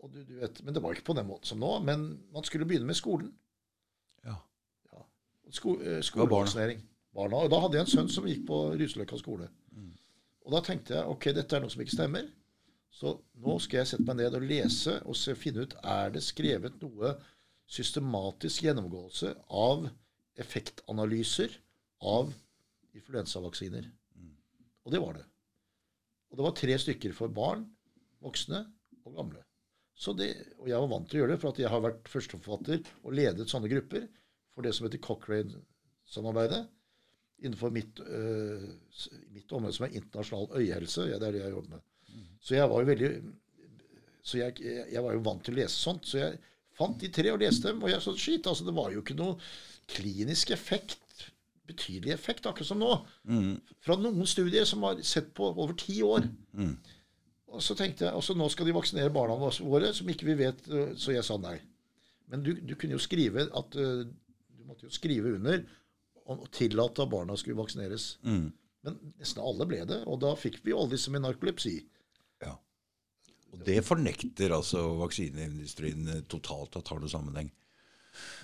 Og 0.05 0.13
du, 0.13 0.21
du 0.29 0.35
vet, 0.41 0.59
men 0.65 0.75
det 0.75 0.83
var 0.85 0.95
ikke 0.95 1.09
på 1.09 1.17
den 1.19 1.29
måten 1.29 1.49
som 1.49 1.61
nå. 1.63 1.73
Men 1.87 2.09
man 2.35 2.45
skulle 2.45 2.69
begynne 2.69 2.89
med 2.89 2.99
skolen. 2.99 3.31
Ja. 4.27 4.37
Sko, 5.51 5.79
eh, 5.81 6.03
skolevaksinering. 6.05 6.83
Barna. 7.17 7.45
Og 7.47 7.51
da 7.53 7.61
hadde 7.63 7.79
jeg 7.79 7.87
en 7.87 7.95
sønn 7.95 8.11
som 8.13 8.27
gikk 8.29 8.45
på 8.49 8.59
Ruseløkka 8.77 9.17
skole. 9.21 9.49
Og 10.47 10.53
da 10.55 10.61
tenkte 10.63 10.95
jeg 10.95 11.11
ok, 11.11 11.31
dette 11.35 11.57
er 11.57 11.63
noe 11.65 11.73
som 11.73 11.83
ikke 11.83 11.97
stemmer. 11.97 12.27
Så 12.95 13.17
nå 13.43 13.57
skal 13.61 13.81
jeg 13.81 13.91
sette 13.91 14.07
meg 14.07 14.21
ned 14.21 14.37
og 14.39 14.45
lese 14.47 14.99
og 15.05 15.17
se, 15.19 15.35
finne 15.37 15.67
ut 15.67 15.75
er 15.83 16.13
det 16.15 16.23
skrevet 16.25 16.79
noe 16.81 17.17
systematisk 17.67 18.63
gjennomgåelse 18.69 19.33
av 19.51 19.89
effektanalyser 20.39 21.57
av 22.07 22.31
influensavaksiner. 22.97 23.89
Og 24.87 24.95
det 24.95 25.03
var 25.03 25.19
det. 25.19 25.27
Og 26.31 26.39
det 26.39 26.47
var 26.47 26.57
tre 26.61 26.79
stykker 26.79 27.17
for 27.17 27.33
barn, 27.33 27.67
voksne 28.23 28.63
og 29.03 29.19
gamle. 29.19 29.43
Så 29.97 30.13
det, 30.13 30.29
og 30.61 30.69
jeg 30.69 30.81
var 30.83 30.91
vant 30.93 31.09
til 31.09 31.19
å 31.19 31.23
gjøre 31.23 31.35
det, 31.35 31.41
for 31.41 31.55
at 31.55 31.61
jeg 31.63 31.73
har 31.73 31.85
vært 31.85 32.11
førsteforfatter 32.13 32.83
og 33.03 33.15
ledet 33.17 33.49
sånne 33.49 33.71
grupper 33.73 34.05
for 34.53 34.67
det 34.67 34.75
som 34.77 34.87
heter 34.87 35.01
Cochrane-samarbeidet 35.05 36.67
innenfor 37.45 37.73
mitt, 37.73 38.01
øh, 38.01 38.69
mitt 39.33 39.53
område, 39.53 39.77
som 39.77 39.87
er 39.87 39.97
internasjonal 39.97 40.61
øyehelse. 40.61 41.09
Ja, 41.11 41.19
det 41.21 41.29
er 41.29 41.37
det 41.37 41.43
jeg 41.43 41.57
jobber 41.57 41.77
med. 41.77 41.85
Så 42.41 42.55
jeg 42.55 42.71
var 42.71 42.81
jo 42.81 42.89
veldig 42.93 43.11
så 44.27 44.41
jeg, 44.41 44.59
jeg, 44.65 45.03
var 45.05 45.15
jo 45.15 45.23
vant 45.23 45.45
til 45.47 45.55
å 45.55 45.61
lese 45.61 45.79
sånt. 45.79 46.07
Så 46.09 46.19
jeg 46.19 46.39
fant 46.77 46.99
de 46.99 47.11
tre 47.15 47.31
og 47.31 47.39
leste 47.43 47.71
dem. 47.71 47.83
Og 47.85 47.93
jeg 47.93 48.03
så 48.03 48.15
shit, 48.19 48.47
altså 48.51 48.67
det 48.67 48.75
var 48.75 48.91
jo 48.91 49.05
ikke 49.05 49.15
noe 49.19 49.37
klinisk 49.93 50.51
effekt, 50.51 51.29
betydelig 51.67 52.15
effekt, 52.15 52.47
akkurat 52.47 52.71
som 52.73 52.83
nå. 52.83 52.91
Fra 53.87 53.97
noen 54.01 54.27
studier 54.27 54.67
som 54.67 54.83
var 54.83 54.99
sett 55.07 55.31
på 55.35 55.53
over 55.53 55.77
ti 55.79 56.01
år. 56.03 56.27
Og 57.55 57.63
så 57.63 57.77
tenkte 57.79 58.09
jeg, 58.09 58.15
altså 58.17 58.35
nå 58.35 58.49
skal 58.51 58.67
de 58.67 58.75
vaksinere 58.75 59.13
barna 59.15 59.37
våre, 59.39 59.93
som 59.95 60.09
ikke 60.11 60.27
vi 60.27 60.35
vet, 60.41 60.65
så 60.99 61.15
jeg 61.15 61.25
sa 61.25 61.37
nei. 61.39 61.57
Men 62.27 62.43
du, 62.43 62.53
du 62.59 62.75
kunne 62.75 62.97
jo 62.97 63.03
skrive 63.03 63.47
at 63.55 63.77
Du 63.79 64.65
måtte 64.67 64.89
jo 64.89 64.91
skrive 64.91 65.37
under 65.37 65.63
og 66.27 66.49
tillate 66.51 67.05
at 67.05 67.11
barna 67.13 67.37
skulle 67.39 67.61
vaksineres. 67.61 68.17
Men 68.87 68.97
nesten 69.19 69.43
alle 69.43 69.67
ble 69.71 69.85
det, 69.87 70.01
og 70.11 70.19
da 70.23 70.33
fikk 70.39 70.59
vi 70.65 70.73
jo 70.73 70.81
alle 70.83 70.97
disse 70.97 71.13
med 71.15 71.23
narkolepsi. 71.23 71.77
ja. 72.43 72.57
Og 73.55 73.63
det 73.67 73.79
fornekter 73.87 74.53
altså 74.57 74.83
vaksineindustrien 74.99 76.09
eh, 76.13 76.25
totalt 76.29 76.77
at 76.81 76.91
har 76.91 76.99
noen 76.99 77.13
sammenheng. 77.13 77.53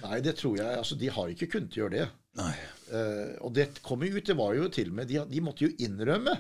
Nei, 0.05 0.21
det 0.25 0.37
tror 0.39 0.55
jeg 0.61 0.79
altså 0.79 0.97
De 1.01 1.09
har 1.11 1.33
ikke 1.33 1.49
kunnet 1.57 1.75
gjøre 1.77 1.95
det. 1.97 2.07
Nei. 2.39 2.53
Eh, 2.95 3.35
og 3.43 3.53
det 3.57 3.67
kom 3.83 4.05
jo 4.07 4.15
ut, 4.15 4.27
det 4.29 4.39
var 4.39 4.55
jo 4.57 4.69
til 4.73 4.93
og 4.93 4.99
med 5.01 5.11
de, 5.11 5.19
de 5.29 5.43
måtte 5.45 5.67
jo 5.67 5.75
innrømme 5.83 6.37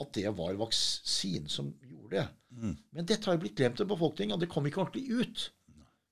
at 0.00 0.12
det 0.16 0.32
var 0.32 0.56
vaksinen 0.56 1.50
som 1.52 1.74
gjorde 2.10 2.26
det. 2.26 2.76
Men 2.92 3.06
dette 3.06 3.24
har 3.30 3.34
jo 3.36 3.40
blitt 3.44 3.56
glemt 3.56 3.80
av 3.80 3.86
befolkningen, 3.88 4.34
og 4.34 4.40
det 4.40 4.48
kom 4.50 4.66
ikke 4.66 4.80
ordentlig 4.82 5.10
ut. 5.20 5.52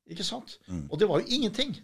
Ikke 0.09 0.25
sant? 0.25 0.59
Og 0.91 0.99
det 0.99 1.09
var 1.09 1.21
jo 1.21 1.27
ingenting. 1.35 1.75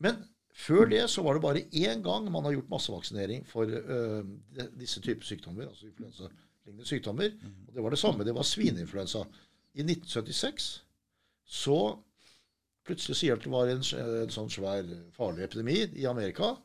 Men 0.00 0.20
før 0.54 0.84
det 0.90 1.04
så 1.10 1.22
var 1.22 1.34
det 1.34 1.42
bare 1.42 1.62
én 1.72 2.02
gang 2.02 2.30
man 2.32 2.44
har 2.44 2.52
gjort 2.52 2.68
massevaksinering 2.70 3.44
for 3.46 3.64
de- 3.66 4.70
disse 4.78 5.00
typer 5.00 5.24
sykdommer, 5.24 5.68
altså 5.68 5.86
influensalignende 5.86 6.86
sykdommer. 6.86 7.30
Og 7.68 7.74
det 7.74 7.82
var 7.82 7.90
det 7.90 7.98
samme. 7.98 8.24
Det 8.24 8.34
var 8.34 8.42
svineinfluensa. 8.42 9.24
I 9.74 9.82
1976 9.82 10.82
så 11.46 11.98
plutselig 12.86 13.16
sier 13.16 13.34
at 13.36 13.42
det 13.44 13.50
var 13.52 13.68
en, 13.70 13.82
en 13.82 14.30
sånn 14.34 14.50
svær 14.50 14.86
farlig 15.14 15.44
epidemi 15.46 15.76
i 16.00 16.06
Amerika. 16.06 16.56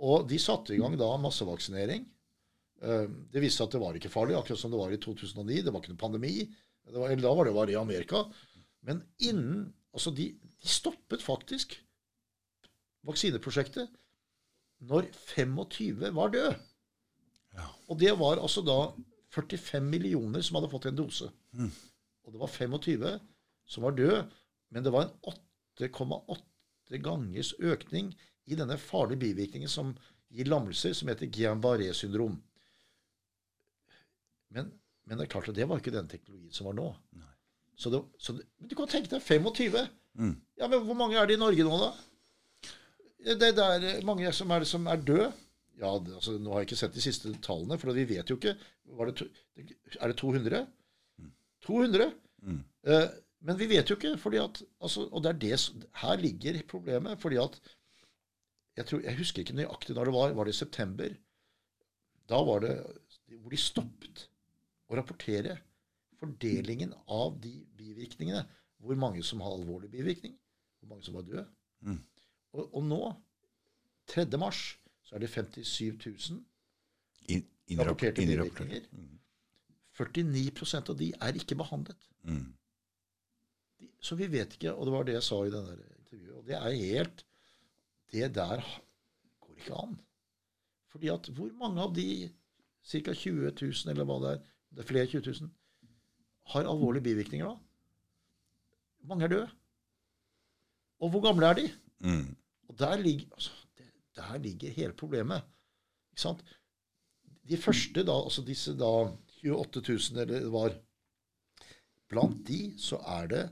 Og 0.00 0.28
de 0.30 0.38
satte 0.38 0.74
i 0.74 0.78
gang 0.80 0.96
da 0.98 1.16
massevaksinering. 1.20 2.06
Eh, 2.80 3.06
Det 3.32 3.42
viste 3.42 3.60
seg 3.60 3.68
at 3.68 3.74
det 3.76 3.82
var 3.82 3.98
ikke 3.98 4.12
farlig, 4.12 4.36
akkurat 4.38 4.58
som 4.62 4.72
det 4.72 4.80
var 4.80 4.92
i 4.94 5.00
2009. 5.00 5.62
Det 5.64 5.72
var 5.72 5.80
ikke 5.82 5.92
noen 5.94 6.04
pandemi. 6.04 6.34
Det 6.90 6.96
var, 6.96 7.10
eller 7.10 7.22
da 7.26 7.34
var 7.36 7.44
det 7.48 7.54
bare 7.54 7.74
i 7.74 7.80
Amerika. 7.80 8.24
Men 8.82 9.04
innen 9.18 9.72
Altså, 9.90 10.12
de, 10.14 10.28
de 10.62 10.68
stoppet 10.70 11.18
faktisk 11.18 11.72
vaksineprosjektet 13.08 13.88
når 14.86 15.08
25 15.34 16.12
var 16.14 16.30
døde. 16.30 16.52
Ja. 17.56 17.66
Og 17.90 17.98
det 17.98 18.12
var 18.20 18.38
altså 18.38 18.62
da 18.62 18.76
45 19.34 19.82
millioner 19.90 20.44
som 20.46 20.60
hadde 20.60 20.70
fått 20.70 20.86
en 20.86 20.98
dose. 21.00 21.26
Og 22.24 22.32
det 22.32 22.40
var 22.40 22.52
25 22.54 23.18
som 23.70 23.82
var 23.86 23.96
døde, 23.98 24.22
men 24.70 24.86
det 24.86 24.92
var 24.94 25.08
en 25.08 25.34
8,8 25.82 27.02
gangers 27.02 27.52
økning 27.58 28.12
i 28.46 28.54
denne 28.58 28.78
farlige 28.78 29.20
bivirkningen 29.26 29.70
som 29.70 29.92
gir 30.30 30.46
lammelser, 30.50 30.94
som 30.94 31.10
heter 31.10 31.26
Guillain-Barré-syndrom. 31.30 32.38
Men, 34.50 34.70
men 35.06 35.18
det 35.20 35.26
er 35.26 35.32
klart 35.32 35.48
at 35.48 35.56
det 35.58 35.66
var 35.70 35.78
ikke 35.82 35.92
den 35.94 36.08
teknologien 36.10 36.52
som 36.54 36.66
var 36.70 36.74
nå. 36.78 36.88
Så 37.80 37.90
det, 37.94 38.00
så 38.20 38.34
det, 38.36 38.44
men 38.60 38.68
du 38.68 38.74
kan 38.76 38.88
tenke 38.92 39.08
deg 39.14 39.22
25. 39.22 39.76
Ja, 40.60 40.66
men 40.68 40.82
hvor 40.84 40.96
mange 40.98 41.16
er 41.16 41.26
det 41.30 41.36
i 41.38 41.40
Norge 41.40 41.64
nå, 41.64 41.76
da? 41.80 41.92
Det, 43.24 43.36
det 43.56 43.64
er 43.64 44.04
mange 44.08 44.32
som 44.36 44.50
er, 44.52 44.64
som 44.68 44.86
er 44.90 45.00
døde. 45.06 45.30
Ja, 45.80 45.94
altså, 45.96 46.34
Nå 46.40 46.52
har 46.52 46.60
jeg 46.62 46.70
ikke 46.70 46.78
sett 46.80 46.96
de 46.96 47.00
siste 47.04 47.30
tallene, 47.44 47.78
for 47.80 47.92
vi 47.96 48.04
vet 48.10 48.28
jo 48.28 48.36
ikke 48.36 48.52
var 48.98 49.08
det, 49.08 49.14
to- 49.20 49.30
Er 50.00 50.10
det 50.12 50.16
200? 50.20 50.66
200? 51.64 52.10
Eh, 52.90 53.08
men 53.46 53.56
vi 53.60 53.66
vet 53.70 53.88
jo 53.88 53.96
ikke, 53.96 54.16
fordi 54.20 54.40
at, 54.42 54.60
altså, 54.82 55.06
og 55.12 55.22
det 55.24 55.30
er 55.30 55.38
det, 55.40 55.86
her 56.02 56.16
ligger 56.20 56.58
problemet. 56.68 57.18
fordi 57.20 57.36
at 57.40 57.56
jeg, 58.76 58.86
tror, 58.86 59.00
jeg 59.04 59.16
husker 59.18 59.40
ikke 59.44 59.56
nøyaktig 59.56 59.94
når 59.96 60.04
det 60.10 60.14
var. 60.14 60.32
Var 60.36 60.44
det 60.44 60.54
i 60.54 60.58
september? 60.58 61.14
Da 62.28 62.42
var 62.44 62.60
det 62.64 62.74
hvor 63.40 63.50
de 63.50 63.56
stoppet 63.60 64.26
å 64.90 64.98
rapportere 64.98 65.58
fordelingen 66.20 66.92
av 67.08 67.38
de 67.40 67.52
bivirkningene. 67.78 68.42
Hvor 68.80 68.96
mange 68.98 69.22
som 69.24 69.40
har 69.44 69.52
alvorlig 69.54 69.90
bivirkning, 69.92 70.34
hvor 70.80 70.88
mange 70.94 71.04
som 71.06 71.14
var 71.18 71.26
døde. 71.28 71.46
Og, 72.52 72.62
og 72.74 72.82
nå, 72.88 73.00
3. 74.10 74.24
mars, 74.40 74.62
så 75.06 75.16
er 75.16 75.22
det 75.24 75.30
57 75.30 76.06
000 76.30 76.40
In, 77.30 77.44
innrapp- 77.70 77.92
rapporterte 77.92 78.24
innrapportert. 78.24 78.88
bivirkninger. 78.90 79.16
49% 80.00 80.90
av 80.90 80.96
de 80.98 81.10
er 81.20 81.36
ikke 81.38 81.56
behandlet. 81.60 82.06
Mm. 82.24 82.46
De, 83.80 83.88
så 84.00 84.16
vi 84.16 84.26
vet 84.32 84.54
ikke, 84.56 84.72
og 84.72 84.86
det 84.88 84.94
var 84.94 85.04
det 85.08 85.16
jeg 85.18 85.26
sa 85.28 85.40
i 85.46 85.52
det 85.52 85.60
der 85.66 85.82
intervjuet. 86.00 86.36
Og 86.40 86.46
det 86.48 86.56
er 86.56 86.78
helt 86.80 87.26
Det 88.10 88.26
der 88.34 88.64
går 89.44 89.58
ikke 89.60 89.76
an. 89.84 89.92
Fordi 90.90 91.08
at 91.12 91.28
hvor 91.36 91.52
mange 91.60 91.78
av 91.84 91.92
de 91.94 92.06
ca. 92.90 93.12
20 93.14 93.52
000, 93.60 93.92
eller 93.92 94.08
hva 94.08 94.16
det 94.24 94.32
er, 94.32 94.40
det 94.70 94.84
er 94.84 94.88
flere 94.88 95.06
20 95.06 95.32
000, 95.40 95.50
har 96.52 96.68
alvorlige 96.68 97.02
bivirkninger 97.02 97.48
da? 97.48 97.56
Mange 99.10 99.24
er 99.24 99.28
døde. 99.32 99.48
Og 101.00 101.10
hvor 101.10 101.22
gamle 101.24 101.46
er 101.46 101.54
de? 101.58 101.66
Mm. 101.98 102.36
Og 102.68 102.78
der 102.78 102.96
ligger, 103.00 103.26
altså, 103.32 103.50
der 104.16 104.38
ligger 104.38 104.70
hele 104.70 104.92
problemet. 104.92 105.42
Ikke 106.12 106.22
sant? 106.22 106.44
De 107.48 107.56
første, 107.56 108.04
da, 108.06 108.12
altså 108.24 108.42
disse 108.46 108.78
da 108.78 109.08
28 109.50 109.82
000, 109.88 109.98
eller 110.20 110.40
det 110.40 110.52
var 110.52 110.74
Blant 112.10 112.48
de 112.48 112.74
så 112.78 112.96
er 113.06 113.26
det 113.30 113.50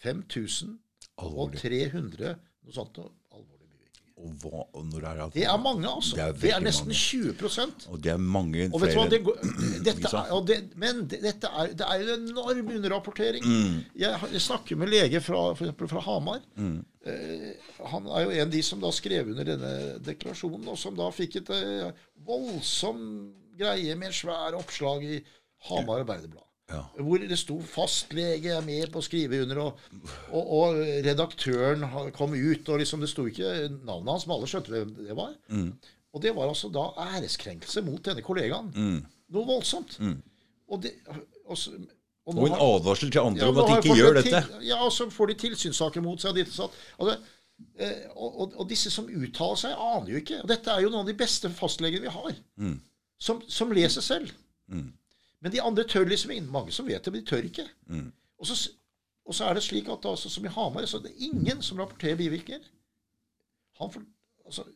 5300 0.00 2.40
noe 2.64 2.72
sånt. 2.72 2.98
Og, 4.20 4.32
hva, 4.42 4.62
og 4.76 4.84
når 4.90 5.04
er 5.08 5.18
det 5.20 5.26
Det 5.38 5.44
er 5.48 5.56
mange, 5.60 5.88
altså. 5.88 6.16
Det 6.16 6.24
er 6.24 6.32
Det 6.42 6.52
er, 6.52 6.60
nesten 6.64 6.92
mange. 6.92 7.32
20% 7.32 7.86
Og 7.88 8.02
det 8.04 8.12
er 8.12 8.20
mange 8.20 8.66
og 8.68 8.82
du 8.82 8.86
hva, 8.92 9.06
det 9.08 9.20
går, 9.24 9.38
dette 9.88 10.12
er, 10.20 10.44
det, 10.50 10.58
Men 10.82 11.02
dette 11.08 11.50
er, 11.50 11.72
det 11.80 11.88
er 11.88 12.04
en 12.04 12.28
enorm 12.28 12.72
underrapportering. 12.76 13.46
Mm. 13.46 13.80
Jeg, 14.02 14.30
jeg 14.34 14.44
snakker 14.44 14.80
med 14.80 14.92
lege 14.92 15.22
fra, 15.24 15.42
for 15.56 15.90
fra 15.94 16.04
Hamar. 16.04 16.44
Mm. 16.56 16.78
Eh, 17.06 17.48
han 17.94 18.08
er 18.12 18.26
jo 18.26 18.34
en 18.36 18.44
av 18.44 18.52
de 18.52 18.62
som 18.66 18.82
da 18.82 18.92
skrev 18.92 19.32
under 19.32 19.48
denne 19.54 19.72
deklarasjonen, 20.04 20.68
og 20.68 20.78
som 20.78 20.98
da 20.98 21.08
fikk 21.14 21.40
et 21.40 21.52
eh, 21.56 22.04
voldsom 22.28 23.00
greie 23.60 23.96
med 23.96 24.10
en 24.10 24.20
svær 24.20 24.56
oppslag 24.58 25.04
i 25.04 25.20
Hamar 25.70 26.04
Arbeiderblad. 26.04 26.44
Ja. 26.70 26.82
Hvor 27.02 27.18
det 27.18 27.38
sto 27.38 27.56
'fastlege 27.60 28.52
er 28.56 28.60
med 28.62 28.92
på 28.92 28.98
å 29.00 29.02
skrive 29.02 29.40
under', 29.42 29.58
og, 29.58 29.78
og, 30.32 30.50
og 30.58 30.76
redaktøren 31.06 31.82
kom 32.14 32.32
ut, 32.34 32.68
og 32.68 32.78
liksom 32.78 33.00
det 33.00 33.08
sto 33.10 33.24
ikke 33.26 33.68
navnet 33.84 34.12
hans, 34.12 34.26
men 34.26 34.36
alle 34.36 34.46
skjønte 34.50 34.70
hvem 34.74 34.92
det 35.06 35.16
var. 35.18 35.32
Mm. 35.48 35.72
Og 36.14 36.22
det 36.22 36.34
var 36.36 36.48
altså 36.48 36.68
da 36.74 36.84
æreskrenkelse 37.16 37.82
mot 37.86 38.02
denne 38.04 38.22
kollegaen. 38.22 38.70
Mm. 38.74 39.00
Noe 39.30 39.46
voldsomt. 39.46 39.98
Og, 40.70 40.82
det, 40.82 40.92
og, 41.46 41.58
så- 41.58 41.74
og 42.26 42.36
Og 42.38 42.46
en 42.46 42.52
har- 42.52 42.60
advarsel 42.76 43.10
til 43.10 43.20
andre 43.20 43.44
ja, 43.44 43.48
om 43.50 43.58
at 43.58 43.68
de 43.68 43.76
ikke 43.88 43.96
gjør 43.98 44.14
dette. 44.22 44.30
Til, 44.46 44.66
ja, 44.68 44.78
og 44.84 44.92
så 44.92 45.10
får 45.10 45.26
de 45.26 45.34
tilsynssaker 45.34 46.00
mot 46.02 46.20
seg. 46.20 46.38
Altså, 46.38 46.68
eh, 47.78 48.06
og 48.16 48.68
disse 48.68 48.90
som 48.90 49.06
uttaler 49.10 49.56
seg, 49.56 49.74
aner 49.74 50.10
jo 50.10 50.16
ikke. 50.22 50.42
Og 50.42 50.48
dette 50.48 50.70
er 50.70 50.80
jo 50.84 50.90
noen 50.90 51.00
av 51.00 51.06
de 51.10 51.14
beste 51.18 51.50
fastlegene 51.50 52.02
vi 52.06 52.08
har. 52.14 52.34
Mm. 52.58 52.80
Som, 53.20 53.42
som 53.48 53.72
leser 53.72 54.00
selv. 54.00 54.30
Mm. 54.70 54.92
Men 55.40 55.52
de 55.54 55.62
andre 55.64 55.86
tør 55.88 56.08
liksom 56.08 56.34
inn. 56.34 56.50
Mange 56.52 56.72
som 56.74 56.88
vet 56.88 57.04
det, 57.04 57.12
men 57.14 57.22
de 57.22 57.30
tør 57.30 57.46
ikke. 57.48 57.64
Mm. 57.88 58.10
Og, 58.40 58.46
så, 58.48 58.56
og 59.24 59.36
så 59.36 59.48
er 59.48 59.56
det 59.56 59.64
slik 59.64 59.88
at 59.92 60.04
altså, 60.08 60.28
som 60.32 60.44
i 60.44 60.52
Hamar, 60.52 60.86
så 60.88 61.00
er 61.00 61.06
det 61.08 61.14
ingen 61.30 61.62
som 61.64 61.80
rapporterer 61.80 62.18
bivirkninger. 62.20 62.66
Han 63.80 64.06
altså, 64.44 64.66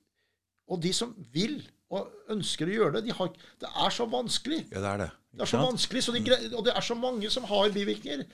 og 0.69 0.81
de 0.83 0.93
som 0.97 1.13
vil 1.35 1.59
og 1.93 2.09
ønsker 2.33 2.71
å 2.71 2.75
gjøre 2.79 2.95
det, 2.97 3.05
de 3.11 3.15
har, 3.15 3.29
det 3.61 3.69
er 3.69 3.93
så 3.93 4.07
vanskelig. 4.11 4.63
Ja, 4.73 4.81
det 4.81 4.93
er 4.95 5.03
det. 5.05 5.11
Det 5.35 5.45
er 5.45 5.51
så 5.51 5.61
vanskelig, 5.61 6.03
så 6.07 6.15
de, 6.15 6.23
gre- 6.25 6.41
og 6.55 6.65
det 6.67 6.73
er 6.75 6.85
så 6.87 6.95
mange 6.99 7.31
som 7.31 7.45
har 7.51 7.73
bivirkninger. 7.75 8.25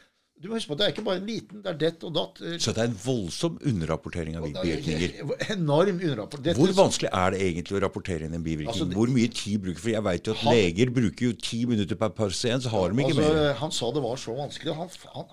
Du 0.40 0.48
må 0.48 0.56
huske 0.56 0.70
på 0.70 0.72
at 0.72 0.80
det 0.80 0.84
er 0.86 0.92
ikke 0.94 1.02
bare 1.04 1.20
en 1.20 1.26
liten, 1.28 1.60
det 1.60 1.68
er 1.68 1.76
dett 1.76 2.04
og 2.08 2.14
datt. 2.16 2.38
eh, 2.40 2.54
Så 2.56 2.72
det 2.72 2.80
er 2.80 2.88
en 2.88 2.94
voldsom 3.04 3.58
underrapportering 3.60 4.38
av 4.38 4.46
er 4.46 4.54
bivirkninger. 4.54 5.34
Enorm 5.52 5.98
underrapportering. 6.00 6.56
Hvor 6.56 6.72
vanskelig 6.78 7.10
er 7.12 7.34
det 7.34 7.40
egentlig 7.44 7.76
å 7.76 7.82
rapportere 7.84 8.24
inn 8.24 8.38
en 8.38 8.42
bivirkning? 8.46 8.70
Altså, 8.72 8.86
Hvor 8.96 9.12
mye 9.12 9.28
tid 9.28 9.60
bruker 9.60 9.84
For 9.84 9.90
jeg 9.92 10.02
vet 10.06 10.30
jo 10.30 10.32
at 10.32 10.38
Han- 10.46 10.54
leger 10.56 10.90
bruker 10.96 11.26
jo 11.26 11.32
ti 11.32 11.60
minutter 11.66 11.94
per 12.00 12.08
pasient, 12.08 12.64
så 12.64 12.72
har 12.72 12.88
de 12.88 12.96
ikke 13.04 13.12
altså, 13.12 13.28
mer. 13.34 13.52
Han 13.60 13.70
sa 13.70 13.90
det 13.92 14.02
var 14.02 14.16
så 14.16 14.36
vanskelig. 14.40 14.74
Han, 14.80 14.88
han, 15.14 15.26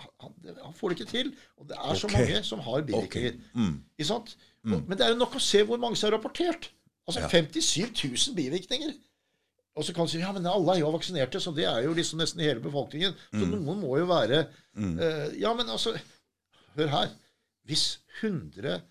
han, 0.66 0.74
får 0.76 0.90
det 0.90 1.00
ikke 1.00 1.12
til. 1.12 1.34
Og 1.58 1.68
det 1.72 1.78
er 1.80 1.94
så 1.96 2.08
mange 2.12 2.44
som 2.44 2.60
har 2.60 2.82
bivirkninger. 2.82 3.40
Okay. 3.40 3.56
Mm. 3.56 3.80
Ikke 3.98 4.08
sant? 4.12 4.36
Og, 4.68 4.82
men 4.88 4.98
det 4.98 5.06
er 5.08 5.16
jo 5.16 5.22
nok 5.24 5.36
å 5.40 5.40
se 5.40 5.64
hvor 5.64 5.80
mange 5.80 5.96
som 5.96 6.12
har 6.12 6.18
rapportert. 6.20 6.68
Altså 7.08 7.22
Ja. 7.24 7.28
57 7.32 7.96
000 8.28 8.36
bivirkninger. 8.36 8.92
Og 9.78 9.86
så 9.86 9.94
kan 9.94 10.08
du 10.08 10.12
si 10.12 10.20
ja, 10.20 10.32
men 10.34 10.46
alle 10.50 10.74
er 10.76 10.80
jo 10.82 10.90
vaksinerte, 10.96 11.40
så 11.44 11.52
det 11.54 11.68
er 11.70 11.84
jo 11.86 11.94
liksom 11.94 12.18
nesten 12.20 12.42
hele 12.42 12.60
befolkningen. 12.64 13.14
Så 13.32 13.44
Mm. 13.46 13.52
noen 13.62 13.82
må 13.84 13.98
jo 14.00 14.08
være 14.10 14.40
uh, 14.48 15.28
Ja, 15.38 15.54
men 15.54 15.70
altså 15.70 15.94
Hør 16.78 16.88
her. 16.94 17.10
Hvis 17.68 18.00
100 18.22 18.82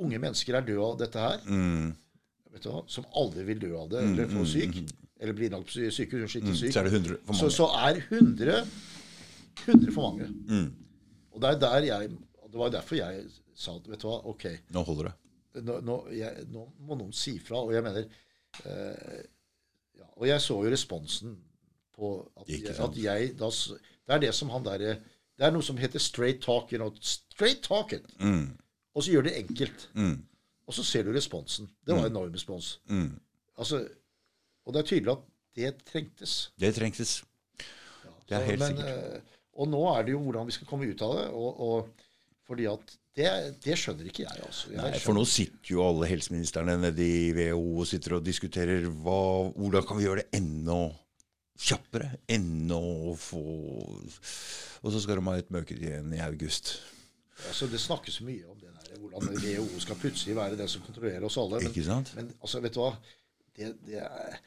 unge 0.00 0.18
mennesker 0.18 0.54
er 0.56 0.64
døde 0.66 0.84
av 0.84 0.98
dette 1.00 1.18
her, 1.20 1.38
Mm. 1.46 1.92
vet 2.52 2.62
du 2.64 2.82
som 2.88 3.04
aldri 3.16 3.44
vil 3.44 3.58
dø 3.60 3.74
av 3.80 3.88
det, 3.90 4.02
eller 4.02 4.26
få 4.32 4.44
syk, 4.48 4.76
eller 5.20 5.32
bli 5.36 5.46
innlagt 5.48 5.66
på 5.68 5.76
sy- 5.76 5.90
sykehus, 5.90 6.30
skikkelig 6.32 6.56
syk, 6.56 6.68
Mm. 6.68 6.72
Så 6.72 6.80
er 6.80 6.84
det 6.84 6.92
100 6.92 7.18
for 7.26 7.34
så, 7.34 7.50
så 7.50 7.66
er 7.88 8.00
100 8.10 8.66
100 9.66 9.92
for 9.92 10.02
mange. 10.10 10.26
Mm. 10.48 10.72
Og 11.32 11.40
det 11.40 11.50
er 11.50 11.58
der 11.60 11.80
jeg 11.86 12.08
Det 12.52 12.58
var 12.60 12.68
derfor 12.70 12.96
jeg 12.96 13.24
sa 13.56 13.76
at 13.76 13.86
vet 13.88 14.00
du 14.02 14.06
hva, 14.08 14.18
ok, 14.26 14.44
Nå 14.72 14.82
holder 14.84 15.04
det. 15.08 15.64
nå, 15.64 15.80
nå, 15.80 15.94
jeg, 16.12 16.44
nå 16.52 16.66
må 16.84 16.96
noen 16.98 17.12
si 17.16 17.38
fra. 17.38 17.56
Og 17.64 17.72
jeg 17.72 17.82
mener 17.82 18.04
eh, 18.66 19.22
ja, 20.02 20.08
Og 20.16 20.26
jeg 20.28 20.40
så 20.44 20.58
jo 20.64 20.70
responsen 20.72 21.38
på 21.96 22.12
at, 22.40 22.48
jeg, 22.48 22.74
at 22.74 22.96
jeg 22.98 23.32
da 23.38 23.48
Det 23.52 24.14
er 24.16 24.22
det 24.26 24.34
som 24.34 24.50
han 24.50 24.64
derre 24.66 24.96
Det 25.38 25.46
er 25.46 25.54
noe 25.54 25.64
som 25.64 25.78
heter 25.80 25.98
straight 26.02 26.42
talk. 26.44 26.72
You 26.72 26.78
know, 26.78 26.92
straight 27.00 27.62
talk 27.64 27.92
it. 27.96 28.04
Mm. 28.20 28.52
Og 28.94 29.02
så 29.04 29.14
gjør 29.14 29.22
det 29.28 29.32
enkelt. 29.40 29.88
Mm. 29.94 30.18
Og 30.68 30.74
så 30.76 30.84
ser 30.84 31.02
du 31.06 31.12
responsen. 31.12 31.70
Det 31.86 31.94
var 31.96 32.06
enorm 32.06 32.32
respons. 32.34 32.80
Mm. 32.86 33.14
Altså, 33.58 33.80
og 34.66 34.74
det 34.74 34.82
er 34.82 34.86
tydelig 34.90 35.12
at 35.12 35.24
det 35.56 35.72
trengtes. 35.88 36.34
Det 36.60 36.74
trengtes. 36.76 37.22
Det 38.28 38.36
er 38.36 38.44
helt 38.46 38.62
men, 38.62 38.76
sikkert. 38.76 39.16
eh, 39.16 39.38
Og 39.52 39.68
nå 39.68 39.80
er 39.94 40.04
det 40.06 40.12
jo 40.14 40.20
hvordan 40.22 40.46
vi 40.46 40.54
skal 40.56 40.66
komme 40.70 40.86
ut 40.88 41.02
av 41.02 41.16
det. 41.18 41.26
Og, 41.32 41.60
og 41.60 41.88
fordi 42.46 42.68
at 42.70 42.94
det, 43.16 43.28
det 43.64 43.74
skjønner 43.76 44.06
ikke 44.08 44.24
jeg, 44.24 44.42
altså. 44.46 44.70
Jeg 44.72 44.80
Nei, 44.80 45.00
for 45.02 45.16
nå 45.18 45.22
sitter 45.28 45.74
jo 45.74 45.82
alle 45.84 46.06
helseministrene 46.08 46.78
nede 46.80 47.04
i 47.04 47.32
WHO 47.36 47.82
og 47.82 47.88
sitter 47.90 48.14
og 48.18 48.24
diskuterer 48.24 48.86
hva, 48.88 49.18
hvordan 49.52 49.84
kan 49.88 49.98
vi 49.98 50.06
gjøre 50.06 50.22
det 50.24 50.38
enda 50.40 50.78
kjappere. 51.62 52.08
Enda 52.32 52.78
få 53.20 53.42
Og 54.82 54.88
så 54.94 55.02
skal 55.04 55.20
de 55.20 55.26
ha 55.28 55.36
et 55.38 55.52
møte 55.54 55.76
igjen 55.76 56.14
i 56.16 56.22
august. 56.24 56.72
altså, 57.48 57.68
det 57.70 57.80
snakkes 57.80 58.20
mye 58.26 58.48
om 58.50 58.56
det 58.58 58.72
der, 58.72 58.96
hvordan 58.98 59.36
WHO 59.44 59.80
skal 59.84 60.00
plutselig 60.00 60.34
være 60.36 60.56
den 60.58 60.68
som 60.68 60.82
kontrollerer 60.82 61.24
oss 61.28 61.36
alle. 61.38 61.60
Men, 61.62 61.70
Ikke 61.70 61.84
sant? 61.86 62.14
men 62.16 62.32
altså, 62.40 62.60
vet 62.64 62.74
du 62.74 62.80
hva? 62.82 62.94
Det, 63.52 63.68
det 63.86 64.00
er, 64.00 64.40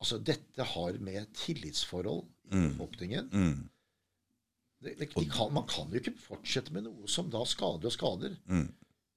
altså, 0.00 0.18
dette 0.20 0.62
har 0.74 0.98
med 1.00 1.32
tillitsforhold 1.34 2.26
i 2.52 2.66
befolkningen 2.68 3.30
Mm. 3.32 3.68
Det, 4.82 4.96
det, 4.98 5.08
de 5.14 5.26
kan, 5.30 5.52
Man 5.54 5.66
kan 5.70 5.90
jo 5.92 6.00
ikke 6.00 6.16
fortsette 6.18 6.74
med 6.74 6.86
noe 6.88 7.10
som 7.10 7.30
da 7.32 7.44
skader 7.48 7.90
og 7.90 7.94
skader. 7.94 8.34
Mm. 8.50 8.68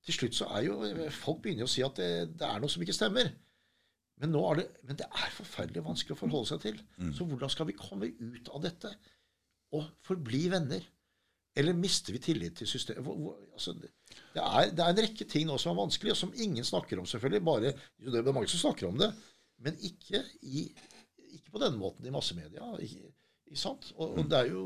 Til 0.05 0.17
slutt 0.19 0.37
så 0.37 0.49
er 0.53 0.67
jo 0.67 0.77
Folk 1.15 1.41
begynner 1.43 1.67
å 1.67 1.71
si 1.71 1.83
at 1.85 1.97
det, 1.97 2.09
det 2.39 2.47
er 2.47 2.61
noe 2.61 2.71
som 2.71 2.85
ikke 2.85 2.95
stemmer. 2.95 3.31
Men, 4.21 4.35
er 4.39 4.59
det, 4.61 4.65
men 4.87 4.99
det 4.99 5.07
er 5.09 5.31
forferdelig 5.35 5.83
vanskelig 5.83 6.15
å 6.15 6.19
forholde 6.19 6.51
seg 6.53 6.61
til. 6.63 6.77
Mm. 7.01 7.11
Så 7.17 7.27
hvordan 7.27 7.51
skal 7.51 7.67
vi 7.67 7.79
komme 7.79 8.11
ut 8.13 8.51
av 8.53 8.63
dette 8.63 8.93
og 9.75 9.89
forbli 10.07 10.45
venner? 10.53 10.85
Eller 11.55 11.75
mister 11.75 12.15
vi 12.15 12.21
tillit 12.23 12.57
til 12.59 12.67
systemet? 12.67 13.07
Altså, 13.55 13.73
det, 13.79 13.91
det, 14.35 14.41
er, 14.43 14.71
det 14.75 14.83
er 14.83 14.91
en 14.91 15.03
rekke 15.05 15.27
ting 15.31 15.47
nå 15.47 15.57
som 15.59 15.71
er 15.71 15.81
vanskelig, 15.81 16.13
og 16.13 16.19
som 16.19 16.33
ingen 16.35 16.67
snakker 16.67 16.99
om, 16.99 17.07
selvfølgelig. 17.07 17.43
Bare, 17.47 17.71
jo, 17.99 18.11
det 18.11 18.21
er 18.21 18.35
mange 18.35 18.51
som 18.51 18.63
snakker 18.65 18.89
om 18.89 18.99
det, 18.99 19.11
men 19.63 19.77
ikke, 19.87 20.19
i, 20.47 20.65
ikke 21.37 21.53
på 21.53 21.63
denne 21.63 21.79
måten 21.79 22.07
i 22.07 22.11
massemedia. 22.11 22.73
Ikke, 22.83 23.11
ikke 23.47 23.61
sant? 23.61 23.91
Og, 23.95 24.17
og 24.19 24.31
det 24.31 24.41
er 24.41 24.51
jo 24.51 24.65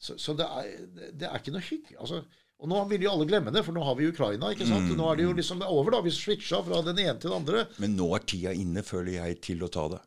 Så, 0.00 0.16
så 0.16 0.32
det, 0.36 0.46
er, 0.48 1.10
det- 1.12 1.28
er 1.28 1.38
ikke 1.42 1.52
noe 1.52 1.60
hygg. 1.66 1.90
Altså, 2.00 2.22
og 2.60 2.68
nå 2.68 2.78
vil 2.88 3.02
jo 3.04 3.10
alle 3.12 3.26
glemme 3.28 3.52
det, 3.52 3.62
for 3.64 3.72
nå 3.76 3.82
har 3.84 3.94
vi 3.96 4.08
Ukraina. 4.08 4.50
ikke 4.52 4.66
sant? 4.68 4.90
Nå 4.96 5.06
er 5.12 5.16
det 5.20 5.24
jo 5.26 5.32
liksom 5.36 5.62
over, 5.64 5.90
da. 5.94 6.00
Vi 6.04 6.10
switcha 6.12 6.58
fra 6.64 6.80
den 6.84 6.98
ene 7.00 7.18
til 7.20 7.30
den 7.30 7.38
andre. 7.42 7.66
Men 7.80 7.94
nå 7.96 8.08
er 8.16 8.24
tida 8.28 8.52
inne, 8.56 8.82
føler 8.84 9.14
jeg, 9.20 9.38
til 9.44 9.64
å 9.64 9.68
ta 9.72 9.86
det. 9.94 10.00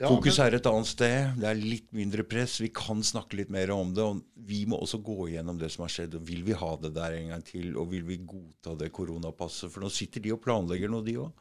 Ja, 0.00 0.08
Fokus 0.08 0.38
men- 0.38 0.46
er 0.46 0.54
et 0.56 0.66
annet 0.70 0.86
sted. 0.88 1.34
Det 1.42 1.44
er 1.50 1.58
litt 1.60 1.90
mindre 1.92 2.22
press. 2.24 2.54
Vi 2.62 2.70
kan 2.72 3.02
snakke 3.04 3.36
litt 3.36 3.50
mer 3.50 3.70
om 3.74 3.92
det. 3.92 4.02
og 4.02 4.22
Vi 4.34 4.64
må 4.66 4.78
også 4.80 5.02
gå 5.04 5.28
igjennom 5.28 5.58
det 5.60 5.70
som 5.74 5.82
har 5.84 5.90
skjedd. 5.92 6.14
og 6.16 6.22
Vil 6.26 6.42
vi 6.42 6.52
ha 6.56 6.70
det 6.76 6.94
der 6.94 7.12
en 7.18 7.28
gang 7.34 7.42
til? 7.44 7.76
Og 7.76 7.90
vil 7.90 8.02
vi 8.08 8.16
godta 8.16 8.76
det 8.78 8.90
koronapasset? 8.92 9.70
For 9.70 9.80
nå 9.84 9.90
sitter 9.92 10.20
de 10.24 10.32
og 10.32 10.40
planlegger 10.42 10.88
noe, 10.88 11.04
de 11.04 11.18
òg. 11.20 11.32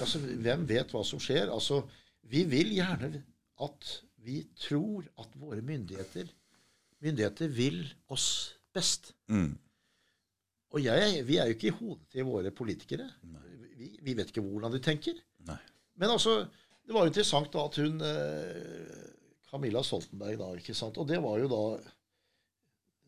Altså, 0.00 0.18
hvem 0.18 0.66
vet 0.66 0.90
hva 0.90 1.04
som 1.06 1.20
skjer? 1.20 1.48
Altså, 1.54 1.84
vi 2.26 2.42
vil 2.44 2.72
gjerne 2.74 3.22
at 3.60 4.00
vi 4.24 4.40
tror 4.58 5.06
at 5.20 5.36
våre 5.38 5.62
myndigheter 5.64 6.30
myndigheter 7.04 7.50
vil 7.52 7.82
oss 8.12 8.56
best. 8.74 9.12
Mm. 9.28 9.52
Og 10.74 10.82
jeg, 10.82 11.22
vi 11.28 11.38
er 11.38 11.50
jo 11.50 11.56
ikke 11.56 11.70
i 11.70 11.76
hodet 11.76 12.06
til 12.14 12.26
våre 12.26 12.50
politikere. 12.54 13.06
Vi, 13.78 13.90
vi 14.02 14.14
vet 14.16 14.30
ikke 14.32 14.42
hvordan 14.44 14.72
de 14.74 14.80
tenker. 14.82 15.18
Nei. 15.46 15.58
Men 16.00 16.14
altså, 16.16 16.40
det 16.82 16.94
var 16.94 17.04
jo 17.04 17.12
interessant 17.12 17.52
da 17.54 17.66
at 17.68 17.78
hun 17.78 18.00
eh, 18.02 19.04
Camilla 19.50 19.84
Stoltenberg 19.86 20.40
da, 20.40 20.48
ikke 20.58 20.74
sant? 20.76 20.98
Og 20.98 21.06
det 21.10 21.20
var 21.22 21.38
jo 21.42 21.50
da 21.52 21.62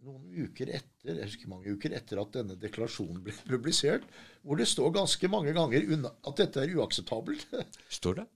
noen 0.06 0.28
uker 0.46 0.70
etter 0.76 1.16
jeg 1.16 1.26
husker 1.26 1.50
mange 1.50 1.72
uker 1.72 1.94
etter 1.96 2.20
at 2.20 2.34
denne 2.36 2.54
deklarasjonen 2.60 3.22
ble 3.24 3.34
publisert, 3.48 4.06
hvor 4.46 4.60
det 4.60 4.68
står 4.70 4.92
ganske 4.94 5.30
mange 5.32 5.54
ganger 5.56 6.06
at 6.06 6.38
dette 6.38 6.62
er 6.62 6.74
uakseptabelt. 6.78 7.48
Står 7.98 8.20
det? 8.20 8.26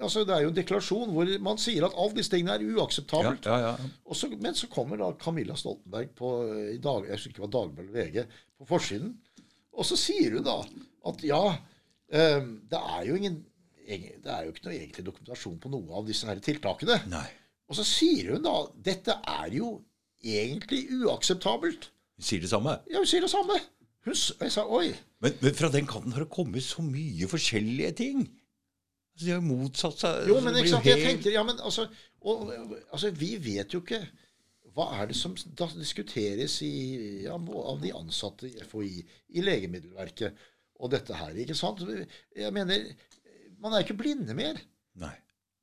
Altså 0.00 0.24
Det 0.24 0.34
er 0.34 0.44
jo 0.44 0.50
en 0.50 0.56
deklarasjon 0.56 1.10
hvor 1.14 1.32
man 1.44 1.58
sier 1.60 1.84
at 1.86 1.96
alle 1.96 2.16
disse 2.16 2.32
tingene 2.32 2.56
er 2.56 2.78
uakseptabelt. 2.78 3.46
ja, 3.46 3.58
ja. 3.68 3.90
Og 4.06 4.16
så, 4.16 4.30
men 4.32 4.56
så 4.56 4.68
kommer 4.72 5.00
da 5.00 5.10
Camilla 5.20 5.56
Stoltenberg 5.58 6.14
på 6.18 6.30
i 6.74 6.78
dag, 6.82 7.06
jeg 7.06 7.18
husker 7.18 7.34
ikke 7.34 7.44
hva 7.44 7.52
Dagbladet 7.56 7.94
VG, 7.94 8.40
på 8.60 8.68
forsiden. 8.68 9.12
Og 9.76 9.86
så 9.86 9.98
sier 10.00 10.38
hun 10.38 10.46
da 10.46 10.56
at 11.10 11.24
ja, 11.24 11.44
um, 11.52 12.50
det 12.70 12.80
er 12.96 13.06
jo 13.08 13.20
ingen 13.20 13.38
det 13.90 14.30
er 14.30 14.44
jo 14.46 14.52
ikke 14.52 14.68
noe 14.68 14.76
egentlig 14.76 15.04
dokumentasjon 15.06 15.56
på 15.58 15.70
noe 15.72 15.96
av 15.98 16.04
disse 16.06 16.28
her 16.28 16.38
tiltakene. 16.44 17.00
Nei. 17.10 17.26
Og 17.70 17.78
så 17.78 17.86
sier 17.86 18.34
hun 18.34 18.44
da 18.44 18.54
dette 18.86 19.16
er 19.18 19.54
jo 19.56 19.80
egentlig 20.22 20.84
uakseptabelt. 21.00 21.88
Hun 22.18 22.26
sier 22.26 22.44
det 22.44 22.50
samme. 22.52 22.76
Ja, 22.90 23.00
hun 23.00 23.08
sier 23.08 23.24
det 23.24 23.32
samme. 23.32 23.56
Hun, 24.06 24.14
jeg 24.14 24.52
sa 24.54 24.64
oi. 24.64 24.92
Men, 25.24 25.34
men 25.42 25.56
fra 25.56 25.70
den 25.72 25.88
kanten 25.90 26.14
har 26.14 26.24
det 26.24 26.32
kommet 26.32 26.64
så 26.64 26.84
mye 26.84 27.28
forskjellige 27.30 27.92
ting. 27.98 28.22
De 29.20 29.30
har 29.30 29.38
jo 29.40 29.46
motsatt 29.46 30.02
seg. 30.02 30.26
Jo, 30.30 30.38
men 30.44 30.56
ikke 30.60 30.72
sant, 30.74 30.88
jeg 30.88 31.04
tenker, 31.04 31.34
ja, 31.34 31.44
men 31.46 31.60
altså, 31.60 31.86
og, 32.20 32.50
altså 32.90 33.10
Vi 33.16 33.34
vet 33.42 33.74
jo 33.74 33.82
ikke 33.84 34.00
hva 34.76 34.86
er 35.00 35.08
det 35.10 35.16
som 35.18 35.32
da 35.58 35.66
diskuteres 35.74 36.60
i, 36.62 37.24
ja, 37.24 37.34
av 37.34 37.80
de 37.82 37.90
ansatte 37.96 38.46
i 38.46 38.62
FHI, 38.62 39.00
i 39.34 39.42
Legemiddelverket 39.42 40.44
og 40.80 40.92
dette 40.94 41.16
her. 41.18 41.34
ikke 41.42 41.56
sant? 41.58 41.82
Jeg 42.36 42.54
mener, 42.54 42.86
Man 43.60 43.74
er 43.74 43.82
ikke 43.84 43.98
blinde 43.98 44.32
mer. 44.36 44.60
Nei. 45.00 45.12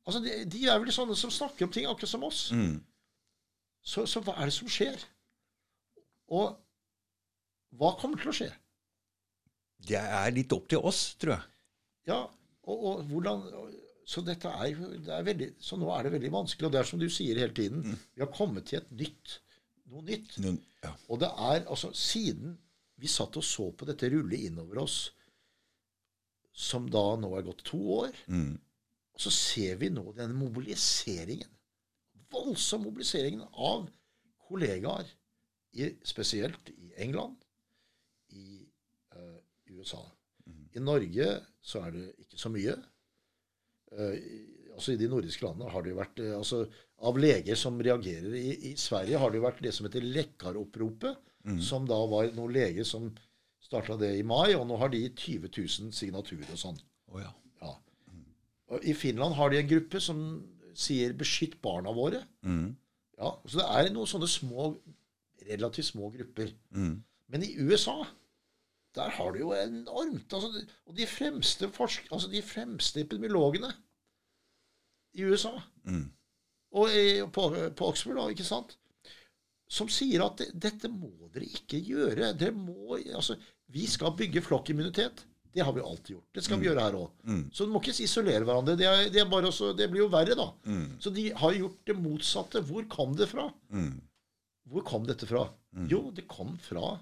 Altså, 0.06 0.20
De, 0.24 0.44
de 0.46 0.66
er 0.68 0.80
vel 0.84 0.92
sånne 0.94 1.16
som 1.18 1.32
snakker 1.34 1.66
om 1.66 1.74
ting 1.74 1.88
akkurat 1.90 2.12
som 2.12 2.26
oss. 2.28 2.50
Mm. 2.52 2.78
Så, 3.88 4.04
så 4.12 4.22
hva 4.24 4.36
er 4.38 4.52
det 4.52 4.56
som 4.58 4.70
skjer? 4.72 5.00
Og 6.36 6.58
hva 7.80 7.94
kommer 8.00 8.20
til 8.22 8.32
å 8.32 8.36
skje? 8.36 8.52
Det 9.88 10.00
er 10.00 10.34
litt 10.36 10.52
opp 10.56 10.68
til 10.72 10.84
oss, 10.84 11.14
tror 11.22 11.38
jeg. 11.38 11.48
Ja, 12.12 12.20
og, 12.68 12.84
og 12.92 13.04
hvordan 13.12 13.44
Så 14.08 14.22
dette 14.24 14.48
er, 14.48 14.70
jo- 14.72 14.94
det 15.04 15.12
er 15.12 15.24
veldig, 15.28 15.48
så 15.60 15.76
nå 15.76 15.90
er 15.92 16.04
det 16.08 16.12
veldig 16.14 16.30
vanskelig. 16.32 16.68
Og 16.70 16.72
det 16.72 16.80
er 16.80 16.88
som 16.88 17.00
du 17.02 17.10
sier 17.12 17.36
hele 17.42 17.52
tiden, 17.54 17.82
vi 18.16 18.22
har 18.24 18.30
kommet 18.32 18.66
til 18.70 18.78
et 18.80 18.92
nytt, 18.96 19.34
noe 19.92 20.02
nytt. 20.08 20.38
Noen, 20.40 20.62
ja. 20.84 20.94
Og 21.12 21.20
det 21.20 21.28
er 21.28 21.66
altså 21.68 21.90
Siden 21.94 22.54
vi 22.98 23.08
satt 23.12 23.36
og 23.38 23.44
så 23.44 23.66
på 23.76 23.86
dette 23.90 24.08
rulle 24.14 24.40
innover 24.48 24.80
oss, 24.86 25.12
som 26.58 26.88
da 26.90 27.04
nå 27.20 27.34
er 27.38 27.44
gått 27.50 27.66
to 27.68 27.78
år, 28.00 28.16
Mm. 28.32 28.56
og 29.14 29.20
så 29.22 29.30
ser 29.32 29.76
vi 29.76 29.90
nå 29.90 30.14
den 30.16 30.34
mobiliseringen, 30.40 31.52
voldsom 32.32 32.84
mobiliseringen 32.88 33.44
av 33.54 33.90
kollegaer, 34.48 35.06
i, 35.74 35.92
spesielt 36.04 36.70
i 36.72 36.94
England, 36.98 37.36
i 38.32 38.64
uh, 39.16 39.38
USA. 39.70 40.00
I 40.76 40.84
Norge 40.84 41.30
så 41.64 41.86
er 41.86 41.96
det 41.96 42.06
ikke 42.24 42.40
så 42.42 42.52
mye. 42.54 42.76
Eh, 43.94 44.18
altså 44.74 44.94
I 44.94 45.00
de 45.00 45.10
nordiske 45.12 45.46
landene 45.46 45.72
har 45.72 45.86
det 45.86 45.94
jo 45.94 46.00
vært 46.02 46.20
eh, 46.24 46.34
altså 46.38 46.66
Av 47.08 47.18
leger 47.22 47.56
som 47.60 47.78
reagerer 47.78 48.34
i, 48.36 48.72
I 48.72 48.76
Sverige 48.80 49.22
har 49.22 49.32
det 49.32 49.38
jo 49.40 49.46
vært 49.46 49.64
det 49.64 49.74
som 49.76 49.86
heter 49.86 50.06
Lekkaroppropet, 50.06 51.24
som 51.64 51.86
da 51.88 51.96
var 52.10 52.32
noen 52.36 52.52
leger 52.52 52.84
som 52.84 53.06
starta 53.64 53.96
det 54.00 54.10
i 54.20 54.24
mai, 54.26 54.56
og 54.56 54.66
nå 54.68 54.78
har 54.82 54.92
de 54.92 55.04
20 55.08 55.52
000 55.54 55.94
signaturer 55.96 56.50
og 56.52 56.60
sånn. 56.60 56.80
Oh, 57.12 57.20
ja. 57.22 57.32
Ja. 57.62 57.74
Og 58.74 58.84
I 58.84 58.96
Finland 58.98 59.38
har 59.38 59.52
de 59.52 59.62
en 59.62 59.70
gruppe 59.70 60.02
som 60.04 60.22
sier 60.78 61.14
'beskytt 61.18 61.58
barna 61.62 61.94
våre'. 61.96 62.24
Mm. 62.44 62.76
Ja, 63.18 63.34
så 63.46 63.60
det 63.60 63.68
er 63.68 63.94
noen 63.94 64.10
sånne 64.10 64.30
små, 64.30 64.70
relativt 65.50 65.90
små 65.90 66.12
grupper. 66.14 66.52
Mm. 66.72 67.04
Men 67.28 67.44
i 67.44 67.56
USA, 67.58 68.06
der 68.98 69.14
har 69.18 69.32
du 69.36 69.40
jo 69.44 69.54
enormt 69.56 70.34
altså, 70.34 70.64
Og 70.90 70.98
de 70.98 71.06
fremste, 71.10 71.70
forsk, 71.76 72.10
altså 72.12 72.30
de 72.32 72.42
fremste 72.46 73.02
epidemiologene 73.06 73.72
i 75.18 75.24
USA, 75.26 75.54
Mm. 75.88 76.04
og 76.78 76.92
i, 76.94 77.22
på, 77.34 77.48
på 77.78 77.88
Oxford, 77.88 78.18
da, 78.20 78.26
ikke 78.34 78.46
sant, 78.46 78.76
som 79.72 79.88
sier 79.92 80.22
at 80.26 80.38
det, 80.42 80.50
dette 80.68 80.90
må 80.92 81.10
dere 81.34 81.48
ikke 81.48 81.80
gjøre. 81.84 82.34
Dere 82.40 82.54
må, 82.56 82.98
altså, 83.16 83.36
vi 83.74 83.86
skal 83.90 84.14
bygge 84.20 84.44
flokkimmunitet. 84.46 85.24
Det 85.56 85.64
har 85.66 85.74
vi 85.74 85.82
alltid 85.82 86.14
gjort. 86.14 86.28
Det 86.38 86.44
skal 86.46 86.60
vi 86.62 86.68
gjøre 86.70 86.84
her 86.86 86.96
òg. 87.00 87.10
Mm. 87.26 87.42
Så 87.56 87.66
du 87.66 87.72
må 87.74 87.82
ikke 87.82 87.96
isolere 88.06 88.46
hverandre. 88.46 88.76
Det, 88.78 88.86
er, 88.86 89.08
det, 89.12 89.24
er 89.24 89.32
bare 89.32 89.50
også, 89.50 89.72
det 89.80 89.88
blir 89.92 90.04
jo 90.06 90.12
verre, 90.14 90.36
da. 90.38 90.46
Mm. 90.70 90.86
Så 91.02 91.12
de 91.16 91.26
har 91.42 91.56
gjort 91.58 91.80
det 91.90 91.96
motsatte. 91.98 92.62
Hvor 92.68 92.86
kom 92.94 93.16
det 93.18 93.28
fra? 93.32 93.48
Mm. 93.74 93.96
Hvor 94.72 94.86
kom 94.88 95.08
dette 95.08 95.28
fra? 95.28 95.48
Jo, 95.90 96.04
det 96.16 96.28
kom 96.30 96.54
fra 96.64 96.94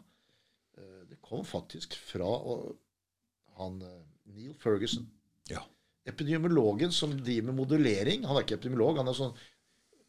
kom 1.25 1.45
faktisk 1.47 1.95
fra 1.97 2.27
og, 2.27 2.75
han 3.59 3.81
eh, 3.81 4.03
Neil 4.35 4.53
Ferguson. 4.59 5.07
Ja. 5.49 5.63
Epidemiologen 6.05 6.91
som 6.93 7.13
driver 7.17 7.49
med 7.49 7.59
modellering. 7.61 8.25
Han 8.27 8.37
er 8.37 8.45
ikke 8.45 8.59
epidemiolog, 8.59 8.99
han 9.01 9.09
er 9.09 9.17
sånn 9.17 9.35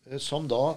eh, 0.09 0.20
Som 0.22 0.48
da 0.51 0.76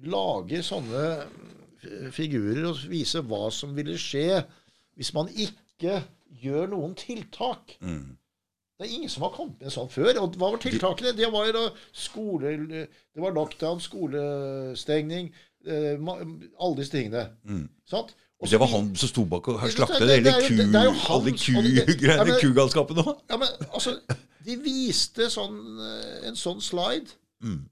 lager 0.00 0.64
sånne 0.64 1.04
eh, 1.20 2.08
figurer 2.14 2.64
og 2.70 2.86
viser 2.90 3.26
hva 3.26 3.48
som 3.54 3.76
ville 3.76 3.98
skje 4.00 4.42
hvis 4.98 5.12
man 5.16 5.30
ikke 5.32 6.00
gjør 6.42 6.72
noen 6.74 6.96
tiltak. 6.98 7.76
Mm. 7.80 8.16
Det 8.80 8.86
er 8.86 8.94
ingen 8.96 9.12
som 9.12 9.24
har 9.26 9.32
kommet 9.34 9.60
med 9.60 9.72
sånn 9.72 9.88
før. 9.92 10.10
Og 10.22 10.36
hva 10.40 10.50
var 10.54 10.60
tiltakene? 10.60 11.12
Det 11.16 11.28
var 11.32 11.48
da 11.52 11.66
skole... 11.92 12.52
Det 12.80 13.20
var 13.20 13.34
lockdown, 13.36 13.80
skolestengning, 13.84 15.30
alle 15.68 16.76
disse 16.78 16.94
tingene. 16.94 17.26
Mm. 17.44 17.66
Sant? 17.88 18.14
Og 18.40 18.48
Det 18.48 18.58
var 18.60 18.66
han 18.72 18.96
som 18.96 19.08
sto 19.08 19.24
bak 19.28 19.48
og 19.48 19.60
slaktet 19.68 20.00
det- 20.08 20.24
det 20.24 20.32
hele 22.08 22.38
kugalskapen 22.40 22.96
nå. 22.96 23.14
Ja, 23.28 23.36
men 23.36 23.48
altså 23.72 23.98
De 24.44 24.56
viste 24.56 25.26
sånn, 25.28 25.58
eh, 25.78 26.28
en 26.28 26.34
sånn 26.34 26.60
slide 26.64 27.10
Mm. 27.42 27.68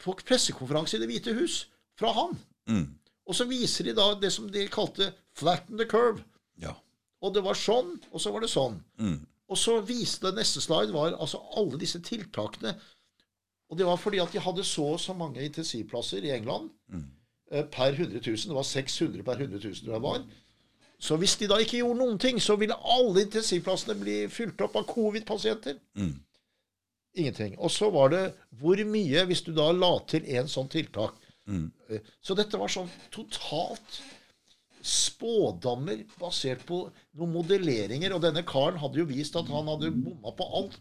på 0.00 0.14
pressekonferanse 0.24 0.94
i 0.96 0.98
Det 1.00 1.08
hvite 1.08 1.34
hus 1.38 1.66
fra 1.96 2.12
han. 2.12 2.38
Mm. 2.68 2.88
Og 3.26 3.34
så 3.34 3.44
viser 3.48 3.84
de 3.84 3.92
da 3.94 4.14
det 4.14 4.32
som 4.32 4.48
de 4.50 4.66
kalte 4.68 5.12
'flatten 5.36 5.76
the 5.78 5.84
curve'. 5.84 6.22
Ja. 6.58 6.72
Og 7.22 7.34
det 7.34 7.42
var 7.44 7.54
sånn, 7.54 8.00
og 8.12 8.20
så 8.20 8.32
var 8.32 8.40
det 8.40 8.50
sånn. 8.50 8.80
Mm. 8.98 9.26
Og 9.48 9.56
så 9.56 9.80
viste 9.84 10.22
det 10.22 10.34
neste 10.36 10.60
slide 10.60 10.92
var 10.92 11.12
altså 11.12 11.38
alle 11.56 11.78
disse 11.78 12.00
tiltakene. 12.00 12.74
Og 13.70 13.78
det 13.78 13.86
var 13.86 13.96
fordi 13.96 14.18
at 14.22 14.32
de 14.32 14.38
hadde 14.40 14.64
så 14.64 14.82
og 14.94 15.00
så 15.00 15.14
mange 15.16 15.40
intensivplasser 15.44 16.22
i 16.24 16.30
England 16.36 16.70
eh, 16.92 16.98
per 17.52 17.92
100 17.92 18.20
000. 18.24 18.36
Det 18.48 18.56
var 18.56 18.66
600 18.68 19.22
per 19.26 19.40
100 19.44 19.60
000, 19.64 19.74
det 19.88 20.02
var. 20.02 20.22
Så 21.02 21.16
hvis 21.18 21.34
de 21.40 21.48
da 21.50 21.58
ikke 21.58 21.80
gjorde 21.80 21.98
noen 21.98 22.18
ting, 22.22 22.38
så 22.40 22.54
ville 22.56 22.76
alle 22.94 23.24
intensivplassene 23.26 23.96
bli 23.98 24.16
fylt 24.30 24.60
opp 24.62 24.76
av 24.78 24.86
covid-pasienter. 24.86 25.80
Mm. 25.98 26.14
Ingenting. 27.18 27.56
Og 27.58 27.70
så 27.74 27.90
var 27.92 28.12
det 28.14 28.22
hvor 28.60 28.78
mye 28.88 29.24
hvis 29.28 29.42
du 29.44 29.50
da 29.56 29.66
la 29.74 29.92
til 30.08 30.24
en 30.38 30.48
sånn 30.48 30.70
tiltak. 30.72 31.18
Mm. 31.50 31.66
Eh, 31.90 32.00
Så 32.22 32.36
dette 32.38 32.60
var 32.60 32.70
sånn 32.70 32.90
totalt 33.10 33.98
spådommer 34.82 36.04
basert 36.20 36.64
på 36.66 36.84
noen 37.18 37.34
modelleringer. 37.34 38.14
Og 38.14 38.22
denne 38.24 38.44
karen 38.46 38.80
hadde 38.82 39.02
jo 39.02 39.08
vist 39.10 39.36
at 39.38 39.50
han 39.50 39.68
hadde 39.70 39.92
bomma 39.94 40.32
på 40.38 40.48
alt 40.60 40.78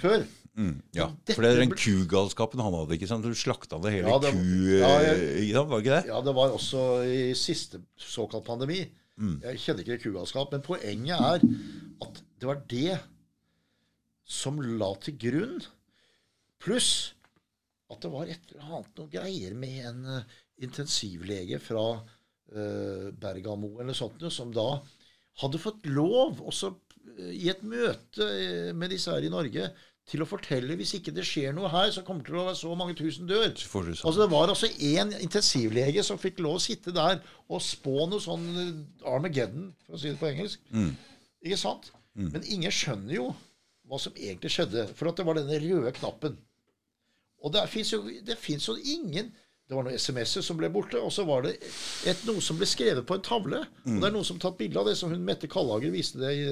før. 0.00 0.24
Mm. 0.58 0.72
Ja, 0.96 1.04
for 1.30 1.44
det 1.44 1.50
er 1.52 1.60
den 1.62 1.70
kugalskapen 1.78 2.58
han 2.64 2.74
hadde, 2.74 2.96
ikke 2.96 3.06
sant? 3.06 3.22
Du 3.22 3.30
slakta 3.38 3.78
det 3.84 3.92
hele 3.94 4.10
Ja, 4.10 4.16
det- 4.18 4.32
ku... 4.34 4.40
ja, 4.80 4.88
eh, 4.98 5.04
jeg- 5.06 5.44
ikke 5.44 5.54
sant? 5.60 5.70
Var 5.70 5.84
ikke 5.84 5.94
det? 5.94 6.06
Ja, 6.10 6.20
det 6.26 6.34
var 6.34 6.54
også 6.56 6.82
i 7.06 7.20
siste 7.38 7.78
såkalt 7.96 8.44
pandemi. 8.48 8.80
Jeg 9.18 9.58
kjenner 9.58 9.82
ikke 9.86 10.02
kugalskap, 10.04 10.52
men 10.52 10.62
poenget 10.62 11.18
er 11.18 11.40
at 12.02 12.20
det 12.38 12.46
var 12.46 12.60
det 12.70 12.98
som 14.28 14.60
la 14.60 14.92
til 15.02 15.16
grunn. 15.18 15.56
Pluss 16.62 17.14
at 17.90 18.02
det 18.04 18.10
var 18.12 18.28
et 18.28 18.50
eller 18.52 18.66
annet 18.68 18.98
noe 19.00 19.10
greier 19.12 19.54
med 19.56 19.78
en 19.88 20.04
eh, 20.18 20.36
intensivlege 20.66 21.58
fra 21.62 21.84
uh, 22.02 23.08
Bergamo 23.14 23.78
eller 23.80 23.96
sånt 23.96 24.18
noe, 24.20 24.30
som 24.34 24.50
da 24.52 24.66
hadde 25.40 25.60
fått 25.62 25.86
lov, 25.86 26.42
også 26.50 26.72
eh, 27.16 27.30
i 27.38 27.48
et 27.48 27.62
møte 27.64 28.26
eh, 28.26 28.72
med 28.76 28.90
disse 28.92 29.10
her 29.14 29.24
i 29.24 29.30
Norge, 29.32 29.70
til 30.08 30.24
å 30.24 30.28
fortelle 30.28 30.76
hvis 30.78 30.94
ikke 30.96 31.12
det 31.16 31.26
skjer 31.28 31.52
noe 31.56 31.68
her, 31.72 31.90
så 31.92 32.04
kommer 32.06 32.24
det 32.24 32.30
til 32.30 32.40
å 32.40 32.46
være 32.46 32.60
så 32.60 32.74
mange 32.78 32.96
tusen 32.96 33.28
dør. 33.28 33.50
Sånn. 33.60 33.90
Altså 33.92 34.22
Det 34.22 34.30
var 34.32 34.52
altså 34.52 34.70
én 34.72 35.12
intensivlege 35.20 36.04
som 36.06 36.20
fikk 36.20 36.40
lov 36.44 36.56
å 36.56 36.64
sitte 36.64 36.94
der 36.96 37.20
og 37.48 37.62
spå 37.64 38.06
noe 38.08 38.24
sånn 38.24 38.46
eh, 38.62 38.72
Armageddon, 39.12 39.70
for 39.84 39.98
å 39.98 40.00
si 40.00 40.12
det 40.12 40.20
på 40.20 40.30
engelsk. 40.30 40.64
Mm. 40.72 40.94
Ikke 41.44 41.60
sant? 41.60 41.92
Men 42.18 42.42
ingen 42.50 42.72
skjønner 42.74 43.14
jo 43.14 43.26
hva 43.88 43.98
som 44.02 44.16
egentlig 44.18 44.50
skjedde, 44.52 44.88
for 44.98 45.10
at 45.10 45.20
det 45.20 45.26
var 45.28 45.38
denne 45.38 45.60
røde 45.62 45.92
knappen. 46.00 46.34
Og 47.44 47.52
det 47.54 47.62
fins 47.70 47.92
jo, 47.92 48.00
det 48.26 48.36
jo 48.42 48.74
ingen 48.82 49.30
Det 49.68 49.76
var 49.76 49.84
noen 49.84 49.98
SMS-er 50.00 50.40
som 50.46 50.56
ble 50.56 50.70
borte, 50.72 50.96
og 51.04 51.10
så 51.12 51.26
var 51.28 51.42
det 51.44 51.50
et, 52.08 52.20
noe 52.24 52.40
som 52.40 52.56
ble 52.56 52.64
skrevet 52.68 53.04
på 53.04 53.18
en 53.18 53.24
tavle. 53.26 53.58
Og 53.84 53.98
det 54.00 54.06
er 54.08 54.14
noen 54.14 54.24
som 54.24 54.38
har 54.38 54.46
tatt 54.46 54.56
bilde 54.60 54.80
av 54.80 54.86
det, 54.88 54.94
som 54.96 55.10
hun 55.12 55.20
Mette 55.28 55.50
Kallager 55.52 55.92
viste 55.92 56.16
det 56.22 56.30
i, 56.38 56.46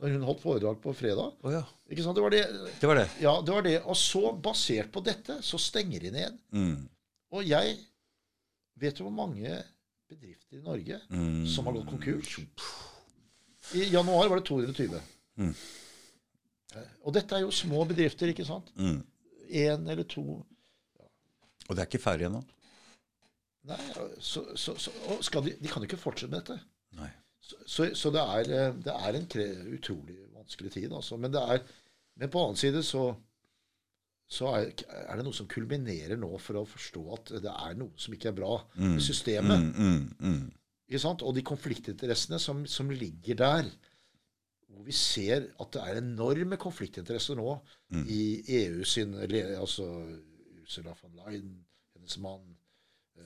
når 0.00 0.14
hun 0.16 0.24
holdt 0.30 0.40
foredrag 0.40 0.78
på 0.80 0.94
fredag. 0.96 1.34
Oh, 1.44 1.52
ja. 1.52 1.60
Ikke 1.92 2.06
sant? 2.06 2.16
Det 2.16 2.24
var 2.24 2.32
det. 2.32 2.40
Det 2.80 2.88
var 2.88 2.96
det. 2.96 3.04
Ja, 3.20 3.34
det 3.44 3.52
var 3.52 3.66
det. 3.66 3.74
Og 3.84 3.98
så, 4.00 4.22
basert 4.46 4.88
på 4.94 5.02
dette, 5.04 5.36
så 5.44 5.60
stenger 5.60 6.06
de 6.06 6.14
ned. 6.16 6.38
Mm. 6.56 6.78
Og 7.36 7.44
jeg 7.50 7.76
vet 8.80 8.98
jo 8.98 9.04
hvor 9.10 9.14
mange 9.20 9.52
bedrifter 10.08 10.56
i 10.56 10.64
Norge 10.64 10.98
Mm. 11.12 11.44
som 11.52 11.68
har 11.68 11.76
gått 11.76 11.92
konkurs. 11.92 12.38
I 13.76 13.84
januar 13.92 14.32
var 14.32 14.40
det 14.40 14.48
220. 14.48 14.96
Og 17.04 17.12
dette 17.14 17.36
er 17.36 17.44
jo 17.44 17.52
små 17.52 17.84
bedrifter, 17.88 18.32
ikke 18.32 18.48
sant? 18.48 18.72
Mm. 18.80 19.02
Én 19.52 19.84
eller 19.92 20.08
to. 20.08 20.24
Og 21.68 21.76
det 21.76 21.84
er 21.84 21.88
ikke 21.92 22.00
ferdig 22.02 22.26
ennå? 22.30 22.40
Nei, 23.70 23.78
så, 24.18 24.42
så, 24.58 24.74
så, 24.78 25.40
de, 25.44 25.52
de 25.62 25.70
kan 25.70 25.82
jo 25.84 25.88
ikke 25.90 26.00
fortsette 26.02 26.30
med 26.32 26.40
dette. 26.42 26.56
Nei. 26.98 27.10
Så, 27.42 27.88
så, 27.94 28.10
det, 28.14 28.22
er, 28.22 28.48
eh, 28.56 28.72
det 28.82 28.94
er 28.94 29.18
en 29.18 29.28
kre, 29.30 29.44
utrolig 29.76 30.16
vanskelig 30.34 30.72
tid, 30.74 30.88
altså. 30.94 31.18
Men, 31.20 31.32
det 31.34 31.42
er, 31.42 31.62
men 32.18 32.30
på 32.32 32.42
annen 32.42 32.58
side 32.58 32.82
så, 32.86 33.04
så 34.32 34.50
er, 34.56 34.72
er 35.04 35.18
det 35.20 35.26
noe 35.26 35.36
som 35.36 35.48
kulminerer 35.50 36.18
nå 36.18 36.30
for 36.42 36.58
å 36.62 36.64
forstå 36.68 37.02
at 37.16 37.32
det 37.44 37.52
er 37.52 37.78
noe 37.78 37.92
som 38.00 38.14
ikke 38.16 38.30
er 38.32 38.36
bra 38.38 38.56
Mm. 38.74 38.94
med 38.96 39.04
systemet. 39.04 39.62
Mm, 39.62 39.72
mm, 39.78 40.28
mm. 40.32 40.98
Sant? 41.00 41.22
Og 41.24 41.32
de 41.36 41.42
konfliktinteressene 41.46 42.36
som, 42.42 42.66
som 42.68 42.90
ligger 42.92 43.38
der, 43.40 43.68
hvor 44.72 44.84
vi 44.86 44.92
ser 44.96 45.46
at 45.60 45.70
det 45.74 45.82
er 45.84 46.00
enorme 46.02 46.58
konfliktinteresser 46.60 47.38
nå 47.38 47.54
Mm. 47.92 48.06
i 48.08 48.22
EU 48.62 48.84
sin 48.88 49.14
Altså 49.20 49.84
Ursula 50.62 50.94
von 51.02 51.12
Leyen, 51.18 51.50
hennes 51.94 52.18
mann, 52.24 52.44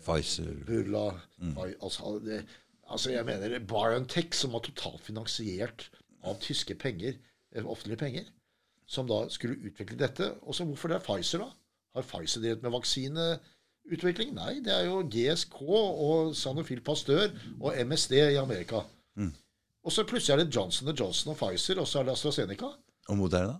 Pfizer. 0.04 0.52
Burla 0.66 1.08
Mm. 1.38 1.52
Altså, 1.82 2.18
det, 2.24 2.44
altså, 2.88 3.10
jeg 3.10 3.24
mener 3.24 3.58
BioNTech, 3.58 4.32
som 4.34 4.52
var 4.52 4.62
totalt 4.64 5.02
finansiert 5.04 5.90
av 6.24 6.38
tyske 6.40 6.74
penger, 6.74 7.18
eh, 7.54 7.66
offentlige 7.66 7.98
penger, 8.00 8.24
som 8.86 9.06
da 9.06 9.26
skulle 9.28 9.58
utvikle 9.60 9.98
dette. 9.98 10.30
Og 10.42 10.54
så 10.54 10.64
hvorfor 10.64 10.88
det 10.88 10.96
er 10.96 11.04
Pfizer, 11.04 11.38
da? 11.44 11.50
Har 11.94 12.02
Pfizer 12.02 12.40
drevet 12.40 12.62
med 12.62 12.72
vaksineutvikling? 12.72 14.32
Nei, 14.34 14.60
det 14.64 14.72
er 14.72 14.88
jo 14.88 15.02
GSK 15.02 15.60
og 15.60 16.34
Sanofil 16.36 16.80
Pasteur 16.80 17.28
og 17.60 17.76
MSD 17.76 18.12
i 18.12 18.40
Amerika. 18.40 18.80
Mm. 19.16 19.34
Og 19.84 19.92
så 19.92 20.04
plutselig 20.04 20.34
er 20.34 20.44
det 20.44 20.56
Johnson 20.56 20.96
Johnson 20.96 21.32
og 21.34 21.38
Pfizer, 21.38 21.80
og 21.80 21.86
så 21.88 22.00
er 22.00 22.08
det 22.08 22.16
AstraZeneca. 22.16 22.72
Og 23.08 23.16
Moderna? 23.16 23.58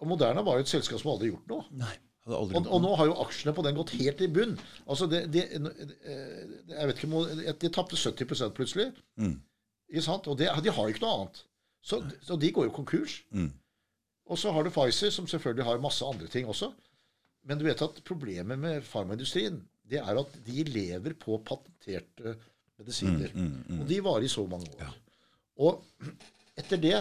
Og 0.00 0.06
Moderna 0.08 0.42
var 0.42 0.56
jo 0.56 0.64
et 0.64 0.68
selskap 0.68 1.00
som 1.00 1.10
aldri 1.12 1.32
gjort 1.32 1.48
noe. 1.50 1.64
Nei. 1.80 1.96
Og, 2.36 2.56
og 2.66 2.82
nå 2.84 2.94
har 2.98 3.10
jo 3.10 3.18
aksjene 3.24 3.54
på 3.56 3.64
den 3.66 3.78
gått 3.78 3.94
helt 3.98 4.20
i 4.24 4.28
bunn. 4.30 4.56
Altså 4.86 5.08
det, 5.10 5.24
det, 5.34 5.46
eh, 5.56 6.42
jeg 6.72 6.90
vet 6.90 7.04
ikke 7.04 7.54
De 7.62 7.72
tapte 7.74 7.98
70 7.98 8.52
plutselig. 8.56 8.90
Mm. 9.20 9.38
Og 10.20 10.36
det, 10.38 10.50
de 10.62 10.74
har 10.74 10.84
jo 10.86 10.94
ikke 10.94 11.04
noe 11.04 11.16
annet. 11.16 11.42
Så, 11.82 12.02
så 12.22 12.36
de 12.36 12.52
går 12.54 12.68
jo 12.68 12.76
konkurs. 12.76 13.20
Mm. 13.34 13.50
Og 14.30 14.38
så 14.38 14.52
har 14.54 14.64
du 14.64 14.70
Pfizer, 14.70 15.10
som 15.10 15.26
selvfølgelig 15.26 15.66
har 15.66 15.82
masse 15.82 16.06
andre 16.06 16.28
ting 16.30 16.46
også. 16.48 16.70
Men 17.48 17.58
du 17.58 17.64
vet 17.66 17.82
at 17.82 18.02
problemet 18.06 18.60
med 18.60 18.84
farmaindustrien 18.86 19.58
det 19.90 19.98
er 19.98 20.18
at 20.20 20.34
de 20.46 20.64
lever 20.68 21.16
på 21.18 21.40
patenterte 21.42 22.36
medisiner. 22.78 23.32
Mm, 23.34 23.64
mm, 23.66 23.80
Og 23.80 23.88
de 23.88 23.96
varer 24.04 24.26
i 24.26 24.30
så 24.30 24.44
mange 24.46 24.70
år. 24.76 24.92
Og 25.60 25.80
etter 26.58 26.80
det, 26.80 26.98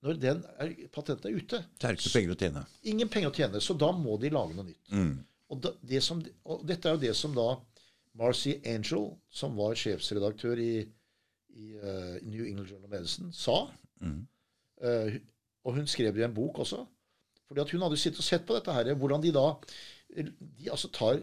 når 0.00 0.20
den 0.20 0.38
er, 0.62 0.70
patentet 0.92 1.26
er 1.28 1.36
ute, 1.36 1.58
Det 1.76 1.88
er 1.88 1.96
det 1.96 2.00
ikke 2.00 2.14
penger 2.14 2.32
å 2.32 2.38
tjene. 2.40 2.62
ingen 2.92 3.10
penger 3.12 3.32
å 3.32 3.36
tjene, 3.36 3.60
så 3.60 3.76
da 3.76 3.90
må 3.92 4.16
de 4.20 4.30
lage 4.32 4.56
noe 4.56 4.68
nytt. 4.68 4.92
Mm. 4.94 5.18
Og, 5.50 5.60
da, 5.60 5.74
det 5.92 6.00
som, 6.06 6.22
og 6.44 6.62
dette 6.68 6.88
er 6.88 6.96
jo 6.96 7.02
det 7.02 7.12
som 7.18 7.34
da 7.36 7.48
Marcy 8.16 8.56
Angel, 8.66 9.10
som 9.30 9.58
var 9.58 9.76
sjefsredaktør 9.78 10.62
i, 10.62 10.72
i 11.52 11.66
uh, 11.82 12.16
New 12.24 12.46
England 12.46 12.70
Journal 12.70 12.88
of 12.88 12.94
Medicine, 12.94 13.32
sa. 13.36 13.58
Mm. 14.00 14.22
Uh, 14.80 15.18
og 15.68 15.76
hun 15.76 15.90
skrev 15.90 16.14
det 16.16 16.24
i 16.24 16.28
en 16.28 16.36
bok 16.36 16.62
også. 16.64 16.80
Fordi 17.50 17.64
at 17.64 17.74
hun 17.74 17.84
hadde 17.84 17.98
sittet 18.00 18.22
og 18.22 18.26
sett 18.26 18.46
på 18.46 18.56
dette 18.56 18.72
her, 18.74 18.92
hvordan 18.94 19.22
de 19.22 19.34
da 19.34 19.48
de 20.10 20.70
altså 20.70 20.88
tar 20.94 21.20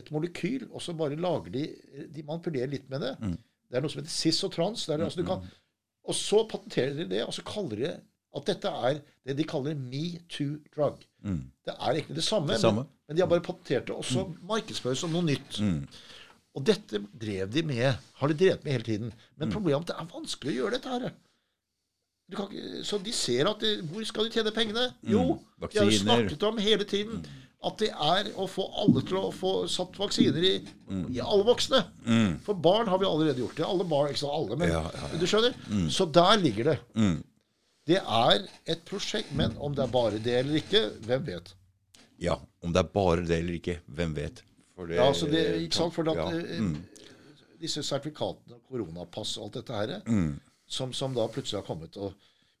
et 0.00 0.08
molekyl, 0.12 0.68
og 0.70 0.80
så 0.80 0.94
bare 0.96 1.18
lager 1.20 1.52
de 1.52 1.66
De 2.14 2.22
manipulerer 2.24 2.70
litt 2.70 2.88
med 2.88 3.02
det. 3.04 3.12
Mm. 3.20 3.34
Det 3.68 3.76
er 3.76 3.84
noe 3.84 3.92
som 3.92 4.00
heter 4.00 4.14
cis 4.14 4.38
og 4.46 4.52
trans. 4.54 4.86
Der, 4.88 5.00
er, 5.00 5.04
altså, 5.08 5.20
du 5.20 5.28
kan, 5.28 5.44
og 6.04 6.16
så 6.16 6.42
patenterer 6.48 6.96
de 6.96 7.08
det, 7.08 7.22
og 7.24 7.34
så 7.36 7.44
kaller 7.46 7.80
de 7.80 7.92
at 8.36 8.46
dette 8.48 8.68
er 8.88 9.00
det 9.26 9.36
de 9.36 9.44
kaller 9.44 9.74
metoo-drug. 9.76 11.02
Mm. 11.24 11.42
Det 11.66 11.74
er 11.74 11.90
egentlig 11.92 12.16
det 12.16 12.24
samme, 12.24 12.48
Det 12.54 12.60
samme. 12.62 12.84
Men, 12.86 12.88
men 13.08 13.16
de 13.16 13.22
har 13.22 13.28
bare 13.30 13.44
patentert 13.44 13.86
det, 13.90 13.94
og 13.96 14.04
så 14.08 14.24
markedsføres 14.48 14.98
som 15.04 15.12
noe 15.12 15.22
nytt. 15.26 15.58
Mm. 15.60 15.82
Og 16.56 16.64
dette 16.68 17.00
drev 17.20 17.50
de 17.52 17.62
med, 17.64 17.94
har 18.20 18.28
de 18.28 18.34
drevet 18.40 18.64
med 18.64 18.72
hele 18.72 18.84
tiden. 18.88 19.12
Men 19.36 19.48
Mm. 19.48 19.52
problemet 19.54 19.76
er 19.76 19.80
at 19.82 19.86
det 19.92 19.96
er 20.00 20.16
vanskelig 20.18 20.52
å 20.52 20.56
gjøre 20.62 20.74
dette 20.78 20.88
her. 20.96 21.12
Du 22.30 22.36
kan 22.36 22.48
ikke, 22.48 22.82
så 22.88 22.98
de 23.04 23.12
ser 23.12 23.48
at 23.50 23.60
de, 23.60 23.70
Hvor 23.92 24.04
skal 24.08 24.24
de 24.24 24.30
tjene 24.30 24.52
pengene? 24.56 24.84
Jo, 25.04 25.38
de 25.60 25.78
har 25.78 25.84
jo 25.84 25.90
Mm. 25.90 26.02
Snakket 26.04 26.42
om 26.48 26.58
hele 26.58 26.84
tiden 26.84 27.24
at 27.64 27.78
det 27.78 27.90
er 27.90 28.30
å 28.40 28.46
få 28.48 28.64
alle 28.82 29.02
til 29.06 29.16
å 29.20 29.30
få 29.32 29.68
satt 29.70 29.94
vaksiner 30.00 30.42
i, 30.42 30.54
i 31.14 31.20
alle 31.20 31.44
voksne. 31.46 31.84
Mm. 32.06 32.38
For 32.42 32.54
barn 32.54 32.88
har 32.88 32.98
vi 32.98 33.06
allerede 33.06 33.38
gjort 33.38 33.56
det. 33.56 33.64
Alle 33.66 33.84
barn, 33.84 34.10
ikke 34.10 34.26
alle, 34.32 34.56
men 34.56 34.68
Ja, 34.68 34.82
ja, 34.82 35.08
ja. 35.12 35.18
du 35.18 35.26
skjønner? 35.26 35.54
Så 35.90 36.06
der 36.10 36.36
ligger 36.42 36.64
det. 36.72 36.78
Det 37.86 37.98
er 37.98 38.44
et 38.70 38.84
prosjekt, 38.86 39.32
men 39.34 39.56
om 39.58 39.74
det 39.74 39.82
er 39.84 39.90
bare 39.90 40.18
det 40.22 40.34
eller 40.38 40.60
ikke, 40.60 40.82
hvem 41.06 41.24
vet? 41.26 41.54
Ja. 42.22 42.36
Om 42.62 42.72
det 42.72 42.78
er 42.84 42.90
bare 42.94 43.24
det 43.26 43.38
eller 43.40 43.56
ikke, 43.58 43.78
hvem 43.86 44.14
vet. 44.14 44.42
Det, 44.82 44.96
Ja, 44.96 45.04
altså 45.06 45.26
det, 45.30 45.42
ikke 45.62 45.76
sant? 45.76 45.94
For 45.94 46.08
at, 46.10 46.16
ja. 46.16 46.28
eh, 46.38 46.60
Mm. 46.62 46.76
disse 47.60 47.82
sertifikatene, 47.86 48.56
koronapass 48.68 49.36
og 49.38 49.44
alt 49.44 49.54
dette 49.60 49.72
her, 49.74 50.00
Mm. 50.06 50.40
som, 50.66 50.92
som 50.92 51.14
da 51.14 51.26
plutselig 51.28 51.60
har 51.60 51.66
kommet. 51.66 51.96
Og, 51.96 52.14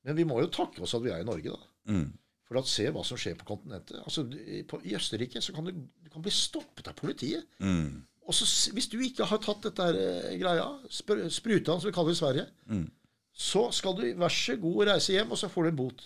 men 0.04 0.16
vi 0.16 0.24
må 0.24 0.40
jo 0.40 0.46
takke 0.50 0.82
oss 0.82 0.94
at 0.94 1.02
vi 1.02 1.10
er 1.10 1.20
i 1.22 1.24
Norge, 1.26 1.50
da. 1.50 1.58
Mm. 1.92 2.12
For 2.46 2.58
at 2.58 2.66
se 2.68 2.84
hva 2.90 3.02
som 3.04 3.16
skjer 3.18 3.34
på 3.40 3.44
kontinentet. 3.48 4.02
Altså, 4.04 4.26
på, 4.68 4.80
I 4.84 4.94
Østerrike 4.98 5.40
så 5.42 5.54
kan 5.56 5.64
du, 5.64 5.72
du 5.72 6.10
kan 6.12 6.22
bli 6.22 6.30
stoppet 6.34 6.88
av 6.88 6.94
politiet. 6.98 7.44
Mm. 7.62 8.02
Og 8.26 8.34
så, 8.34 8.46
Hvis 8.72 8.86
du 8.92 8.98
ikke 9.02 9.24
har 9.26 9.38
tatt 9.42 9.62
dette 9.62 9.82
her, 9.82 9.94
eh, 9.98 10.36
greia, 10.38 10.66
spr 10.90 11.24
spruta, 11.30 11.78
som 11.80 11.88
vi 11.88 11.94
kaller 11.94 12.12
det 12.12 12.18
i 12.18 12.24
Sverige, 12.24 12.46
Mm. 12.68 12.90
Så 13.32 13.68
skal 13.72 13.96
du 13.96 14.04
vær 14.20 14.32
så 14.32 14.56
god 14.60 14.86
reise 14.90 15.14
hjem, 15.14 15.32
og 15.32 15.40
så 15.40 15.48
får 15.50 15.66
du 15.66 15.72
en 15.72 15.80
bot. 15.80 16.04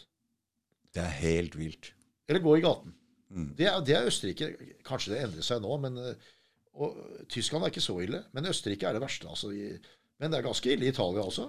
Det 0.94 1.02
er 1.02 1.18
helt 1.20 1.56
vilt. 1.58 1.90
Eller 2.28 2.42
gå 2.44 2.56
i 2.56 2.64
gaten. 2.64 2.94
Mm. 3.28 3.50
Det, 3.58 3.66
er, 3.66 3.80
det 3.84 3.96
er 3.96 4.08
Østerrike. 4.08 4.48
Kanskje 4.86 5.12
det 5.12 5.22
endrer 5.24 5.46
seg 5.46 5.60
nå, 5.64 5.76
men 5.82 5.98
eh, 6.00 6.30
og 6.76 6.96
Tyskland 7.32 7.64
er 7.64 7.72
ikke 7.72 7.84
så 7.84 7.96
ille. 8.04 8.22
Men 8.36 8.48
Østerrike 8.50 8.88
er 8.88 8.96
det 8.96 9.02
verste. 9.02 9.28
Altså, 9.30 9.50
i, 9.52 9.72
men 10.20 10.32
det 10.32 10.38
er 10.38 10.46
ganske 10.46 10.72
ille 10.72 10.86
i 10.86 10.92
Italia 10.92 11.24
også. 11.24 11.48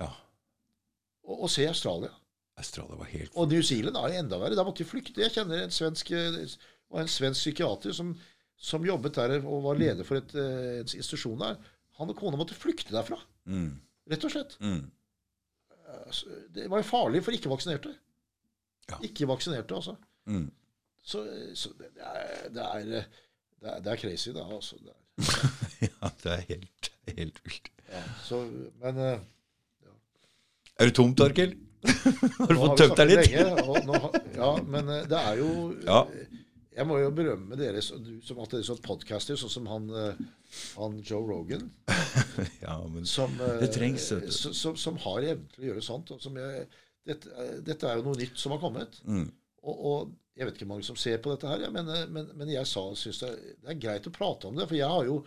Ja. 0.00 0.10
Og, 1.26 1.44
og 1.46 1.50
se 1.52 1.66
Australia. 1.68 2.12
Australia 2.60 2.98
var 3.00 3.08
helt 3.10 3.36
Og 3.38 3.48
New 3.50 3.62
Zealand 3.64 3.96
er 3.96 4.18
enda 4.20 4.38
verre. 4.40 4.58
Da 4.58 4.64
måtte 4.66 4.84
de 4.84 4.88
flykte. 4.88 5.20
Jeg 5.22 5.34
kjenner 5.36 5.64
en 5.64 5.74
svensk, 5.74 6.12
eh, 6.16 6.40
en 7.02 7.10
svensk 7.10 7.44
psykiater 7.44 7.94
som, 7.96 8.14
som 8.60 8.86
jobbet 8.86 9.18
der 9.18 9.36
og 9.40 9.64
var 9.68 9.78
leder 9.80 10.06
for 10.06 10.20
et, 10.20 10.34
eh, 10.38 10.80
en 10.80 10.88
institusjon 10.88 11.40
der. 11.44 11.60
Han 12.00 12.12
og 12.12 12.18
kona 12.18 12.40
måtte 12.40 12.56
flykte 12.58 12.94
derfra. 12.96 13.20
mm. 13.50 13.70
Rett 14.10 14.24
og 14.26 14.32
slett. 14.32 14.56
Mm. 14.64 14.88
Altså, 16.06 16.38
Det 16.54 16.70
var 16.70 16.82
jo 16.82 16.88
farlig 16.88 17.24
for 17.24 17.36
ikke-vaksinerte. 17.36 17.94
Ja. 18.90 18.98
Ikke-vaksinerte, 19.06 19.74
altså. 19.74 19.94
Mm. 20.26 20.50
Så, 21.02 21.24
så 21.54 21.72
det, 21.78 21.88
er, 21.96 22.48
det, 22.54 22.62
er, 22.62 22.84
det, 22.84 23.04
er, 23.62 23.80
det 23.80 23.92
er 23.92 23.96
crazy, 23.96 24.30
da, 24.36 24.44
Altså. 24.54 24.76
Det 24.84 24.92
er, 24.94 25.00
ja, 25.88 26.10
det 26.24 26.32
er 26.32 26.44
helt, 26.48 26.92
helt 27.08 27.40
vilt. 27.44 27.72
ja. 27.92 28.02
så, 28.24 28.44
men 28.82 29.02
ja. 29.04 29.18
Er 30.80 30.88
du 30.88 30.94
tom, 30.96 31.14
Arkel? 31.20 31.56
Har 32.38 32.52
du 32.52 32.58
fått 32.60 32.78
tømt 32.80 32.98
deg 33.00 33.10
litt? 33.10 33.30
lenge, 33.32 33.84
nå 33.88 33.98
ja, 34.36 34.50
men 34.68 34.88
eh, 34.92 35.06
det 35.08 35.20
er 35.20 35.38
jo 35.40 35.50
Ja. 35.86 36.02
Jeg 36.76 36.86
må 36.86 37.00
jo 37.00 37.08
berømme 37.10 37.56
dere 37.58 37.80
som 37.82 38.38
at 38.44 38.52
dere 38.52 38.62
som 38.66 38.78
podcaster, 38.84 39.34
sånn 39.40 39.50
som 39.50 39.66
han, 39.66 39.88
eh, 39.90 40.20
han 40.78 41.00
Joe 41.02 41.24
Rogan. 41.26 41.64
ja, 42.66 42.76
men 42.86 43.08
Som, 43.10 43.34
eh, 43.42 43.56
Det 43.64 43.72
trengs. 43.74 44.06
Som, 44.36 44.54
som, 44.54 44.76
som 44.78 45.00
har 45.02 45.26
evnen 45.32 45.48
til 45.50 45.64
å 45.64 45.68
gjøre 45.72 45.82
sånt. 45.82 46.12
Og 46.14 46.22
som 46.22 46.38
jeg, 46.38 46.68
dette, 47.10 47.32
eh, 47.34 47.56
dette 47.66 47.90
er 47.90 47.98
jo 47.98 48.06
noe 48.06 48.20
nytt 48.20 48.38
som 48.38 48.54
har 48.54 48.62
kommet. 48.62 49.00
mm. 49.04 49.26
Og, 49.60 49.80
og 49.90 50.12
jeg 50.38 50.46
vet 50.46 50.54
ikke 50.56 50.64
hvor 50.64 50.70
mange 50.76 50.86
som 50.86 50.96
ser 50.96 51.18
på 51.20 51.34
dette 51.34 51.48
her, 51.50 51.66
ja, 51.66 51.68
men, 51.74 51.90
men, 52.14 52.30
men 52.38 52.48
jeg 52.48 52.64
sa, 52.70 52.80
synes 52.96 53.18
det, 53.20 53.32
det 53.60 53.74
er 53.74 53.80
greit 53.82 54.06
å 54.08 54.12
prate 54.14 54.48
om 54.48 54.56
det. 54.56 54.64
For 54.70 54.78
jeg 54.78 54.88
har 54.88 55.04
jo 55.04 55.18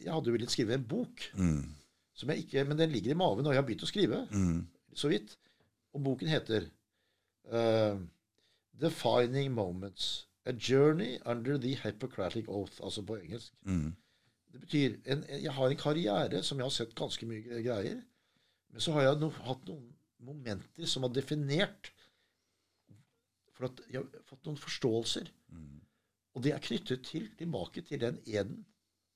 jeg 0.00 0.08
hadde 0.08 0.30
jo 0.30 0.34
villet 0.34 0.50
skrive 0.50 0.74
en 0.74 0.86
bok, 0.88 1.26
Mm. 1.36 1.68
som 2.16 2.30
jeg 2.32 2.46
ikke, 2.46 2.64
men 2.66 2.78
den 2.80 2.90
ligger 2.90 3.12
i 3.12 3.18
maven, 3.20 3.46
og 3.46 3.52
jeg 3.52 3.60
har 3.60 3.66
begynt 3.68 3.84
å 3.84 3.90
skrive. 3.90 4.22
Mm. 4.32 4.62
Så 4.96 5.10
vidt. 5.12 5.36
Og 5.94 6.00
boken 6.02 6.30
heter 6.32 6.66
uh, 7.52 8.00
Defining 8.80 9.52
Moments. 9.54 10.26
A 10.48 10.54
Journey 10.56 11.18
Under 11.28 11.58
the 11.60 11.74
Hippocratic 11.76 12.48
Oath, 12.48 12.80
altså 12.82 13.04
på 13.06 13.18
engelsk. 13.18 13.52
Mm. 13.68 13.92
Det 14.52 14.60
betyr 14.60 14.96
en, 15.04 15.24
Jeg 15.28 15.52
har 15.52 15.68
en 15.68 15.76
karriere 15.76 16.42
som 16.42 16.58
jeg 16.58 16.64
har 16.64 16.74
sett 16.74 16.94
ganske 16.96 17.26
mye 17.28 17.62
greier. 17.64 18.00
Men 18.72 18.84
så 18.84 18.92
har 18.96 19.02
jeg 19.06 19.20
no, 19.20 19.28
hatt 19.44 19.68
noen 19.68 19.90
momenter 20.24 20.88
som 20.88 21.04
har 21.06 21.12
definert 21.14 21.92
For 23.54 23.68
at 23.68 23.80
jeg 23.90 24.00
har 24.00 24.24
fått 24.28 24.46
noen 24.46 24.60
forståelser. 24.60 25.30
Mm. 25.50 25.80
Og 26.34 26.44
det 26.44 26.52
er 26.54 26.62
knyttet 26.62 27.04
til, 27.04 27.28
tilbake 27.36 27.82
til 27.82 28.00
den 28.00 28.20
eden 28.26 28.62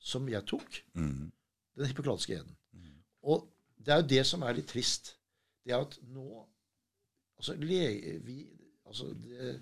som 0.02 0.26
jeg 0.28 0.42
tok. 0.50 0.80
Mm. 0.98 1.30
Den 1.78 1.86
hippokratiske 1.86 2.40
eden. 2.40 2.56
Og 3.22 3.46
det 3.78 3.94
er 3.94 4.02
jo 4.02 4.08
det 4.10 4.24
som 4.26 4.42
er 4.42 4.56
litt 4.58 4.70
trist. 4.72 5.14
Det 5.64 5.74
er 5.74 5.86
at 5.86 5.98
nå 6.14 6.48
Altså, 7.42 7.56
le, 7.58 8.18
vi, 8.22 8.36
altså 8.86 9.08
det, 9.18 9.56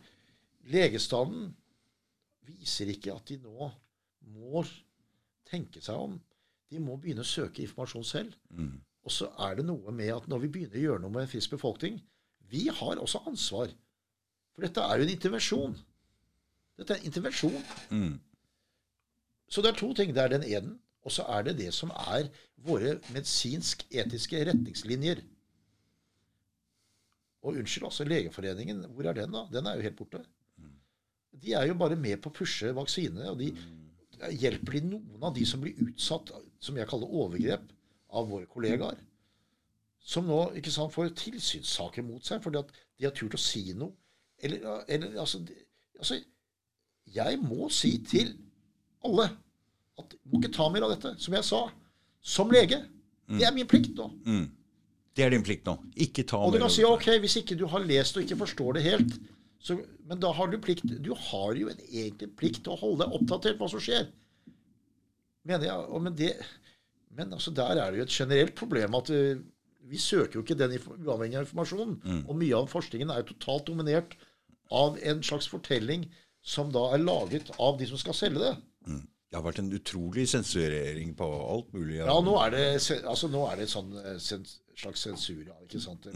legestanden 0.68 1.54
viser 2.48 2.90
ikke 2.92 3.14
at 3.14 3.30
de 3.30 3.38
nå 3.40 3.70
må 4.34 4.64
tenke 5.48 5.82
seg 5.82 5.96
om. 5.96 6.16
De 6.70 6.80
må 6.82 6.96
begynne 7.00 7.24
å 7.24 7.28
søke 7.28 7.64
informasjon 7.64 8.06
selv. 8.06 8.34
Mm. 8.54 8.78
Og 9.06 9.14
så 9.14 9.30
er 9.46 9.58
det 9.58 9.66
noe 9.66 9.92
med 9.96 10.12
at 10.14 10.28
når 10.30 10.44
vi 10.44 10.52
begynner 10.54 10.78
å 10.78 10.84
gjøre 10.84 11.04
noe 11.04 11.14
med 11.14 11.24
en 11.24 11.32
frisk 11.32 11.54
befolkning, 11.56 11.98
vi 12.50 12.66
har 12.68 13.00
også 13.00 13.22
ansvar. 13.30 13.72
For 14.54 14.66
dette 14.66 14.82
er 14.82 15.00
jo 15.00 15.06
en 15.06 15.14
intervensjon. 15.14 15.76
Dette 16.80 16.94
er 16.94 17.00
en 17.00 17.10
intervensjon. 17.10 17.58
Mm. 17.90 18.14
Så 19.50 19.62
det 19.62 19.72
er 19.72 19.80
to 19.80 19.90
ting. 19.96 20.12
Det 20.14 20.22
er 20.22 20.34
den 20.34 20.46
eden, 20.46 20.78
og 21.06 21.14
så 21.14 21.26
er 21.32 21.46
det 21.48 21.58
det 21.58 21.70
som 21.74 21.92
er 21.96 22.28
våre 22.66 22.98
medisinsk-etiske 23.10 24.44
retningslinjer. 24.50 25.22
Og 27.40 27.56
unnskyld, 27.56 27.86
altså, 27.88 28.04
Legeforeningen, 28.04 28.84
hvor 28.92 29.08
er 29.08 29.16
den, 29.16 29.32
da? 29.32 29.46
Den 29.52 29.66
er 29.66 29.78
jo 29.78 29.86
helt 29.88 29.96
borte. 29.96 30.20
De 31.40 31.54
er 31.56 31.68
jo 31.70 31.76
bare 31.78 31.98
med 31.98 32.20
på 32.22 32.30
å 32.30 32.34
pushe 32.34 32.72
vaksine, 32.76 33.30
og 33.30 33.38
de 33.40 33.52
hjelper 34.40 34.76
de 34.76 34.82
noen 34.90 35.22
av 35.24 35.34
de 35.36 35.46
som 35.48 35.62
blir 35.62 35.78
utsatt, 35.86 36.32
som 36.60 36.76
jeg 36.76 36.88
kaller 36.90 37.14
overgrep, 37.22 37.70
av 38.10 38.26
våre 38.26 38.48
kollegaer. 38.50 38.98
Som 40.02 40.26
nå 40.26 40.40
ikke 40.58 40.72
sant, 40.74 40.92
får 40.92 41.12
tilsynssaker 41.20 42.02
mot 42.02 42.24
seg 42.26 42.40
fordi 42.42 42.58
at 42.62 42.72
de 42.98 43.06
har 43.06 43.14
turt 43.14 43.36
å 43.36 43.40
si 43.40 43.70
noe. 43.76 43.92
Eller, 44.40 44.64
eller 44.88 45.18
altså, 45.20 45.42
altså 45.98 46.16
Jeg 47.12 47.38
må 47.42 47.68
si 47.74 47.92
til 48.08 48.32
alle 49.04 49.26
at 50.00 50.14
må 50.24 50.40
ikke 50.40 50.52
ta 50.56 50.68
mer 50.72 50.86
av 50.86 50.94
dette. 50.94 51.12
Som 51.20 51.36
jeg 51.36 51.46
sa, 51.46 51.66
som 52.20 52.50
lege. 52.52 52.80
Det 53.30 53.46
er 53.46 53.54
min 53.54 53.68
plikt 53.68 53.92
nå. 53.98 54.08
Mm. 54.26 54.46
Det 55.16 55.26
er 55.26 55.34
din 55.34 55.44
plikt 55.44 55.68
nå. 55.68 55.76
Ikke 56.00 56.24
ta 56.26 56.40
Og 56.46 56.54
du 56.54 56.60
kan 56.62 56.72
si 56.72 56.86
ok, 56.86 57.12
hvis 57.22 57.36
ikke 57.42 57.58
du 57.58 57.66
har 57.70 57.84
lest 57.84 58.16
og 58.16 58.24
ikke 58.24 58.40
forstår 58.40 58.78
det 58.78 58.86
helt, 58.88 59.18
så, 59.60 59.76
men 60.08 60.20
da 60.22 60.30
har 60.32 60.48
du 60.48 60.56
plikt 60.62 60.86
Du 61.04 61.12
har 61.12 61.52
jo 61.58 61.68
en 61.68 61.82
egentlig 61.84 62.30
plikt 62.40 62.62
til 62.64 62.72
å 62.72 62.80
holde 62.80 63.04
deg 63.04 63.16
oppdatert 63.18 63.60
hva 63.60 63.68
som 63.68 63.82
skjer. 63.84 64.08
Mener 65.48 65.68
jeg. 65.68 65.86
Og 65.92 66.04
men 66.04 66.16
det, 66.16 66.32
men 67.16 67.36
altså 67.36 67.52
der 67.54 67.76
er 67.76 67.92
det 67.92 68.00
jo 68.00 68.06
et 68.06 68.16
generelt 68.22 68.56
problem 68.56 68.96
at 68.96 69.12
eh, 69.12 69.42
vi 69.90 70.00
søker 70.00 70.38
jo 70.38 70.44
ikke 70.44 70.56
den 70.56 70.78
uavhengige 70.78 71.44
informasjonen. 71.44 72.00
Mm. 72.00 72.24
Og 72.24 72.40
mye 72.40 72.56
av 72.56 72.72
forskningen 72.72 73.12
er 73.12 73.22
jo 73.22 73.34
totalt 73.34 73.68
dominert 73.68 74.16
av 74.72 74.98
en 75.02 75.22
slags 75.26 75.48
fortelling 75.50 76.08
som 76.40 76.70
da 76.72 76.86
er 76.94 77.02
laget 77.02 77.50
av 77.60 77.76
de 77.80 77.88
som 77.90 78.00
skal 78.00 78.16
selge 78.16 78.44
det. 78.44 78.54
Det 79.30 79.38
har 79.38 79.44
vært 79.44 79.60
en 79.62 79.72
utrolig 79.76 80.24
sensurering 80.30 81.12
på 81.18 81.26
alt 81.52 81.72
mulig. 81.76 82.00
Ja, 82.00 82.16
nå 82.24 82.32
er 82.46 82.54
det, 82.54 82.64
altså, 83.04 83.28
nå 83.30 83.44
er 83.50 83.60
det 83.60 83.68
sånn 83.70 83.92
eh, 84.00 84.16
sens, 84.22 84.56
slags 84.78 85.04
sensur, 85.04 85.44
ja, 85.44 85.56
ikke 85.66 85.82
sant? 85.82 86.08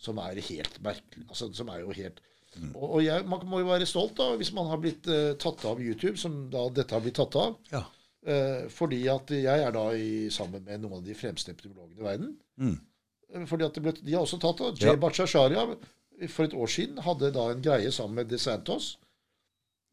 Som 0.00 0.22
er 0.22 0.38
helt 0.38 0.78
merkelig. 0.84 1.26
Altså, 1.28 1.50
som 1.56 1.68
er 1.74 1.82
jo 1.82 1.96
helt 1.98 2.22
Og, 2.58 2.84
og 2.84 3.00
jeg, 3.04 3.24
man 3.30 3.46
må 3.46 3.60
jo 3.62 3.70
være 3.70 3.86
stolt 3.86 4.16
da, 4.18 4.32
hvis 4.40 4.52
man 4.56 4.68
har 4.70 4.80
blitt 4.82 5.06
uh, 5.10 5.32
tatt 5.40 5.64
av 5.70 5.80
YouTube, 5.82 6.16
som 6.18 6.36
da 6.50 6.64
dette 6.74 6.96
har 6.96 7.02
blitt 7.04 7.18
tatt 7.20 7.36
av. 7.38 7.56
Ja. 7.70 7.84
Uh, 8.26 8.66
fordi 8.74 9.04
at 9.08 9.30
jeg 9.32 9.66
er 9.66 9.74
da 9.74 9.84
i, 9.96 10.28
sammen 10.34 10.64
med 10.66 10.82
noen 10.82 10.98
av 10.98 11.06
de 11.06 11.14
fremste 11.16 11.54
epidemiologene 11.54 12.00
i 12.02 12.08
verden. 12.08 12.32
Mm. 12.60 12.74
Eh, 13.34 13.46
Fordi 13.46 13.64
at 13.64 13.78
det 13.78 13.84
ble, 13.84 13.94
De 14.02 14.16
har 14.16 14.26
også 14.26 14.40
tatt 14.42 14.60
av. 14.60 14.74
Ja. 14.76 14.90
Jay 14.90 15.00
Bhattacharya 15.00 15.66
for 16.28 16.44
et 16.44 16.56
år 16.56 16.68
siden 16.68 17.00
hadde 17.00 17.30
da 17.32 17.46
en 17.52 17.62
greie 17.64 17.92
sammen 17.94 18.18
med 18.20 18.28
DeSantos. 18.28 18.98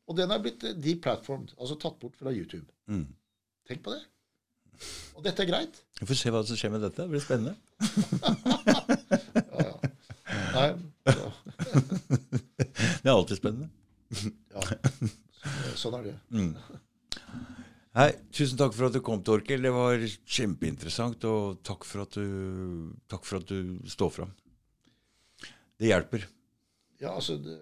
Og 0.07 0.17
den 0.17 0.31
er 0.31 0.41
blitt 0.43 0.63
deplatformed, 0.83 1.53
altså 1.59 1.75
tatt 1.79 1.97
bort 1.99 2.15
fra 2.19 2.31
YouTube. 2.31 2.67
Mm. 2.87 3.05
Tenk 3.67 3.83
på 3.83 3.93
det. 3.95 4.01
Og 5.17 5.23
dette 5.25 5.43
er 5.43 5.49
greit. 5.49 5.79
Vi 5.99 6.07
får 6.07 6.19
se 6.19 6.31
hva 6.31 6.43
som 6.47 6.59
skjer 6.59 6.71
med 6.73 6.83
dette. 6.85 7.03
Det 7.03 7.11
blir 7.11 7.23
spennende. 7.23 7.55
Ja, 9.57 9.63
ja. 9.63 9.75
Nei, 10.53 10.67
så, 11.07 11.29
Det 13.07 13.13
er 13.13 13.19
alltid 13.21 13.37
spennende. 13.39 13.69
ja. 14.53 14.63
Sånn 15.79 15.93
er 15.95 16.09
det. 16.09 16.15
Hei, 17.95 18.07
tusen 18.35 18.59
takk 18.59 18.73
for 18.75 18.89
at 18.89 18.97
du 18.97 18.99
kom, 18.99 19.21
Torkel. 19.23 19.63
Det 19.63 19.71
var 19.71 20.01
kjempeinteressant. 20.03 21.23
Og 21.29 21.61
takk 21.63 21.87
for 21.87 22.03
at 22.03 22.17
du, 22.19 22.89
takk 23.07 23.23
for 23.23 23.39
at 23.39 23.47
du 23.47 23.77
står 23.87 24.11
fram. 24.11 24.33
Det 25.79 25.87
hjelper. 25.87 26.25
Ja, 26.99 27.13
altså 27.13 27.37
Det, 27.39 27.55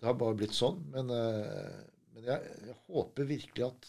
det 0.00 0.08
har 0.08 0.18
bare 0.18 0.40
blitt 0.40 0.58
sånn. 0.58 0.82
Men, 0.90 1.14
eh, 1.14 1.78
men 2.16 2.26
jeg, 2.32 2.58
jeg 2.66 2.76
håper 2.88 3.30
virkelig 3.30 3.68
at, 3.68 3.88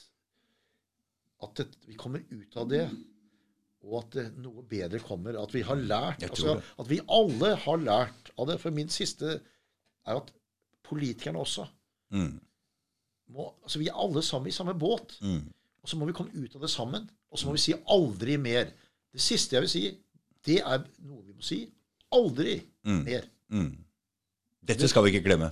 at 1.49 1.63
det, 1.63 1.67
vi 1.89 1.97
kommer 1.97 2.21
ut 2.21 2.59
av 2.61 2.69
det, 2.69 2.83
og 3.81 3.97
at 4.03 4.19
det, 4.19 4.27
noe 4.45 4.61
bedre 4.69 5.01
kommer. 5.01 5.41
At 5.41 5.57
vi 5.57 5.65
har 5.65 5.81
lært. 5.81 6.29
Altså, 6.29 6.59
at 6.61 6.93
vi 6.93 7.01
alle 7.17 7.55
har 7.65 7.83
lært 7.89 8.29
av 8.37 8.53
det. 8.53 8.61
For 8.61 8.77
min 8.77 8.93
siste 8.93 9.39
er 9.41 10.21
at 10.21 10.29
politikerne 10.83 11.39
også 11.39 11.67
Mm. 12.13 12.39
må, 13.33 13.53
altså 13.63 13.79
Vi 13.79 13.87
er 13.87 13.93
alle 13.97 14.21
sammen 14.21 14.47
i 14.47 14.51
samme 14.51 14.73
båt. 14.79 15.17
Mm. 15.21 15.51
Og 15.83 15.89
så 15.89 15.97
må 15.97 16.05
vi 16.05 16.13
komme 16.13 16.31
ut 16.35 16.55
av 16.55 16.61
det 16.61 16.69
sammen. 16.69 17.09
Og 17.31 17.39
så 17.39 17.47
må 17.47 17.51
vi 17.55 17.57
si 17.63 17.73
aldri 17.89 18.37
mer. 18.37 18.65
Det 19.11 19.21
siste 19.21 19.55
jeg 19.55 19.61
vil 19.61 19.69
si, 19.69 19.97
det 20.45 20.59
er 20.61 20.83
noe 21.07 21.23
vi 21.25 21.33
må 21.33 21.41
si. 21.41 21.69
Aldri 22.13 22.61
Mm. 22.85 23.03
mer. 23.03 23.25
Mm. 23.49 23.77
Dette 24.67 24.87
skal 24.87 25.03
vi 25.03 25.09
ikke 25.11 25.25
glemme. 25.25 25.51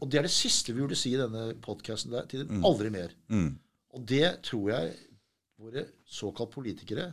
Og 0.00 0.10
det 0.10 0.18
er 0.18 0.22
det 0.22 0.30
siste 0.30 0.72
vi 0.72 0.80
burde 0.80 0.96
si 0.96 1.12
i 1.14 1.18
denne 1.18 1.54
podkasten. 1.60 2.12
Mm. 2.48 2.64
Aldri 2.64 2.90
mer. 2.90 3.08
Mm. 3.28 3.58
Og 3.94 4.06
det 4.08 4.42
tror 4.42 4.70
jeg 4.70 4.96
våre 5.58 5.84
såkalt 6.06 6.50
politikere 6.50 7.12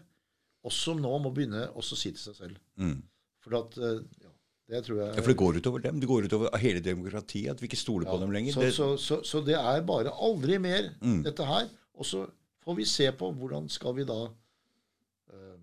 også 0.65 0.93
nå 0.97 1.17
må 1.21 1.33
begynne 1.33 1.67
å 1.75 1.81
si 1.83 2.11
til 2.11 2.17
seg 2.19 2.35
selv. 2.35 2.57
Mm. 2.77 3.01
For 3.41 3.57
at, 3.59 3.77
eh, 3.77 4.24
det 4.69 4.79
tror 4.85 4.97
jeg 5.01 5.11
Ja, 5.13 5.21
for 5.21 5.29
det 5.29 5.37
går 5.37 5.57
utover 5.61 5.79
dem. 5.83 5.99
Det 6.01 6.07
går 6.09 6.25
utover 6.25 6.57
hele 6.57 6.79
demokratiet. 6.81 7.51
At 7.53 7.61
vi 7.61 7.67
ikke 7.69 7.77
stoler 7.77 8.07
på 8.09 8.17
dem 8.21 8.31
lenger. 8.33 8.53
Så, 8.55 8.61
Det, 8.65 8.71
så, 8.73 8.87
så, 8.97 9.19
så 9.23 9.41
det 9.45 9.53
er 9.59 9.81
bare 9.85 10.09
aldri 10.13 10.57
mer 10.59 10.89
Mm. 11.01 11.23
dette 11.27 11.45
her. 11.45 11.67
Og 11.95 12.05
så 12.05 12.23
får 12.65 12.75
vi 12.79 12.85
se 12.89 13.11
på 13.11 13.29
hvordan 13.37 13.69
skal 13.69 13.93
vi 13.95 14.03
da 14.09 14.17
uh, 14.25 15.57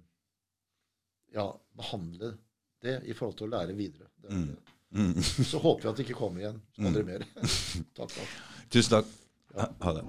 ja, 1.35 1.49
behandle 1.77 2.35
det 2.83 3.01
i 3.11 3.13
forhold 3.17 3.37
til 3.39 3.49
å 3.49 3.53
lære 3.57 3.75
videre. 3.79 4.07
Det 4.23 4.31
det. 4.31 4.57
mm. 4.95 5.23
Så 5.51 5.59
håper 5.59 5.83
vi 5.83 5.89
at 5.91 5.97
det 5.99 6.07
ikke 6.07 6.19
kommer 6.19 6.41
igjen. 6.45 6.63
Aldri 6.79 7.03
mer. 7.09 7.27
takk, 7.99 8.15
takk. 8.15 8.39
Tusen 8.71 8.97
takk. 9.01 9.11
Ha, 9.57 9.67
ha 9.83 9.93
det. 9.99 10.05